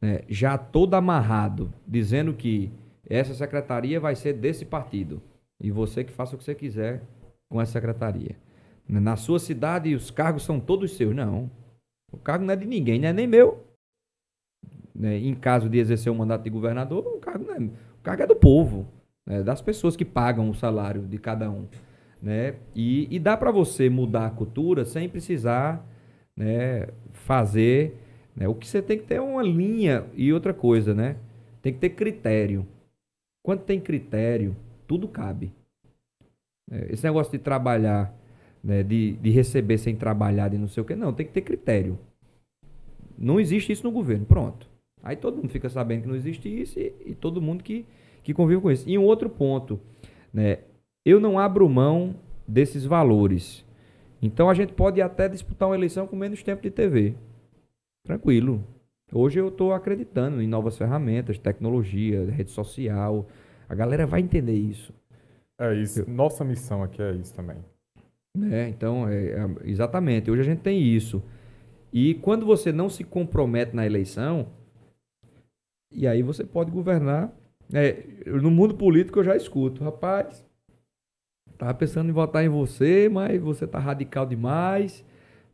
né, 0.00 0.20
já 0.28 0.56
todo 0.56 0.94
amarrado, 0.94 1.72
dizendo 1.86 2.32
que 2.32 2.70
essa 3.08 3.34
secretaria 3.34 3.98
vai 3.98 4.14
ser 4.14 4.34
desse 4.34 4.64
partido, 4.64 5.20
e 5.60 5.70
você 5.70 6.04
que 6.04 6.12
faça 6.12 6.34
o 6.34 6.38
que 6.38 6.44
você 6.44 6.54
quiser 6.54 7.02
com 7.48 7.60
essa 7.60 7.72
secretaria. 7.72 8.36
Na 8.88 9.16
sua 9.16 9.38
cidade, 9.38 9.94
os 9.94 10.10
cargos 10.10 10.42
são 10.42 10.60
todos 10.60 10.96
seus. 10.96 11.14
Não. 11.14 11.50
O 12.12 12.18
cargo 12.18 12.44
não 12.44 12.52
é 12.52 12.56
de 12.56 12.66
ninguém, 12.66 13.00
não 13.00 13.08
é 13.08 13.12
nem 13.12 13.26
meu. 13.26 13.63
Né? 14.94 15.18
Em 15.18 15.34
caso 15.34 15.68
de 15.68 15.78
exercer 15.78 16.12
o 16.12 16.14
mandato 16.14 16.44
de 16.44 16.50
governador, 16.50 17.06
o 17.06 17.18
cargo, 17.18 17.44
não 17.44 17.54
é, 17.54 17.58
o 17.58 18.02
cargo 18.02 18.22
é 18.22 18.26
do 18.26 18.36
povo, 18.36 18.86
né? 19.26 19.42
das 19.42 19.60
pessoas 19.60 19.96
que 19.96 20.04
pagam 20.04 20.48
o 20.48 20.54
salário 20.54 21.02
de 21.02 21.18
cada 21.18 21.50
um. 21.50 21.66
Né? 22.22 22.54
E, 22.74 23.08
e 23.10 23.18
dá 23.18 23.36
para 23.36 23.50
você 23.50 23.90
mudar 23.90 24.26
a 24.26 24.30
cultura 24.30 24.84
sem 24.84 25.08
precisar 25.08 25.86
né, 26.36 26.88
fazer. 27.12 27.96
Né, 28.34 28.48
o 28.48 28.54
que 28.54 28.66
você 28.66 28.82
tem 28.82 28.98
que 28.98 29.04
ter 29.04 29.16
é 29.16 29.20
uma 29.20 29.42
linha 29.42 30.06
e 30.14 30.32
outra 30.32 30.52
coisa, 30.52 30.94
né? 30.94 31.16
Tem 31.62 31.72
que 31.72 31.78
ter 31.78 31.90
critério. 31.90 32.66
Quando 33.42 33.60
tem 33.60 33.80
critério, 33.80 34.56
tudo 34.86 35.06
cabe. 35.06 35.52
É, 36.70 36.92
esse 36.92 37.04
negócio 37.04 37.30
de 37.30 37.38
trabalhar, 37.38 38.14
né, 38.62 38.82
de, 38.82 39.12
de 39.12 39.30
receber 39.30 39.78
sem 39.78 39.94
trabalhar, 39.94 40.48
de 40.48 40.58
não 40.58 40.68
sei 40.68 40.82
o 40.82 40.86
que, 40.86 40.94
não, 40.96 41.12
tem 41.12 41.26
que 41.26 41.32
ter 41.32 41.42
critério. 41.42 41.98
Não 43.16 43.38
existe 43.38 43.72
isso 43.72 43.84
no 43.84 43.92
governo, 43.92 44.26
pronto. 44.26 44.68
Aí 45.04 45.16
todo 45.16 45.36
mundo 45.36 45.50
fica 45.50 45.68
sabendo 45.68 46.02
que 46.02 46.08
não 46.08 46.16
existe 46.16 46.48
isso 46.48 46.80
e, 46.80 46.94
e 47.04 47.14
todo 47.14 47.42
mundo 47.42 47.62
que, 47.62 47.84
que 48.22 48.32
convive 48.32 48.62
com 48.62 48.70
isso. 48.70 48.88
E 48.88 48.96
um 48.96 49.04
outro 49.04 49.28
ponto, 49.28 49.78
né, 50.32 50.60
eu 51.04 51.20
não 51.20 51.38
abro 51.38 51.68
mão 51.68 52.16
desses 52.48 52.86
valores. 52.86 53.64
Então 54.22 54.48
a 54.48 54.54
gente 54.54 54.72
pode 54.72 55.02
até 55.02 55.28
disputar 55.28 55.68
uma 55.68 55.74
eleição 55.74 56.06
com 56.06 56.16
menos 56.16 56.42
tempo 56.42 56.62
de 56.62 56.70
TV. 56.70 57.14
Tranquilo. 58.02 58.64
Hoje 59.12 59.38
eu 59.38 59.48
estou 59.48 59.74
acreditando 59.74 60.40
em 60.40 60.48
novas 60.48 60.78
ferramentas, 60.78 61.38
tecnologia, 61.38 62.24
rede 62.30 62.50
social. 62.50 63.26
A 63.68 63.74
galera 63.74 64.06
vai 64.06 64.20
entender 64.20 64.54
isso. 64.54 64.94
É 65.58 65.74
isso. 65.74 66.08
Nossa 66.10 66.42
missão 66.42 66.82
aqui 66.82 67.02
é 67.02 67.12
isso 67.12 67.34
também. 67.34 67.58
É, 68.50 68.68
então, 68.68 69.08
é, 69.08 69.26
é, 69.26 69.46
exatamente. 69.64 70.30
Hoje 70.30 70.40
a 70.40 70.44
gente 70.44 70.60
tem 70.60 70.82
isso. 70.82 71.22
E 71.92 72.14
quando 72.14 72.44
você 72.44 72.72
não 72.72 72.88
se 72.88 73.04
compromete 73.04 73.76
na 73.76 73.86
eleição, 73.86 74.48
e 75.94 76.06
aí 76.06 76.22
você 76.22 76.44
pode 76.44 76.70
governar. 76.70 77.32
É, 77.72 78.04
no 78.26 78.50
mundo 78.50 78.74
político 78.74 79.20
eu 79.20 79.24
já 79.24 79.36
escuto, 79.36 79.82
rapaz, 79.82 80.44
tava 81.56 81.72
pensando 81.74 82.10
em 82.10 82.12
votar 82.12 82.44
em 82.44 82.48
você, 82.48 83.08
mas 83.08 83.40
você 83.40 83.66
tá 83.66 83.78
radical 83.78 84.26
demais. 84.26 85.04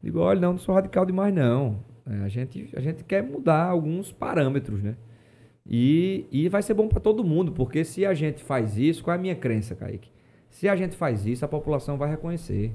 Digo, 0.03 0.19
olha, 0.19 0.41
não, 0.41 0.53
não 0.53 0.59
sou 0.59 0.75
radical 0.75 1.05
demais, 1.05 1.33
não. 1.33 1.85
É, 2.07 2.25
a, 2.25 2.29
gente, 2.29 2.71
a 2.75 2.81
gente 2.81 3.05
quer 3.05 3.23
mudar 3.23 3.65
alguns 3.65 4.11
parâmetros, 4.11 4.83
né? 4.83 4.97
E, 5.67 6.27
e 6.33 6.49
vai 6.49 6.62
ser 6.62 6.75
bom 6.75 6.89
para 6.89 6.99
todo 6.99 7.23
mundo, 7.23 7.53
porque 7.53 7.85
se 7.85 8.05
a 8.05 8.15
gente 8.15 8.43
faz 8.43 8.77
isso, 8.77 9.05
qual 9.05 9.15
é 9.15 9.19
a 9.19 9.21
minha 9.21 9.37
crença, 9.37 9.77
Kaique? 9.77 10.11
Se 10.49 10.69
a 10.69 10.75
gente 10.75 10.97
faz 10.97 11.27
isso, 11.27 11.45
a 11.45 11.49
população 11.49 11.97
vai 11.97 12.11
reconhecer. 12.11 12.73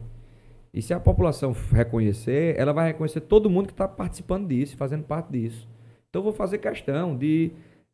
E 0.74 0.82
se 0.82 0.94
a 0.94 1.00
população 1.00 1.54
reconhecer, 1.72 2.56
ela 2.58 2.72
vai 2.72 2.88
reconhecer 2.88 3.22
todo 3.22 3.50
mundo 3.50 3.68
que 3.68 3.74
está 3.74 3.88
participando 3.88 4.48
disso, 4.48 4.78
fazendo 4.78 5.04
parte 5.04 5.32
disso. 5.32 5.68
Então 6.16 6.22
eu 6.22 6.24
vou 6.24 6.34
fazer 6.34 6.60
questão 6.60 7.14
de 7.14 7.52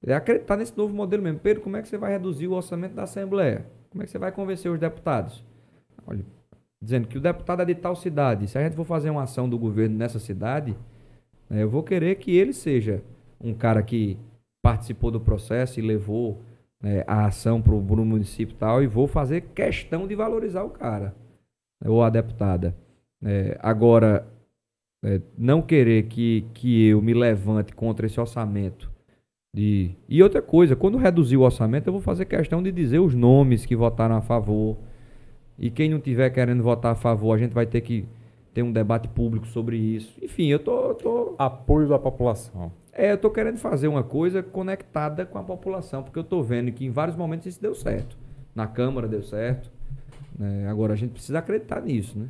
acreditar 0.07 0.55
nesse 0.55 0.77
novo 0.77 0.93
modelo 0.93 1.23
mesmo. 1.23 1.39
Pedro, 1.39 1.63
como 1.63 1.75
é 1.75 1.81
que 1.81 1.87
você 1.87 1.97
vai 1.97 2.11
reduzir 2.11 2.47
o 2.47 2.53
orçamento 2.53 2.93
da 2.93 3.01
Assembleia? 3.01 3.65
Como 3.89 4.03
é 4.03 4.05
que 4.05 4.11
você 4.11 4.19
vai 4.19 4.31
convencer 4.31 4.71
os 4.71 4.79
deputados? 4.79 5.43
Olha, 6.05 6.23
dizendo 6.79 7.07
que 7.07 7.17
o 7.17 7.19
deputado 7.19 7.63
é 7.63 7.65
de 7.65 7.73
tal 7.73 7.95
cidade. 7.95 8.47
Se 8.47 8.59
a 8.59 8.61
gente 8.61 8.75
for 8.75 8.85
fazer 8.85 9.09
uma 9.09 9.23
ação 9.23 9.49
do 9.49 9.57
governo 9.57 9.97
nessa 9.97 10.19
cidade, 10.19 10.77
né, 11.49 11.63
eu 11.63 11.69
vou 11.71 11.81
querer 11.81 12.13
que 12.17 12.37
ele 12.37 12.53
seja 12.53 13.01
um 13.43 13.55
cara 13.55 13.81
que 13.81 14.19
participou 14.61 15.09
do 15.09 15.19
processo 15.19 15.79
e 15.79 15.81
levou 15.81 16.43
né, 16.79 17.03
a 17.07 17.25
ação 17.25 17.59
para 17.59 17.73
o 17.73 18.05
município 18.05 18.53
e 18.53 18.57
tal, 18.57 18.83
e 18.83 18.87
vou 18.87 19.07
fazer 19.07 19.49
questão 19.55 20.05
de 20.05 20.13
valorizar 20.13 20.61
o 20.61 20.69
cara, 20.69 21.15
né, 21.83 21.89
ou 21.89 22.03
a 22.03 22.09
deputada. 22.11 22.75
É, 23.23 23.57
agora, 23.63 24.27
é, 25.03 25.21
não 25.37 25.61
querer 25.61 26.03
que, 26.03 26.45
que 26.53 26.87
eu 26.87 27.01
me 27.01 27.13
levante 27.13 27.73
contra 27.73 28.05
esse 28.05 28.19
orçamento. 28.19 28.91
De... 29.53 29.91
E 30.07 30.21
outra 30.23 30.41
coisa, 30.41 30.75
quando 30.75 30.97
reduzir 30.97 31.37
o 31.37 31.41
orçamento, 31.41 31.87
eu 31.87 31.93
vou 31.93 32.01
fazer 32.01 32.25
questão 32.25 32.61
de 32.63 32.71
dizer 32.71 32.99
os 32.99 33.13
nomes 33.13 33.65
que 33.65 33.75
votaram 33.75 34.15
a 34.15 34.21
favor. 34.21 34.77
E 35.57 35.69
quem 35.69 35.89
não 35.89 35.99
tiver 35.99 36.29
querendo 36.29 36.63
votar 36.63 36.93
a 36.93 36.95
favor, 36.95 37.33
a 37.33 37.37
gente 37.37 37.53
vai 37.53 37.65
ter 37.65 37.81
que 37.81 38.05
ter 38.53 38.63
um 38.63 38.71
debate 38.71 39.07
público 39.07 39.47
sobre 39.47 39.77
isso. 39.77 40.13
Enfim, 40.21 40.47
eu 40.47 40.59
tô. 40.59 40.93
tô... 40.95 41.35
Apoio 41.37 41.87
da 41.87 41.99
população. 41.99 42.71
É, 42.93 43.11
eu 43.11 43.17
tô 43.17 43.29
querendo 43.29 43.57
fazer 43.57 43.87
uma 43.87 44.03
coisa 44.03 44.43
conectada 44.43 45.25
com 45.25 45.37
a 45.37 45.43
população, 45.43 46.03
porque 46.03 46.19
eu 46.19 46.23
tô 46.23 46.41
vendo 46.41 46.71
que 46.71 46.85
em 46.85 46.89
vários 46.89 47.15
momentos 47.15 47.47
isso 47.47 47.61
deu 47.61 47.73
certo. 47.73 48.17
Na 48.53 48.67
Câmara 48.67 49.07
deu 49.07 49.23
certo. 49.23 49.71
Né? 50.37 50.67
Agora 50.67 50.93
a 50.93 50.95
gente 50.95 51.11
precisa 51.11 51.39
acreditar 51.39 51.81
nisso, 51.81 52.17
né? 52.19 52.27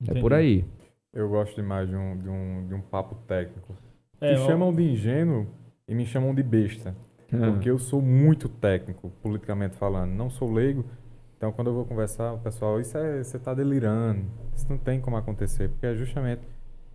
Entendi. 0.00 0.18
É 0.18 0.20
por 0.20 0.32
aí. 0.32 0.64
Eu 1.14 1.28
gosto 1.28 1.54
demais 1.54 1.88
de 1.88 1.94
um, 1.94 2.18
de 2.18 2.28
um, 2.28 2.66
de 2.66 2.74
um 2.74 2.80
papo 2.80 3.14
técnico. 3.26 3.74
É, 4.20 4.32
me 4.32 4.46
chamam 4.46 4.74
de 4.74 4.82
ingênuo 4.82 5.46
e 5.86 5.94
me 5.94 6.04
chamam 6.04 6.34
de 6.34 6.42
besta. 6.42 6.94
Ah. 7.32 7.52
Porque 7.52 7.70
eu 7.70 7.78
sou 7.78 8.02
muito 8.02 8.48
técnico, 8.48 9.10
politicamente 9.22 9.76
falando. 9.76 10.10
Não 10.10 10.28
sou 10.28 10.52
leigo. 10.52 10.84
Então, 11.36 11.52
quando 11.52 11.68
eu 11.68 11.74
vou 11.74 11.84
conversar, 11.84 12.32
o 12.32 12.38
pessoal, 12.38 12.80
isso 12.80 12.96
é, 12.98 13.22
você 13.22 13.36
está 13.36 13.54
delirando. 13.54 14.24
Isso 14.54 14.66
não 14.68 14.78
tem 14.78 15.00
como 15.00 15.16
acontecer. 15.16 15.68
Porque 15.68 15.86
é 15.86 15.94
justamente 15.94 16.42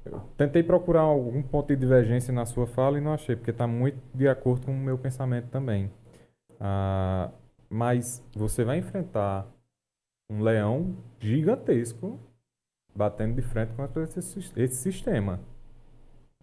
eu 0.05 0.19
tentei 0.37 0.63
procurar 0.63 1.01
algum 1.01 1.41
ponto 1.41 1.67
de 1.67 1.75
divergência 1.75 2.33
na 2.33 2.45
sua 2.45 2.65
fala 2.65 2.97
e 2.97 3.01
não 3.01 3.13
achei, 3.13 3.35
porque 3.35 3.51
está 3.51 3.67
muito 3.67 3.97
de 4.13 4.27
acordo 4.27 4.65
com 4.65 4.71
o 4.71 4.77
meu 4.77 4.97
pensamento 4.97 5.47
também. 5.49 5.91
Ah, 6.59 7.29
mas 7.69 8.23
você 8.33 8.63
vai 8.63 8.77
enfrentar 8.77 9.47
um 10.29 10.41
leão 10.41 10.95
gigantesco 11.19 12.19
batendo 12.95 13.35
de 13.35 13.41
frente 13.41 13.73
com 13.73 13.83
esse, 14.01 14.53
esse 14.55 14.75
sistema. 14.75 15.39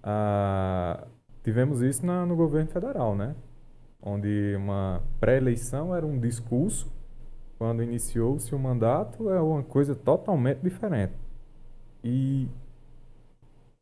Ah, 0.02 1.06
tivemos 1.42 1.80
isso 1.82 2.04
na, 2.04 2.24
no 2.24 2.36
governo 2.36 2.70
federal, 2.70 3.14
né? 3.14 3.34
Onde 4.00 4.54
uma 4.56 5.02
pré-eleição 5.18 5.94
era 5.94 6.06
um 6.06 6.18
discurso, 6.18 6.92
quando 7.58 7.82
iniciou-se 7.82 8.54
o 8.54 8.58
mandato 8.58 9.30
é 9.30 9.40
uma 9.40 9.62
coisa 9.62 9.94
totalmente 9.94 10.60
diferente. 10.60 11.14
E 12.04 12.48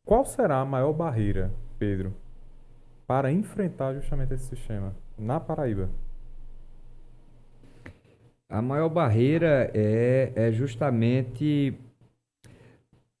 qual 0.03 0.25
será 0.25 0.61
a 0.61 0.65
maior 0.65 0.93
barreira, 0.93 1.51
Pedro, 1.77 2.13
para 3.05 3.31
enfrentar 3.31 3.93
justamente 3.93 4.33
esse 4.33 4.45
sistema 4.45 4.95
na 5.17 5.39
Paraíba? 5.39 5.89
A 8.49 8.61
maior 8.61 8.89
barreira 8.89 9.69
é, 9.73 10.31
é 10.35 10.51
justamente 10.51 11.77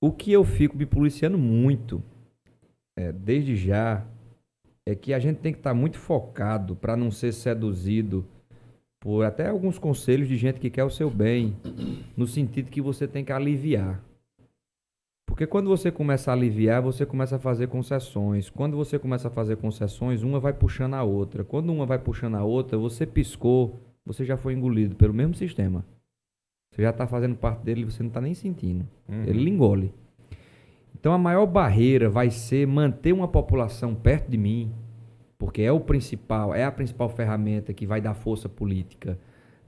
o 0.05 0.11
que 0.11 0.31
eu 0.31 0.43
fico 0.43 0.77
me 0.77 0.85
policiando 0.85 1.35
muito, 1.35 2.03
é, 2.95 3.11
desde 3.11 3.55
já, 3.55 4.05
é 4.85 4.93
que 4.93 5.11
a 5.11 5.17
gente 5.17 5.37
tem 5.37 5.51
que 5.51 5.57
estar 5.57 5.73
muito 5.73 5.97
focado 5.97 6.75
para 6.75 6.95
não 6.95 7.09
ser 7.09 7.31
seduzido 7.31 8.23
por 8.99 9.25
até 9.25 9.47
alguns 9.47 9.79
conselhos 9.79 10.27
de 10.27 10.37
gente 10.37 10.59
que 10.59 10.69
quer 10.69 10.83
o 10.83 10.91
seu 10.91 11.09
bem, 11.09 11.55
no 12.15 12.27
sentido 12.27 12.69
que 12.69 12.81
você 12.81 13.07
tem 13.07 13.25
que 13.25 13.31
aliviar. 13.31 13.99
Porque 15.25 15.47
quando 15.47 15.69
você 15.69 15.91
começa 15.91 16.29
a 16.29 16.35
aliviar, 16.35 16.83
você 16.83 17.03
começa 17.03 17.37
a 17.37 17.39
fazer 17.39 17.67
concessões. 17.67 18.47
Quando 18.47 18.77
você 18.77 18.99
começa 18.99 19.27
a 19.27 19.31
fazer 19.31 19.57
concessões, 19.57 20.21
uma 20.21 20.39
vai 20.39 20.53
puxando 20.53 20.93
a 20.93 21.03
outra. 21.03 21.43
Quando 21.43 21.73
uma 21.73 21.85
vai 21.85 21.97
puxando 21.97 22.35
a 22.35 22.43
outra, 22.43 22.77
você 22.77 23.07
piscou, 23.07 23.79
você 24.05 24.23
já 24.23 24.37
foi 24.37 24.53
engolido 24.53 24.95
pelo 24.95 25.15
mesmo 25.15 25.33
sistema. 25.33 25.83
Você 26.75 26.81
já 26.81 26.89
está 26.89 27.07
fazendo 27.07 27.35
parte 27.35 27.63
dele 27.63 27.81
e 27.81 27.85
você 27.85 28.03
não 28.03 28.09
está 28.09 28.19
nem 28.19 28.33
sentindo. 28.33 28.85
Uhum. 29.07 29.23
Ele 29.25 29.49
engole. 29.49 29.93
Então 30.93 31.13
a 31.13 31.17
maior 31.17 31.45
barreira 31.45 32.09
vai 32.09 32.29
ser 32.29 32.67
manter 32.67 33.13
uma 33.13 33.29
população 33.29 33.95
perto 33.95 34.29
de 34.29 34.37
mim, 34.37 34.73
porque 35.37 35.61
é 35.61 35.71
o 35.71 35.79
principal, 35.79 36.53
é 36.53 36.65
a 36.65 36.71
principal 36.71 37.07
ferramenta 37.07 37.73
que 37.73 37.85
vai 37.87 38.01
dar 38.01 38.13
força 38.13 38.49
política. 38.49 39.17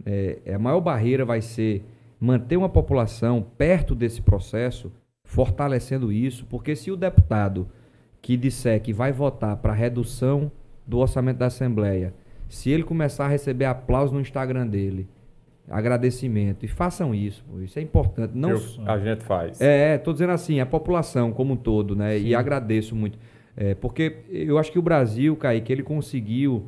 É, 0.05 0.53
a 0.53 0.59
maior 0.59 0.81
barreira 0.81 1.23
vai 1.23 1.39
ser 1.39 1.85
manter 2.19 2.57
uma 2.57 2.67
população 2.67 3.41
perto 3.57 3.95
desse 3.95 4.21
processo 4.21 4.91
fortalecendo 5.23 6.11
isso, 6.11 6.45
porque 6.47 6.75
se 6.75 6.91
o 6.91 6.97
deputado 6.97 7.69
que 8.21 8.35
disser 8.35 8.81
que 8.81 8.91
vai 8.91 9.13
votar 9.13 9.55
para 9.57 9.71
redução 9.71 10.51
do 10.85 10.97
orçamento 10.97 11.38
da 11.38 11.45
Assembleia, 11.45 12.13
se 12.49 12.69
ele 12.69 12.84
começar 12.84 13.25
a 13.25 13.29
receber 13.29 13.65
aplausos 13.65 14.11
no 14.11 14.19
Instagram 14.19 14.67
dele, 14.67 15.07
agradecimento, 15.69 16.64
e 16.64 16.68
façam 16.68 17.14
isso, 17.14 17.44
isso 17.61 17.77
é 17.77 17.81
importante. 17.81 18.31
Não 18.34 18.52
Eu, 18.52 18.61
a 18.85 18.98
gente 18.98 19.23
faz. 19.23 19.60
É, 19.60 19.95
estou 19.95 20.14
dizendo 20.14 20.31
assim, 20.31 20.60
a 20.60 20.65
população 20.65 21.31
como 21.31 21.53
um 21.53 21.57
todo, 21.57 21.95
né? 21.95 22.18
Sim. 22.18 22.27
E 22.27 22.35
agradeço 22.35 22.95
muito. 22.95 23.19
É, 23.56 23.76
porque 23.76 24.18
eu 24.30 24.57
acho 24.57 24.72
que 24.72 24.80
o 24.80 24.81
Brasil, 24.81 25.35
Kaique, 25.35 25.72
ele 25.72 25.84
conseguiu 25.84 26.65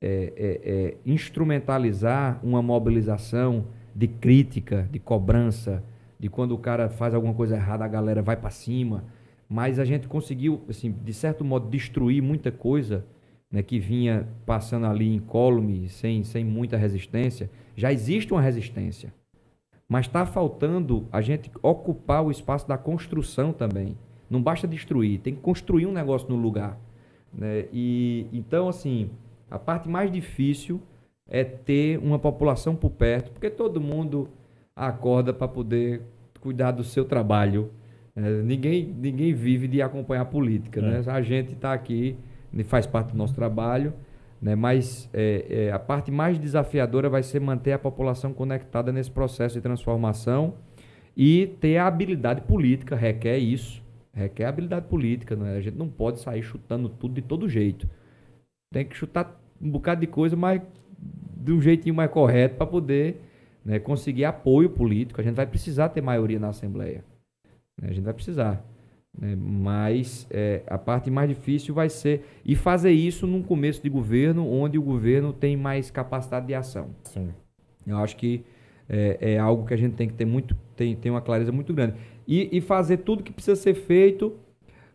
é, 0.00 0.32
é, 0.36 0.60
é 0.64 0.96
instrumentalizar 1.06 2.38
uma 2.42 2.60
mobilização 2.60 3.66
de 3.94 4.06
crítica, 4.06 4.88
de 4.90 4.98
cobrança, 4.98 5.82
de 6.18 6.28
quando 6.28 6.52
o 6.52 6.58
cara 6.58 6.88
faz 6.88 7.14
alguma 7.14 7.34
coisa 7.34 7.56
errada, 7.56 7.84
a 7.84 7.88
galera 7.88 8.20
vai 8.20 8.36
para 8.36 8.50
cima. 8.50 9.04
Mas 9.48 9.78
a 9.78 9.84
gente 9.84 10.06
conseguiu, 10.06 10.60
assim, 10.68 10.92
de 10.92 11.14
certo 11.14 11.44
modo, 11.44 11.68
destruir 11.70 12.22
muita 12.22 12.52
coisa 12.52 13.04
né, 13.50 13.62
que 13.62 13.78
vinha 13.78 14.28
passando 14.44 14.86
ali 14.86 15.14
incólume, 15.14 15.88
sem, 15.88 16.22
sem 16.24 16.44
muita 16.44 16.76
resistência. 16.76 17.50
Já 17.76 17.92
existe 17.92 18.32
uma 18.32 18.42
resistência. 18.42 19.12
Mas 19.88 20.06
está 20.06 20.26
faltando 20.26 21.06
a 21.10 21.20
gente 21.20 21.50
ocupar 21.62 22.22
o 22.24 22.30
espaço 22.30 22.68
da 22.68 22.76
construção 22.76 23.52
também. 23.52 23.96
Não 24.28 24.42
basta 24.42 24.68
destruir, 24.68 25.20
tem 25.20 25.34
que 25.34 25.40
construir 25.40 25.86
um 25.86 25.92
negócio 25.92 26.28
no 26.28 26.36
lugar. 26.36 26.78
Né? 27.32 27.66
E 27.72 28.26
então, 28.32 28.68
assim, 28.68 29.10
a 29.50 29.58
parte 29.58 29.88
mais 29.88 30.12
difícil 30.12 30.80
é 31.26 31.44
ter 31.44 31.98
uma 31.98 32.18
população 32.18 32.76
por 32.76 32.90
perto, 32.90 33.30
porque 33.32 33.48
todo 33.48 33.80
mundo 33.80 34.28
acorda 34.76 35.32
para 35.32 35.48
poder 35.48 36.02
cuidar 36.40 36.72
do 36.72 36.84
seu 36.84 37.04
trabalho. 37.04 37.70
É, 38.14 38.42
ninguém, 38.42 38.84
ninguém 38.86 39.32
vive 39.32 39.68
de 39.68 39.80
acompanhar 39.80 40.22
a 40.22 40.26
política, 40.26 40.80
né? 40.80 41.02
A 41.06 41.22
gente 41.22 41.52
está 41.52 41.72
aqui, 41.72 42.16
faz 42.64 42.86
parte 42.86 43.12
do 43.12 43.16
nosso 43.16 43.34
trabalho, 43.34 43.92
né? 44.40 44.54
mas 44.54 45.08
é, 45.12 45.46
é, 45.66 45.72
a 45.72 45.78
parte 45.78 46.10
mais 46.10 46.38
desafiadora 46.38 47.08
vai 47.08 47.22
ser 47.22 47.40
manter 47.40 47.72
a 47.72 47.78
população 47.78 48.32
conectada 48.32 48.92
nesse 48.92 49.10
processo 49.10 49.54
de 49.54 49.60
transformação 49.60 50.54
e 51.16 51.48
ter 51.60 51.78
a 51.78 51.86
habilidade 51.86 52.42
política, 52.42 52.94
requer 52.96 53.38
isso, 53.38 53.82
requer 54.12 54.46
habilidade 54.46 54.86
política, 54.86 55.36
né? 55.36 55.56
a 55.56 55.60
gente 55.60 55.76
não 55.76 55.88
pode 55.88 56.20
sair 56.20 56.42
chutando 56.42 56.88
tudo 56.88 57.14
de 57.14 57.22
todo 57.22 57.48
jeito. 57.48 57.88
Tem 58.72 58.84
que 58.84 58.96
chutar 58.96 59.40
um 59.60 59.70
bocado 59.70 60.00
de 60.00 60.06
coisa, 60.06 60.36
mas 60.36 60.62
de 61.36 61.52
um 61.52 61.60
jeitinho 61.60 61.94
mais 61.94 62.10
correto 62.10 62.56
para 62.56 62.66
poder 62.66 63.20
né, 63.64 63.78
conseguir 63.78 64.24
apoio 64.24 64.70
político. 64.70 65.20
A 65.20 65.24
gente 65.24 65.34
vai 65.34 65.46
precisar 65.46 65.88
ter 65.90 66.00
maioria 66.00 66.38
na 66.38 66.48
Assembleia. 66.48 67.04
Né? 67.80 67.88
A 67.90 67.92
gente 67.92 68.04
vai 68.04 68.14
precisar. 68.14 68.64
Né? 69.18 69.36
Mas 69.36 70.26
é, 70.30 70.62
a 70.66 70.78
parte 70.78 71.10
mais 71.10 71.28
difícil 71.28 71.74
vai 71.74 71.88
ser. 71.88 72.24
E 72.44 72.54
fazer 72.54 72.92
isso 72.92 73.26
num 73.26 73.42
começo 73.42 73.82
de 73.82 73.88
governo, 73.88 74.48
onde 74.48 74.78
o 74.78 74.82
governo 74.82 75.32
tem 75.32 75.56
mais 75.56 75.90
capacidade 75.90 76.46
de 76.46 76.54
ação. 76.54 76.90
Sim. 77.04 77.30
Eu 77.86 77.98
acho 77.98 78.16
que 78.16 78.44
é, 78.88 79.18
é 79.20 79.38
algo 79.38 79.66
que 79.66 79.74
a 79.74 79.76
gente 79.76 79.94
tem 79.94 80.08
que 80.08 80.14
ter 80.14 80.24
muito, 80.24 80.56
tem, 80.76 80.94
tem 80.94 81.10
uma 81.10 81.20
clareza 81.20 81.52
muito 81.52 81.74
grande. 81.74 81.94
E, 82.26 82.48
e 82.56 82.60
fazer 82.60 82.98
tudo 82.98 83.22
que 83.22 83.32
precisa 83.32 83.56
ser 83.56 83.74
feito 83.74 84.34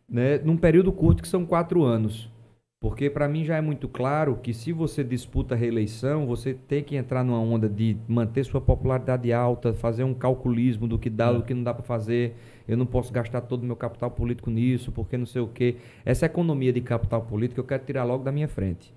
né, 0.09 0.37
num 0.39 0.57
período 0.57 0.91
curto, 0.91 1.21
que 1.21 1.27
são 1.27 1.45
quatro 1.45 1.83
anos. 1.83 2.31
Porque 2.79 3.09
para 3.09 3.29
mim 3.29 3.45
já 3.45 3.55
é 3.55 3.61
muito 3.61 3.87
claro 3.87 4.37
que 4.43 4.53
se 4.53 4.73
você 4.73 5.05
disputa 5.05 5.55
a 5.55 5.57
reeleição, 5.57 6.27
você 6.27 6.53
tem 6.53 6.83
que 6.83 6.97
entrar 6.97 7.23
numa 7.23 7.39
onda 7.39 7.69
de 7.69 7.95
manter 8.09 8.43
sua 8.43 8.59
popularidade 8.59 9.31
alta, 9.31 9.73
fazer 9.73 10.03
um 10.03 10.13
calculismo 10.13 10.85
do 10.85 10.99
que 10.99 11.09
dá, 11.09 11.29
é. 11.29 11.33
do 11.33 11.43
que 11.43 11.53
não 11.53 11.63
dá 11.63 11.73
para 11.73 11.83
fazer. 11.83 12.35
Eu 12.67 12.77
não 12.77 12.85
posso 12.85 13.11
gastar 13.11 13.41
todo 13.41 13.63
o 13.63 13.65
meu 13.65 13.75
capital 13.75 14.09
político 14.11 14.49
nisso, 14.49 14.91
porque 14.91 15.17
não 15.17 15.25
sei 15.25 15.41
o 15.41 15.47
quê. 15.47 15.77
Essa 16.05 16.25
economia 16.25 16.71
de 16.71 16.81
capital 16.81 17.21
político 17.21 17.59
eu 17.59 17.65
quero 17.65 17.83
tirar 17.83 18.03
logo 18.03 18.23
da 18.23 18.31
minha 18.31 18.47
frente. 18.47 18.93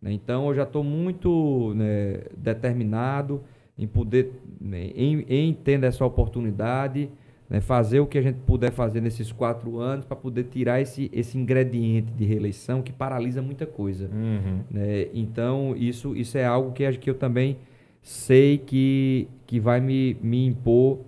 Né? 0.00 0.12
Então 0.12 0.48
eu 0.48 0.54
já 0.54 0.64
estou 0.64 0.84
muito 0.84 1.72
né, 1.74 2.22
determinado 2.36 3.42
em 3.78 3.86
poder, 3.86 4.32
né, 4.60 4.90
em, 4.94 5.24
em 5.28 5.52
tendo 5.52 5.84
essa 5.84 6.04
oportunidade 6.04 7.10
né, 7.48 7.60
fazer 7.60 8.00
o 8.00 8.06
que 8.06 8.18
a 8.18 8.22
gente 8.22 8.38
puder 8.40 8.72
fazer 8.72 9.00
nesses 9.00 9.32
quatro 9.32 9.78
anos 9.78 10.04
para 10.04 10.16
poder 10.16 10.44
tirar 10.44 10.80
esse, 10.80 11.10
esse 11.12 11.38
ingrediente 11.38 12.12
de 12.12 12.24
reeleição 12.24 12.82
que 12.82 12.92
paralisa 12.92 13.40
muita 13.40 13.66
coisa. 13.66 14.10
Uhum. 14.12 14.60
Né? 14.70 15.08
Então, 15.14 15.74
isso, 15.76 16.16
isso 16.16 16.36
é 16.36 16.44
algo 16.44 16.72
que, 16.72 16.90
que 16.92 17.08
eu 17.08 17.14
também 17.14 17.56
sei 18.02 18.58
que, 18.58 19.28
que 19.46 19.58
vai 19.60 19.80
me, 19.80 20.16
me 20.22 20.46
impor 20.46 20.98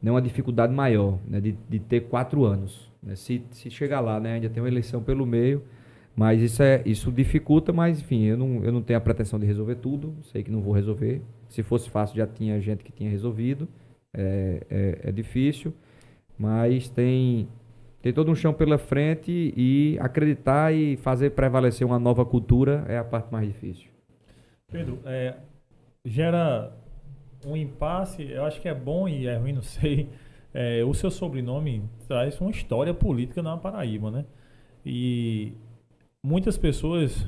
né, 0.00 0.10
uma 0.10 0.22
dificuldade 0.22 0.72
maior 0.72 1.18
né, 1.26 1.40
de, 1.40 1.52
de 1.68 1.78
ter 1.78 2.02
quatro 2.02 2.44
anos. 2.44 2.90
Né? 3.02 3.14
Se, 3.14 3.42
se 3.50 3.70
chegar 3.70 4.00
lá, 4.00 4.18
né, 4.20 4.34
ainda 4.34 4.48
tem 4.48 4.62
uma 4.62 4.68
eleição 4.68 5.02
pelo 5.02 5.26
meio, 5.26 5.62
mas 6.16 6.42
isso, 6.42 6.62
é, 6.62 6.82
isso 6.84 7.12
dificulta, 7.12 7.72
mas 7.72 8.00
enfim, 8.00 8.24
eu 8.24 8.36
não, 8.36 8.64
eu 8.64 8.72
não 8.72 8.82
tenho 8.82 8.98
a 8.98 9.00
pretensão 9.00 9.38
de 9.38 9.46
resolver 9.46 9.76
tudo, 9.76 10.16
sei 10.24 10.42
que 10.42 10.50
não 10.50 10.60
vou 10.60 10.72
resolver. 10.72 11.22
Se 11.48 11.62
fosse 11.62 11.88
fácil, 11.88 12.16
já 12.16 12.26
tinha 12.26 12.60
gente 12.60 12.82
que 12.82 12.90
tinha 12.90 13.10
resolvido 13.10 13.68
é, 14.12 14.66
é, 14.68 14.98
é 15.04 15.12
difícil, 15.12 15.72
mas 16.36 16.88
tem, 16.88 17.48
tem 18.02 18.12
todo 18.12 18.30
um 18.30 18.34
chão 18.34 18.52
pela 18.52 18.78
frente 18.78 19.54
e 19.56 19.96
acreditar 20.00 20.74
e 20.74 20.96
fazer 20.96 21.30
prevalecer 21.30 21.86
uma 21.86 21.98
nova 21.98 22.24
cultura 22.24 22.84
é 22.88 22.98
a 22.98 23.04
parte 23.04 23.32
mais 23.32 23.46
difícil. 23.46 23.88
Pedro, 24.70 24.98
é, 25.04 25.36
gera 26.04 26.76
um 27.44 27.56
impasse, 27.56 28.30
eu 28.30 28.44
acho 28.44 28.60
que 28.60 28.68
é 28.68 28.74
bom 28.74 29.08
e 29.08 29.26
é 29.26 29.36
ruim, 29.36 29.52
não 29.52 29.62
sei. 29.62 30.08
É, 30.52 30.82
o 30.82 30.94
seu 30.94 31.10
sobrenome 31.10 31.82
traz 32.06 32.40
uma 32.40 32.50
história 32.50 32.94
política 32.94 33.42
na 33.42 33.56
Paraíba, 33.56 34.10
né? 34.10 34.24
E 34.84 35.52
muitas 36.24 36.56
pessoas 36.56 37.26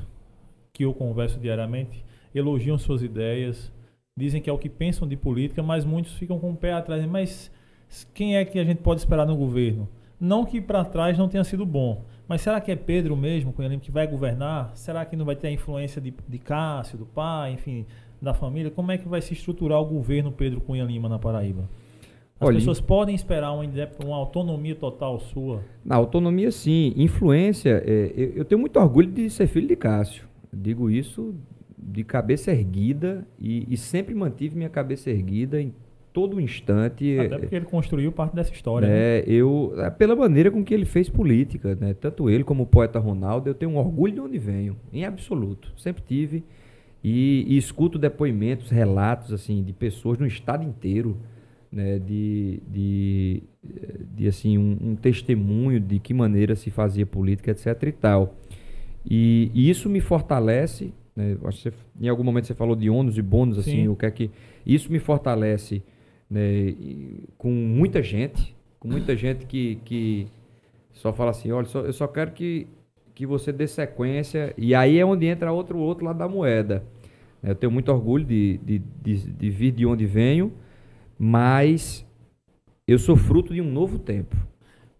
que 0.73 0.83
eu 0.83 0.93
converso 0.93 1.39
diariamente 1.39 2.03
elogiam 2.33 2.77
suas 2.77 3.03
ideias, 3.03 3.71
dizem 4.17 4.41
que 4.41 4.49
é 4.49 4.53
o 4.53 4.57
que 4.57 4.69
pensam 4.69 5.07
de 5.07 5.15
política, 5.15 5.61
mas 5.61 5.85
muitos 5.85 6.13
ficam 6.13 6.39
com 6.39 6.51
o 6.51 6.55
pé 6.55 6.73
atrás. 6.73 7.05
Mas 7.05 7.51
quem 8.13 8.37
é 8.37 8.45
que 8.45 8.57
a 8.57 8.63
gente 8.63 8.81
pode 8.81 9.01
esperar 9.01 9.25
no 9.25 9.35
governo? 9.35 9.87
Não 10.19 10.45
que 10.45 10.61
para 10.61 10.85
trás 10.85 11.17
não 11.17 11.27
tenha 11.27 11.43
sido 11.43 11.65
bom, 11.65 12.05
mas 12.27 12.41
será 12.41 12.61
que 12.61 12.71
é 12.71 12.75
Pedro 12.75 13.17
mesmo, 13.17 13.51
Cunha 13.51 13.67
Lima, 13.67 13.81
que 13.81 13.91
vai 13.91 14.05
governar? 14.05 14.71
Será 14.75 15.03
que 15.03 15.15
não 15.15 15.25
vai 15.25 15.35
ter 15.35 15.47
a 15.47 15.51
influência 15.51 15.99
de, 15.99 16.13
de 16.27 16.37
Cássio, 16.37 16.97
do 16.97 17.07
pai, 17.07 17.53
enfim, 17.53 17.87
da 18.21 18.33
família? 18.33 18.69
Como 18.69 18.91
é 18.91 18.97
que 18.97 19.07
vai 19.07 19.21
se 19.21 19.33
estruturar 19.33 19.79
o 19.81 19.85
governo 19.85 20.31
Pedro 20.31 20.61
Cunha 20.61 20.83
Lima 20.83 21.09
na 21.09 21.17
Paraíba? 21.17 21.67
As 22.39 22.47
Olha, 22.47 22.57
pessoas 22.57 22.81
podem 22.81 23.13
esperar 23.13 23.51
uma, 23.53 23.63
uma, 24.03 24.15
autonomia 24.15 24.75
total 24.75 25.19
sua? 25.19 25.63
Na 25.85 25.95
autonomia, 25.95 26.51
sim. 26.51 26.91
Influência, 26.95 27.83
é, 27.85 28.11
eu, 28.15 28.31
eu, 28.37 28.45
tenho 28.45 28.59
muito 28.59 28.79
orgulho 28.79 29.11
de 29.11 29.29
ser 29.29 29.45
filho 29.45 29.67
de 29.67 29.75
Cássio. 29.75 30.27
digo 30.51 30.89
isso 30.89 31.35
de 31.77 32.03
cabeça 32.03 32.51
erguida 32.51 33.27
e, 33.39 33.65
e, 33.71 33.77
sempre 33.77 34.13
mantive 34.13 34.55
minha 34.55 34.69
cabeça 34.69 35.09
erguida 35.09 35.61
em 35.61 35.73
todo 36.13 36.39
instante. 36.39 37.19
Até 37.19 37.37
porque 37.37 37.55
ele 37.55 37.65
construiu 37.65 38.11
parte 38.11 38.35
dessa 38.35 38.51
história. 38.51 38.87
É, 38.87 39.19
né? 39.19 39.23
eu, 39.27 39.73
é, 39.77 39.89
pela 39.89 40.15
maneira 40.15 40.49
com 40.49 40.63
que 40.63 40.73
ele 40.73 40.85
fez 40.85 41.09
política, 41.09 41.75
né? 41.79 41.93
tanto 41.93 42.29
ele 42.29 42.43
como 42.43 42.63
o 42.63 42.67
poeta 42.67 42.99
Ronaldo, 42.99 43.49
eu 43.49 43.53
tenho 43.53 43.71
um 43.71 43.77
orgulho 43.77 44.13
de 44.13 44.19
onde 44.19 44.37
venho, 44.37 44.77
em 44.91 45.05
absoluto. 45.05 45.71
Sempre 45.77 46.03
tive. 46.03 46.43
E, 47.03 47.45
e 47.47 47.57
escuto 47.57 47.97
depoimentos, 47.97 48.69
relatos 48.69 49.33
assim 49.33 49.63
de 49.63 49.73
pessoas 49.73 50.19
no 50.19 50.27
estado 50.27 50.63
inteiro, 50.63 51.17
né? 51.71 51.97
de, 51.99 52.61
de, 52.67 53.43
de 54.15 54.27
assim, 54.27 54.57
um, 54.57 54.77
um 54.81 54.95
testemunho 54.95 55.79
de 55.79 55.99
que 55.99 56.13
maneira 56.13 56.55
se 56.55 56.69
fazia 56.69 57.05
política, 57.05 57.51
etc. 57.51 57.83
e 57.83 57.91
tal. 57.91 58.35
E, 59.09 59.49
e 59.53 59.69
isso 59.69 59.89
me 59.89 59.99
fortalece 59.99 60.93
né? 61.15 61.37
Acho 61.43 61.57
que 61.57 61.69
você, 61.69 61.73
em 61.99 62.09
algum 62.09 62.23
momento 62.23 62.47
você 62.47 62.53
falou 62.53 62.75
de 62.75 62.89
ônus 62.89 63.17
e 63.17 63.21
bônus, 63.21 63.57
assim, 63.57 63.87
o 63.87 63.95
que 63.95 64.05
é 64.05 64.11
que. 64.11 64.31
Isso 64.65 64.91
me 64.91 64.99
fortalece 64.99 65.83
né, 66.29 66.73
com 67.37 67.51
muita 67.51 68.01
gente, 68.01 68.55
com 68.79 68.87
muita 68.87 69.15
gente 69.15 69.45
que, 69.45 69.75
que 69.83 70.27
só 70.93 71.11
fala 71.11 71.31
assim, 71.31 71.51
olha, 71.51 71.67
só, 71.67 71.81
eu 71.81 71.93
só 71.93 72.07
quero 72.07 72.31
que, 72.31 72.67
que 73.13 73.25
você 73.25 73.51
dê 73.51 73.67
sequência, 73.67 74.53
e 74.57 74.73
aí 74.73 74.97
é 74.99 75.05
onde 75.05 75.25
entra 75.25 75.51
outro, 75.51 75.77
outro 75.77 76.05
lado 76.05 76.19
da 76.19 76.27
moeda. 76.27 76.83
Eu 77.43 77.55
tenho 77.55 77.71
muito 77.71 77.91
orgulho 77.91 78.23
de, 78.23 78.59
de, 78.59 78.79
de, 78.79 79.31
de 79.31 79.49
vir 79.49 79.71
de 79.71 79.85
onde 79.85 80.05
venho, 80.05 80.53
mas 81.17 82.05
eu 82.87 82.99
sou 82.99 83.15
fruto 83.15 83.53
de 83.53 83.61
um 83.61 83.71
novo 83.71 83.97
tempo. 83.97 84.35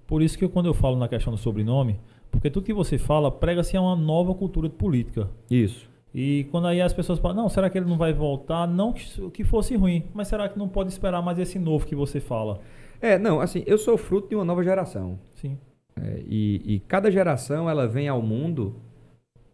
Por 0.08 0.22
isso 0.22 0.38
que 0.38 0.44
eu, 0.44 0.50
quando 0.50 0.66
eu 0.66 0.74
falo 0.74 0.98
na 0.98 1.08
questão 1.08 1.32
do 1.32 1.40
sobrenome, 1.40 2.00
porque 2.30 2.50
tudo 2.50 2.66
que 2.66 2.74
você 2.74 2.98
fala 2.98 3.32
prega-se 3.32 3.78
a 3.78 3.82
uma 3.82 3.96
nova 3.96 4.34
cultura 4.34 4.68
de 4.68 4.76
política. 4.76 5.30
Isso. 5.50 5.90
E 6.14 6.46
quando 6.52 6.68
aí 6.68 6.82
as 6.82 6.94
pessoas 6.94 7.20
falam, 7.20 7.38
não, 7.38 7.50
será 7.50 7.70
que 7.70 7.78
ele 7.78 7.88
não 7.88 7.98
vai 7.98 8.12
voltar? 8.12 8.68
Não 8.68 8.94
que 8.94 9.44
fosse 9.44 9.76
ruim, 9.76 10.04
mas 10.14 10.28
será 10.28 10.50
que 10.50 10.60
não 10.60 10.68
pode 10.68 10.92
esperar 10.92 11.22
mais 11.22 11.40
esse 11.40 11.58
novo 11.58 11.86
que 11.86 11.96
você 11.96 12.20
fala? 12.20 12.60
É, 13.00 13.18
não, 13.18 13.40
assim, 13.40 13.64
eu 13.66 13.78
sou 13.78 13.98
fruto 13.98 14.30
de 14.30 14.36
uma 14.36 14.44
nova 14.44 14.64
geração. 14.64 15.18
Sim. 15.36 15.58
É, 15.96 16.22
e, 16.26 16.62
e, 16.76 16.80
cada 16.82 17.12
geração, 17.12 17.70
ela 17.70 17.88
vem 17.88 18.08
ao 18.08 18.22
mundo, 18.22 18.76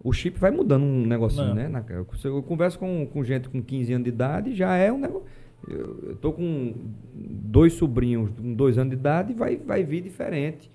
o 0.04 0.14
chip 0.14 0.40
vai 0.40 0.52
mudando 0.52 0.84
um 0.84 1.06
negocinho, 1.06 1.48
não. 1.48 1.56
né? 1.56 1.68
Na, 1.68 1.84
eu, 1.90 2.06
eu, 2.24 2.44
converso 2.44 2.78
com, 2.78 3.06
com 3.08 3.24
gente 3.24 3.50
com 3.50 3.62
15 3.62 3.94
anos 3.94 4.04
de 4.04 4.10
idade, 4.10 4.56
já 4.56 4.76
é 4.76 4.92
um 4.92 5.00
negócio... 5.00 5.28
Eu, 5.68 6.10
eu 6.10 6.16
tô 6.18 6.32
com 6.32 6.74
dois 7.14 7.74
sobrinhos 7.74 8.30
com 8.30 8.54
dois 8.54 8.78
anos 8.78 8.92
de 8.92 9.00
idade, 9.00 9.34
vai, 9.34 9.58
vai 9.58 9.84
vir 9.84 10.02
diferente. 10.02 10.70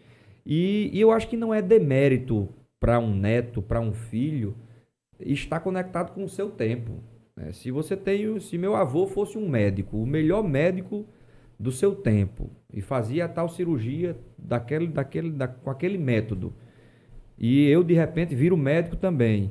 E, 0.44 0.90
e 0.92 1.00
eu 1.00 1.12
acho 1.12 1.28
que 1.28 1.36
não 1.36 1.54
é 1.54 1.62
demérito 1.62 2.48
para 2.80 2.98
um 2.98 3.14
neto, 3.14 3.62
para 3.62 3.80
um 3.80 3.92
filho 3.92 4.56
está 5.20 5.60
conectado 5.60 6.12
com 6.12 6.24
o 6.24 6.28
seu 6.28 6.50
tempo. 6.50 6.92
Né? 7.36 7.52
Se 7.52 7.70
você 7.70 7.96
tem, 7.96 8.38
se 8.40 8.58
meu 8.58 8.74
avô 8.74 9.06
fosse 9.06 9.38
um 9.38 9.48
médico, 9.48 9.96
o 9.96 10.06
melhor 10.06 10.42
médico 10.42 11.06
do 11.58 11.70
seu 11.70 11.94
tempo 11.94 12.50
e 12.72 12.80
fazia 12.80 13.26
a 13.26 13.28
tal 13.28 13.48
cirurgia 13.48 14.16
daquele, 14.36 14.86
daquele, 14.86 15.30
da, 15.30 15.48
com 15.48 15.70
aquele 15.70 15.98
método, 15.98 16.52
e 17.38 17.68
eu 17.68 17.82
de 17.82 17.94
repente 17.94 18.34
viro 18.34 18.56
médico 18.56 18.96
também. 18.96 19.50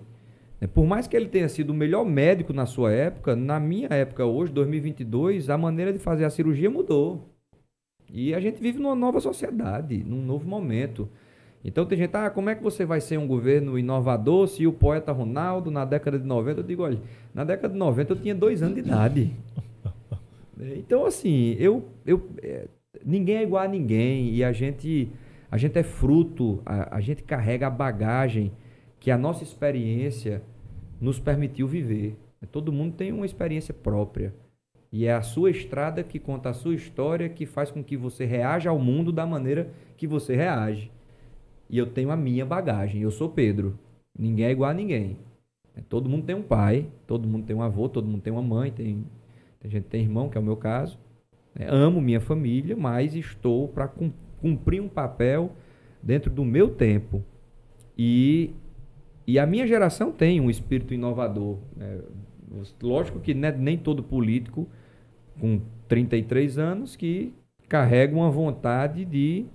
Né? 0.59 0.67
Por 0.67 0.85
mais 0.85 1.07
que 1.07 1.17
ele 1.17 1.27
tenha 1.27 1.49
sido 1.49 1.71
o 1.71 1.73
melhor 1.73 2.05
médico 2.05 2.53
na 2.53 2.65
sua 2.65 2.91
época, 2.91 3.35
na 3.35 3.59
minha 3.59 3.89
época 3.89 4.25
hoje, 4.25 4.53
2022, 4.53 5.49
a 5.49 5.57
maneira 5.57 5.91
de 5.91 5.99
fazer 5.99 6.23
a 6.23 6.29
cirurgia 6.29 6.69
mudou. 6.69 7.27
E 8.13 8.33
a 8.33 8.39
gente 8.39 8.61
vive 8.61 8.79
numa 8.79 8.95
nova 8.95 9.19
sociedade, 9.19 10.03
num 10.03 10.21
novo 10.21 10.47
momento. 10.47 11.09
Então 11.63 11.85
tem 11.85 11.97
gente, 11.97 12.15
ah, 12.15 12.29
como 12.29 12.49
é 12.49 12.55
que 12.55 12.63
você 12.63 12.85
vai 12.85 12.99
ser 12.99 13.17
um 13.17 13.27
governo 13.27 13.77
inovador 13.77 14.47
se 14.47 14.65
o 14.65 14.73
poeta 14.73 15.11
Ronaldo, 15.11 15.69
na 15.69 15.85
década 15.85 16.17
de 16.19 16.25
90, 16.25 16.59
eu 16.59 16.63
digo, 16.63 16.83
olha, 16.83 16.99
na 17.33 17.43
década 17.43 17.73
de 17.73 17.79
90 17.79 18.13
eu 18.13 18.19
tinha 18.19 18.35
dois 18.35 18.61
anos 18.61 18.75
de 18.75 18.81
idade. 18.81 19.31
Então, 20.77 21.07
assim, 21.07 21.55
eu, 21.57 21.83
eu, 22.05 22.29
é, 22.43 22.67
ninguém 23.05 23.37
é 23.37 23.43
igual 23.43 23.63
a 23.63 23.67
ninguém 23.67 24.29
e 24.29 24.43
a 24.43 24.51
gente, 24.51 25.09
a 25.49 25.57
gente 25.57 25.77
é 25.77 25.83
fruto, 25.83 26.61
a, 26.65 26.97
a 26.97 27.01
gente 27.01 27.23
carrega 27.23 27.67
a 27.67 27.69
bagagem 27.69 28.51
que 28.99 29.09
a 29.11 29.17
nossa 29.17 29.43
experiência 29.43 30.43
nos 30.99 31.19
permitiu 31.19 31.67
viver. 31.67 32.17
Todo 32.51 32.71
mundo 32.71 32.95
tem 32.95 33.11
uma 33.11 33.25
experiência 33.25 33.73
própria. 33.73 34.33
E 34.91 35.05
é 35.05 35.13
a 35.13 35.21
sua 35.21 35.49
estrada 35.49 36.03
que 36.03 36.19
conta 36.19 36.49
a 36.49 36.53
sua 36.53 36.75
história, 36.75 37.29
que 37.29 37.45
faz 37.45 37.71
com 37.71 37.83
que 37.83 37.95
você 37.95 38.25
reaja 38.25 38.69
ao 38.69 38.77
mundo 38.77 39.11
da 39.11 39.25
maneira 39.25 39.71
que 39.95 40.05
você 40.05 40.35
reage. 40.35 40.91
E 41.69 41.77
eu 41.77 41.87
tenho 41.87 42.11
a 42.11 42.17
minha 42.17 42.45
bagagem. 42.45 43.01
Eu 43.01 43.11
sou 43.11 43.29
Pedro. 43.29 43.79
Ninguém 44.17 44.45
é 44.45 44.51
igual 44.51 44.69
a 44.69 44.73
ninguém. 44.73 45.17
Todo 45.87 46.09
mundo 46.09 46.25
tem 46.25 46.35
um 46.35 46.43
pai, 46.43 46.89
todo 47.07 47.27
mundo 47.27 47.45
tem 47.45 47.55
um 47.55 47.61
avô, 47.61 47.87
todo 47.87 48.07
mundo 48.07 48.21
tem 48.21 48.33
uma 48.33 48.41
mãe, 48.41 48.71
tem, 48.71 49.05
tem 49.59 49.71
gente 49.71 49.85
tem 49.85 50.01
irmão, 50.01 50.29
que 50.29 50.37
é 50.37 50.41
o 50.41 50.43
meu 50.43 50.57
caso. 50.57 50.99
É, 51.57 51.65
amo 51.67 52.01
minha 52.01 52.19
família, 52.19 52.75
mas 52.75 53.15
estou 53.15 53.67
para 53.67 53.87
cumprir 54.39 54.81
um 54.81 54.89
papel 54.89 55.51
dentro 56.01 56.31
do 56.31 56.43
meu 56.43 56.69
tempo. 56.69 57.23
E, 57.97 58.51
e 59.27 59.37
a 59.37 59.45
minha 59.45 59.67
geração 59.67 60.11
tem 60.11 60.39
um 60.39 60.49
espírito 60.49 60.93
inovador. 60.93 61.57
Né? 61.75 61.99
Lógico 62.81 63.19
que 63.19 63.33
né, 63.33 63.51
nem 63.51 63.77
todo 63.77 64.01
político 64.01 64.67
com 65.39 65.61
33 65.87 66.57
anos 66.57 66.95
que 66.95 67.33
carrega 67.67 68.15
uma 68.15 68.29
vontade 68.29 69.05
de 69.05 69.45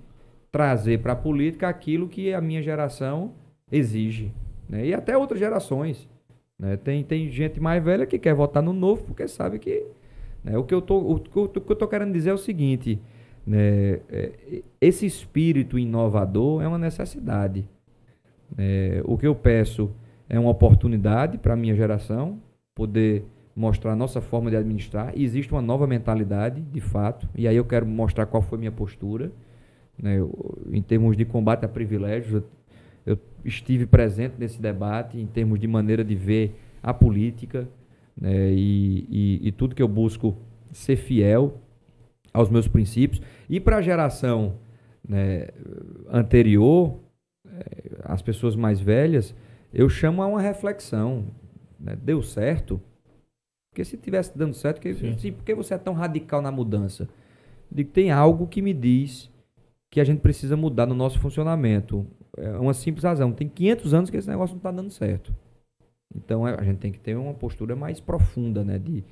trazer 0.51 0.99
para 0.99 1.13
a 1.13 1.15
política 1.15 1.67
aquilo 1.67 2.07
que 2.07 2.33
a 2.33 2.41
minha 2.41 2.61
geração 2.61 3.33
exige. 3.71 4.31
Né? 4.67 4.87
E 4.87 4.93
até 4.93 5.17
outras 5.17 5.39
gerações. 5.39 6.07
Né? 6.57 6.77
Tem, 6.77 7.03
tem 7.03 7.29
gente 7.29 7.59
mais 7.59 7.83
velha 7.83 8.05
que 8.05 8.17
quer 8.17 8.33
votar 8.33 8.63
no 8.63 8.73
novo 8.73 9.03
porque 9.03 9.27
sabe 9.27 9.59
que. 9.59 9.85
Né? 10.43 10.57
O, 10.57 10.63
que 10.63 10.73
eu 10.73 10.81
tô, 10.81 10.97
o, 10.97 11.19
que 11.19 11.37
eu 11.37 11.45
estou 11.45 11.87
querendo 11.87 12.13
dizer 12.13 12.29
é 12.29 12.33
o 12.33 12.37
seguinte: 12.37 12.99
né? 13.45 14.01
É, 14.09 14.61
esse 14.81 15.05
espírito 15.05 15.79
inovador 15.79 16.61
é 16.61 16.67
uma 16.67 16.77
necessidade. 16.77 17.67
É, 18.57 19.01
o 19.05 19.17
que 19.17 19.25
eu 19.25 19.33
peço 19.33 19.89
é 20.29 20.37
uma 20.37 20.49
oportunidade 20.49 21.37
para 21.37 21.53
a 21.53 21.55
minha 21.55 21.73
geração 21.73 22.39
poder 22.75 23.25
mostrar 23.55 23.93
a 23.93 23.95
nossa 23.95 24.21
forma 24.21 24.51
de 24.51 24.57
administrar. 24.57 25.13
E 25.15 25.23
existe 25.23 25.51
uma 25.51 25.61
nova 25.61 25.87
mentalidade, 25.87 26.61
de 26.61 26.81
fato, 26.81 27.27
e 27.33 27.47
aí 27.47 27.55
eu 27.55 27.65
quero 27.65 27.85
mostrar 27.85 28.25
qual 28.27 28.43
foi 28.43 28.57
minha 28.59 28.71
postura. 28.71 29.31
Né, 29.97 30.19
eu, 30.19 30.31
em 30.71 30.81
termos 30.81 31.17
de 31.17 31.25
combate 31.25 31.65
a 31.65 31.67
privilégios, 31.67 32.43
eu, 33.05 33.13
eu, 33.13 33.19
estive 33.43 33.87
presente 33.87 34.35
nesse 34.37 34.61
debate, 34.61 35.17
em 35.19 35.25
termos 35.25 35.59
de 35.59 35.67
maneira 35.67 36.03
de 36.03 36.13
ver 36.13 36.55
a 36.83 36.93
política, 36.93 37.67
né, 38.19 38.51
e, 38.51 39.07
e, 39.09 39.47
e 39.47 39.51
tudo 39.51 39.75
que 39.75 39.81
eu 39.81 39.87
busco 39.87 40.35
ser 40.71 40.95
fiel 40.95 41.61
aos 42.33 42.49
meus 42.49 42.67
princípios. 42.67 43.21
E 43.49 43.59
para 43.59 43.77
a 43.77 43.81
geração 43.81 44.55
né, 45.07 45.47
anterior, 46.09 46.99
eh, 47.47 47.91
as 48.03 48.21
pessoas 48.21 48.55
mais 48.55 48.79
velhas, 48.79 49.33
eu 49.73 49.89
chamo 49.89 50.21
a 50.21 50.27
uma 50.27 50.41
reflexão. 50.41 51.25
Né? 51.79 51.95
Deu 51.95 52.21
certo? 52.21 52.81
Porque 53.69 53.85
se 53.85 53.97
tivesse 53.97 54.37
dando 54.37 54.53
certo, 54.53 54.81
que, 54.81 54.89
assim, 54.89 55.31
por 55.31 55.43
que 55.43 55.53
você 55.53 55.75
é 55.75 55.77
tão 55.77 55.93
radical 55.93 56.41
na 56.41 56.51
mudança? 56.51 57.07
Digo, 57.71 57.91
tem 57.91 58.11
algo 58.11 58.47
que 58.47 58.61
me 58.61 58.73
diz 58.73 59.29
que 59.89 60.01
a 60.01 60.03
gente 60.03 60.19
precisa 60.19 60.57
mudar 60.57 60.85
no 60.85 60.95
nosso 60.95 61.19
funcionamento. 61.19 62.05
É 62.35 62.51
uma 62.57 62.73
simples 62.73 63.03
razão. 63.03 63.31
Tem 63.31 63.47
500 63.47 63.93
anos 63.93 64.09
que 64.09 64.17
esse 64.17 64.27
negócio 64.27 64.53
não 64.53 64.59
está 64.59 64.71
dando 64.71 64.89
certo. 64.89 65.33
Então 66.15 66.47
é, 66.47 66.55
a 66.55 66.63
gente 66.63 66.77
tem 66.77 66.91
que 66.91 66.99
ter 66.99 67.15
uma 67.15 67.33
postura 67.33 67.75
mais 67.75 67.99
profunda 67.99 68.63
né, 68.63 68.77
de, 68.77 69.03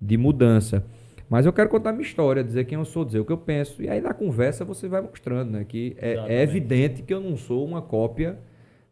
de 0.00 0.16
mudança. 0.16 0.84
Mas 1.28 1.44
eu 1.44 1.52
quero 1.52 1.68
contar 1.68 1.92
minha 1.92 2.02
história, 2.02 2.42
dizer 2.42 2.64
quem 2.64 2.78
eu 2.78 2.84
sou, 2.84 3.04
dizer 3.04 3.20
o 3.20 3.24
que 3.24 3.32
eu 3.32 3.38
penso. 3.38 3.82
E 3.82 3.88
aí 3.88 4.00
na 4.00 4.14
conversa 4.14 4.64
você 4.64 4.88
vai 4.88 5.02
mostrando 5.02 5.50
né, 5.52 5.64
que 5.64 5.94
é, 5.98 6.14
é 6.14 6.42
evidente 6.42 7.02
que 7.02 7.12
eu 7.12 7.20
não 7.20 7.36
sou 7.36 7.64
uma 7.64 7.82
cópia 7.82 8.38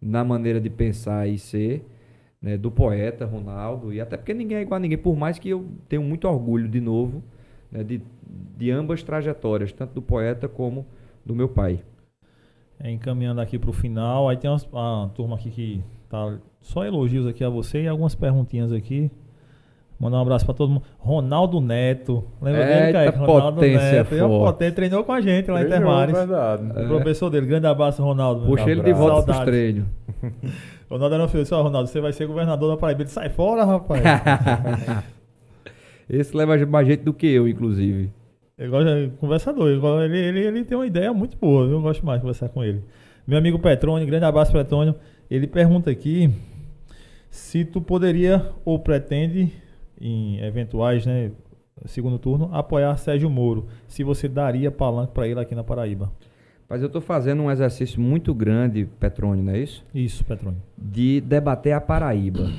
na 0.01 0.23
maneira 0.23 0.61
de 0.61 0.69
pensar 0.69 1.27
e 1.27 1.39
ser 1.39 1.85
né, 2.41 2.57
do 2.57 2.71
poeta 2.71 3.25
Ronaldo, 3.25 3.93
e 3.93 4.01
até 4.01 4.17
porque 4.17 4.35
ninguém 4.35 4.59
é 4.59 4.63
igual 4.63 4.77
a 4.77 4.81
ninguém, 4.81 4.99
por 4.99 5.17
mais 5.17 5.39
que 5.39 5.49
eu 5.49 5.67
tenha 5.89 6.01
muito 6.01 6.29
orgulho, 6.29 6.69
de 6.69 6.81
novo, 6.81 7.23
né, 7.73 7.83
de, 7.83 8.01
de 8.57 8.71
ambas 8.71 9.03
trajetórias, 9.03 9.73
tanto 9.73 9.95
do 9.95 10.03
poeta 10.03 10.49
como 10.49 10.87
do 11.25 11.35
meu 11.35 11.49
pai. 11.49 11.81
É, 12.79 12.91
encaminhando 12.91 13.41
aqui 13.41 13.59
para 13.59 13.71
o 13.71 13.73
final, 13.73 14.29
aí 14.29 14.37
tem 14.37 14.51
umas, 14.51 14.65
uma 14.65 15.11
turma 15.15 15.37
aqui 15.37 15.51
que 15.51 15.83
tá 16.09 16.39
só 16.61 16.85
elogios 16.85 17.27
aqui 17.27 17.45
a 17.45 17.49
você 17.49 17.83
e 17.83 17.89
algumas 17.89 18.15
perguntinhas 18.15 18.73
aqui. 18.73 19.11
Mandar 19.99 20.19
um 20.19 20.23
abraço 20.23 20.45
para 20.45 20.55
todo 20.55 20.71
mundo. 20.71 20.83
Ronaldo 20.99 21.59
Neto. 21.61 22.25
Lembra 22.41 22.65
é, 22.65 22.81
dele, 22.81 22.93
Kaique? 22.93 23.19
Ronaldo 23.19 23.61
Neto. 23.63 24.15
Ele 24.15 24.21
é 24.21 24.29
potente, 24.29 24.75
treinou 24.75 25.05
com 25.05 25.13
a 25.13 25.21
gente 25.23 25.51
lá 25.51 25.63
em 25.63 25.65
Intermares. 25.65 26.15
verdade. 26.15 26.63
O 26.65 26.79
é. 26.79 26.87
professor 26.87 27.31
dele. 27.31 27.47
Grande 27.47 27.67
abraço, 27.67 28.03
Ronaldo. 28.03 28.47
Puxa 28.47 28.71
ele 28.71 28.83
de 28.83 28.93
volta 28.93 29.33
para 29.33 29.39
os 29.39 29.45
treinos. 29.47 29.87
Ronaldo 30.91 31.15
era 31.15 31.25
um 31.25 31.29
filho. 31.29 31.47
Ó, 31.51 31.63
Ronaldo, 31.63 31.89
você 31.89 32.01
vai 32.01 32.13
ser 32.13 32.27
governador 32.27 32.71
da 32.71 32.77
Paraíba. 32.77 33.03
Ele 33.03 33.09
sai 33.11 33.31
fora, 33.31 33.65
rapaz. 33.65 34.03
Esse 36.09 36.37
leva 36.37 36.55
mais 36.67 36.87
gente 36.87 37.03
do 37.03 37.15
que 37.15 37.27
eu, 37.27 37.49
inclusive. 37.49 38.13
Ele 38.59 38.69
gosta 38.69 38.95
de 38.95 39.09
conversador. 39.17 39.69
Ele, 40.03 40.19
ele, 40.19 40.41
ele 40.41 40.65
tem 40.65 40.77
uma 40.77 40.87
ideia 40.87 41.13
muito 41.13 41.37
boa. 41.39 41.67
Eu 41.67 41.81
gosto 41.81 42.05
mais 42.05 42.19
de 42.19 42.23
conversar 42.23 42.49
com 42.51 42.63
ele. 42.63 42.83
Meu 43.27 43.39
amigo 43.39 43.59
Petrônio, 43.59 44.07
grande 44.07 44.25
abraço, 44.25 44.53
Petrônio. 44.53 44.95
Ele 45.31 45.47
pergunta 45.47 45.91
aqui 45.91 46.31
se 47.31 47.65
tu 47.65 47.81
poderia 47.81 48.53
ou 48.65 48.79
pretende 48.79 49.53
em 50.01 50.39
eventuais, 50.41 51.05
né, 51.05 51.31
segundo 51.85 52.19
turno, 52.19 52.49
apoiar 52.53 52.97
Sérgio 52.97 53.29
Moro, 53.29 53.67
se 53.87 54.03
você 54.03 54.29
daria 54.29 54.71
palanque 54.71 55.13
para 55.13 55.27
ele 55.27 55.41
aqui 55.41 55.55
na 55.55 55.65
Paraíba. 55.65 56.13
Mas 56.69 56.81
eu 56.81 56.87
estou 56.87 57.01
fazendo 57.01 57.43
um 57.43 57.51
exercício 57.51 58.01
muito 58.01 58.35
grande, 58.35 58.89
Petrônio, 58.99 59.45
não 59.45 59.53
é 59.53 59.59
isso? 59.59 59.85
Isso, 59.95 60.25
Petrônio. 60.25 60.61
De 60.77 61.21
debater 61.21 61.73
a 61.73 61.81
Paraíba. 61.81 62.51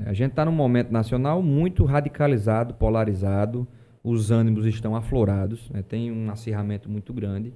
A 0.00 0.12
gente 0.12 0.30
está 0.30 0.44
num 0.44 0.52
momento 0.52 0.90
nacional 0.90 1.42
muito 1.42 1.84
radicalizado, 1.84 2.74
polarizado, 2.74 3.66
os 4.02 4.30
ânimos 4.30 4.66
estão 4.66 4.96
aflorados, 4.96 5.70
né? 5.70 5.82
tem 5.82 6.10
um 6.10 6.30
acirramento 6.30 6.90
muito 6.90 7.12
grande. 7.12 7.52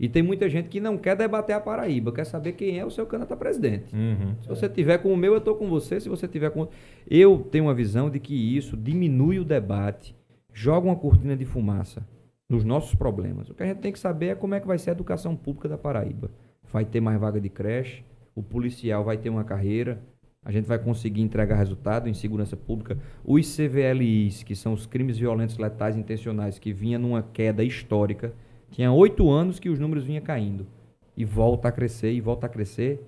E 0.00 0.08
tem 0.08 0.22
muita 0.22 0.48
gente 0.48 0.70
que 0.70 0.80
não 0.80 0.96
quer 0.96 1.14
debater 1.14 1.54
a 1.54 1.60
Paraíba, 1.60 2.10
quer 2.10 2.24
saber 2.24 2.52
quem 2.52 2.78
é 2.78 2.86
o 2.86 2.90
seu 2.90 3.04
candidato 3.04 3.34
a 3.34 3.36
presidente. 3.36 3.94
Uhum. 3.94 4.34
Se 4.40 4.48
você 4.48 4.66
tiver 4.66 4.96
com 4.96 5.12
o 5.12 5.16
meu, 5.16 5.34
eu 5.34 5.38
estou 5.38 5.54
com 5.54 5.68
você. 5.68 6.00
Se 6.00 6.08
você 6.08 6.26
tiver 6.26 6.48
com 6.48 6.68
Eu 7.06 7.46
tenho 7.50 7.64
uma 7.64 7.74
visão 7.74 8.08
de 8.08 8.18
que 8.18 8.34
isso 8.34 8.78
diminui 8.78 9.38
o 9.38 9.44
debate, 9.44 10.16
joga 10.54 10.86
uma 10.86 10.96
cortina 10.96 11.36
de 11.36 11.44
fumaça 11.44 12.02
nos 12.48 12.64
nossos 12.64 12.94
problemas. 12.94 13.50
O 13.50 13.54
que 13.54 13.62
a 13.62 13.66
gente 13.66 13.80
tem 13.80 13.92
que 13.92 13.98
saber 13.98 14.28
é 14.28 14.34
como 14.34 14.54
é 14.54 14.60
que 14.60 14.66
vai 14.66 14.78
ser 14.78 14.88
a 14.88 14.92
educação 14.94 15.36
pública 15.36 15.68
da 15.68 15.76
Paraíba. 15.76 16.30
Vai 16.72 16.86
ter 16.86 17.02
mais 17.02 17.20
vaga 17.20 17.38
de 17.38 17.50
creche, 17.50 18.02
o 18.34 18.42
policial 18.42 19.04
vai 19.04 19.18
ter 19.18 19.28
uma 19.28 19.44
carreira, 19.44 20.00
a 20.42 20.50
gente 20.50 20.64
vai 20.64 20.78
conseguir 20.78 21.20
entregar 21.20 21.56
resultado 21.56 22.08
em 22.08 22.14
segurança 22.14 22.56
pública. 22.56 22.96
Os 23.22 23.54
CVLIs, 23.54 24.42
que 24.44 24.56
são 24.56 24.72
os 24.72 24.86
crimes 24.86 25.18
violentos 25.18 25.58
letais 25.58 25.94
intencionais, 25.94 26.58
que 26.58 26.72
vinha 26.72 26.98
numa 26.98 27.22
queda 27.22 27.62
histórica, 27.62 28.32
tinha 28.70 28.92
oito 28.92 29.30
anos 29.30 29.58
que 29.58 29.68
os 29.68 29.78
números 29.78 30.04
vinham 30.04 30.22
caindo. 30.22 30.66
E 31.16 31.24
volta 31.24 31.68
a 31.68 31.72
crescer, 31.72 32.12
e 32.12 32.20
volta 32.20 32.46
a 32.46 32.48
crescer 32.48 33.00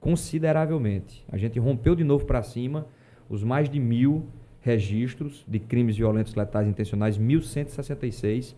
consideravelmente. 0.00 1.24
A 1.28 1.36
gente 1.36 1.58
rompeu 1.58 1.94
de 1.94 2.04
novo 2.04 2.24
para 2.24 2.42
cima 2.42 2.86
os 3.28 3.42
mais 3.42 3.68
de 3.68 3.80
mil 3.80 4.26
registros 4.60 5.44
de 5.46 5.58
crimes 5.58 5.96
violentos 5.96 6.34
letais 6.34 6.68
intencionais, 6.68 7.18
1.166. 7.18 8.54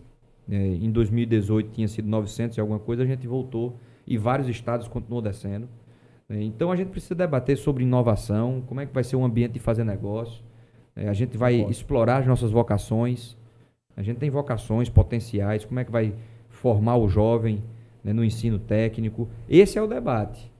É, 0.49 0.55
em 0.55 0.91
2018 0.91 1.71
tinha 1.71 1.87
sido 1.87 2.07
900 2.07 2.57
e 2.57 2.61
alguma 2.61 2.79
coisa, 2.79 3.03
a 3.03 3.05
gente 3.05 3.27
voltou 3.27 3.77
e 4.05 4.17
vários 4.17 4.47
estados 4.49 4.87
continuam 4.87 5.21
descendo. 5.21 5.67
É, 6.29 6.41
então 6.41 6.71
a 6.71 6.75
gente 6.75 6.89
precisa 6.89 7.15
debater 7.15 7.57
sobre 7.57 7.83
inovação, 7.83 8.63
como 8.67 8.81
é 8.81 8.85
que 8.85 8.93
vai 8.93 9.03
ser 9.03 9.15
o 9.15 9.23
ambiente 9.23 9.53
de 9.53 9.59
fazer 9.59 9.83
negócio. 9.83 10.43
É, 10.95 11.07
a 11.07 11.13
gente 11.13 11.37
vai 11.37 11.61
explorar 11.69 12.17
as 12.17 12.27
nossas 12.27 12.51
vocações. 12.51 13.37
A 13.95 14.01
gente 14.01 14.17
tem 14.17 14.29
vocações 14.29 14.89
potenciais, 14.89 15.65
como 15.65 15.79
é 15.79 15.85
que 15.85 15.91
vai 15.91 16.13
formar 16.61 16.95
o 16.95 17.09
jovem 17.09 17.63
né, 18.03 18.13
no 18.13 18.23
ensino 18.23 18.59
técnico. 18.59 19.27
Esse 19.49 19.79
é 19.79 19.81
o 19.81 19.87
debate. 19.87 20.51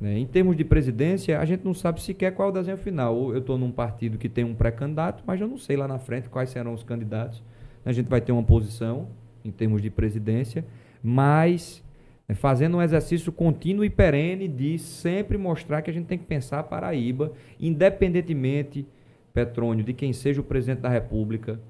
Né? 0.00 0.18
Em 0.18 0.26
termos 0.26 0.56
de 0.56 0.64
presidência, 0.64 1.38
a 1.38 1.44
gente 1.44 1.62
não 1.62 1.74
sabe 1.74 2.00
sequer 2.00 2.34
qual 2.34 2.48
é 2.48 2.50
o 2.50 2.54
desenho 2.54 2.78
final. 2.78 3.32
Eu 3.32 3.38
estou 3.38 3.58
num 3.58 3.70
partido 3.70 4.16
que 4.16 4.30
tem 4.30 4.44
um 4.44 4.54
pré-candidato, 4.54 5.22
mas 5.26 5.40
eu 5.40 5.46
não 5.46 5.58
sei 5.58 5.76
lá 5.76 5.86
na 5.86 5.98
frente 5.98 6.30
quais 6.30 6.48
serão 6.48 6.72
os 6.72 6.82
candidatos. 6.82 7.42
A 7.84 7.92
gente 7.92 8.08
vai 8.08 8.20
ter 8.20 8.32
uma 8.32 8.42
posição 8.42 9.08
em 9.44 9.50
termos 9.50 9.82
de 9.82 9.90
presidência, 9.90 10.64
mas 11.02 11.84
né, 12.26 12.34
fazendo 12.34 12.78
um 12.78 12.82
exercício 12.82 13.30
contínuo 13.30 13.84
e 13.84 13.90
perene 13.90 14.48
de 14.48 14.78
sempre 14.78 15.36
mostrar 15.36 15.82
que 15.82 15.90
a 15.90 15.92
gente 15.92 16.06
tem 16.06 16.16
que 16.16 16.24
pensar 16.24 16.60
a 16.60 16.62
Paraíba, 16.62 17.30
independentemente, 17.60 18.86
Petrônio, 19.34 19.84
de 19.84 19.92
quem 19.92 20.14
seja 20.14 20.40
o 20.40 20.44
presidente 20.44 20.80
da 20.80 20.88
República, 20.88 21.60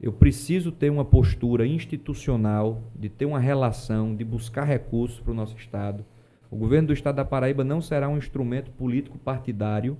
eu 0.00 0.12
preciso 0.12 0.70
ter 0.70 0.90
uma 0.90 1.04
postura 1.04 1.66
institucional, 1.66 2.82
de 2.94 3.08
ter 3.08 3.26
uma 3.26 3.40
relação, 3.40 4.14
de 4.14 4.24
buscar 4.24 4.64
recursos 4.64 5.18
para 5.18 5.32
o 5.32 5.34
nosso 5.34 5.56
Estado. 5.56 6.04
O 6.50 6.56
governo 6.56 6.88
do 6.88 6.92
Estado 6.92 7.16
da 7.16 7.24
Paraíba 7.24 7.64
não 7.64 7.80
será 7.80 8.08
um 8.08 8.16
instrumento 8.16 8.70
político 8.70 9.18
partidário 9.18 9.98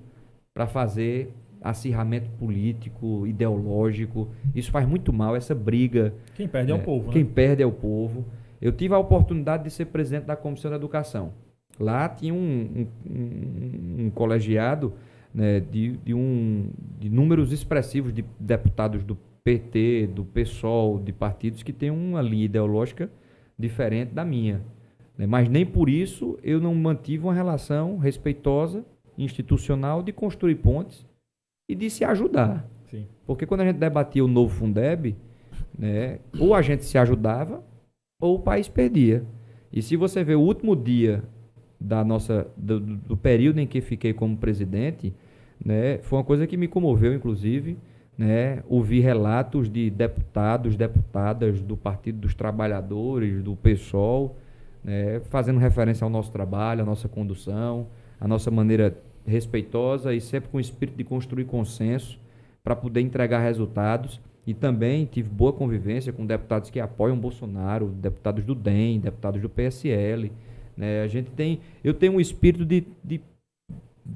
para 0.53 0.65
fazer 0.65 1.33
acirramento 1.61 2.29
político, 2.31 3.27
ideológico. 3.27 4.29
Isso 4.55 4.71
faz 4.71 4.87
muito 4.87 5.11
mal, 5.11 5.35
essa 5.35 5.53
briga. 5.53 6.13
Quem 6.33 6.47
perde 6.47 6.71
é, 6.71 6.75
é 6.75 6.77
o 6.77 6.81
povo. 6.81 7.11
Quem 7.11 7.23
né? 7.25 7.31
perde 7.35 7.61
é 7.61 7.65
o 7.65 7.71
povo. 7.71 8.25
Eu 8.61 8.71
tive 8.71 8.93
a 8.93 8.97
oportunidade 8.97 9.63
de 9.65 9.69
ser 9.69 9.85
presidente 9.85 10.25
da 10.25 10.35
Comissão 10.35 10.71
da 10.71 10.77
Educação. 10.77 11.33
Lá 11.77 12.07
tinha 12.07 12.33
um, 12.33 12.37
um, 12.37 12.87
um, 13.09 14.05
um 14.05 14.09
colegiado 14.09 14.93
né, 15.33 15.59
de, 15.59 15.97
de, 15.97 16.13
um, 16.13 16.71
de 16.97 17.09
números 17.09 17.51
expressivos 17.51 18.13
de 18.13 18.25
deputados 18.39 19.03
do 19.03 19.17
PT, 19.49 20.11
do 20.13 20.23
PSOL, 20.23 20.99
de 20.99 21.11
partidos 21.11 21.63
que 21.63 21.73
têm 21.73 21.89
uma 21.89 22.21
linha 22.21 22.45
ideológica 22.45 23.09
diferente 23.57 24.13
da 24.13 24.23
minha. 24.23 24.61
Né? 25.17 25.25
Mas 25.25 25.49
nem 25.49 25.65
por 25.65 25.89
isso 25.89 26.37
eu 26.43 26.61
não 26.61 26.75
mantive 26.75 27.23
uma 27.23 27.33
relação 27.33 27.97
respeitosa, 27.97 28.85
institucional, 29.17 30.03
de 30.03 30.13
construir 30.13 30.55
pontes 30.55 31.03
e 31.67 31.73
de 31.73 31.89
se 31.89 32.05
ajudar. 32.05 32.69
Sim. 32.91 33.07
Porque 33.25 33.47
quando 33.47 33.61
a 33.61 33.65
gente 33.65 33.77
debatia 33.77 34.23
o 34.23 34.27
novo 34.27 34.53
Fundeb, 34.53 35.15
né, 35.75 36.19
ou 36.39 36.53
a 36.53 36.61
gente 36.61 36.85
se 36.85 36.97
ajudava, 36.99 37.63
ou 38.21 38.35
o 38.35 38.39
país 38.39 38.69
perdia. 38.69 39.25
E 39.73 39.81
se 39.81 39.95
você 39.95 40.23
vê 40.23 40.35
o 40.35 40.41
último 40.41 40.75
dia 40.75 41.23
da 41.79 42.03
nossa 42.03 42.47
do, 42.55 42.79
do 42.79 43.17
período 43.17 43.59
em 43.59 43.65
que 43.65 43.81
fiquei 43.81 44.13
como 44.13 44.37
presidente, 44.37 45.11
né, 45.63 45.97
foi 46.03 46.19
uma 46.19 46.25
coisa 46.25 46.45
que 46.45 46.55
me 46.55 46.67
comoveu, 46.67 47.15
inclusive, 47.15 47.77
né, 48.19 48.61
ouvir 48.67 48.99
relatos 48.99 49.71
de 49.71 49.89
deputados, 49.89 50.75
deputadas 50.75 51.61
do 51.61 51.77
Partido 51.77 52.19
dos 52.19 52.35
Trabalhadores, 52.35 53.41
do 53.41 53.55
PSOL, 53.55 54.35
né, 54.83 55.21
fazendo 55.29 55.57
referência 55.57 56.03
ao 56.03 56.09
nosso 56.09 56.29
trabalho, 56.29 56.81
à 56.81 56.85
nossa 56.85 57.07
condução, 57.07 57.87
à 58.19 58.27
nossa 58.27 58.51
maneira 58.51 58.93
respeitosa 59.25 60.13
e 60.13 60.19
sempre 60.19 60.49
com 60.49 60.57
o 60.57 60.59
espírito 60.59 60.97
de 60.97 61.05
construir 61.05 61.45
consenso 61.45 62.19
para 62.61 62.75
poder 62.75 62.99
entregar 62.99 63.39
resultados. 63.39 64.19
E 64.45 64.53
também 64.53 65.05
tive 65.05 65.29
boa 65.29 65.53
convivência 65.53 66.11
com 66.11 66.25
deputados 66.25 66.69
que 66.69 66.79
apoiam 66.81 67.17
Bolsonaro, 67.17 67.87
deputados 67.87 68.43
do 68.43 68.53
DEM, 68.53 68.99
deputados 68.99 69.41
do 69.41 69.47
PSL. 69.47 70.29
Né? 70.75 71.03
A 71.03 71.07
gente 71.07 71.31
tem, 71.31 71.61
eu 71.81 71.93
tenho 71.93 72.13
um 72.13 72.19
espírito 72.19 72.65
de, 72.65 72.85
de 73.01 73.21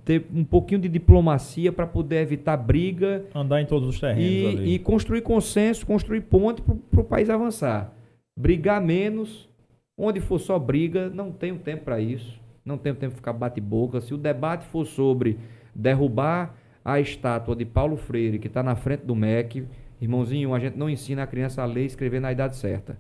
ter 0.06 0.26
um 0.34 0.44
pouquinho 0.44 0.82
de 0.82 0.90
diplomacia 0.90 1.72
para 1.72 1.88
poder 1.88 2.22
evitar 2.22 2.58
briga. 2.58 3.26
Andar 3.34 3.62
em 3.62 3.66
todos 3.66 3.88
os 3.88 4.00
terrenos. 4.00 4.62
E, 4.62 4.76
e 4.76 4.80
construir 4.80 5.22
consenso, 5.22 5.86
construir 5.86 6.22
ponte 6.22 6.62
para 6.62 7.02
o 7.02 7.04
país 7.04 7.30
avançar. 7.30 7.94
Brigar 8.38 8.82
menos, 8.82 9.50
onde 9.98 10.20
for 10.20 10.40
só 10.40 10.58
briga, 10.58 11.10
não 11.10 11.32
tenho 11.32 11.58
tempo 11.58 11.84
para 11.86 12.00
isso. 12.00 12.42
Não 12.66 12.78
tenho 12.78 12.96
tempo 12.96 13.12
para 13.12 13.18
ficar 13.18 13.34
bate-boca. 13.34 14.02
Se 14.02 14.14
o 14.14 14.18
debate 14.18 14.66
for 14.68 14.86
sobre 14.86 15.38
derrubar 15.76 16.56
a 16.84 17.00
estátua 17.00 17.56
de 17.56 17.66
Paulo 17.66 17.98
Freire, 17.98 18.40
que 18.40 18.48
está 18.48 18.64
na 18.64 18.76
frente 18.76 19.06
do 19.06 19.16
MEC, 19.16 19.66
irmãozinho, 20.02 20.54
a 20.54 20.60
gente 20.60 20.78
não 20.78 20.90
ensina 20.90 21.24
a 21.24 21.28
criança 21.28 21.62
a 21.62 21.66
ler 21.66 21.84
e 21.84 21.88
escrever 21.88 22.20
na 22.20 22.32
idade 22.32 22.56
certa. 22.56 22.98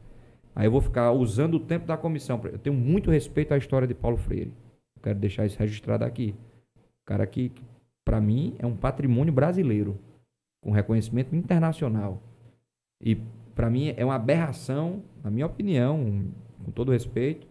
Aí 0.55 0.67
eu 0.67 0.71
vou 0.71 0.81
ficar 0.81 1.11
usando 1.11 1.55
o 1.55 1.59
tempo 1.59 1.85
da 1.85 1.97
comissão. 1.97 2.39
Eu 2.43 2.59
tenho 2.59 2.75
muito 2.75 3.09
respeito 3.09 3.53
à 3.53 3.57
história 3.57 3.87
de 3.87 3.93
Paulo 3.93 4.17
Freire. 4.17 4.53
Quero 5.01 5.19
deixar 5.19 5.45
isso 5.45 5.59
registrado 5.59 6.05
aqui. 6.05 6.35
Cara 7.05 7.27
que, 7.27 7.51
para 8.05 8.21
mim, 8.21 8.55
é 8.59 8.65
um 8.65 8.75
patrimônio 8.75 9.33
brasileiro, 9.33 9.97
com 10.61 10.71
reconhecimento 10.71 11.35
internacional. 11.35 12.21
E, 13.01 13.17
para 13.53 13.69
mim, 13.69 13.93
é 13.97 14.05
uma 14.05 14.15
aberração, 14.15 15.03
na 15.23 15.29
minha 15.29 15.45
opinião, 15.45 16.25
com 16.63 16.71
todo 16.71 16.91
respeito, 16.91 17.47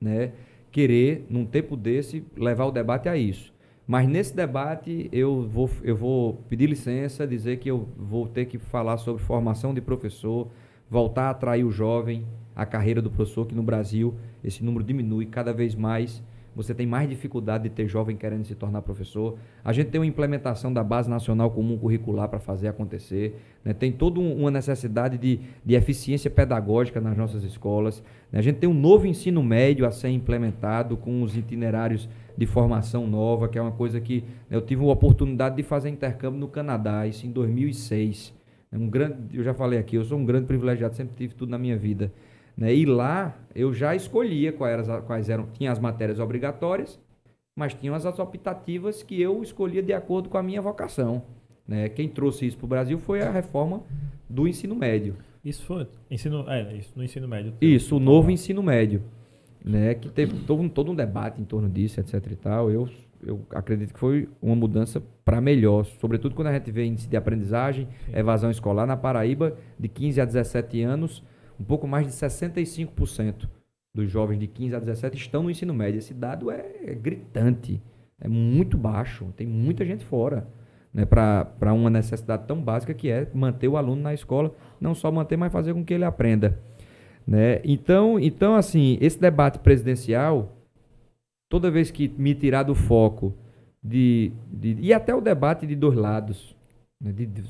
né, 0.00 0.32
querer, 0.70 1.26
num 1.28 1.44
tempo 1.44 1.76
desse, 1.76 2.24
levar 2.36 2.66
o 2.66 2.72
debate 2.72 3.08
a 3.08 3.16
isso. 3.16 3.52
Mas 3.86 4.08
nesse 4.08 4.34
debate 4.34 5.08
eu 5.12 5.42
vou, 5.42 5.68
eu 5.82 5.94
vou 5.94 6.34
pedir 6.48 6.66
licença, 6.66 7.26
dizer 7.26 7.58
que 7.58 7.70
eu 7.70 7.86
vou 7.96 8.26
ter 8.26 8.46
que 8.46 8.58
falar 8.58 8.96
sobre 8.96 9.22
formação 9.22 9.74
de 9.74 9.80
professor, 9.80 10.48
voltar 10.88 11.24
a 11.24 11.30
atrair 11.30 11.64
o 11.64 11.70
jovem, 11.70 12.26
a 12.56 12.64
carreira 12.64 13.02
do 13.02 13.10
professor, 13.10 13.46
que 13.46 13.54
no 13.54 13.62
Brasil 13.62 14.14
esse 14.42 14.64
número 14.64 14.84
diminui 14.84 15.26
cada 15.26 15.52
vez 15.52 15.74
mais 15.74 16.22
você 16.54 16.74
tem 16.74 16.86
mais 16.86 17.08
dificuldade 17.08 17.64
de 17.64 17.70
ter 17.70 17.88
jovem 17.88 18.16
querendo 18.16 18.44
se 18.44 18.54
tornar 18.54 18.82
professor. 18.82 19.36
A 19.64 19.72
gente 19.72 19.90
tem 19.90 20.00
uma 20.00 20.06
implementação 20.06 20.72
da 20.72 20.84
Base 20.84 21.10
Nacional 21.10 21.50
Comum 21.50 21.76
Curricular 21.76 22.28
para 22.28 22.38
fazer 22.38 22.68
acontecer. 22.68 23.40
Né? 23.64 23.72
Tem 23.72 23.90
toda 23.90 24.20
um, 24.20 24.40
uma 24.40 24.50
necessidade 24.50 25.18
de, 25.18 25.40
de 25.64 25.74
eficiência 25.74 26.30
pedagógica 26.30 27.00
nas 27.00 27.16
nossas 27.16 27.42
escolas. 27.42 28.02
Né? 28.30 28.38
A 28.38 28.42
gente 28.42 28.56
tem 28.56 28.68
um 28.68 28.74
novo 28.74 29.06
ensino 29.06 29.42
médio 29.42 29.86
a 29.86 29.90
ser 29.90 30.08
implementado 30.08 30.96
com 30.96 31.22
os 31.22 31.36
itinerários 31.36 32.08
de 32.36 32.46
formação 32.46 33.06
nova, 33.06 33.48
que 33.48 33.58
é 33.58 33.62
uma 33.62 33.72
coisa 33.72 34.00
que 34.00 34.24
né, 34.48 34.56
eu 34.56 34.60
tive 34.60 34.82
a 34.82 34.92
oportunidade 34.92 35.56
de 35.56 35.62
fazer 35.62 35.88
intercâmbio 35.88 36.40
no 36.40 36.48
Canadá, 36.48 37.06
isso 37.06 37.26
em 37.26 37.30
2006. 37.30 38.34
É 38.72 38.76
um 38.76 38.88
grande, 38.88 39.36
eu 39.36 39.44
já 39.44 39.54
falei 39.54 39.78
aqui, 39.78 39.96
eu 39.96 40.04
sou 40.04 40.18
um 40.18 40.24
grande 40.24 40.46
privilegiado, 40.46 40.96
sempre 40.96 41.14
tive 41.16 41.34
tudo 41.34 41.50
na 41.50 41.58
minha 41.58 41.76
vida. 41.76 42.12
Né? 42.56 42.74
E 42.74 42.86
lá 42.86 43.36
eu 43.54 43.72
já 43.72 43.94
escolhia 43.94 44.52
quais 44.52 44.88
eram, 44.88 45.02
quais 45.02 45.28
eram, 45.28 45.46
tinha 45.52 45.70
as 45.70 45.78
matérias 45.78 46.18
obrigatórias, 46.18 47.00
mas 47.56 47.74
tinham 47.74 47.94
as 47.94 48.04
optativas 48.04 49.02
que 49.02 49.20
eu 49.20 49.42
escolhia 49.42 49.82
de 49.82 49.92
acordo 49.92 50.28
com 50.28 50.38
a 50.38 50.42
minha 50.42 50.60
vocação. 50.60 51.22
Né? 51.66 51.88
Quem 51.88 52.08
trouxe 52.08 52.46
isso 52.46 52.56
para 52.56 52.64
o 52.64 52.68
Brasil 52.68 52.98
foi 52.98 53.22
a 53.22 53.30
reforma 53.30 53.82
do 54.28 54.46
ensino 54.46 54.74
médio. 54.74 55.16
Isso 55.44 55.64
foi 55.64 55.86
ensino, 56.10 56.48
é, 56.48 56.74
isso, 56.74 56.92
no 56.96 57.04
ensino 57.04 57.28
médio. 57.28 57.52
Isso, 57.60 57.96
o 57.96 58.00
novo 58.00 58.30
ensino 58.30 58.62
médio, 58.62 59.02
né? 59.62 59.94
Que 59.94 60.08
teve 60.08 60.38
todo, 60.40 60.66
todo 60.70 60.90
um 60.90 60.94
debate 60.94 61.40
em 61.40 61.44
torno 61.44 61.68
disso, 61.68 62.00
etc. 62.00 62.14
e 62.30 62.36
tal. 62.36 62.70
Eu, 62.70 62.88
eu 63.22 63.40
acredito 63.50 63.92
que 63.92 64.00
foi 64.00 64.26
uma 64.40 64.56
mudança 64.56 65.02
para 65.22 65.42
melhor, 65.42 65.84
sobretudo 65.84 66.34
quando 66.34 66.48
a 66.48 66.52
gente 66.54 66.70
vê 66.70 66.86
índice 66.86 67.08
de 67.08 67.16
aprendizagem, 67.16 67.86
Sim. 68.06 68.16
evasão 68.16 68.50
escolar 68.50 68.86
na 68.86 68.96
Paraíba 68.96 69.54
de 69.78 69.86
15 69.86 70.20
a 70.22 70.24
17 70.24 70.82
anos 70.82 71.22
um 71.58 71.64
pouco 71.64 71.86
mais 71.86 72.06
de 72.06 72.12
65% 72.12 73.48
dos 73.94 74.10
jovens 74.10 74.38
de 74.38 74.46
15 74.46 74.74
a 74.74 74.78
17 74.80 75.16
estão 75.16 75.44
no 75.44 75.50
ensino 75.50 75.72
médio. 75.72 75.98
Esse 75.98 76.12
dado 76.12 76.50
é, 76.50 76.64
é 76.84 76.94
gritante, 76.94 77.80
é 78.20 78.28
muito 78.28 78.76
baixo, 78.76 79.26
tem 79.36 79.46
muita 79.46 79.84
gente 79.84 80.04
fora. 80.04 80.46
Né, 80.92 81.04
para 81.04 81.72
uma 81.72 81.90
necessidade 81.90 82.46
tão 82.46 82.62
básica 82.62 82.94
que 82.94 83.10
é 83.10 83.28
manter 83.34 83.66
o 83.66 83.76
aluno 83.76 84.00
na 84.00 84.14
escola, 84.14 84.54
não 84.80 84.94
só 84.94 85.10
manter, 85.10 85.36
mas 85.36 85.52
fazer 85.52 85.74
com 85.74 85.84
que 85.84 85.92
ele 85.92 86.04
aprenda. 86.04 86.56
Né? 87.26 87.60
Então, 87.64 88.16
então, 88.20 88.54
assim, 88.54 88.96
esse 89.00 89.20
debate 89.20 89.58
presidencial, 89.58 90.56
toda 91.48 91.68
vez 91.68 91.90
que 91.90 92.08
me 92.16 92.32
tirar 92.32 92.62
do 92.62 92.76
foco 92.76 93.34
de, 93.82 94.30
de, 94.52 94.76
e 94.80 94.92
até 94.92 95.12
o 95.12 95.20
debate 95.20 95.66
de 95.66 95.74
dois 95.74 95.96
lados, 95.96 96.56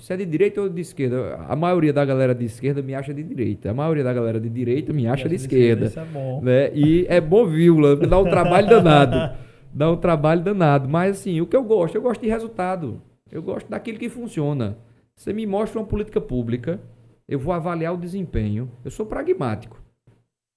se 0.00 0.12
é 0.12 0.16
de 0.16 0.26
direita 0.26 0.60
ou 0.60 0.68
de 0.68 0.80
esquerda. 0.80 1.36
A 1.48 1.54
maioria 1.54 1.92
da 1.92 2.04
galera 2.04 2.34
de 2.34 2.44
esquerda 2.44 2.82
me 2.82 2.94
acha 2.94 3.14
de 3.14 3.22
direita. 3.22 3.70
A 3.70 3.74
maioria 3.74 4.02
da 4.02 4.12
galera 4.12 4.40
de 4.40 4.48
direita 4.48 4.92
me 4.92 5.06
acha 5.06 5.28
de, 5.28 5.36
esquerda. 5.36 5.86
Isso 5.86 6.00
é 6.00 6.04
bom. 6.04 6.40
Né? 6.42 6.70
E 6.74 7.06
é 7.08 7.20
bom, 7.20 7.46
vírgula. 7.46 7.94
Dá 7.96 8.18
um 8.18 8.24
trabalho 8.24 8.68
danado. 8.68 9.36
Dá 9.72 9.90
um 9.90 9.96
trabalho 9.96 10.42
danado. 10.42 10.88
Mas 10.88 11.18
assim, 11.18 11.40
o 11.40 11.46
que 11.46 11.56
eu 11.56 11.62
gosto? 11.62 11.94
Eu 11.94 12.02
gosto 12.02 12.20
de 12.20 12.28
resultado. 12.28 13.00
Eu 13.30 13.42
gosto 13.42 13.68
daquilo 13.68 13.98
que 13.98 14.08
funciona. 14.08 14.76
Você 15.16 15.32
me 15.32 15.46
mostra 15.46 15.80
uma 15.80 15.86
política 15.86 16.20
pública, 16.20 16.80
eu 17.28 17.38
vou 17.38 17.52
avaliar 17.52 17.94
o 17.94 17.96
desempenho. 17.96 18.70
Eu 18.84 18.90
sou 18.90 19.06
pragmático. 19.06 19.80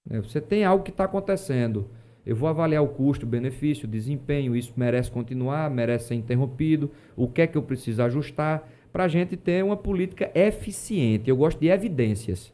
Né? 0.08 0.22
Você 0.22 0.42
tem 0.42 0.64
algo 0.64 0.84
que 0.84 0.92
está 0.92 1.04
acontecendo. 1.04 1.88
Eu 2.26 2.36
vou 2.36 2.50
avaliar 2.50 2.84
o 2.84 2.88
custo, 2.88 3.26
benefício, 3.26 3.88
desempenho. 3.88 4.56
Isso 4.56 4.74
merece 4.76 5.10
continuar, 5.10 5.70
merece 5.70 6.10
ser 6.10 6.16
interrompido. 6.16 6.92
O 7.16 7.28
que 7.28 7.42
é 7.42 7.48
que 7.48 7.58
eu 7.58 7.62
preciso 7.62 8.04
ajustar? 8.04 8.68
Para 8.98 9.04
a 9.04 9.08
gente 9.08 9.38
ter 9.38 9.64
uma 9.64 9.78
política 9.78 10.32
eficiente. 10.34 11.30
Eu 11.30 11.38
gosto 11.38 11.60
de 11.60 11.68
evidências. 11.68 12.52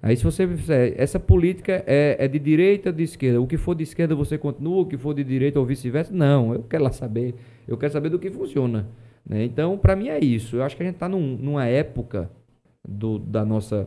Aí 0.00 0.16
se 0.16 0.24
você 0.24 0.48
fizer, 0.48 0.98
essa 0.98 1.20
política 1.20 1.84
é, 1.86 2.16
é, 2.18 2.26
de 2.26 2.38
direita 2.38 2.88
ou 2.88 2.94
de 2.94 3.02
esquerda, 3.02 3.42
o 3.42 3.46
que 3.46 3.58
for 3.58 3.74
de 3.74 3.82
esquerda 3.82 4.14
você 4.14 4.38
continua, 4.38 4.80
o 4.80 4.86
que 4.86 4.96
for 4.96 5.12
de 5.12 5.22
direita 5.22 5.60
ou 5.60 5.66
vice-versa, 5.66 6.14
não, 6.14 6.54
eu 6.54 6.62
quero 6.62 6.82
lá 6.82 6.92
saber, 6.92 7.34
eu 7.68 7.76
quero 7.76 7.92
saber 7.92 8.08
do 8.08 8.18
que 8.18 8.30
funciona. 8.30 8.86
Né? 9.28 9.44
Então, 9.44 9.76
para 9.76 9.94
mim 9.94 10.08
é 10.08 10.18
isso. 10.18 10.56
Eu 10.56 10.62
acho 10.62 10.74
que 10.74 10.82
a 10.82 10.86
gente 10.86 10.94
está 10.94 11.10
num, 11.10 11.36
numa 11.36 11.66
época 11.66 12.30
do, 12.88 13.18
da 13.18 13.44
nossa, 13.44 13.86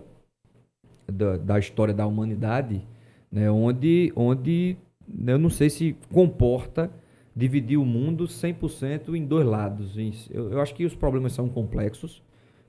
da, 1.12 1.38
da 1.38 1.58
história 1.58 1.92
da 1.94 2.06
humanidade, 2.06 2.84
né? 3.32 3.50
onde, 3.50 4.14
onde 4.16 4.78
eu 5.26 5.40
não 5.40 5.50
sei 5.50 5.72
se 5.72 5.96
comporta 6.14 6.92
dividir 7.40 7.78
o 7.78 7.86
mundo 7.86 8.26
100% 8.26 9.16
em 9.16 9.26
dois 9.26 9.48
lados. 9.48 9.96
Eu, 10.30 10.52
eu 10.52 10.62
acho 10.62 10.76
que 10.76 10.86
os 10.86 10.94
problemas 10.94 11.32
são 11.32 11.48
complexos, 11.48 12.22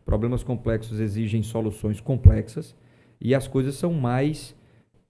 problemas 0.05 0.45
complexos 0.45 1.01
exigem 1.01 1.43
soluções 1.43 2.01
complexas 2.01 2.77
e 3.21 3.35
as 3.35 3.49
coisas 3.49 3.75
são 3.75 3.93
mais 3.93 4.55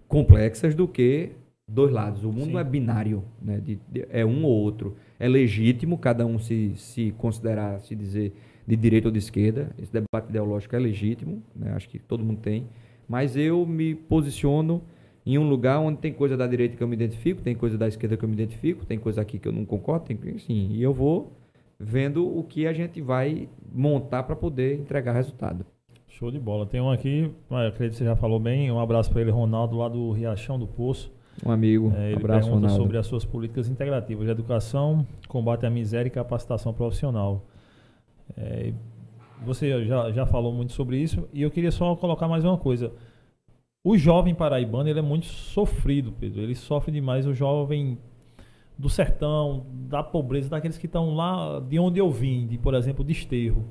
complexas 0.08 0.74
do 0.74 0.88
que 0.88 1.32
dois 1.68 1.92
lados. 1.92 2.24
O 2.24 2.32
mundo 2.32 2.52
Sim. 2.52 2.58
é 2.58 2.64
binário, 2.64 3.22
né? 3.40 3.58
De, 3.58 3.78
de, 3.86 4.06
é 4.08 4.24
um 4.24 4.44
ou 4.44 4.50
outro. 4.50 4.96
É 5.18 5.28
legítimo 5.28 5.98
cada 5.98 6.24
um 6.24 6.38
se, 6.38 6.72
se 6.76 7.14
considerar, 7.18 7.80
se 7.80 7.94
dizer 7.94 8.32
de 8.66 8.76
direita 8.76 9.08
ou 9.08 9.12
de 9.12 9.18
esquerda. 9.18 9.70
Esse 9.78 9.92
debate 9.92 10.30
ideológico 10.30 10.74
é 10.74 10.78
legítimo, 10.78 11.42
né? 11.54 11.72
acho 11.74 11.88
que 11.88 11.98
todo 11.98 12.24
mundo 12.24 12.40
tem. 12.40 12.66
Mas 13.06 13.36
eu 13.36 13.66
me 13.66 13.94
posiciono 13.94 14.82
em 15.34 15.38
um 15.38 15.48
lugar 15.48 15.78
onde 15.78 15.98
tem 15.98 16.12
coisa 16.12 16.36
da 16.36 16.46
direita 16.46 16.76
que 16.76 16.82
eu 16.82 16.88
me 16.88 16.94
identifico, 16.94 17.40
tem 17.40 17.54
coisa 17.54 17.78
da 17.78 17.86
esquerda 17.86 18.16
que 18.16 18.24
eu 18.24 18.28
me 18.28 18.34
identifico, 18.34 18.84
tem 18.84 18.98
coisa 18.98 19.20
aqui 19.20 19.38
que 19.38 19.46
eu 19.46 19.52
não 19.52 19.64
concordo, 19.64 20.06
tem 20.06 20.38
sim, 20.38 20.68
e 20.72 20.82
eu 20.82 20.92
vou 20.92 21.32
vendo 21.78 22.26
o 22.26 22.42
que 22.42 22.66
a 22.66 22.72
gente 22.72 23.00
vai 23.00 23.48
montar 23.72 24.24
para 24.24 24.34
poder 24.34 24.78
entregar 24.78 25.12
resultado. 25.12 25.64
Show 26.08 26.30
de 26.30 26.38
bola. 26.38 26.66
Tem 26.66 26.80
um 26.80 26.90
aqui, 26.90 27.30
acredito 27.48 27.92
que 27.92 27.98
você 27.98 28.04
já 28.04 28.16
falou 28.16 28.40
bem, 28.40 28.70
um 28.70 28.80
abraço 28.80 29.10
para 29.10 29.20
ele, 29.20 29.30
Ronaldo, 29.30 29.78
lá 29.78 29.88
do 29.88 30.10
Riachão 30.10 30.58
do 30.58 30.66
Poço. 30.66 31.12
Um 31.46 31.50
amigo, 31.50 31.92
é, 31.96 32.08
ele 32.08 32.16
abraço, 32.16 32.48
pergunta 32.48 32.66
Ronaldo. 32.66 32.82
sobre 32.82 32.98
as 32.98 33.06
suas 33.06 33.24
políticas 33.24 33.68
integrativas 33.68 34.26
de 34.26 34.30
educação, 34.32 35.06
combate 35.28 35.64
à 35.64 35.70
miséria 35.70 36.08
e 36.08 36.10
capacitação 36.10 36.74
profissional. 36.74 37.46
É, 38.36 38.72
você 39.44 39.84
já, 39.84 40.10
já 40.10 40.26
falou 40.26 40.52
muito 40.52 40.72
sobre 40.72 40.98
isso 40.98 41.26
e 41.32 41.42
eu 41.42 41.50
queria 41.50 41.70
só 41.70 41.94
colocar 41.96 42.28
mais 42.28 42.44
uma 42.44 42.58
coisa. 42.58 42.92
O 43.82 43.96
jovem 43.96 44.34
paraibano 44.34 44.88
ele 44.88 44.98
é 44.98 45.02
muito 45.02 45.26
sofrido, 45.26 46.12
Pedro. 46.12 46.42
Ele 46.42 46.54
sofre 46.54 46.92
demais. 46.92 47.26
O 47.26 47.32
jovem 47.34 47.98
do 48.78 48.88
sertão, 48.88 49.66
da 49.70 50.02
pobreza, 50.02 50.48
daqueles 50.50 50.76
que 50.78 50.86
estão 50.86 51.14
lá 51.14 51.60
de 51.60 51.78
onde 51.78 51.98
eu 51.98 52.10
vim, 52.10 52.46
de, 52.46 52.58
por 52.58 52.74
exemplo, 52.74 53.04
de 53.04 53.12
Esterro. 53.12 53.66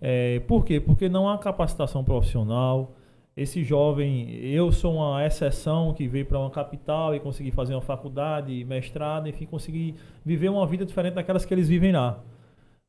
É, 0.00 0.40
por 0.40 0.64
quê? 0.64 0.80
Porque 0.80 1.08
não 1.08 1.28
há 1.28 1.38
capacitação 1.38 2.04
profissional. 2.04 2.94
Esse 3.36 3.62
jovem, 3.62 4.30
eu 4.30 4.72
sou 4.72 4.96
uma 4.96 5.24
exceção 5.24 5.94
que 5.94 6.08
veio 6.08 6.26
para 6.26 6.38
uma 6.38 6.50
capital 6.50 7.14
e 7.14 7.20
consegui 7.20 7.52
fazer 7.52 7.74
uma 7.74 7.80
faculdade, 7.80 8.64
mestrado, 8.64 9.28
enfim, 9.28 9.46
consegui 9.46 9.94
viver 10.24 10.48
uma 10.48 10.66
vida 10.66 10.84
diferente 10.84 11.14
daquelas 11.14 11.44
que 11.44 11.54
eles 11.54 11.68
vivem 11.68 11.92
lá. 11.92 12.18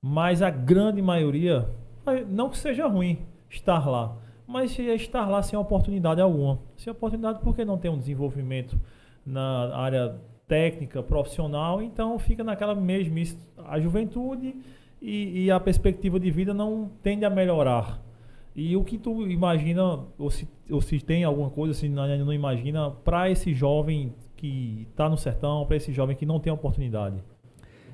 Mas 0.01 0.41
a 0.41 0.49
grande 0.49 1.01
maioria, 1.01 1.69
não 2.27 2.49
que 2.49 2.57
seja 2.57 2.87
ruim 2.87 3.19
estar 3.47 3.87
lá, 3.87 4.17
mas 4.49 4.77
estar 4.79 5.29
lá 5.29 5.43
sem 5.43 5.57
oportunidade 5.57 6.19
alguma. 6.19 6.57
Sem 6.75 6.89
oportunidade 6.91 7.39
porque 7.43 7.63
não 7.63 7.77
tem 7.77 7.91
um 7.91 7.99
desenvolvimento 7.99 8.81
na 9.23 9.75
área 9.75 10.15
técnica, 10.47 11.03
profissional, 11.03 11.83
então 11.83 12.17
fica 12.17 12.43
naquela 12.43 12.73
mesmice. 12.73 13.37
A 13.63 13.79
juventude 13.79 14.55
e, 14.99 15.45
e, 15.45 15.51
a 15.51 15.59
perspectiva 15.59 16.19
de 16.19 16.31
vida 16.31 16.51
não 16.51 16.89
tende 17.03 17.23
a 17.25 17.29
melhorar. 17.29 18.01
E 18.55 18.75
o 18.75 18.83
que 18.83 18.97
tu 18.97 19.27
imagina, 19.27 19.99
ou 20.17 20.31
se, 20.31 20.49
ou 20.67 20.81
se 20.81 20.99
tem 20.99 21.23
alguma 21.23 21.51
coisa, 21.51 21.75
se 21.75 21.87
não, 21.87 22.07
não 22.25 22.33
imagina, 22.33 22.89
para 22.89 23.29
esse 23.29 23.53
jovem 23.53 24.11
que 24.35 24.87
está 24.89 25.07
no 25.07 25.15
sertão, 25.15 25.63
para 25.67 25.77
esse 25.77 25.93
jovem 25.93 26.15
que 26.15 26.25
não 26.25 26.39
tem 26.39 26.51
oportunidade? 26.51 27.23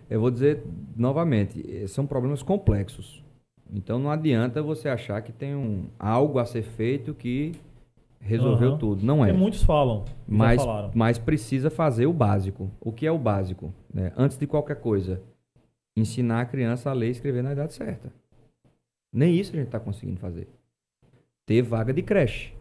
Eu 0.09 0.21
vou 0.21 0.31
dizer 0.31 0.63
novamente, 0.95 1.85
são 1.89 2.07
problemas 2.07 2.41
complexos. 2.41 3.24
Então 3.73 3.99
não 3.99 4.11
adianta 4.11 4.61
você 4.61 4.89
achar 4.89 5.21
que 5.21 5.31
tem 5.31 5.55
um, 5.55 5.85
algo 5.99 6.39
a 6.39 6.45
ser 6.45 6.63
feito 6.63 7.13
que 7.13 7.53
resolveu 8.19 8.71
uhum. 8.71 8.77
tudo. 8.77 9.05
Não 9.05 9.23
é. 9.23 9.27
Porque 9.29 9.41
muitos 9.41 9.63
falam. 9.63 10.05
Mas, 10.27 10.61
mas 10.93 11.17
precisa 11.17 11.69
fazer 11.69 12.05
o 12.05 12.13
básico. 12.13 12.69
O 12.81 12.91
que 12.91 13.05
é 13.05 13.11
o 13.11 13.19
básico? 13.19 13.73
Né? 13.93 14.11
Antes 14.17 14.37
de 14.37 14.47
qualquer 14.47 14.79
coisa, 14.79 15.21
ensinar 15.95 16.41
a 16.41 16.45
criança 16.45 16.89
a 16.89 16.93
ler 16.93 17.07
e 17.07 17.11
escrever 17.11 17.43
na 17.43 17.53
idade 17.53 17.73
certa. 17.73 18.11
Nem 19.13 19.33
isso 19.33 19.53
a 19.53 19.55
gente 19.55 19.67
está 19.67 19.79
conseguindo 19.79 20.19
fazer. 20.19 20.47
Ter 21.45 21.61
vaga 21.61 21.93
de 21.93 22.01
creche. 22.01 22.53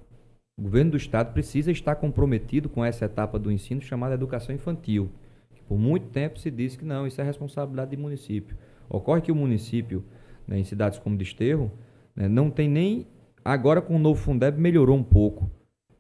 O 0.57 0.63
governo 0.63 0.93
do 0.93 0.97
estado 0.97 1.33
precisa 1.33 1.73
estar 1.73 1.97
comprometido 1.97 2.69
com 2.69 2.85
essa 2.85 3.07
etapa 3.07 3.39
do 3.39 3.51
ensino 3.51 3.81
chamada 3.81 4.15
educação 4.15 4.55
infantil. 4.55 5.11
Por 5.67 5.79
muito 5.79 6.09
tempo 6.09 6.39
se 6.39 6.51
disse 6.51 6.79
que 6.79 6.85
não, 6.85 7.07
isso 7.07 7.21
é 7.21 7.25
responsabilidade 7.25 7.97
do 7.97 8.03
município. 8.03 8.57
Ocorre 8.89 9.23
que 9.23 9.33
o 9.33 9.35
município, 9.35 10.05
né, 10.47 10.59
em 10.59 10.65
cidades 10.65 10.99
como 10.99 11.17
Desterro, 11.17 11.71
né, 12.15 12.29
não 12.29 12.51
tem 12.51 12.69
nem 12.69 13.07
Agora 13.45 13.83
com 13.83 13.97
o 13.97 13.99
novo 13.99 14.19
Fundeb 14.19 14.59
melhorou 14.59 14.97
um 14.97 15.03
pouco, 15.03 15.51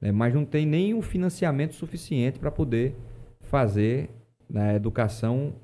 né, 0.01 0.11
mas 0.11 0.33
não 0.33 0.47
tem 0.47 0.65
nem 0.65 0.95
o 0.95 1.03
financiamento 1.03 1.75
suficiente 1.75 2.39
para 2.39 2.51
poder 2.51 2.97
fazer 3.43 4.09
né, 4.49 4.77
educação 4.77 5.55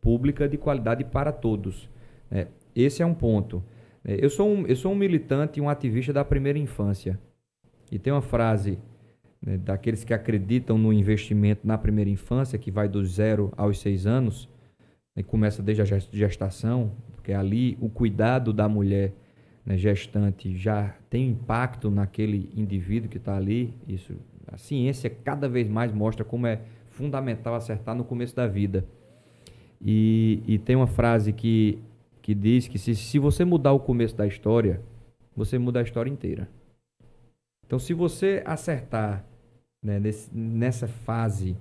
pública 0.00 0.48
de 0.48 0.56
qualidade 0.56 1.02
para 1.02 1.32
todos. 1.32 1.90
Né. 2.30 2.46
Esse 2.74 3.02
é 3.02 3.06
um 3.06 3.14
ponto. 3.14 3.64
É, 4.04 4.24
eu 4.24 4.30
sou 4.30 4.48
um, 4.48 4.64
eu 4.66 4.76
sou 4.76 4.92
um 4.92 4.94
militante 4.94 5.58
e 5.58 5.62
um 5.62 5.68
ativista 5.68 6.12
da 6.12 6.24
primeira 6.24 6.58
infância. 6.58 7.18
E 7.90 7.98
tem 7.98 8.12
uma 8.12 8.22
frase 8.22 8.78
né, 9.44 9.58
daqueles 9.58 10.04
que 10.04 10.14
acreditam 10.14 10.78
no 10.78 10.92
investimento 10.92 11.66
na 11.66 11.76
primeira 11.76 12.10
infância, 12.10 12.56
que 12.60 12.70
vai 12.70 12.88
dos 12.88 13.14
zero 13.14 13.52
aos 13.56 13.80
seis 13.80 14.06
anos, 14.06 14.48
né, 15.14 15.22
começa 15.22 15.62
desde 15.62 15.82
a 15.82 15.98
gestação, 16.12 16.92
porque 17.14 17.32
ali 17.32 17.78
o 17.80 17.88
cuidado 17.88 18.52
da 18.52 18.68
mulher 18.68 19.12
né, 19.64 19.78
gestante 19.78 20.56
já 20.56 20.94
tem 21.08 21.28
impacto 21.28 21.90
naquele 21.90 22.50
indivíduo 22.54 23.08
que 23.08 23.16
está 23.16 23.36
ali. 23.36 23.74
Isso, 23.88 24.14
a 24.46 24.56
ciência 24.56 25.08
cada 25.08 25.48
vez 25.48 25.68
mais 25.68 25.92
mostra 25.92 26.24
como 26.24 26.46
é 26.46 26.60
fundamental 26.90 27.54
acertar 27.54 27.94
no 27.94 28.04
começo 28.04 28.34
da 28.34 28.46
vida. 28.46 28.84
E, 29.80 30.42
e 30.46 30.58
tem 30.58 30.76
uma 30.76 30.86
frase 30.86 31.32
que, 31.32 31.78
que 32.22 32.34
diz 32.34 32.68
que 32.68 32.78
se, 32.78 32.94
se 32.94 33.18
você 33.18 33.44
mudar 33.44 33.72
o 33.72 33.80
começo 33.80 34.16
da 34.16 34.26
história, 34.26 34.80
você 35.36 35.58
muda 35.58 35.80
a 35.80 35.82
história 35.82 36.10
inteira. 36.10 36.48
Então, 37.66 37.78
se 37.78 37.92
você 37.92 38.42
acertar 38.46 39.24
né, 39.82 39.98
nesse, 39.98 40.34
nessa 40.34 40.86
fase 40.86 41.56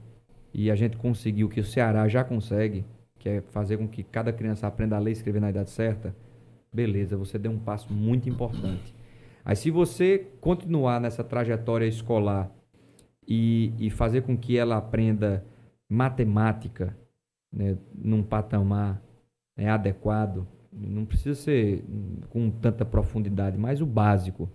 e 0.53 0.69
a 0.69 0.75
gente 0.75 0.97
conseguir 0.97 1.43
o 1.43 1.49
que 1.49 1.59
o 1.59 1.65
Ceará 1.65 2.07
já 2.07 2.23
consegue, 2.23 2.85
que 3.23 3.29
é 3.29 3.41
fazer 3.53 3.77
com 3.77 3.87
que 3.87 4.03
cada 4.03 4.33
criança 4.33 4.67
aprenda 4.67 4.97
a 4.97 4.99
ler 4.99 5.11
e 5.11 5.13
escrever 5.13 5.39
na 5.39 5.49
idade 5.49 5.69
certa, 5.69 6.13
beleza, 6.73 7.15
você 7.15 7.39
deu 7.39 7.53
um 7.53 7.57
passo 7.57 7.93
muito 7.93 8.27
importante. 8.27 8.93
Aí 9.45 9.55
se 9.55 9.71
você 9.71 10.27
continuar 10.41 10.99
nessa 10.99 11.23
trajetória 11.23 11.85
escolar 11.85 12.51
e, 13.25 13.71
e 13.79 13.89
fazer 13.89 14.23
com 14.23 14.37
que 14.37 14.57
ela 14.57 14.75
aprenda 14.75 15.45
matemática 15.87 16.97
né, 17.49 17.77
num 17.95 18.21
patamar 18.21 19.01
né, 19.55 19.69
adequado, 19.69 20.45
não 20.69 21.05
precisa 21.05 21.35
ser 21.35 21.81
com 22.27 22.51
tanta 22.51 22.83
profundidade, 22.83 23.57
mas 23.57 23.79
o 23.79 23.85
básico. 23.85 24.51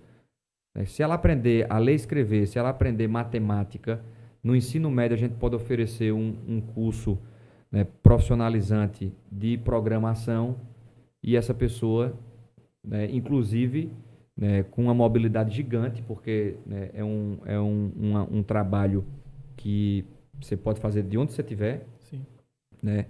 Né? 0.75 0.85
Se 0.85 1.03
ela 1.03 1.15
aprender 1.15 1.67
a 1.71 1.79
ler 1.79 1.93
e 1.93 1.97
escrever, 1.97 2.47
se 2.47 2.59
ela 2.59 2.69
aprender 2.69 3.09
matemática, 3.09 4.05
no 4.43 4.55
ensino 4.55 4.91
médio 4.91 5.15
a 5.15 5.19
gente 5.19 5.37
pode 5.37 5.57
oferecer 5.57 6.13
um, 6.13 6.37
um 6.47 6.61
curso 6.61 7.19
né, 7.71 7.87
profissionalizante 8.03 9.13
de 9.31 9.57
programação 9.59 10.57
e 11.23 11.37
essa 11.37 11.53
pessoa, 11.53 12.19
né, 12.85 13.11
inclusive, 13.11 13.93
né, 14.37 14.63
com 14.63 14.85
uma 14.85 14.95
mobilidade 14.95 15.55
gigante, 15.55 16.03
porque 16.03 16.57
né, 16.65 16.91
é, 16.95 17.05
um, 17.05 17.39
é 17.45 17.59
um, 17.59 17.93
uma, 17.97 18.23
um 18.25 18.43
trabalho 18.43 19.05
que 19.57 20.05
você 20.41 20.57
pode 20.57 20.81
fazer 20.81 21.03
de 21.03 21.19
onde 21.19 21.33
você 21.33 21.43
estiver. 21.43 21.85
Sim. 21.99 22.25
Né? 22.83 23.07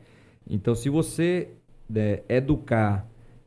Então, 0.48 0.74
se 0.74 0.88
você 0.88 1.48
né, 1.88 2.20
educar 2.28 3.06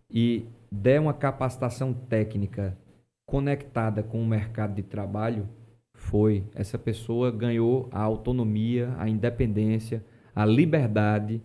e 0.10 0.46
der 0.72 1.02
uma 1.02 1.14
capacitação 1.14 1.94
técnica 1.94 2.78
conectada 3.26 4.04
com 4.04 4.22
o 4.22 4.28
mercado 4.28 4.76
de 4.76 4.84
trabalho, 4.84 5.48
foi. 5.94 6.44
Essa 6.54 6.78
pessoa 6.78 7.32
ganhou 7.32 7.88
a 7.92 8.02
autonomia, 8.02 8.94
a 8.98 9.08
independência, 9.08 10.04
a 10.36 10.46
liberdade, 10.46 11.42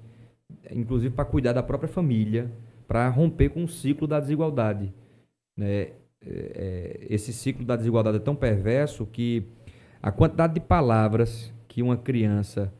inclusive 0.71 1.15
para 1.15 1.25
cuidar 1.25 1.53
da 1.53 1.63
própria 1.63 1.89
família, 1.89 2.51
para 2.87 3.09
romper 3.09 3.51
com 3.51 3.65
o 3.65 3.69
ciclo 3.69 4.07
da 4.07 4.21
desigualdade. 4.21 4.93
Né? 5.57 5.67
É, 5.69 5.97
é, 6.25 7.07
esse 7.09 7.33
ciclo 7.33 7.65
da 7.65 7.77
desigualdade 7.77 8.17
é 8.17 8.21
tão 8.21 8.35
perverso 8.35 9.07
que 9.07 9.47
a 10.03 10.11
quantidade 10.11 10.55
de 10.55 10.61
palavras 10.61 11.53
que 11.69 11.83
uma 11.83 11.97
criança 11.97 12.73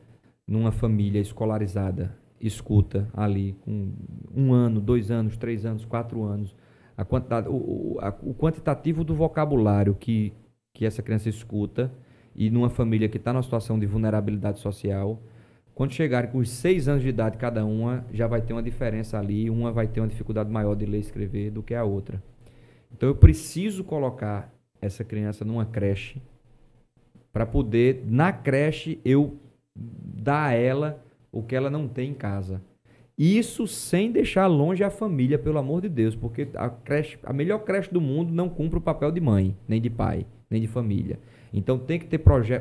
numa 0.47 0.71
família 0.71 1.19
escolarizada 1.19 2.17
escuta 2.39 3.09
ali 3.13 3.53
com 3.61 3.93
um 4.33 4.53
ano, 4.53 4.79
dois 4.79 5.11
anos, 5.11 5.37
três 5.37 5.65
anos, 5.65 5.83
quatro 5.85 6.23
anos, 6.23 6.55
a 6.95 7.03
quantidade, 7.03 7.47
o, 7.47 7.53
o, 7.53 7.97
a, 7.99 8.09
o 8.21 8.33
quantitativo 8.33 9.03
do 9.03 9.13
vocabulário 9.13 9.95
que, 9.95 10.33
que 10.73 10.85
essa 10.85 11.01
criança 11.01 11.29
escuta 11.29 11.91
e 12.35 12.49
numa 12.49 12.69
família 12.69 13.09
que 13.09 13.17
está 13.17 13.33
numa 13.33 13.43
situação 13.43 13.77
de 13.79 13.85
vulnerabilidade 13.85 14.59
social 14.59 15.21
quando 15.77 15.93
chegarem 15.93 16.31
com 16.31 16.39
os 16.39 16.49
seis 16.49 16.87
anos 16.87 17.03
de 17.03 17.09
idade 17.09 17.37
cada 17.37 17.63
uma, 17.63 18.03
já 18.11 18.25
vai 18.25 18.41
ter 18.41 18.51
uma 18.51 18.63
diferença 18.63 19.19
ali. 19.19 19.47
Uma 19.47 19.71
vai 19.71 19.85
ter 19.85 20.01
uma 20.01 20.07
dificuldade 20.07 20.49
maior 20.49 20.73
de 20.73 20.87
ler 20.87 20.97
e 20.97 21.01
escrever 21.01 21.51
do 21.51 21.61
que 21.61 21.75
a 21.75 21.83
outra. 21.83 22.19
Então 22.91 23.07
eu 23.07 23.13
preciso 23.13 23.83
colocar 23.83 24.51
essa 24.81 25.03
criança 25.03 25.45
numa 25.45 25.67
creche 25.67 26.19
para 27.31 27.45
poder, 27.45 28.03
na 28.07 28.33
creche, 28.33 28.99
eu 29.05 29.37
dar 29.75 30.47
a 30.47 30.53
ela 30.53 31.05
o 31.31 31.43
que 31.43 31.55
ela 31.55 31.69
não 31.69 31.87
tem 31.87 32.09
em 32.09 32.15
casa. 32.15 32.59
Isso 33.15 33.67
sem 33.67 34.11
deixar 34.11 34.47
longe 34.47 34.83
a 34.83 34.89
família, 34.89 35.37
pelo 35.37 35.59
amor 35.59 35.81
de 35.81 35.89
Deus, 35.89 36.15
porque 36.15 36.47
a, 36.55 36.71
creche, 36.71 37.19
a 37.21 37.31
melhor 37.31 37.59
creche 37.59 37.93
do 37.93 38.01
mundo 38.01 38.33
não 38.33 38.49
cumpre 38.49 38.79
o 38.79 38.81
papel 38.81 39.11
de 39.11 39.21
mãe, 39.21 39.55
nem 39.67 39.79
de 39.79 39.91
pai, 39.91 40.25
nem 40.49 40.59
de 40.59 40.67
família. 40.67 41.19
Então 41.53 41.77
tem 41.77 41.99
que 41.99 42.07
ter 42.07 42.17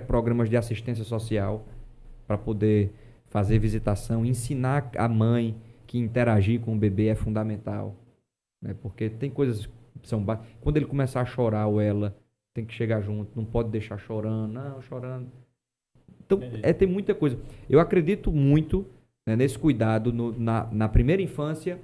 programas 0.06 0.50
de 0.50 0.56
assistência 0.58 1.02
social 1.02 1.66
para 2.26 2.36
poder 2.36 2.92
fazer 3.28 3.58
visitação, 3.58 4.24
ensinar 4.24 4.90
a 4.96 5.08
mãe 5.08 5.56
que 5.86 5.98
interagir 5.98 6.60
com 6.60 6.74
o 6.74 6.78
bebê 6.78 7.06
é 7.06 7.14
fundamental. 7.14 7.94
Né? 8.62 8.74
Porque 8.80 9.08
tem 9.08 9.30
coisas 9.30 9.66
que 10.00 10.08
são. 10.08 10.24
Quando 10.60 10.76
ele 10.76 10.86
começar 10.86 11.20
a 11.20 11.26
chorar 11.26 11.66
ou 11.66 11.80
ela, 11.80 12.16
tem 12.54 12.64
que 12.64 12.74
chegar 12.74 13.00
junto, 13.00 13.30
não 13.36 13.44
pode 13.44 13.68
deixar 13.70 13.98
chorando, 13.98 14.52
não, 14.52 14.80
chorando. 14.82 15.28
Então, 16.24 16.40
é, 16.62 16.72
tem 16.72 16.88
muita 16.88 17.14
coisa. 17.14 17.38
Eu 17.68 17.78
acredito 17.78 18.32
muito 18.32 18.86
né, 19.26 19.36
nesse 19.36 19.58
cuidado 19.58 20.12
no, 20.12 20.36
na, 20.38 20.68
na 20.72 20.88
primeira 20.88 21.22
infância 21.22 21.78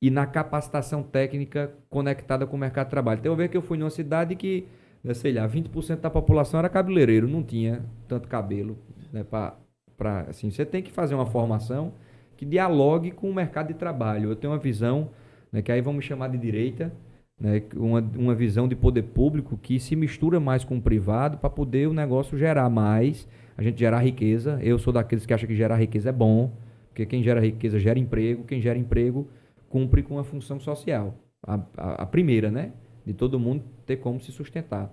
e 0.00 0.10
na 0.10 0.26
capacitação 0.26 1.02
técnica 1.02 1.72
conectada 1.88 2.46
com 2.46 2.56
o 2.56 2.58
mercado 2.58 2.86
de 2.86 2.90
trabalho. 2.90 3.20
Tem 3.20 3.30
uma 3.30 3.36
vez 3.36 3.50
que 3.50 3.56
eu 3.56 3.62
fui 3.62 3.76
numa 3.76 3.90
cidade 3.90 4.36
que, 4.36 4.66
né, 5.02 5.12
sei 5.14 5.32
lá, 5.32 5.48
20% 5.48 6.00
da 6.00 6.10
população 6.10 6.58
era 6.58 6.68
cabeleireiro, 6.68 7.28
não 7.28 7.42
tinha 7.42 7.84
tanto 8.06 8.28
cabelo 8.28 8.78
né, 9.12 9.24
para 9.24 9.56
para 9.96 10.22
assim, 10.22 10.50
você 10.50 10.64
tem 10.64 10.82
que 10.82 10.90
fazer 10.90 11.14
uma 11.14 11.26
formação 11.26 11.92
que 12.36 12.44
dialogue 12.44 13.10
com 13.10 13.30
o 13.30 13.34
mercado 13.34 13.68
de 13.68 13.74
trabalho. 13.74 14.30
Eu 14.30 14.36
tenho 14.36 14.52
uma 14.52 14.58
visão, 14.58 15.10
né, 15.50 15.62
que 15.62 15.72
aí 15.72 15.80
vamos 15.80 16.04
chamar 16.04 16.28
de 16.28 16.38
direita, 16.38 16.92
né, 17.40 17.62
uma, 17.74 18.00
uma 18.16 18.34
visão 18.34 18.68
de 18.68 18.76
poder 18.76 19.02
público 19.02 19.56
que 19.56 19.80
se 19.80 19.96
mistura 19.96 20.38
mais 20.38 20.64
com 20.64 20.76
o 20.76 20.82
privado 20.82 21.38
para 21.38 21.50
poder 21.50 21.88
o 21.88 21.92
negócio 21.92 22.36
gerar 22.36 22.68
mais, 22.68 23.26
a 23.56 23.62
gente 23.62 23.78
gerar 23.78 24.00
riqueza. 24.00 24.58
Eu 24.62 24.78
sou 24.78 24.92
daqueles 24.92 25.24
que 25.24 25.32
acham 25.32 25.48
que 25.48 25.54
gerar 25.54 25.76
riqueza 25.76 26.10
é 26.10 26.12
bom, 26.12 26.52
porque 26.88 27.06
quem 27.06 27.22
gera 27.22 27.40
riqueza 27.40 27.78
gera 27.78 27.98
emprego, 27.98 28.44
quem 28.44 28.60
gera 28.60 28.78
emprego 28.78 29.28
cumpre 29.68 30.02
com 30.02 30.18
a 30.18 30.24
função 30.24 30.58
social. 30.60 31.14
A, 31.46 31.60
a, 31.76 31.92
a 32.02 32.06
primeira, 32.06 32.50
né? 32.50 32.72
De 33.04 33.12
todo 33.12 33.38
mundo 33.38 33.62
ter 33.84 33.96
como 33.96 34.20
se 34.20 34.32
sustentar. 34.32 34.92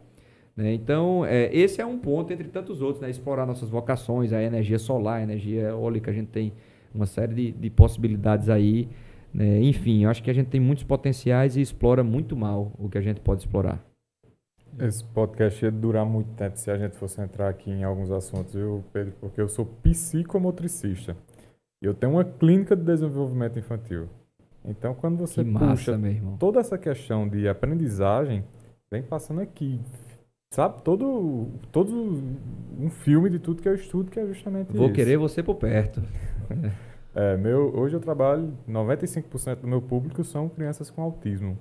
Né? 0.55 0.73
Então, 0.73 1.25
é, 1.25 1.53
esse 1.55 1.81
é 1.81 1.85
um 1.85 1.97
ponto 1.97 2.31
entre 2.31 2.47
tantos 2.47 2.81
outros, 2.81 3.01
né? 3.01 3.09
explorar 3.09 3.45
nossas 3.45 3.69
vocações, 3.69 4.31
a 4.31 4.41
energia 4.41 4.77
solar, 4.77 5.19
a 5.19 5.23
energia 5.23 5.69
eólica, 5.69 6.11
a 6.11 6.13
gente 6.13 6.27
tem 6.27 6.53
uma 6.93 7.05
série 7.05 7.33
de, 7.33 7.51
de 7.51 7.69
possibilidades 7.69 8.49
aí. 8.49 8.87
Né? 9.33 9.61
Enfim, 9.61 10.03
eu 10.03 10.09
acho 10.09 10.21
que 10.21 10.29
a 10.29 10.33
gente 10.33 10.47
tem 10.47 10.61
muitos 10.61 10.83
potenciais 10.83 11.57
e 11.57 11.61
explora 11.61 12.03
muito 12.03 12.35
mal 12.35 12.71
o 12.77 12.87
que 12.87 12.97
a 12.97 13.01
gente 13.01 13.19
pode 13.19 13.41
explorar. 13.41 13.83
Esse 14.79 15.03
podcast 15.03 15.63
ia 15.63 15.71
durar 15.71 16.05
muito 16.05 16.31
tempo 16.33 16.57
se 16.57 16.71
a 16.71 16.77
gente 16.77 16.95
fosse 16.95 17.21
entrar 17.21 17.47
aqui 17.47 17.69
em 17.69 17.83
alguns 17.83 18.09
assuntos, 18.09 18.53
viu, 18.55 18.83
Pedro? 18.91 19.13
Porque 19.19 19.39
eu 19.39 19.47
sou 19.47 19.65
psicomotricista. 19.65 21.15
E 21.81 21.85
eu 21.85 21.93
tenho 21.93 22.13
uma 22.13 22.23
clínica 22.23 22.75
de 22.75 22.83
desenvolvimento 22.83 23.59
infantil. 23.59 24.07
Então, 24.65 24.95
quando 24.95 25.17
você 25.17 25.43
Que 25.43 25.51
puxa 25.51 25.65
massa, 25.65 25.91
irmão. 25.91 26.37
toda 26.37 26.59
essa 26.59 26.77
questão 26.77 27.27
de 27.27 27.47
aprendizagem, 27.47 28.43
vem 28.91 29.03
passando 29.03 29.41
aqui. 29.41 29.79
Sabe? 30.53 30.83
Todo, 30.83 31.47
todo 31.71 31.91
um 32.79 32.87
filme 32.87 33.27
de 33.27 33.39
tudo 33.39 33.59
que 33.59 33.67
eu 33.67 33.73
estudo 33.73 34.11
que 34.11 34.19
é 34.19 34.27
justamente 34.27 34.71
Vou 34.71 34.85
isso. 34.85 34.93
querer 34.93 35.17
você 35.17 35.41
por 35.41 35.55
perto. 35.55 36.01
É, 37.15 37.37
meu, 37.37 37.71
hoje 37.77 37.95
eu 37.95 37.99
trabalho, 37.99 38.57
95% 38.67 39.57
do 39.57 39.67
meu 39.67 39.79
público 39.79 40.23
são 40.23 40.49
crianças 40.49 40.89
com 40.89 40.99
autismo. 41.03 41.59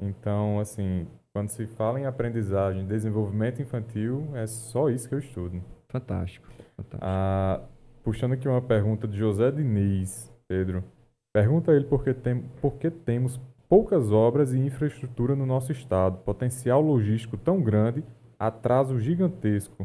Então, 0.00 0.58
assim, 0.58 1.06
quando 1.34 1.50
se 1.50 1.66
fala 1.66 2.00
em 2.00 2.06
aprendizagem, 2.06 2.86
desenvolvimento 2.86 3.60
infantil, 3.60 4.26
é 4.32 4.46
só 4.46 4.88
isso 4.88 5.06
que 5.06 5.14
eu 5.14 5.18
estudo. 5.18 5.62
Fantástico. 5.90 6.48
fantástico. 6.74 6.98
Ah, 7.02 7.60
puxando 8.02 8.32
aqui 8.32 8.48
uma 8.48 8.62
pergunta 8.62 9.06
de 9.06 9.18
José 9.18 9.50
Diniz, 9.50 10.32
Pedro. 10.48 10.82
Pergunta 11.30 11.70
a 11.70 11.76
ele 11.76 11.84
por 11.84 12.02
que, 12.02 12.14
tem, 12.14 12.40
por 12.62 12.76
que 12.76 12.90
temos 12.90 13.38
poucas 13.74 14.12
obras 14.12 14.54
e 14.54 14.58
infraestrutura 14.60 15.34
no 15.34 15.44
nosso 15.44 15.72
estado, 15.72 16.18
potencial 16.18 16.80
logístico 16.80 17.36
tão 17.36 17.60
grande, 17.60 18.04
atraso 18.38 19.00
gigantesco, 19.00 19.84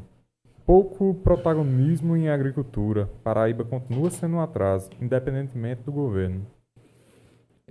pouco 0.64 1.16
protagonismo 1.16 2.16
em 2.16 2.30
agricultura. 2.30 3.10
Paraíba 3.24 3.66
continua 3.66 4.11
sendo 4.11 4.36
um 4.36 4.41
atraso, 4.41 4.91
independentemente 5.02 5.82
do 5.82 5.91
governo. 5.91 6.45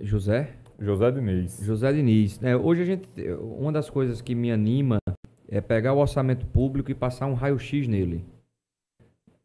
José? 0.01 0.57
José 0.77 1.09
Diniz. 1.09 1.57
José 1.63 1.93
Diniz. 1.93 2.37
É, 2.43 2.53
hoje 2.53 2.81
a 2.81 2.85
gente. 2.85 3.07
Uma 3.39 3.71
das 3.71 3.89
coisas 3.89 4.19
que 4.19 4.35
me 4.35 4.51
anima 4.51 4.97
é 5.47 5.61
pegar 5.61 5.93
o 5.93 5.99
orçamento 5.99 6.45
público 6.47 6.91
e 6.91 6.93
passar 6.93 7.27
um 7.27 7.33
raio-x 7.33 7.87
nele. 7.87 8.25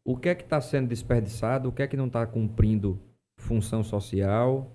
O 0.03 0.17
que 0.17 0.27
é 0.27 0.35
que 0.35 0.43
está 0.43 0.59
sendo 0.59 0.89
desperdiçado, 0.89 1.69
o 1.69 1.71
que 1.71 1.83
é 1.83 1.87
que 1.87 1.95
não 1.95 2.07
está 2.07 2.25
cumprindo 2.25 2.99
função 3.37 3.81
social 3.81 4.74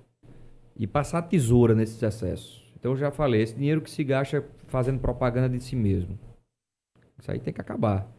e 0.80 0.86
passar 0.86 1.20
tesoura 1.20 1.74
nesses 1.74 2.02
excessos. 2.02 2.64
Então 2.78 2.92
eu 2.92 2.96
já 2.96 3.10
falei, 3.10 3.42
esse 3.42 3.54
dinheiro 3.54 3.82
que 3.82 3.90
se 3.90 4.02
gasta 4.02 4.42
fazendo 4.66 4.98
propaganda 4.98 5.46
de 5.46 5.62
si 5.62 5.76
mesmo. 5.76 6.18
Isso 7.18 7.30
aí 7.30 7.38
tem 7.38 7.52
que 7.52 7.60
acabar. 7.60 8.10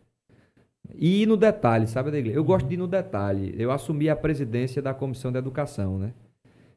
E 0.94 1.24
ir 1.24 1.26
no 1.26 1.36
detalhe, 1.36 1.88
sabe, 1.88 2.10
Adegley? 2.10 2.36
Eu 2.36 2.44
gosto 2.44 2.68
de 2.68 2.76
ir 2.76 2.78
no 2.78 2.88
detalhe. 2.88 3.56
Eu 3.58 3.72
assumi 3.72 4.10
a 4.10 4.16
presidência 4.16 4.80
da 4.80 4.94
Comissão 4.94 5.32
de 5.32 5.40
Educação, 5.40 5.98
né? 5.98 6.14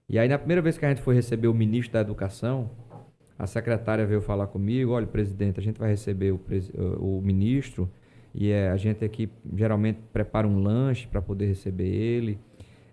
E 0.09 0.19
aí, 0.19 0.27
na 0.27 0.39
primeira 0.39 0.63
vez 0.63 0.79
que 0.79 0.87
a 0.87 0.89
gente 0.89 1.03
foi 1.03 1.15
receber 1.15 1.49
o 1.49 1.55
ministro 1.55 1.93
da 1.93 2.01
Educação, 2.01 2.71
a 3.39 3.47
secretária 3.47 4.07
veio 4.07 4.23
falar 4.23 4.47
comigo: 4.47 4.93
olha, 4.93 5.07
presidente, 5.07 5.61
a 5.61 5.63
gente 5.63 5.79
vai 5.79 5.91
receber 5.91 6.33
o, 6.33 6.41
o 6.99 7.21
ministro 7.21 7.91
e 8.35 8.51
é, 8.51 8.71
a 8.71 8.77
gente 8.79 9.05
aqui 9.05 9.29
geralmente 9.55 10.01
prepara 10.13 10.49
um 10.49 10.63
lanche 10.63 11.07
para 11.07 11.21
poder 11.21 11.47
receber 11.47 11.89
ele. 11.89 12.39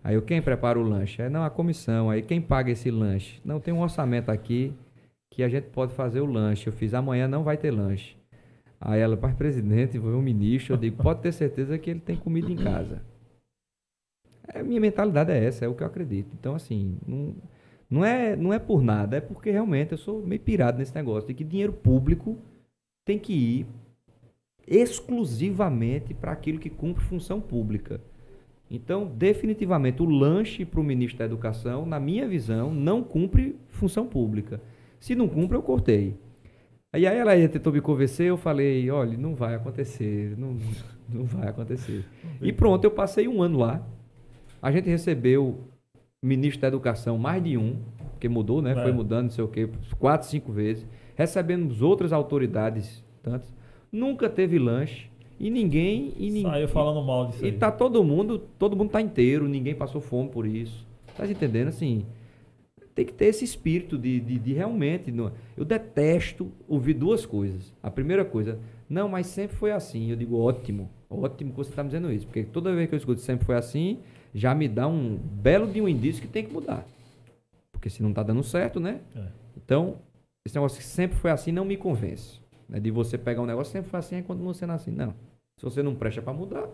Aí 0.03 0.15
eu, 0.15 0.21
quem 0.21 0.41
prepara 0.41 0.79
o 0.79 0.83
lanche? 0.83 1.21
É, 1.21 1.29
não, 1.29 1.43
a 1.43 1.49
comissão. 1.49 2.09
Aí 2.09 2.21
quem 2.21 2.41
paga 2.41 2.71
esse 2.71 2.89
lanche? 2.89 3.39
Não, 3.45 3.59
tem 3.59 3.73
um 3.73 3.81
orçamento 3.81 4.29
aqui 4.29 4.73
que 5.29 5.43
a 5.43 5.49
gente 5.49 5.65
pode 5.67 5.93
fazer 5.93 6.21
o 6.21 6.25
lanche. 6.25 6.67
Eu 6.67 6.73
fiz 6.73 6.93
amanhã, 6.93 7.27
não 7.27 7.43
vai 7.43 7.57
ter 7.57 7.71
lanche. 7.71 8.15
Aí 8.79 8.99
ela, 8.99 9.17
mas 9.21 9.35
presidente, 9.35 9.99
foi 9.99 10.13
um 10.13 10.21
ministro. 10.21 10.73
Eu 10.73 10.77
digo, 10.77 11.01
pode 11.01 11.21
ter 11.21 11.31
certeza 11.31 11.77
que 11.77 11.89
ele 11.89 11.99
tem 11.99 12.17
comida 12.17 12.51
em 12.51 12.55
casa. 12.55 13.01
É, 14.47 14.63
minha 14.63 14.81
mentalidade 14.81 15.31
é 15.31 15.45
essa, 15.45 15.65
é 15.65 15.67
o 15.67 15.75
que 15.75 15.83
eu 15.83 15.87
acredito. 15.87 16.29
Então, 16.33 16.55
assim, 16.55 16.97
não, 17.07 17.35
não, 17.89 18.05
é, 18.05 18.35
não 18.35 18.51
é 18.51 18.57
por 18.57 18.81
nada, 18.81 19.17
é 19.17 19.21
porque 19.21 19.51
realmente 19.51 19.91
eu 19.91 19.97
sou 19.97 20.21
meio 20.21 20.41
pirado 20.41 20.79
nesse 20.79 20.95
negócio 20.95 21.27
de 21.27 21.33
que 21.33 21.43
dinheiro 21.43 21.73
público 21.73 22.37
tem 23.05 23.19
que 23.19 23.33
ir 23.33 23.67
exclusivamente 24.67 26.13
para 26.13 26.31
aquilo 26.31 26.59
que 26.59 26.69
cumpre 26.69 27.03
função 27.03 27.39
pública. 27.39 28.01
Então, 28.73 29.05
definitivamente, 29.05 30.01
o 30.01 30.05
lanche 30.05 30.63
para 30.63 30.79
o 30.79 30.83
ministro 30.83 31.19
da 31.19 31.25
Educação, 31.25 31.85
na 31.85 31.99
minha 31.99 32.25
visão, 32.25 32.73
não 32.73 33.03
cumpre 33.03 33.57
função 33.67 34.07
pública. 34.07 34.61
Se 34.97 35.13
não 35.13 35.27
cumpre, 35.27 35.57
eu 35.57 35.61
cortei. 35.61 36.15
Aí 36.93 37.05
aí 37.05 37.17
ela 37.17 37.35
tentou 37.49 37.73
me 37.73 37.81
convencer, 37.81 38.27
eu 38.27 38.37
falei, 38.37 38.89
olha, 38.89 39.17
não 39.17 39.35
vai 39.35 39.55
acontecer, 39.55 40.37
não, 40.37 40.55
não 41.09 41.25
vai 41.25 41.49
acontecer. 41.49 42.05
E 42.41 42.53
pronto, 42.53 42.85
eu 42.85 42.91
passei 42.91 43.27
um 43.27 43.41
ano 43.41 43.59
lá. 43.59 43.85
A 44.61 44.71
gente 44.71 44.89
recebeu 44.89 45.59
o 46.23 46.25
ministro 46.25 46.61
da 46.61 46.69
Educação, 46.69 47.17
mais 47.17 47.43
de 47.43 47.57
um, 47.57 47.75
porque 48.11 48.29
mudou, 48.29 48.61
né? 48.61 48.71
É. 48.71 48.75
Foi 48.75 48.93
mudando, 48.93 49.23
não 49.23 49.31
sei 49.31 49.43
o 49.43 49.49
quê, 49.49 49.69
quatro, 49.99 50.29
cinco 50.29 50.53
vezes. 50.53 50.87
Recebemos 51.15 51.81
outras 51.81 52.13
autoridades, 52.13 53.03
tantas. 53.21 53.53
Nunca 53.91 54.29
teve 54.29 54.57
lanche. 54.57 55.10
E 55.43 55.49
ninguém. 55.49 56.13
E 56.17 56.27
ninguém 56.29 56.43
Saiu 56.51 56.67
falando 56.67 57.03
mal 57.03 57.25
disso 57.27 57.43
e 57.43 57.47
aí. 57.47 57.51
tá 57.53 57.71
todo 57.71 58.03
mundo, 58.03 58.37
todo 58.59 58.75
mundo 58.75 58.91
tá 58.91 59.01
inteiro, 59.01 59.47
ninguém 59.47 59.73
passou 59.73 59.99
fome 59.99 60.29
por 60.29 60.45
isso. 60.45 60.85
Tá 61.17 61.25
entendendo? 61.27 61.69
Assim, 61.69 62.05
tem 62.93 63.03
que 63.05 63.13
ter 63.13 63.25
esse 63.25 63.43
espírito 63.43 63.97
de, 63.97 64.19
de, 64.19 64.37
de 64.37 64.53
realmente. 64.53 65.11
não- 65.11 65.31
eu 65.57 65.65
detesto 65.65 66.51
ouvir 66.67 66.93
duas 66.93 67.25
coisas. 67.25 67.73
A 67.81 67.89
primeira 67.89 68.23
coisa, 68.23 68.59
não, 68.87 69.09
mas 69.09 69.25
sempre 69.27 69.57
foi 69.57 69.71
assim. 69.71 70.11
Eu 70.11 70.15
digo, 70.15 70.37
ótimo, 70.37 70.89
ótimo 71.09 71.51
que 71.51 71.57
você 71.57 71.71
está 71.71 71.81
me 71.81 71.89
dizendo 71.89 72.11
isso. 72.13 72.27
Porque 72.27 72.43
toda 72.43 72.73
vez 72.75 72.87
que 72.87 72.93
eu 72.95 72.97
escuto 72.97 73.19
sempre 73.21 73.45
foi 73.45 73.55
assim, 73.55 73.97
já 74.35 74.53
me 74.53 74.67
dá 74.67 74.87
um 74.87 75.17
belo 75.17 75.65
de 75.67 75.81
um 75.81 75.87
indício 75.87 76.21
que 76.21 76.27
tem 76.27 76.45
que 76.45 76.53
mudar. 76.53 76.85
Porque 77.71 77.89
se 77.89 78.03
não 78.03 78.13
tá 78.13 78.21
dando 78.21 78.43
certo, 78.43 78.79
né? 78.79 78.99
É. 79.15 79.23
Então, 79.57 79.95
esse 80.45 80.55
negócio 80.55 80.77
que 80.77 80.83
sempre 80.85 81.17
foi 81.17 81.31
assim 81.31 81.51
não 81.51 81.65
me 81.65 81.75
convence. 81.77 82.39
Né? 82.71 82.79
De 82.79 82.89
você 82.89 83.17
pegar 83.17 83.41
um 83.41 83.45
negócio 83.45 83.71
sempre 83.71 83.91
foi 83.91 83.99
assim 83.99 84.17
e 84.17 84.23
continua 84.23 84.53
sendo 84.53 84.73
assim. 84.73 84.91
Não. 84.91 85.13
Se 85.57 85.65
você 85.65 85.83
não 85.83 85.93
presta 85.93 86.21
para 86.21 86.33
mudar, 86.33 86.67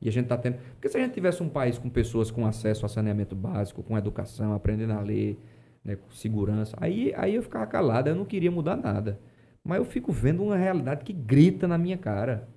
e 0.00 0.08
a 0.08 0.12
gente 0.12 0.24
está 0.24 0.38
tendo. 0.38 0.56
Porque 0.72 0.88
se 0.88 0.96
a 0.96 1.00
gente 1.00 1.12
tivesse 1.12 1.42
um 1.42 1.48
país 1.48 1.76
com 1.76 1.90
pessoas 1.90 2.30
com 2.30 2.46
acesso 2.46 2.86
a 2.86 2.88
saneamento 2.88 3.36
básico, 3.36 3.82
com 3.82 3.98
educação, 3.98 4.54
aprendendo 4.54 4.94
a 4.94 5.00
ler, 5.00 5.38
né, 5.84 5.96
com 5.96 6.10
segurança, 6.10 6.74
aí, 6.80 7.12
aí 7.16 7.34
eu 7.34 7.42
ficava 7.42 7.66
calado, 7.66 8.08
eu 8.08 8.14
não 8.14 8.24
queria 8.24 8.50
mudar 8.50 8.76
nada. 8.76 9.18
Mas 9.62 9.78
eu 9.78 9.84
fico 9.84 10.10
vendo 10.10 10.42
uma 10.42 10.56
realidade 10.56 11.04
que 11.04 11.12
grita 11.12 11.68
na 11.68 11.76
minha 11.76 11.98
cara. 11.98 12.48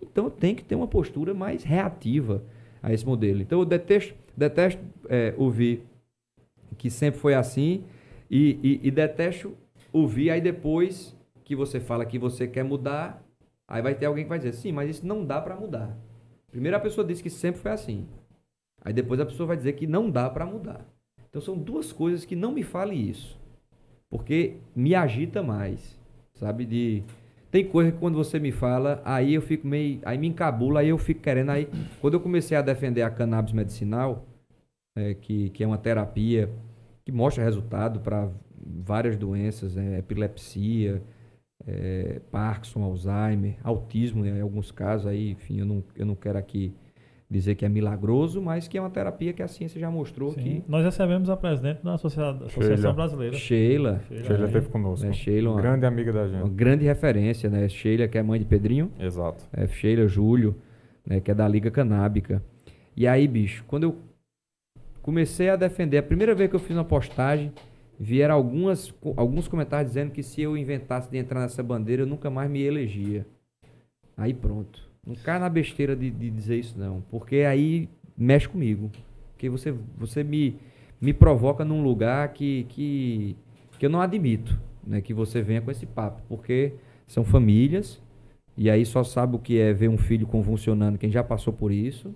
Então 0.00 0.24
eu 0.24 0.30
tenho 0.30 0.56
que 0.56 0.64
ter 0.64 0.76
uma 0.76 0.88
postura 0.88 1.34
mais 1.34 1.62
reativa 1.62 2.42
a 2.82 2.92
esse 2.92 3.04
modelo. 3.04 3.42
Então 3.42 3.58
eu 3.58 3.66
detesto, 3.66 4.14
detesto 4.34 4.80
é, 5.10 5.34
ouvir 5.36 5.84
que 6.78 6.88
sempre 6.88 7.20
foi 7.20 7.34
assim 7.34 7.84
e, 8.30 8.58
e, 8.62 8.88
e 8.88 8.90
detesto 8.90 9.54
ouvir 9.92 10.30
aí 10.30 10.40
depois 10.40 11.14
que 11.48 11.56
você 11.56 11.80
fala 11.80 12.04
que 12.04 12.18
você 12.18 12.46
quer 12.46 12.62
mudar, 12.62 13.24
aí 13.66 13.80
vai 13.80 13.94
ter 13.94 14.04
alguém 14.04 14.24
que 14.24 14.28
vai 14.28 14.38
dizer, 14.38 14.52
sim, 14.52 14.70
mas 14.70 14.90
isso 14.90 15.06
não 15.06 15.24
dá 15.24 15.40
para 15.40 15.56
mudar. 15.56 15.96
Primeiro 16.50 16.76
a 16.76 16.80
pessoa 16.80 17.06
diz 17.06 17.22
que 17.22 17.30
sempre 17.30 17.58
foi 17.58 17.70
assim. 17.70 18.06
Aí 18.82 18.92
depois 18.92 19.18
a 19.18 19.24
pessoa 19.24 19.46
vai 19.46 19.56
dizer 19.56 19.72
que 19.72 19.86
não 19.86 20.10
dá 20.10 20.28
para 20.28 20.44
mudar. 20.44 20.86
Então 21.30 21.40
são 21.40 21.56
duas 21.56 21.90
coisas 21.90 22.26
que 22.26 22.36
não 22.36 22.52
me 22.52 22.62
fale 22.62 22.94
isso. 22.94 23.40
Porque 24.10 24.58
me 24.76 24.94
agita 24.94 25.42
mais, 25.42 25.98
sabe? 26.34 26.66
De 26.66 27.02
tem 27.50 27.66
coisa 27.66 27.90
que 27.90 27.98
quando 27.98 28.16
você 28.16 28.38
me 28.38 28.52
fala, 28.52 29.00
aí 29.02 29.32
eu 29.32 29.40
fico 29.40 29.66
meio, 29.66 30.00
aí 30.04 30.18
me 30.18 30.28
encabula, 30.28 30.80
aí 30.80 30.90
eu 30.90 30.98
fico 30.98 31.22
querendo 31.22 31.48
aí, 31.48 31.66
quando 31.98 32.12
eu 32.12 32.20
comecei 32.20 32.58
a 32.58 32.62
defender 32.62 33.00
a 33.00 33.10
cannabis 33.10 33.54
medicinal, 33.54 34.26
é, 34.94 35.14
que, 35.14 35.48
que 35.48 35.64
é 35.64 35.66
uma 35.66 35.78
terapia 35.78 36.50
que 37.06 37.10
mostra 37.10 37.42
resultado 37.42 38.00
para 38.00 38.30
várias 38.84 39.16
doenças, 39.16 39.76
né? 39.76 39.98
epilepsia, 39.98 41.02
é, 41.66 42.20
Parkinson, 42.30 42.82
Alzheimer, 42.82 43.56
autismo 43.62 44.24
em 44.24 44.40
alguns 44.40 44.70
casos 44.70 45.06
aí, 45.06 45.30
enfim, 45.32 45.58
eu 45.60 45.66
não, 45.66 45.84
eu 45.96 46.06
não 46.06 46.14
quero 46.14 46.38
aqui 46.38 46.72
dizer 47.30 47.56
que 47.56 47.64
é 47.66 47.68
milagroso, 47.68 48.40
mas 48.40 48.66
que 48.66 48.78
é 48.78 48.80
uma 48.80 48.88
terapia 48.88 49.34
que 49.34 49.42
a 49.42 49.48
ciência 49.48 49.78
já 49.78 49.90
mostrou 49.90 50.30
Sim. 50.32 50.62
Nós 50.66 50.82
recebemos 50.82 51.28
a 51.28 51.36
presidente 51.36 51.82
da 51.84 51.92
Associa- 51.94 52.30
Associação 52.30 52.76
Sheila. 52.76 52.92
Brasileira. 52.94 53.32
que 53.34 53.40
Sheila, 53.42 54.00
Sheila 54.08 54.38
né? 54.38 54.44
esteve 54.46 54.68
conosco. 54.68 55.06
né, 55.06 55.12
Sheila, 55.12 55.50
uma, 55.50 55.60
Grande 55.60 55.84
amiga 55.84 56.10
da 56.10 56.20
uma 56.22 56.28
gente. 56.28 56.50
grande 56.54 56.84
referência, 56.86 57.50
né? 57.50 57.68
Sheila, 57.68 58.08
que 58.08 58.16
é 58.16 58.22
mãe 58.22 58.38
de 58.38 58.46
Pedrinho, 58.46 58.90
Exato. 58.98 59.44
é, 59.52 59.66
Sheila 59.66 60.08
Júlio, 60.08 60.56
né, 61.06 61.20
que 61.20 61.30
é 61.30 61.34
da 61.34 61.46
Liga 61.46 61.70
Canábica. 61.70 62.42
E 62.96 63.06
aí, 63.06 63.28
bicho, 63.28 63.62
quando 63.68 63.82
eu 63.82 63.96
comecei 65.02 65.50
a 65.50 65.56
defender, 65.56 65.98
a 65.98 66.02
primeira 66.02 66.34
vez 66.34 66.48
que 66.48 66.56
eu 66.56 66.60
fiz 66.60 66.74
uma 66.76 66.84
postagem, 66.84 67.52
vieram 67.98 68.34
algumas, 68.34 68.94
alguns 69.16 69.48
comentários 69.48 69.90
dizendo 69.90 70.12
que 70.12 70.22
se 70.22 70.40
eu 70.40 70.56
inventasse 70.56 71.10
de 71.10 71.18
entrar 71.18 71.40
nessa 71.40 71.62
bandeira, 71.62 72.02
eu 72.02 72.06
nunca 72.06 72.30
mais 72.30 72.50
me 72.50 72.62
elegia. 72.62 73.26
Aí 74.16 74.32
pronto. 74.32 74.86
Não 75.06 75.14
cai 75.14 75.38
na 75.38 75.48
besteira 75.48 75.96
de, 75.96 76.10
de 76.10 76.30
dizer 76.30 76.58
isso, 76.58 76.78
não. 76.78 77.02
Porque 77.10 77.36
aí 77.36 77.88
mexe 78.16 78.48
comigo. 78.48 78.90
Porque 79.32 79.48
você, 79.48 79.74
você 79.96 80.22
me, 80.22 80.56
me 81.00 81.12
provoca 81.12 81.64
num 81.64 81.82
lugar 81.82 82.32
que, 82.32 82.66
que, 82.68 83.36
que 83.78 83.86
eu 83.86 83.90
não 83.90 84.00
admito 84.00 84.58
né, 84.86 85.00
que 85.00 85.14
você 85.14 85.42
venha 85.42 85.60
com 85.60 85.70
esse 85.70 85.86
papo. 85.86 86.22
Porque 86.28 86.74
são 87.06 87.24
famílias, 87.24 88.00
e 88.56 88.68
aí 88.68 88.84
só 88.84 89.04
sabe 89.04 89.36
o 89.36 89.38
que 89.38 89.58
é 89.58 89.72
ver 89.72 89.88
um 89.88 89.98
filho 89.98 90.26
convulsionando 90.26 90.98
quem 90.98 91.10
já 91.10 91.22
passou 91.22 91.52
por 91.52 91.72
isso. 91.72 92.14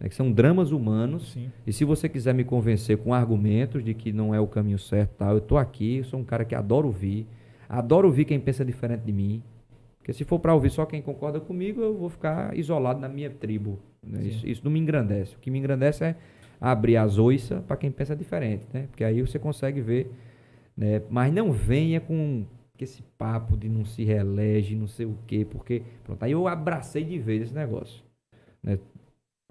Né, 0.00 0.08
que 0.08 0.14
são 0.14 0.30
dramas 0.30 0.72
humanos. 0.72 1.32
Sim. 1.32 1.50
E 1.66 1.72
se 1.72 1.84
você 1.84 2.08
quiser 2.08 2.34
me 2.34 2.44
convencer 2.44 2.98
com 2.98 3.14
argumentos 3.14 3.82
de 3.84 3.94
que 3.94 4.12
não 4.12 4.34
é 4.34 4.40
o 4.40 4.46
caminho 4.46 4.78
certo, 4.78 5.14
tal, 5.18 5.34
eu 5.34 5.40
tô 5.40 5.56
aqui, 5.56 5.98
eu 5.98 6.04
sou 6.04 6.20
um 6.20 6.24
cara 6.24 6.44
que 6.44 6.54
adoro 6.54 6.86
ouvir, 6.86 7.26
adoro 7.68 8.08
ouvir 8.08 8.24
quem 8.24 8.38
pensa 8.38 8.64
diferente 8.64 9.02
de 9.02 9.12
mim. 9.12 9.42
Porque 9.98 10.12
se 10.12 10.24
for 10.24 10.38
para 10.38 10.54
ouvir 10.54 10.70
só 10.70 10.86
quem 10.86 11.02
concorda 11.02 11.40
comigo, 11.40 11.80
eu 11.80 11.96
vou 11.96 12.08
ficar 12.08 12.56
isolado 12.56 13.00
na 13.00 13.08
minha 13.08 13.28
tribo. 13.28 13.78
Né? 14.00 14.22
Isso, 14.22 14.46
isso, 14.46 14.60
não 14.64 14.70
me 14.70 14.78
engrandece. 14.78 15.34
O 15.34 15.38
que 15.38 15.50
me 15.50 15.58
engrandece 15.58 16.04
é 16.04 16.16
abrir 16.60 16.96
as 16.96 17.18
oiças 17.18 17.62
para 17.64 17.76
quem 17.76 17.90
pensa 17.90 18.14
diferente, 18.14 18.64
né? 18.72 18.86
Porque 18.88 19.02
aí 19.02 19.20
você 19.20 19.38
consegue 19.38 19.80
ver, 19.80 20.10
né? 20.76 21.02
Mas 21.10 21.32
não 21.32 21.50
venha 21.52 22.00
com 22.00 22.44
esse 22.78 23.02
papo 23.18 23.56
de 23.56 23.68
não 23.68 23.84
se 23.84 24.04
reelege, 24.04 24.76
não 24.76 24.86
sei 24.86 25.06
o 25.06 25.18
quê, 25.26 25.46
porque 25.48 25.82
pronto, 26.04 26.22
aí 26.22 26.32
eu 26.32 26.46
abracei 26.46 27.04
de 27.04 27.18
vez 27.18 27.42
esse 27.42 27.54
negócio, 27.54 28.02
né? 28.62 28.78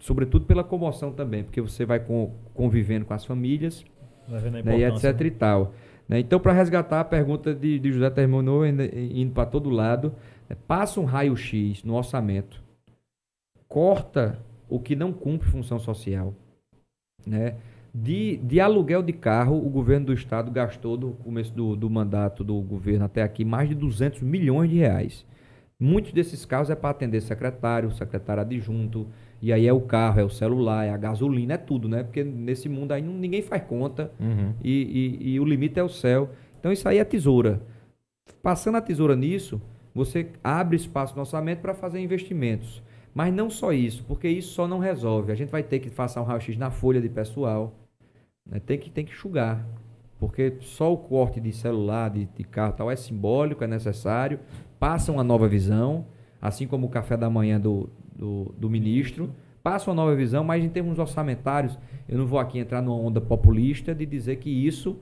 Sobretudo 0.02 0.46
pela 0.46 0.64
comoção 0.64 1.12
também, 1.12 1.44
porque 1.44 1.62
você 1.62 1.86
vai 1.86 2.00
com, 2.00 2.34
convivendo 2.54 3.06
com 3.06 3.14
as 3.14 3.26
famílias, 3.26 3.86
né? 4.28 4.78
e 4.78 4.84
etc 4.84 5.22
e 5.22 5.32
tal. 5.32 5.74
Né? 6.08 6.20
Então, 6.20 6.40
para 6.40 6.54
resgatar 6.54 7.00
a 7.00 7.06
pergunta 7.06 7.54
de, 7.54 7.80
de 7.80 7.92
José 7.92 8.10
terminou 8.10 8.66
indo, 8.66 8.84
indo 8.84 9.32
para 9.32 9.46
todo 9.46 9.70
lado, 9.70 10.14
né? 10.50 10.56
passa 10.68 11.00
um 11.00 11.06
raio-x 11.06 11.84
no 11.84 11.96
orçamento, 11.96 12.62
corta 13.68 14.40
o 14.70 14.80
que 14.80 14.96
não 14.96 15.14
cumpre 15.14 15.50
função 15.50 15.80
social, 15.80 16.34
né? 17.26 17.56
De, 17.98 18.36
de 18.38 18.60
aluguel 18.60 19.02
de 19.02 19.14
carro, 19.14 19.56
o 19.56 19.70
governo 19.70 20.08
do 20.08 20.14
estado 20.14 20.52
gastou 20.52 20.98
do 20.98 21.12
começo 21.12 21.54
do, 21.54 21.78
do 21.78 21.90
mandato 21.90 22.44
do 22.44 22.60
governo 22.60 23.06
até 23.06 23.24
aqui 23.24 23.46
mais 23.46 23.70
de 23.70 23.76
200 23.76 24.22
milhões 24.22 24.70
de 24.70 24.76
reais. 24.76 25.26
Muitos 25.80 26.12
desses 26.12 26.44
carros 26.46 26.70
é 26.70 26.76
para 26.76 26.90
atender 26.90 27.22
secretário, 27.22 27.92
secretário 27.92 28.42
adjunto, 28.42 29.08
e 29.46 29.54
aí 29.54 29.68
é 29.68 29.74
o 29.74 29.82
carro, 29.82 30.20
é 30.20 30.24
o 30.24 30.30
celular, 30.30 30.86
é 30.86 30.90
a 30.90 30.98
gasolina, 30.98 31.54
é 31.54 31.58
tudo, 31.58 31.88
né? 31.88 32.04
Porque 32.04 32.24
nesse 32.24 32.68
mundo 32.70 32.92
aí 32.92 33.02
ninguém 33.02 33.42
faz 33.42 33.64
conta 33.64 34.12
Uhum. 34.20 34.54
e, 34.64 35.18
e- 35.22 35.30
e 35.34 35.40
o 35.40 35.46
limite 35.46 35.80
é 35.80 35.84
o 35.84 35.90
céu. 35.90 36.30
Então 36.60 36.72
isso 36.72 36.88
aí 36.88 36.98
é 36.98 37.04
tesoura. 37.04 37.62
Passando 38.42 38.76
a 38.78 38.82
tesoura 38.82 39.16
nisso, 39.16 39.62
você 39.94 40.28
abre 40.44 40.76
espaço 40.76 41.14
no 41.16 41.22
orçamento 41.22 41.60
para 41.62 41.74
fazer 41.74 42.00
investimentos. 42.00 42.82
Mas 43.14 43.34
não 43.34 43.50
só 43.50 43.72
isso, 43.72 44.04
porque 44.06 44.28
isso 44.28 44.52
só 44.54 44.68
não 44.68 44.80
resolve. 44.80 45.32
A 45.32 45.36
gente 45.36 45.50
vai 45.50 45.64
ter 45.64 45.80
que 45.80 45.90
fazer 45.90 46.20
um 46.20 46.24
raio-x 46.24 46.58
na 46.58 46.70
folha 46.70 47.00
de 47.02 47.08
pessoal. 47.10 47.74
né? 48.50 48.60
Tem, 48.60 48.78
que, 48.78 48.90
tem 48.90 49.06
que 49.06 49.12
enxugar. 49.12 49.66
Porque 50.20 50.56
só 50.62 50.92
o 50.94 50.98
corte 50.98 51.40
de 51.40 51.52
celular, 51.52 52.10
de, 52.10 52.26
de 52.26 52.44
carro 52.44 52.74
e 52.74 52.78
tal, 52.78 52.92
é 52.92 52.96
simbólico, 52.96 53.64
é 53.64 53.68
necessário. 53.68 54.40
Passa 54.80 55.12
uma 55.12 55.24
nova 55.24 55.48
visão, 55.48 56.06
assim 56.42 56.68
como 56.68 56.88
o 56.88 56.90
café 56.90 57.16
da 57.18 57.30
manhã 57.30 57.60
do, 57.60 57.90
do, 58.16 58.54
do 58.58 58.70
ministro. 58.70 59.32
Passa 59.62 59.90
uma 59.90 59.96
nova 59.96 60.16
visão, 60.16 60.44
mas 60.44 60.64
em 60.64 60.70
termos 60.70 61.00
orçamentários, 61.00 61.78
eu 62.08 62.18
não 62.18 62.26
vou 62.26 62.40
aqui 62.40 62.60
entrar 62.60 62.82
numa 62.82 62.96
onda 62.96 63.20
populista 63.20 63.96
de 63.96 64.06
dizer 64.06 64.38
que 64.38 64.50
isso 64.50 64.98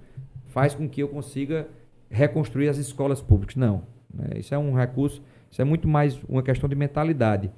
faz 0.48 0.74
com 0.74 0.88
que 0.88 1.02
eu 1.02 1.08
consiga 1.10 1.68
reconstruir 2.10 2.70
as 2.70 2.78
escolas 2.78 3.22
públicas. 3.22 3.56
Não. 3.56 3.84
né? 4.14 4.40
Isso 4.40 4.54
é 4.54 4.58
um 4.58 4.74
recurso, 4.74 5.22
isso 5.52 5.62
é 5.62 5.66
muito 5.66 5.88
mais 5.88 6.20
uma 6.30 6.42
questão 6.42 6.70
de 6.70 6.76
mentalidade. 6.76 7.52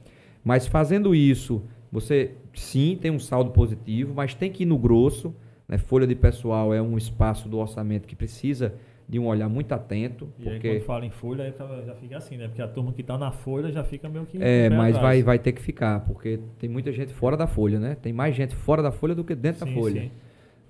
Mas 0.44 0.66
fazendo 0.66 1.14
isso, 1.14 1.62
você 1.92 2.32
sim 2.54 2.98
tem 3.00 3.12
um 3.12 3.20
saldo 3.20 3.52
positivo, 3.52 4.14
mas 4.16 4.34
tem 4.34 4.52
que 4.52 4.64
ir 4.64 4.66
no 4.66 4.78
grosso. 4.78 5.34
né? 5.68 5.78
Folha 5.78 6.08
de 6.08 6.16
pessoal 6.16 6.74
é 6.74 6.82
um 6.82 6.98
espaço 6.98 7.48
do 7.48 7.58
orçamento 7.58 8.08
que 8.08 8.16
precisa 8.16 8.74
de 9.08 9.20
um 9.20 9.28
olhar 9.28 9.48
muito 9.48 9.72
atento, 9.72 10.30
E 10.40 10.48
aí, 10.48 10.56
porque 10.56 10.70
quando 10.70 10.86
fala 10.86 11.06
em 11.06 11.12
folha, 11.12 11.44
aí 11.44 11.54
já 11.86 11.94
fica 11.96 12.18
assim, 12.18 12.38
né? 12.38 12.48
Porque 12.48 12.62
a 12.62 12.68
turma 12.68 12.92
que 12.92 13.04
tá 13.04 13.18
na 13.18 13.32
folha 13.32 13.72
já 13.72 13.84
fica 13.84 14.10
meio 14.10 14.26
que. 14.26 14.42
é, 14.42 14.70
mas 14.70 14.96
atrás. 14.96 15.02
vai, 15.02 15.24
vai 15.24 15.40
ter 15.40 15.52
que 15.52 15.62
ficar, 15.62 16.00
porque 16.02 16.40
tem 16.58 16.68
muita 16.68 16.92
gente 16.92 17.14
fora 17.14 17.38
da 17.38 17.46
folha, 17.46 17.80
né? 17.80 17.96
Tem 18.02 18.12
mais 18.12 18.36
gente 18.36 18.56
fora 18.56 18.82
da 18.82 18.92
folha 18.92 19.14
do 19.14 19.24
que 19.24 19.36
dentro 19.36 19.62
da 19.62 19.68
Sim, 19.68 19.74
folha. 19.80 20.02
sim. 20.02 20.12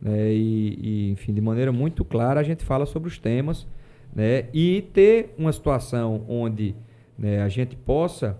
né? 0.01 0.33
E, 0.33 0.79
e, 0.81 1.11
enfim, 1.11 1.33
de 1.33 1.39
maneira 1.39 1.71
muito 1.71 2.03
clara 2.03 2.41
a 2.41 2.43
gente 2.43 2.65
fala 2.65 2.85
sobre 2.85 3.07
os 3.07 3.17
temas, 3.17 3.65
né? 4.13 4.47
E 4.53 4.81
ter 4.93 5.33
uma 5.37 5.53
situação 5.53 6.25
onde 6.27 6.75
né, 7.17 7.41
a 7.41 7.47
gente 7.47 7.77
possa 7.77 8.37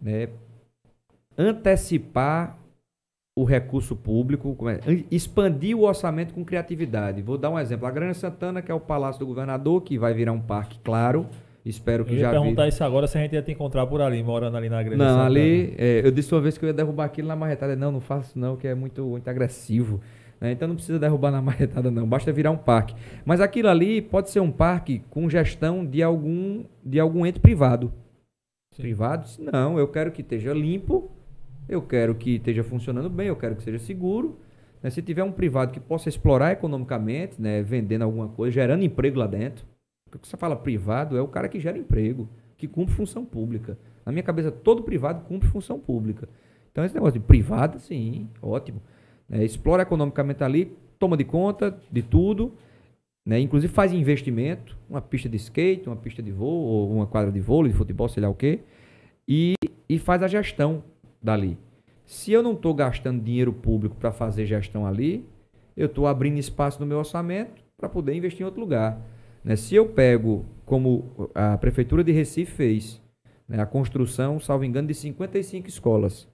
né, 0.00 0.28
antecipar 1.38 2.59
o 3.36 3.44
recurso 3.44 3.94
público, 3.96 4.56
é, 4.68 4.80
expandir 5.10 5.76
o 5.76 5.82
orçamento 5.82 6.34
com 6.34 6.44
criatividade. 6.44 7.22
Vou 7.22 7.38
dar 7.38 7.50
um 7.50 7.58
exemplo. 7.58 7.86
A 7.86 7.90
Grande 7.90 8.16
Santana, 8.16 8.60
que 8.60 8.70
é 8.70 8.74
o 8.74 8.80
Palácio 8.80 9.20
do 9.20 9.26
Governador, 9.26 9.82
que 9.82 9.98
vai 9.98 10.12
virar 10.12 10.32
um 10.32 10.40
parque, 10.40 10.78
claro. 10.82 11.26
Espero 11.64 12.04
que 12.04 12.12
Eu 12.12 12.16
ia 12.16 12.20
já 12.22 12.30
perguntar 12.30 12.62
vire. 12.62 12.74
isso 12.74 12.82
agora 12.82 13.06
se 13.06 13.16
a 13.18 13.20
gente 13.20 13.34
ia 13.34 13.42
te 13.42 13.52
encontrar 13.52 13.86
por 13.86 14.00
ali, 14.00 14.22
morando 14.22 14.56
ali 14.56 14.68
na 14.68 14.82
Grande 14.82 14.96
Não, 14.98 15.06
Santana. 15.06 15.26
ali, 15.26 15.74
é, 15.78 16.00
eu 16.04 16.10
disse 16.10 16.34
uma 16.34 16.40
vez 16.40 16.56
que 16.58 16.64
eu 16.64 16.68
ia 16.68 16.72
derrubar 16.72 17.04
aquilo 17.04 17.28
na 17.28 17.36
marretada. 17.36 17.76
Não, 17.76 17.92
não 17.92 18.00
faço 18.00 18.38
não, 18.38 18.56
que 18.56 18.66
é 18.66 18.74
muito, 18.74 19.04
muito 19.04 19.28
agressivo. 19.28 20.00
né? 20.40 20.52
Então 20.52 20.66
não 20.66 20.74
precisa 20.74 20.98
derrubar 20.98 21.30
na 21.30 21.40
marretada 21.42 21.90
não, 21.90 22.06
basta 22.08 22.32
virar 22.32 22.50
um 22.50 22.56
parque. 22.56 22.94
Mas 23.24 23.40
aquilo 23.40 23.68
ali 23.68 24.00
pode 24.02 24.30
ser 24.30 24.40
um 24.40 24.50
parque 24.50 25.02
com 25.10 25.28
gestão 25.30 25.84
de 25.84 26.02
algum, 26.02 26.64
de 26.84 26.98
algum 26.98 27.24
ente 27.26 27.38
privado. 27.38 27.92
Sim. 28.74 28.82
Privado? 28.82 29.26
Não, 29.38 29.78
eu 29.78 29.86
quero 29.86 30.10
que 30.12 30.22
esteja 30.22 30.54
limpo, 30.54 31.10
eu 31.70 31.80
quero 31.80 32.14
que 32.14 32.36
esteja 32.36 32.64
funcionando 32.64 33.08
bem, 33.08 33.28
eu 33.28 33.36
quero 33.36 33.54
que 33.54 33.62
seja 33.62 33.78
seguro. 33.78 34.38
né? 34.82 34.90
Se 34.90 35.00
tiver 35.00 35.22
um 35.22 35.30
privado 35.30 35.72
que 35.72 35.80
possa 35.80 36.08
explorar 36.08 36.52
economicamente, 36.52 37.40
né, 37.40 37.62
vendendo 37.62 38.02
alguma 38.02 38.28
coisa, 38.28 38.52
gerando 38.52 38.84
emprego 38.84 39.18
lá 39.18 39.26
dentro. 39.26 39.64
Porque 40.10 40.26
você 40.26 40.36
fala 40.36 40.56
privado 40.56 41.16
é 41.16 41.22
o 41.22 41.28
cara 41.28 41.48
que 41.48 41.60
gera 41.60 41.78
emprego, 41.78 42.28
que 42.56 42.66
cumpre 42.66 42.94
função 42.94 43.24
pública. 43.24 43.78
Na 44.04 44.10
minha 44.10 44.24
cabeça, 44.24 44.50
todo 44.50 44.82
privado 44.82 45.24
cumpre 45.24 45.48
função 45.48 45.78
pública. 45.78 46.28
Então, 46.72 46.84
esse 46.84 46.94
negócio 46.94 47.20
de 47.20 47.24
privado, 47.24 47.78
sim, 47.78 48.28
ótimo. 48.42 48.82
né? 49.28 49.44
explora 49.44 49.82
economicamente 49.82 50.42
ali, 50.42 50.76
toma 50.98 51.16
de 51.16 51.24
conta 51.24 51.78
de 51.90 52.02
tudo, 52.02 52.52
né? 53.24 53.38
inclusive 53.38 53.72
faz 53.72 53.92
investimento, 53.92 54.76
uma 54.88 55.00
pista 55.00 55.28
de 55.28 55.36
skate, 55.36 55.88
uma 55.88 55.96
pista 55.96 56.20
de 56.22 56.32
voo, 56.32 56.48
ou 56.48 56.92
uma 56.92 57.06
quadra 57.06 57.30
de 57.30 57.40
vôlei, 57.40 57.70
de 57.70 57.78
futebol, 57.78 58.08
sei 58.08 58.22
lá 58.22 58.28
o 58.28 58.34
quê, 58.34 58.60
e, 59.28 59.54
e 59.88 59.98
faz 59.98 60.22
a 60.22 60.26
gestão 60.26 60.82
dali. 61.22 61.58
Se 62.04 62.32
eu 62.32 62.42
não 62.42 62.52
estou 62.52 62.74
gastando 62.74 63.22
dinheiro 63.22 63.52
público 63.52 63.96
para 63.96 64.10
fazer 64.10 64.46
gestão 64.46 64.86
ali, 64.86 65.24
eu 65.76 65.86
estou 65.86 66.06
abrindo 66.06 66.38
espaço 66.38 66.80
no 66.80 66.86
meu 66.86 66.98
orçamento 66.98 67.62
para 67.76 67.88
poder 67.88 68.14
investir 68.14 68.42
em 68.42 68.44
outro 68.44 68.60
lugar. 68.60 69.00
né? 69.44 69.56
Se 69.56 69.74
eu 69.74 69.88
pego, 69.88 70.44
como 70.66 71.30
a 71.34 71.56
Prefeitura 71.56 72.04
de 72.04 72.12
Recife 72.12 72.52
fez, 72.52 73.00
né, 73.48 73.60
a 73.60 73.66
construção, 73.66 74.38
salvo 74.38 74.64
engano, 74.64 74.88
de 74.88 74.94
55 74.94 75.68
escolas, 75.68 76.28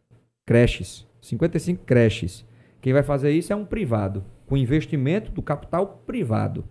creches, 0.45 1.07
55 1.21 1.85
creches. 1.85 2.45
Quem 2.81 2.93
vai 2.93 3.03
fazer 3.03 3.31
isso 3.31 3.53
é 3.53 3.57
um 3.57 3.65
privado, 3.65 4.25
com 4.47 4.57
investimento 4.57 5.31
do 5.31 5.43
capital 5.43 6.03
privado. 6.07 6.65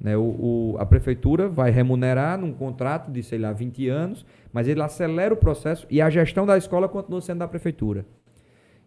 Né? 0.00 0.16
O, 0.16 0.22
o- 0.22 0.76
a 0.78 0.86
prefeitura 0.86 1.48
vai 1.48 1.70
remunerar 1.70 2.38
num 2.38 2.52
contrato 2.52 3.10
de, 3.10 3.22
sei 3.22 3.38
lá, 3.38 3.52
20 3.52 3.88
anos, 3.88 4.24
mas 4.52 4.68
ele 4.68 4.80
acelera 4.82 5.34
o 5.34 5.36
processo 5.36 5.86
e 5.90 6.00
a 6.00 6.08
gestão 6.10 6.46
da 6.46 6.56
escola 6.56 6.88
continua 6.88 7.20
sendo 7.20 7.38
da 7.38 7.48
prefeitura. 7.48 8.04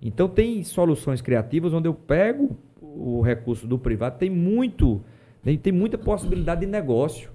Então 0.01 0.27
tem 0.27 0.63
soluções 0.63 1.21
criativas 1.21 1.73
onde 1.73 1.87
eu 1.87 1.93
pego 1.93 2.57
o 2.81 3.21
recurso 3.21 3.67
do 3.67 3.77
privado, 3.77 4.17
tem 4.17 4.29
muito, 4.29 5.01
tem, 5.43 5.57
tem 5.57 5.71
muita 5.71 5.97
possibilidade 5.97 6.61
de 6.61 6.67
negócio 6.67 7.29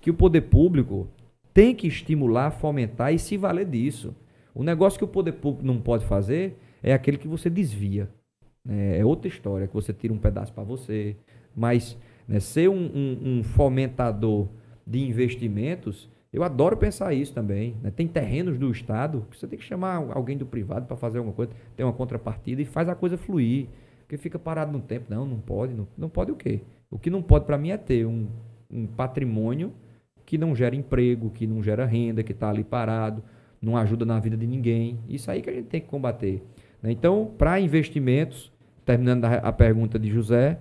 que 0.00 0.10
o 0.10 0.14
poder 0.14 0.42
público 0.42 1.08
tem 1.54 1.74
que 1.74 1.86
estimular, 1.86 2.50
fomentar 2.50 3.12
e 3.12 3.18
se 3.18 3.36
valer 3.36 3.66
disso. 3.66 4.14
O 4.54 4.62
negócio 4.62 4.98
que 4.98 5.04
o 5.04 5.08
poder 5.08 5.32
público 5.32 5.66
não 5.66 5.80
pode 5.80 6.04
fazer 6.04 6.58
é 6.82 6.92
aquele 6.92 7.16
que 7.16 7.28
você 7.28 7.48
desvia. 7.48 8.08
né? 8.64 8.98
É 8.98 9.04
outra 9.04 9.28
história, 9.28 9.66
que 9.66 9.74
você 9.74 9.92
tira 9.92 10.12
um 10.12 10.18
pedaço 10.18 10.52
para 10.52 10.62
você. 10.62 11.16
Mas 11.56 11.96
né, 12.32 12.40
ser 12.40 12.68
um, 12.68 12.74
um- 12.94 13.38
um 13.38 13.42
fomentador 13.44 14.48
de 14.86 15.00
investimentos, 15.00 16.08
eu 16.32 16.42
adoro 16.42 16.76
pensar 16.76 17.12
isso 17.12 17.32
também. 17.34 17.76
né? 17.82 17.90
Tem 17.90 18.06
terrenos 18.08 18.58
do 18.58 18.70
Estado 18.70 19.26
que 19.30 19.36
você 19.38 19.46
tem 19.46 19.58
que 19.58 19.64
chamar 19.64 19.96
alguém 20.14 20.36
do 20.38 20.46
privado 20.46 20.86
para 20.86 20.96
fazer 20.96 21.18
alguma 21.18 21.34
coisa, 21.34 21.52
tem 21.76 21.84
uma 21.84 21.92
contrapartida 21.92 22.62
e 22.62 22.64
faz 22.64 22.88
a 22.88 22.94
coisa 22.94 23.18
fluir. 23.18 23.66
Porque 24.00 24.16
fica 24.16 24.38
parado 24.38 24.72
no 24.72 24.80
tempo. 24.80 25.06
Não, 25.08 25.26
não 25.26 25.38
pode. 25.38 25.74
Não, 25.74 25.86
não 25.96 26.08
pode 26.08 26.32
o 26.32 26.36
quê? 26.36 26.60
O 26.90 26.98
que 26.98 27.10
não 27.10 27.22
pode 27.22 27.44
para 27.44 27.58
mim 27.58 27.70
é 27.70 27.76
ter 27.76 28.06
um, 28.06 28.26
um 28.70 28.86
patrimônio 28.86 29.72
que 30.26 30.38
não 30.38 30.54
gera 30.56 30.74
emprego, 30.76 31.30
que 31.30 31.46
não 31.46 31.62
gera 31.62 31.84
renda, 31.84 32.22
que 32.22 32.32
está 32.32 32.48
ali 32.50 32.64
parado, 32.64 33.22
não 33.60 33.76
ajuda 33.76 34.04
na 34.06 34.18
vida 34.20 34.36
de 34.36 34.46
ninguém. 34.46 34.98
Isso 35.08 35.30
aí 35.30 35.42
que 35.42 35.50
a 35.50 35.52
gente 35.52 35.66
tem 35.66 35.80
que 35.80 35.86
combater. 35.88 36.42
né? 36.82 36.90
Então, 36.92 37.30
para 37.38 37.60
investimentos, 37.60 38.50
terminando 38.84 39.24
a, 39.26 39.34
a 39.34 39.52
pergunta 39.52 39.98
de 39.98 40.10
José, 40.10 40.58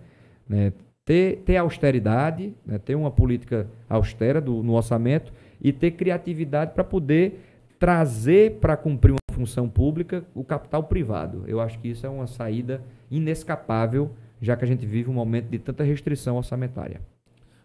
né, 0.47 0.73
ter, 1.05 1.37
ter 1.45 1.57
austeridade, 1.57 2.53
né, 2.65 2.77
ter 2.77 2.95
uma 2.95 3.11
política 3.11 3.67
austera 3.89 4.39
do, 4.39 4.63
no 4.63 4.73
orçamento 4.73 5.33
e 5.61 5.71
ter 5.71 5.91
criatividade 5.91 6.73
para 6.73 6.83
poder 6.83 7.39
trazer 7.79 8.59
para 8.59 8.77
cumprir 8.77 9.11
uma 9.11 9.35
função 9.35 9.67
pública 9.67 10.23
o 10.35 10.43
capital 10.43 10.83
privado. 10.83 11.43
Eu 11.47 11.59
acho 11.59 11.79
que 11.79 11.87
isso 11.87 12.05
é 12.05 12.09
uma 12.09 12.27
saída 12.27 12.81
inescapável, 13.09 14.11
já 14.41 14.55
que 14.55 14.63
a 14.63 14.67
gente 14.67 14.85
vive 14.85 15.09
um 15.09 15.13
momento 15.13 15.49
de 15.49 15.57
tanta 15.57 15.83
restrição 15.83 16.37
orçamentária. 16.37 17.01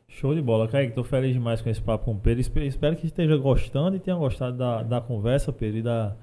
Show 0.09 0.35
de 0.35 0.41
bola, 0.41 0.69
Kaique. 0.69 0.91
Estou 0.91 1.05
feliz 1.05 1.33
demais 1.35 1.61
com 1.61 1.69
esse 1.69 1.83
papo 1.83 2.07
com 2.07 2.13
o 2.13 2.19
Pedro. 2.19 2.41
Espero 2.63 2.97
que 2.97 3.07
esteja 3.07 3.37
gostando 3.37 3.97
e 3.97 4.01
tenha 4.01 4.17
gostado 4.17 4.57
da, 4.57 4.83
da 4.83 5.01
conversa, 5.01 5.53
Pedro, 5.53 5.79
e 5.79 5.83
da, 5.83 6.17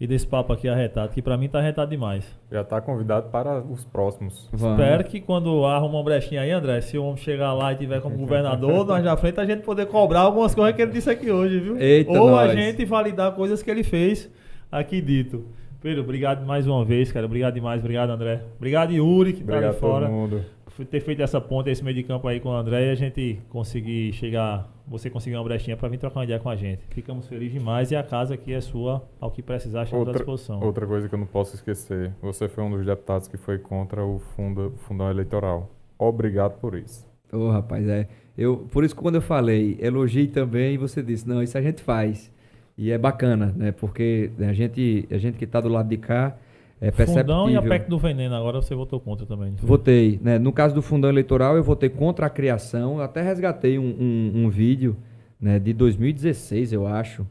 e 0.00 0.06
desse 0.06 0.26
papo 0.26 0.52
aqui 0.52 0.68
arretado, 0.68 1.12
que 1.12 1.20
para 1.20 1.36
mim 1.36 1.48
tá 1.48 1.58
arretado 1.58 1.90
demais. 1.90 2.24
Já 2.50 2.62
tá 2.62 2.80
convidado 2.80 3.30
para 3.30 3.60
os 3.60 3.84
próximos. 3.84 4.48
Vamos. 4.52 4.78
Espero 4.78 5.04
que 5.04 5.20
quando 5.20 5.64
arrumar 5.66 5.98
uma 5.98 6.04
brechinha 6.04 6.42
aí, 6.42 6.52
André, 6.52 6.80
se 6.80 6.96
o 6.96 7.04
homem 7.04 7.16
chegar 7.16 7.52
lá 7.52 7.72
e 7.72 7.76
tiver 7.76 8.00
como 8.00 8.16
governador, 8.16 8.86
nós 8.86 9.04
na 9.04 9.16
frente 9.16 9.40
a 9.40 9.44
gente 9.44 9.62
poder 9.62 9.86
cobrar 9.86 10.20
algumas 10.20 10.54
coisas 10.54 10.74
que 10.76 10.82
ele 10.82 10.92
disse 10.92 11.10
aqui 11.10 11.30
hoje, 11.30 11.58
viu? 11.58 11.76
Eita 11.80 12.12
Ou 12.12 12.30
nós. 12.30 12.50
a 12.50 12.54
gente 12.54 12.84
validar 12.84 13.32
coisas 13.32 13.62
que 13.62 13.70
ele 13.70 13.82
fez 13.82 14.30
aqui 14.70 15.00
dito. 15.00 15.46
Pedro, 15.80 16.02
obrigado 16.02 16.44
mais 16.44 16.66
uma 16.66 16.84
vez, 16.84 17.10
cara. 17.10 17.26
Obrigado 17.26 17.54
demais, 17.54 17.80
obrigado, 17.80 18.10
André. 18.10 18.42
Obrigado, 18.56 18.92
Yuri, 18.92 19.32
que 19.32 19.42
obrigado 19.42 19.62
tá 19.62 19.68
ali 19.68 19.78
fora. 19.78 20.06
Todo 20.06 20.14
mundo 20.14 20.44
ter 20.84 21.00
feito 21.00 21.22
essa 21.22 21.40
ponta, 21.40 21.70
esse 21.70 21.82
meio 21.82 21.96
de 21.96 22.02
campo 22.02 22.26
aí 22.28 22.40
com 22.40 22.50
o 22.50 22.52
André 22.52 22.88
e 22.88 22.90
a 22.90 22.94
gente 22.94 23.40
conseguir 23.48 24.12
chegar, 24.12 24.68
você 24.86 25.10
conseguir 25.10 25.36
uma 25.36 25.44
brechinha 25.44 25.76
para 25.76 25.88
vir 25.88 25.98
trocar 25.98 26.20
uma 26.20 26.24
ideia 26.24 26.38
com 26.38 26.48
a 26.48 26.56
gente. 26.56 26.82
Ficamos 26.90 27.26
felizes 27.26 27.52
demais 27.52 27.90
e 27.90 27.96
a 27.96 28.02
casa 28.02 28.34
aqui 28.34 28.52
é 28.52 28.60
sua, 28.60 29.02
ao 29.20 29.30
que 29.30 29.42
precisar, 29.42 29.84
estamos 29.84 30.06
outra, 30.06 30.14
à 30.14 30.16
disposição. 30.18 30.60
Outra 30.60 30.86
coisa 30.86 31.08
que 31.08 31.14
eu 31.14 31.18
não 31.18 31.26
posso 31.26 31.54
esquecer, 31.54 32.12
você 32.20 32.48
foi 32.48 32.64
um 32.64 32.70
dos 32.70 32.84
deputados 32.84 33.28
que 33.28 33.36
foi 33.36 33.58
contra 33.58 34.04
o 34.04 34.18
fundo, 34.36 34.74
fundão 34.78 35.10
eleitoral. 35.10 35.70
Obrigado 35.98 36.58
por 36.60 36.74
isso. 36.74 37.06
Ô, 37.32 37.36
oh, 37.38 37.50
rapaz, 37.50 37.86
é. 37.88 38.08
Eu, 38.36 38.58
por 38.70 38.84
isso 38.84 38.94
que 38.94 39.02
quando 39.02 39.16
eu 39.16 39.20
falei, 39.20 39.76
elogiei 39.80 40.28
também, 40.28 40.78
você 40.78 41.02
disse, 41.02 41.28
não, 41.28 41.42
isso 41.42 41.58
a 41.58 41.62
gente 41.62 41.82
faz. 41.82 42.30
E 42.76 42.92
é 42.92 42.96
bacana, 42.96 43.52
né? 43.56 43.72
Porque 43.72 44.30
a 44.38 44.52
gente, 44.52 45.08
a 45.10 45.18
gente 45.18 45.36
que 45.36 45.44
está 45.44 45.60
do 45.60 45.68
lado 45.68 45.88
de 45.88 45.96
cá, 45.96 46.36
é 46.80 46.90
perceptível. 46.90 47.22
Fundão 47.22 47.50
e 47.50 47.56
a 47.56 47.62
PEC 47.62 47.88
do 47.88 47.98
veneno, 47.98 48.34
agora 48.34 48.60
você 48.60 48.74
votou 48.74 49.00
contra 49.00 49.26
também. 49.26 49.50
Votei. 49.60 50.18
Né? 50.22 50.38
No 50.38 50.52
caso 50.52 50.74
do 50.74 50.82
fundão 50.82 51.10
eleitoral, 51.10 51.56
eu 51.56 51.62
votei 51.62 51.88
contra 51.88 52.26
a 52.26 52.30
criação. 52.30 52.98
Eu 52.98 53.02
até 53.02 53.20
resgatei 53.22 53.78
um, 53.78 53.84
um, 53.84 54.32
um 54.44 54.50
vídeo 54.50 54.96
né, 55.40 55.58
de 55.58 55.72
2016, 55.72 56.72
eu 56.72 56.86
acho. 56.86 57.26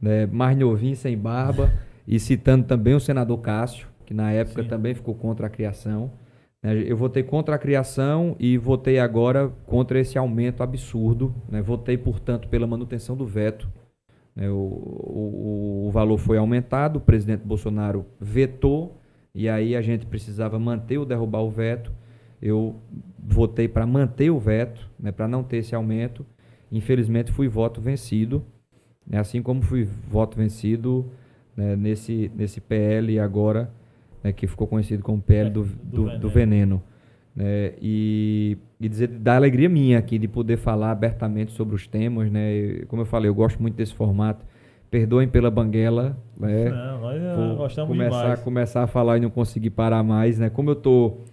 Né, 0.00 0.26
mais 0.26 0.56
novinho, 0.56 0.96
sem 0.96 1.16
barba. 1.16 1.72
e 2.06 2.18
citando 2.18 2.64
também 2.64 2.94
o 2.94 3.00
senador 3.00 3.38
Cássio, 3.38 3.86
que 4.06 4.14
na 4.14 4.32
época 4.32 4.62
Sim. 4.62 4.68
também 4.68 4.94
ficou 4.94 5.14
contra 5.14 5.46
a 5.46 5.50
criação. 5.50 6.10
Né? 6.62 6.82
Eu 6.86 6.96
votei 6.96 7.22
contra 7.22 7.54
a 7.54 7.58
criação 7.58 8.34
e 8.38 8.58
votei 8.58 8.98
agora 8.98 9.48
contra 9.66 10.00
esse 10.00 10.18
aumento 10.18 10.62
absurdo. 10.62 11.34
Né? 11.48 11.62
Votei, 11.62 11.96
portanto, 11.96 12.48
pela 12.48 12.66
manutenção 12.66 13.16
do 13.16 13.26
veto 13.26 13.68
o, 14.46 14.54
o, 14.54 15.86
o 15.88 15.90
valor 15.90 16.18
foi 16.18 16.38
aumentado, 16.38 16.98
o 16.98 17.00
presidente 17.00 17.42
Bolsonaro 17.44 18.06
vetou, 18.20 19.00
e 19.34 19.48
aí 19.48 19.74
a 19.74 19.82
gente 19.82 20.06
precisava 20.06 20.58
manter 20.58 20.98
ou 20.98 21.04
derrubar 21.04 21.40
o 21.40 21.50
veto. 21.50 21.92
Eu 22.40 22.76
votei 23.18 23.66
para 23.66 23.86
manter 23.86 24.30
o 24.30 24.38
veto, 24.38 24.88
né, 24.98 25.10
para 25.10 25.26
não 25.26 25.42
ter 25.42 25.58
esse 25.58 25.74
aumento. 25.74 26.24
Infelizmente 26.70 27.32
fui 27.32 27.48
voto 27.48 27.80
vencido, 27.80 28.44
né, 29.06 29.18
assim 29.18 29.42
como 29.42 29.62
fui 29.62 29.88
voto 30.08 30.36
vencido 30.36 31.10
né, 31.56 31.74
nesse, 31.74 32.30
nesse 32.36 32.60
PL 32.60 33.18
agora, 33.18 33.72
né, 34.22 34.32
que 34.32 34.46
ficou 34.46 34.66
conhecido 34.66 35.02
como 35.02 35.20
PL 35.20 35.50
do, 35.50 35.64
do, 35.64 36.04
do, 36.04 36.18
do 36.18 36.28
veneno. 36.28 36.82
Né, 37.38 37.74
e 37.80 38.58
e 38.80 38.88
dizer 38.88 39.08
da 39.08 39.36
alegria 39.36 39.68
minha 39.68 39.98
aqui 39.98 40.18
de 40.18 40.28
poder 40.28 40.56
falar 40.56 40.92
abertamente 40.92 41.52
sobre 41.52 41.74
os 41.74 41.86
temas, 41.86 42.30
né? 42.30 42.84
Como 42.86 43.02
eu 43.02 43.06
falei, 43.06 43.28
eu 43.28 43.34
gosto 43.34 43.60
muito 43.60 43.74
desse 43.74 43.94
formato. 43.94 44.44
Perdoem 44.90 45.28
pela 45.28 45.50
banguela, 45.50 46.16
né? 46.38 46.70
Não, 46.70 47.00
nós 47.00 47.36
Vou 47.36 47.56
gostamos 47.56 47.88
começar, 47.88 48.22
demais. 48.22 48.40
começar 48.40 48.82
a 48.84 48.86
falar 48.86 49.18
e 49.18 49.20
não 49.20 49.30
conseguir 49.30 49.70
parar 49.70 50.02
mais, 50.02 50.38
né? 50.38 50.48
Como 50.48 50.70
eu 50.70 50.74
estou 50.74 51.24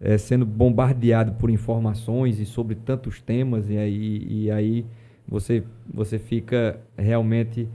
é, 0.00 0.18
sendo 0.18 0.44
bombardeado 0.46 1.32
por 1.32 1.50
informações 1.50 2.40
e 2.40 2.46
sobre 2.46 2.74
tantos 2.74 3.20
temas 3.20 3.70
e 3.70 3.76
aí, 3.76 4.26
e 4.28 4.50
aí 4.50 4.86
você 5.28 5.62
você 5.92 6.18
fica 6.18 6.80
realmente 6.96 7.68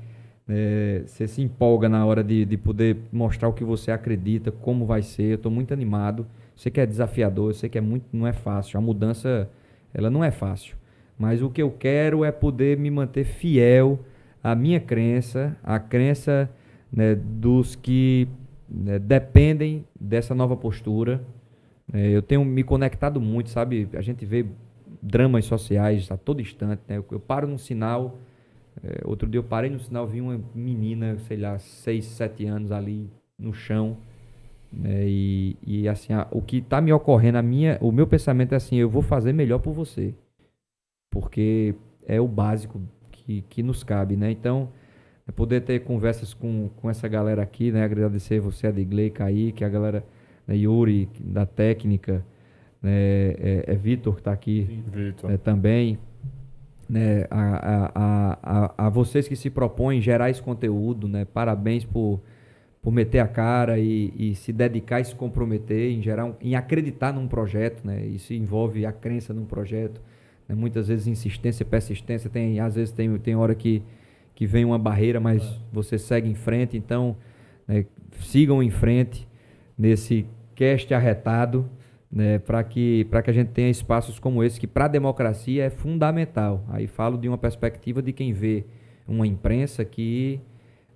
é, 0.48 1.04
você 1.06 1.28
se 1.28 1.42
empolga 1.42 1.88
na 1.88 2.06
hora 2.06 2.24
de, 2.24 2.44
de 2.46 2.58
poder 2.58 2.98
mostrar 3.12 3.48
o 3.48 3.54
que 3.54 3.64
você 3.64 3.92
acredita, 3.92 4.52
como 4.52 4.86
vai 4.86 5.04
ser. 5.04 5.24
Eu 5.24 5.36
estou 5.36 5.52
muito 5.52 5.72
animado 5.74 6.26
sei 6.60 6.70
que 6.70 6.82
é 6.82 6.86
desafiador, 6.86 7.52
eu 7.52 7.54
sei 7.54 7.70
que 7.70 7.78
é 7.78 7.82
muito, 7.82 8.06
não 8.12 8.28
é 8.28 8.34
fácil. 8.34 8.78
A 8.78 8.82
mudança, 8.82 9.50
ela 9.94 10.10
não 10.10 10.22
é 10.22 10.30
fácil. 10.30 10.76
Mas 11.18 11.42
o 11.42 11.50
que 11.50 11.62
eu 11.62 11.72
quero 11.72 12.26
é 12.26 12.34
poder 12.34 12.78
me 12.78 12.92
manter 12.92 13.24
fiel 13.24 13.98
à 14.44 14.54
minha 14.54 14.78
crença, 14.78 15.56
à 15.64 15.80
crença 15.80 16.50
né, 16.92 17.16
dos 17.16 17.78
que 17.78 18.28
né, 18.70 19.00
dependem 19.00 19.86
dessa 19.98 20.36
nova 20.36 20.58
postura. 20.58 21.24
É, 21.94 22.10
eu 22.10 22.22
tenho 22.22 22.44
me 22.44 22.62
conectado 22.62 23.22
muito, 23.22 23.50
sabe? 23.50 23.88
A 23.94 24.02
gente 24.02 24.26
vê 24.26 24.46
dramas 25.02 25.46
sociais 25.46 26.12
a 26.12 26.18
todo 26.18 26.42
instante. 26.42 26.82
Né? 26.90 26.98
Eu, 26.98 27.06
eu 27.10 27.22
paro 27.22 27.48
num 27.48 27.58
sinal. 27.58 28.18
É, 28.84 29.00
outro 29.06 29.30
dia 29.30 29.40
eu 29.40 29.46
parei 29.46 29.70
no 29.70 29.80
sinal, 29.80 30.06
vi 30.06 30.20
uma 30.20 30.42
menina, 30.54 31.18
sei 31.20 31.38
lá, 31.38 31.58
6, 31.58 32.04
7 32.04 32.46
anos 32.48 32.70
ali 32.70 33.10
no 33.38 33.54
chão 33.54 33.96
né? 34.72 35.08
E, 35.08 35.58
e 35.66 35.88
assim, 35.88 36.14
a, 36.14 36.28
o 36.32 36.42
que 36.42 36.58
está 36.58 36.80
me 36.80 36.94
ocorrendo, 36.94 37.38
a 37.38 37.42
minha, 37.42 37.78
o 37.82 37.92
meu 37.92 38.08
pensamento 38.08 38.54
é 38.54 38.58
assim, 38.58 38.76
eu 38.76 38.90
vou 38.90 39.02
fazer 39.02 39.34
melhor 39.34 39.60
por 39.60 39.74
você. 39.74 40.14
Porque 41.10 41.76
é 42.08 42.22
o 42.22 42.28
básico 42.28 42.82
que, 43.12 43.44
que 43.50 43.64
nos 43.64 43.84
cabe, 43.84 44.16
né? 44.16 44.32
Então, 44.32 44.70
é 45.28 45.32
poder 45.32 45.62
ter 45.62 45.80
conversas 45.84 46.34
com, 46.34 46.70
com 46.78 46.90
essa 46.90 47.08
galera 47.08 47.42
aqui, 47.42 47.72
né? 47.72 47.84
Agradecer 47.84 48.40
você, 48.40 48.68
a 48.68 48.72
Digley, 48.72 49.10
Kaique, 49.10 49.64
a 49.64 49.70
galera, 49.70 50.04
né? 50.48 50.56
Yuri, 50.56 51.10
da 51.20 51.46
técnica, 51.46 52.26
né? 52.82 52.92
É, 52.92 53.64
é 53.68 53.76
Vitor 53.76 54.16
que 54.16 54.22
está 54.22 54.32
aqui 54.32 54.84
né? 55.24 55.38
também. 55.38 56.00
Né? 56.88 57.28
A, 57.30 57.44
a, 57.94 58.40
a, 58.42 58.88
a, 58.88 58.90
vocês 58.90 59.28
que 59.28 59.36
se 59.36 59.52
propõem 59.52 60.02
gerar 60.02 60.32
esse 60.32 60.42
conteúdo, 60.42 61.08
né? 61.08 61.26
Parabéns 61.26 61.86
por 61.86 62.22
por 62.82 62.92
meter 62.94 63.20
a 63.20 63.28
cara 63.28 63.78
e, 63.78 64.14
e, 64.16 64.36
se 64.36 64.54
dedicar 64.54 65.02
e 65.02 65.06
se 65.06 65.14
comprometer 65.14 65.92
em 65.92 66.02
geral, 66.02 66.38
em 66.40 66.56
acreditar 66.56 67.12
num 67.12 67.28
projeto, 67.28 67.86
né? 67.86 68.06
Isso 68.06 68.34
envolve 68.34 68.86
a 68.86 68.92
crença 68.92 69.34
num 69.34 69.46
projeto, 69.46 70.02
né? 70.48 70.56
muitas 70.56 70.88
vezes 70.88 71.06
insistência, 71.08 71.66
persistência, 71.66 72.30
tem 72.30 72.60
às 72.60 72.76
vezes 72.76 72.94
tem 72.94 73.18
tem 73.18 73.36
hora 73.36 73.54
que 73.54 73.84
que 74.34 74.46
vem 74.46 74.64
uma 74.64 74.80
barreira, 74.80 75.20
mas 75.20 75.44
é. 75.44 75.58
você 75.74 75.98
segue 75.98 76.30
em 76.30 76.36
frente, 76.36 76.78
então 76.78 77.18
né? 77.68 77.86
sigam 78.22 78.64
em 78.64 78.70
frente 78.70 79.28
nesse 79.78 80.26
cast 80.56 80.94
arretado, 80.94 81.70
né? 82.10 82.40
Para 82.40 82.64
que 82.64 83.04
para 83.10 83.22
que 83.22 83.30
a 83.30 83.34
gente 83.34 83.50
tenha 83.50 83.70
espaços 83.70 84.20
como 84.20 84.42
esse 84.42 84.58
que 84.58 84.68
para 84.68 84.86
a 84.86 84.88
democracia 84.88 85.66
é 85.66 85.70
fundamental. 85.70 86.64
Aí 86.70 86.88
falo 86.88 87.18
de 87.18 87.28
uma 87.28 87.38
perspectiva 87.38 88.02
de 88.02 88.14
quem 88.14 88.32
vê 88.32 88.64
uma 89.06 89.28
imprensa 89.28 89.84
que 89.84 90.40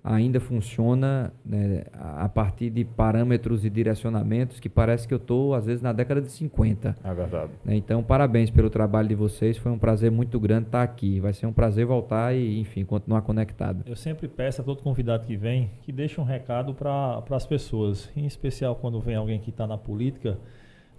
ainda 0.04 0.38
funciona 0.38 1.32
né, 1.42 1.84
a 1.94 2.28
partir 2.28 2.68
de 2.68 2.84
parâmetros 2.84 3.64
e 3.64 3.70
direcionamentos 3.70 4.60
que 4.60 4.68
parece 4.68 5.08
que 5.08 5.14
eu 5.14 5.18
estou, 5.18 5.54
às 5.54 5.64
vezes, 5.64 5.80
na 5.80 5.94
década 5.94 6.20
de 6.20 6.30
50. 6.30 6.94
É 7.02 7.14
verdade. 7.14 7.52
Né, 7.64 7.74
então, 7.76 8.02
parabéns 8.02 8.50
pelo 8.50 8.68
trabalho 8.68 9.08
de 9.08 9.14
vocês. 9.14 9.56
Foi 9.56 9.72
um 9.72 9.78
prazer 9.78 10.10
muito 10.10 10.38
grande 10.38 10.66
estar 10.66 10.82
aqui. 10.82 11.20
Vai 11.20 11.32
ser 11.32 11.46
um 11.46 11.54
prazer 11.54 11.86
voltar 11.86 12.36
e, 12.36 12.60
enfim, 12.60 12.84
continuar 12.84 13.22
conectado. 13.22 13.82
Eu 13.86 13.96
sempre 13.96 14.28
peço 14.28 14.60
a 14.60 14.64
todo 14.64 14.82
convidado 14.82 15.26
que 15.26 15.38
vem 15.38 15.70
que 15.80 15.90
deixe 15.90 16.20
um 16.20 16.24
recado 16.24 16.74
para 16.74 17.24
as 17.30 17.46
pessoas, 17.46 18.10
em 18.14 18.26
especial 18.26 18.76
quando 18.76 19.00
vem 19.00 19.16
alguém 19.16 19.40
que 19.40 19.48
está 19.48 19.66
na 19.66 19.78
política, 19.78 20.36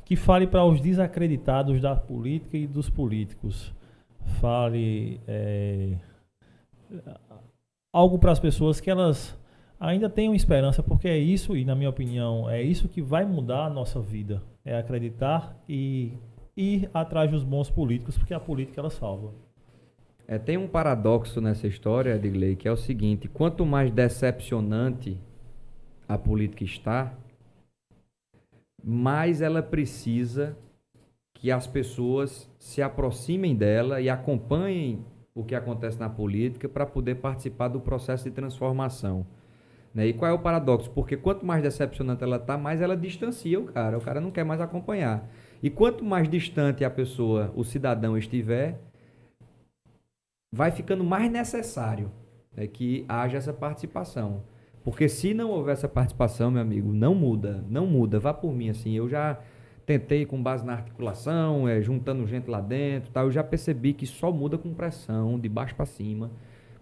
que 0.03 0.15
fale 0.15 0.47
para 0.47 0.65
os 0.65 0.81
desacreditados 0.81 1.79
da 1.79 1.95
política 1.95 2.57
e 2.57 2.65
dos 2.65 2.89
políticos. 2.89 3.71
Fale. 4.39 5.19
É, 5.27 5.93
algo 7.95 8.19
para 8.19 8.33
as 8.33 8.41
pessoas 8.41 8.81
que 8.81 8.91
elas 8.91 9.39
ainda 9.79 10.09
tenham 10.09 10.35
esperança, 10.35 10.83
porque 10.83 11.07
é 11.07 11.17
isso, 11.17 11.55
e 11.55 11.63
na 11.63 11.73
minha 11.73 11.89
opinião, 11.89 12.49
é 12.49 12.61
isso 12.61 12.89
que 12.89 13.01
vai 13.01 13.23
mudar 13.23 13.67
a 13.67 13.69
nossa 13.69 14.01
vida. 14.01 14.43
É 14.65 14.77
acreditar 14.77 15.57
e 15.67 16.11
ir 16.57 16.89
atrás 16.93 17.31
dos 17.31 17.45
bons 17.45 17.69
políticos, 17.69 18.17
porque 18.17 18.33
a 18.33 18.39
política 18.39 18.81
ela 18.81 18.89
salva. 18.89 19.33
É, 20.27 20.37
tem 20.37 20.57
um 20.57 20.67
paradoxo 20.67 21.39
nessa 21.39 21.67
história, 21.67 22.15
Edgley, 22.15 22.57
que 22.57 22.67
é 22.67 22.71
o 22.71 22.75
seguinte: 22.75 23.29
quanto 23.29 23.65
mais 23.65 23.89
decepcionante 23.91 25.17
a 26.05 26.17
política 26.17 26.65
está, 26.65 27.13
mais 28.83 29.41
ela 29.41 29.63
precisa 29.63 30.57
que 31.33 31.49
as 31.49 31.65
pessoas 31.65 32.51
se 32.59 32.81
aproximem 32.81 33.55
dela 33.55 34.01
e 34.01 34.09
acompanhem 34.09 35.05
o 35.35 35.43
que 35.43 35.53
acontece 35.53 35.99
na 35.99 36.09
política 36.09 36.69
para 36.69 36.85
poder 36.85 37.15
participar 37.15 37.67
do 37.67 37.81
processo 37.81 38.23
de 38.23 38.31
transformação. 38.31 39.27
Né? 39.93 40.07
E 40.07 40.13
qual 40.13 40.31
é 40.31 40.33
o 40.33 40.39
paradoxo? 40.39 40.89
Porque 40.91 41.17
quanto 41.17 41.45
mais 41.45 41.61
decepcionante 41.61 42.23
ela 42.23 42.37
está, 42.37 42.57
mais 42.57 42.81
ela 42.81 42.95
distancia 42.95 43.59
o 43.59 43.65
cara. 43.65 43.97
O 43.97 44.01
cara 44.01 44.21
não 44.21 44.31
quer 44.31 44.45
mais 44.45 44.61
acompanhar. 44.61 45.29
E 45.61 45.69
quanto 45.69 46.05
mais 46.05 46.29
distante 46.29 46.85
a 46.85 46.89
pessoa, 46.89 47.51
o 47.53 47.65
cidadão 47.65 48.17
estiver, 48.17 48.79
vai 50.53 50.71
ficando 50.71 51.03
mais 51.03 51.29
necessário 51.29 52.09
né, 52.55 52.65
que 52.65 53.03
haja 53.07 53.37
essa 53.37 53.53
participação. 53.53 54.43
Porque 54.85 55.09
se 55.09 55.33
não 55.33 55.49
houver 55.49 55.73
essa 55.73 55.89
participação, 55.89 56.49
meu 56.49 56.61
amigo, 56.61 56.93
não 56.93 57.13
muda, 57.13 57.63
não 57.67 57.85
muda. 57.85 58.19
Vá 58.19 58.33
por 58.33 58.53
mim, 58.53 58.69
assim, 58.69 58.93
eu 58.93 59.09
já 59.09 59.39
tentei 59.85 60.25
com 60.25 60.41
base 60.41 60.65
na 60.65 60.73
articulação, 60.73 61.67
é, 61.67 61.81
juntando 61.81 62.25
gente 62.25 62.49
lá 62.49 62.59
dentro, 62.59 63.11
tal, 63.11 63.25
eu 63.25 63.31
já 63.31 63.43
percebi 63.43 63.93
que 63.93 64.05
só 64.05 64.31
muda 64.31 64.57
com 64.57 64.73
pressão, 64.73 65.39
de 65.39 65.47
baixo 65.47 65.75
para 65.75 65.85
cima. 65.85 66.31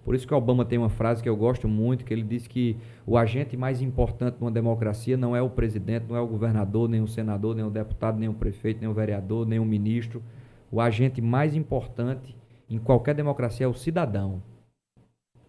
Por 0.03 0.15
isso 0.15 0.27
que 0.27 0.33
o 0.33 0.37
Obama 0.37 0.65
tem 0.65 0.77
uma 0.77 0.89
frase 0.89 1.23
que 1.23 1.29
eu 1.29 1.35
gosto 1.35 1.67
muito, 1.67 2.03
que 2.03 2.13
ele 2.13 2.23
diz 2.23 2.45
que 2.45 2.77
o 3.05 3.17
agente 3.17 3.55
mais 3.55 3.81
importante 3.81 4.37
numa 4.39 4.51
democracia 4.51 5.15
não 5.15 5.35
é 5.35 5.41
o 5.41 5.49
presidente, 5.49 6.05
não 6.09 6.15
é 6.15 6.21
o 6.21 6.27
governador, 6.27 6.89
nem 6.89 7.01
o 7.01 7.07
senador, 7.07 7.55
nem 7.55 7.63
o 7.63 7.69
deputado, 7.69 8.19
nem 8.19 8.27
o 8.27 8.33
prefeito, 8.33 8.81
nem 8.81 8.89
o 8.89 8.93
vereador, 8.93 9.47
nem 9.47 9.59
o 9.59 9.65
ministro. 9.65 10.21
O 10.69 10.81
agente 10.81 11.21
mais 11.21 11.55
importante 11.55 12.35
em 12.69 12.77
qualquer 12.79 13.15
democracia 13.15 13.65
é 13.65 13.69
o 13.69 13.73
cidadão, 13.73 14.41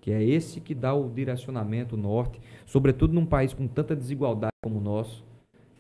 que 0.01 0.13
é 0.13 0.23
esse 0.23 0.61
que 0.61 0.75
dá 0.75 0.95
o 0.95 1.09
direcionamento, 1.09 1.97
norte, 1.97 2.41
sobretudo 2.65 3.13
num 3.13 3.27
país 3.27 3.53
com 3.53 3.67
tanta 3.67 3.97
desigualdade 3.97 4.53
como 4.63 4.79
o 4.79 4.83
nosso. 4.83 5.25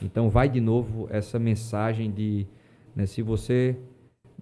Então 0.02 0.28
vai 0.30 0.48
de 0.48 0.60
novo 0.60 1.08
essa 1.10 1.38
mensagem 1.38 2.10
de 2.10 2.46
né, 2.94 3.06
se 3.06 3.22
você 3.22 3.76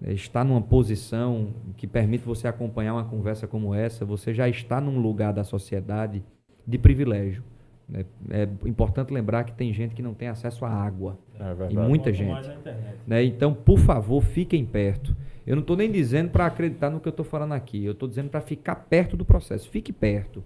está 0.07 0.43
numa 0.43 0.61
posição 0.61 1.53
que 1.77 1.87
permite 1.87 2.25
você 2.25 2.47
acompanhar 2.47 2.93
uma 2.93 3.05
conversa 3.05 3.47
como 3.47 3.73
essa, 3.73 4.03
você 4.03 4.33
já 4.33 4.49
está 4.49 4.81
num 4.81 4.99
lugar 4.99 5.31
da 5.33 5.43
sociedade 5.43 6.23
de 6.65 6.77
privilégio. 6.77 7.43
É, 7.93 8.05
é 8.29 8.49
importante 8.65 9.13
lembrar 9.13 9.43
que 9.43 9.51
tem 9.51 9.73
gente 9.73 9.93
que 9.93 10.01
não 10.01 10.13
tem 10.13 10.27
acesso 10.27 10.65
à 10.65 10.69
água. 10.69 11.17
É 11.39 11.73
e 11.73 11.77
muita 11.77 12.13
gente. 12.13 12.49
Né? 13.05 13.23
Então, 13.23 13.53
por 13.53 13.77
favor, 13.79 14.21
fiquem 14.21 14.65
perto. 14.65 15.15
Eu 15.45 15.55
não 15.55 15.61
estou 15.61 15.75
nem 15.75 15.91
dizendo 15.91 16.29
para 16.29 16.45
acreditar 16.45 16.89
no 16.89 16.99
que 16.99 17.07
eu 17.07 17.11
estou 17.11 17.25
falando 17.25 17.51
aqui. 17.51 17.83
Eu 17.83 17.91
estou 17.91 18.07
dizendo 18.07 18.29
para 18.29 18.41
ficar 18.41 18.75
perto 18.75 19.17
do 19.17 19.25
processo. 19.25 19.69
Fique 19.69 19.91
perto. 19.91 20.43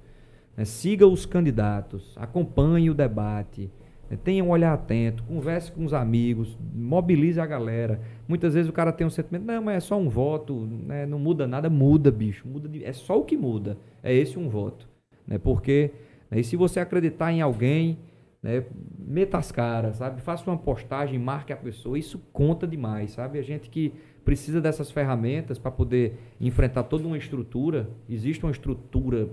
Né? 0.55 0.65
Siga 0.65 1.05
os 1.05 1.25
candidatos. 1.25 2.13
Acompanhe 2.17 2.89
o 2.89 2.93
debate. 2.93 3.69
Tenha 4.15 4.41
um 4.41 4.49
olhar 4.49 4.73
atento, 4.73 5.21
converse 5.23 5.69
com 5.69 5.83
os 5.83 5.93
amigos, 5.93 6.57
mobilize 6.73 7.39
a 7.41 7.45
galera. 7.45 7.99
Muitas 8.25 8.53
vezes 8.53 8.69
o 8.69 8.73
cara 8.73 8.93
tem 8.93 9.05
um 9.05 9.09
sentimento, 9.09 9.43
não, 9.43 9.61
mas 9.61 9.77
é 9.77 9.79
só 9.81 9.97
um 9.97 10.07
voto, 10.07 10.65
né? 10.85 11.05
não 11.05 11.19
muda 11.19 11.45
nada, 11.45 11.69
muda, 11.69 12.09
bicho. 12.09 12.47
Muda 12.47 12.69
de, 12.69 12.85
é 12.85 12.93
só 12.93 13.19
o 13.19 13.25
que 13.25 13.35
muda. 13.35 13.77
É 14.01 14.13
esse 14.13 14.39
um 14.39 14.47
voto. 14.47 14.87
Né? 15.27 15.37
Porque, 15.37 15.91
né? 16.31 16.39
e 16.39 16.43
se 16.43 16.55
você 16.55 16.79
acreditar 16.79 17.33
em 17.33 17.41
alguém, 17.41 17.97
né? 18.41 18.63
meta 18.97 19.37
as 19.37 19.51
caras, 19.51 19.97
sabe? 19.97 20.21
Faça 20.21 20.49
uma 20.49 20.57
postagem, 20.57 21.19
marque 21.19 21.51
a 21.51 21.57
pessoa. 21.57 21.99
Isso 21.99 22.17
conta 22.31 22.65
demais, 22.65 23.11
sabe? 23.11 23.39
A 23.39 23.43
gente 23.43 23.69
que 23.69 23.93
precisa 24.23 24.61
dessas 24.61 24.89
ferramentas 24.89 25.59
para 25.59 25.71
poder 25.71 26.17
enfrentar 26.39 26.83
toda 26.83 27.05
uma 27.05 27.17
estrutura. 27.17 27.89
Existe 28.09 28.45
uma 28.45 28.51
estrutura 28.51 29.27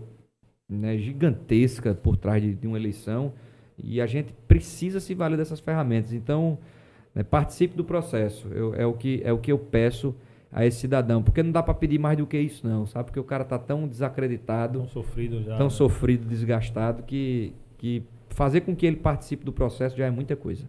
né, 0.68 0.98
gigantesca 0.98 1.94
por 1.94 2.16
trás 2.16 2.42
de, 2.42 2.54
de 2.56 2.66
uma 2.66 2.76
eleição 2.76 3.32
e 3.82 4.00
a 4.00 4.06
gente 4.06 4.32
precisa 4.46 5.00
se 5.00 5.14
valer 5.14 5.36
dessas 5.36 5.60
ferramentas. 5.60 6.12
Então, 6.12 6.58
né, 7.14 7.22
participe 7.22 7.76
do 7.76 7.84
processo. 7.84 8.48
Eu, 8.48 8.74
é, 8.74 8.86
o 8.86 8.92
que, 8.92 9.20
é 9.24 9.32
o 9.32 9.38
que 9.38 9.52
eu 9.52 9.58
peço 9.58 10.14
a 10.52 10.64
esse 10.64 10.78
cidadão. 10.78 11.22
Porque 11.22 11.42
não 11.42 11.50
dá 11.50 11.62
para 11.62 11.74
pedir 11.74 11.98
mais 11.98 12.16
do 12.16 12.26
que 12.26 12.38
isso, 12.38 12.66
não, 12.66 12.86
sabe? 12.86 13.06
Porque 13.06 13.20
o 13.20 13.24
cara 13.24 13.42
está 13.42 13.58
tão 13.58 13.88
desacreditado, 13.88 14.78
tão 14.78 14.88
sofrido 14.88 15.42
já. 15.42 15.56
Tão 15.56 15.66
né? 15.66 15.70
sofrido, 15.70 16.26
desgastado, 16.26 17.02
que, 17.02 17.52
que 17.76 18.04
fazer 18.28 18.60
com 18.60 18.74
que 18.74 18.86
ele 18.86 18.96
participe 18.96 19.44
do 19.44 19.52
processo 19.52 19.96
já 19.96 20.06
é 20.06 20.10
muita 20.10 20.36
coisa. 20.36 20.68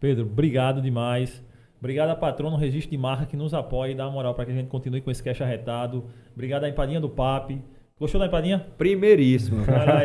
Pedro, 0.00 0.24
obrigado 0.24 0.80
demais. 0.80 1.44
Obrigado 1.78 2.10
a 2.10 2.16
Patrono 2.16 2.56
Registro 2.56 2.90
de 2.90 2.98
Marca 2.98 3.26
que 3.26 3.36
nos 3.36 3.54
apoia 3.54 3.92
e 3.92 3.94
dá 3.94 4.06
uma 4.06 4.12
moral 4.12 4.34
para 4.34 4.46
que 4.46 4.52
a 4.52 4.54
gente 4.54 4.68
continue 4.68 5.00
com 5.00 5.10
esse 5.10 5.22
cash 5.22 5.40
arretado. 5.40 6.04
Obrigado 6.34 6.64
à 6.64 6.68
empadinha 6.68 7.00
do 7.00 7.08
PAP. 7.08 7.52
Gostou 7.98 8.18
da 8.18 8.26
empadinha? 8.26 8.66
Primeiríssimo. 8.78 9.64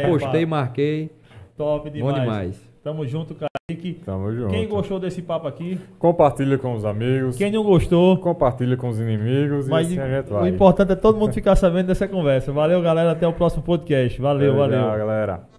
Postei, 0.09 0.45
marquei. 0.45 1.11
Top 1.57 1.89
demais. 1.89 2.13
Bom 2.13 2.19
demais. 2.19 2.75
Tamo 2.83 3.07
junto, 3.07 3.33
Kaique. 3.33 3.93
Tamo 4.05 4.31
junto. 4.31 4.51
Quem 4.51 4.67
gostou 4.67 4.99
desse 4.99 5.21
papo 5.21 5.47
aqui? 5.47 5.79
Compartilha 5.97 6.57
com 6.57 6.73
os 6.73 6.85
amigos. 6.85 7.35
Quem 7.35 7.51
não 7.51 7.63
gostou? 7.63 8.17
Compartilha 8.17 8.77
com 8.77 8.89
os 8.89 8.99
inimigos. 8.99 9.67
Mas 9.67 9.91
e 9.91 9.99
assim 9.99 10.33
o 10.33 10.47
importante 10.47 10.91
é 10.91 10.95
todo 10.95 11.17
mundo 11.17 11.33
ficar 11.33 11.55
sabendo 11.55 11.87
dessa 11.87 12.07
conversa. 12.07 12.51
Valeu, 12.51 12.81
galera. 12.81 13.11
Até 13.11 13.27
o 13.27 13.33
próximo 13.33 13.63
podcast. 13.63 14.21
Valeu, 14.21 14.55
valeu. 14.55 14.81
valeu. 14.81 14.97
galera. 14.99 15.54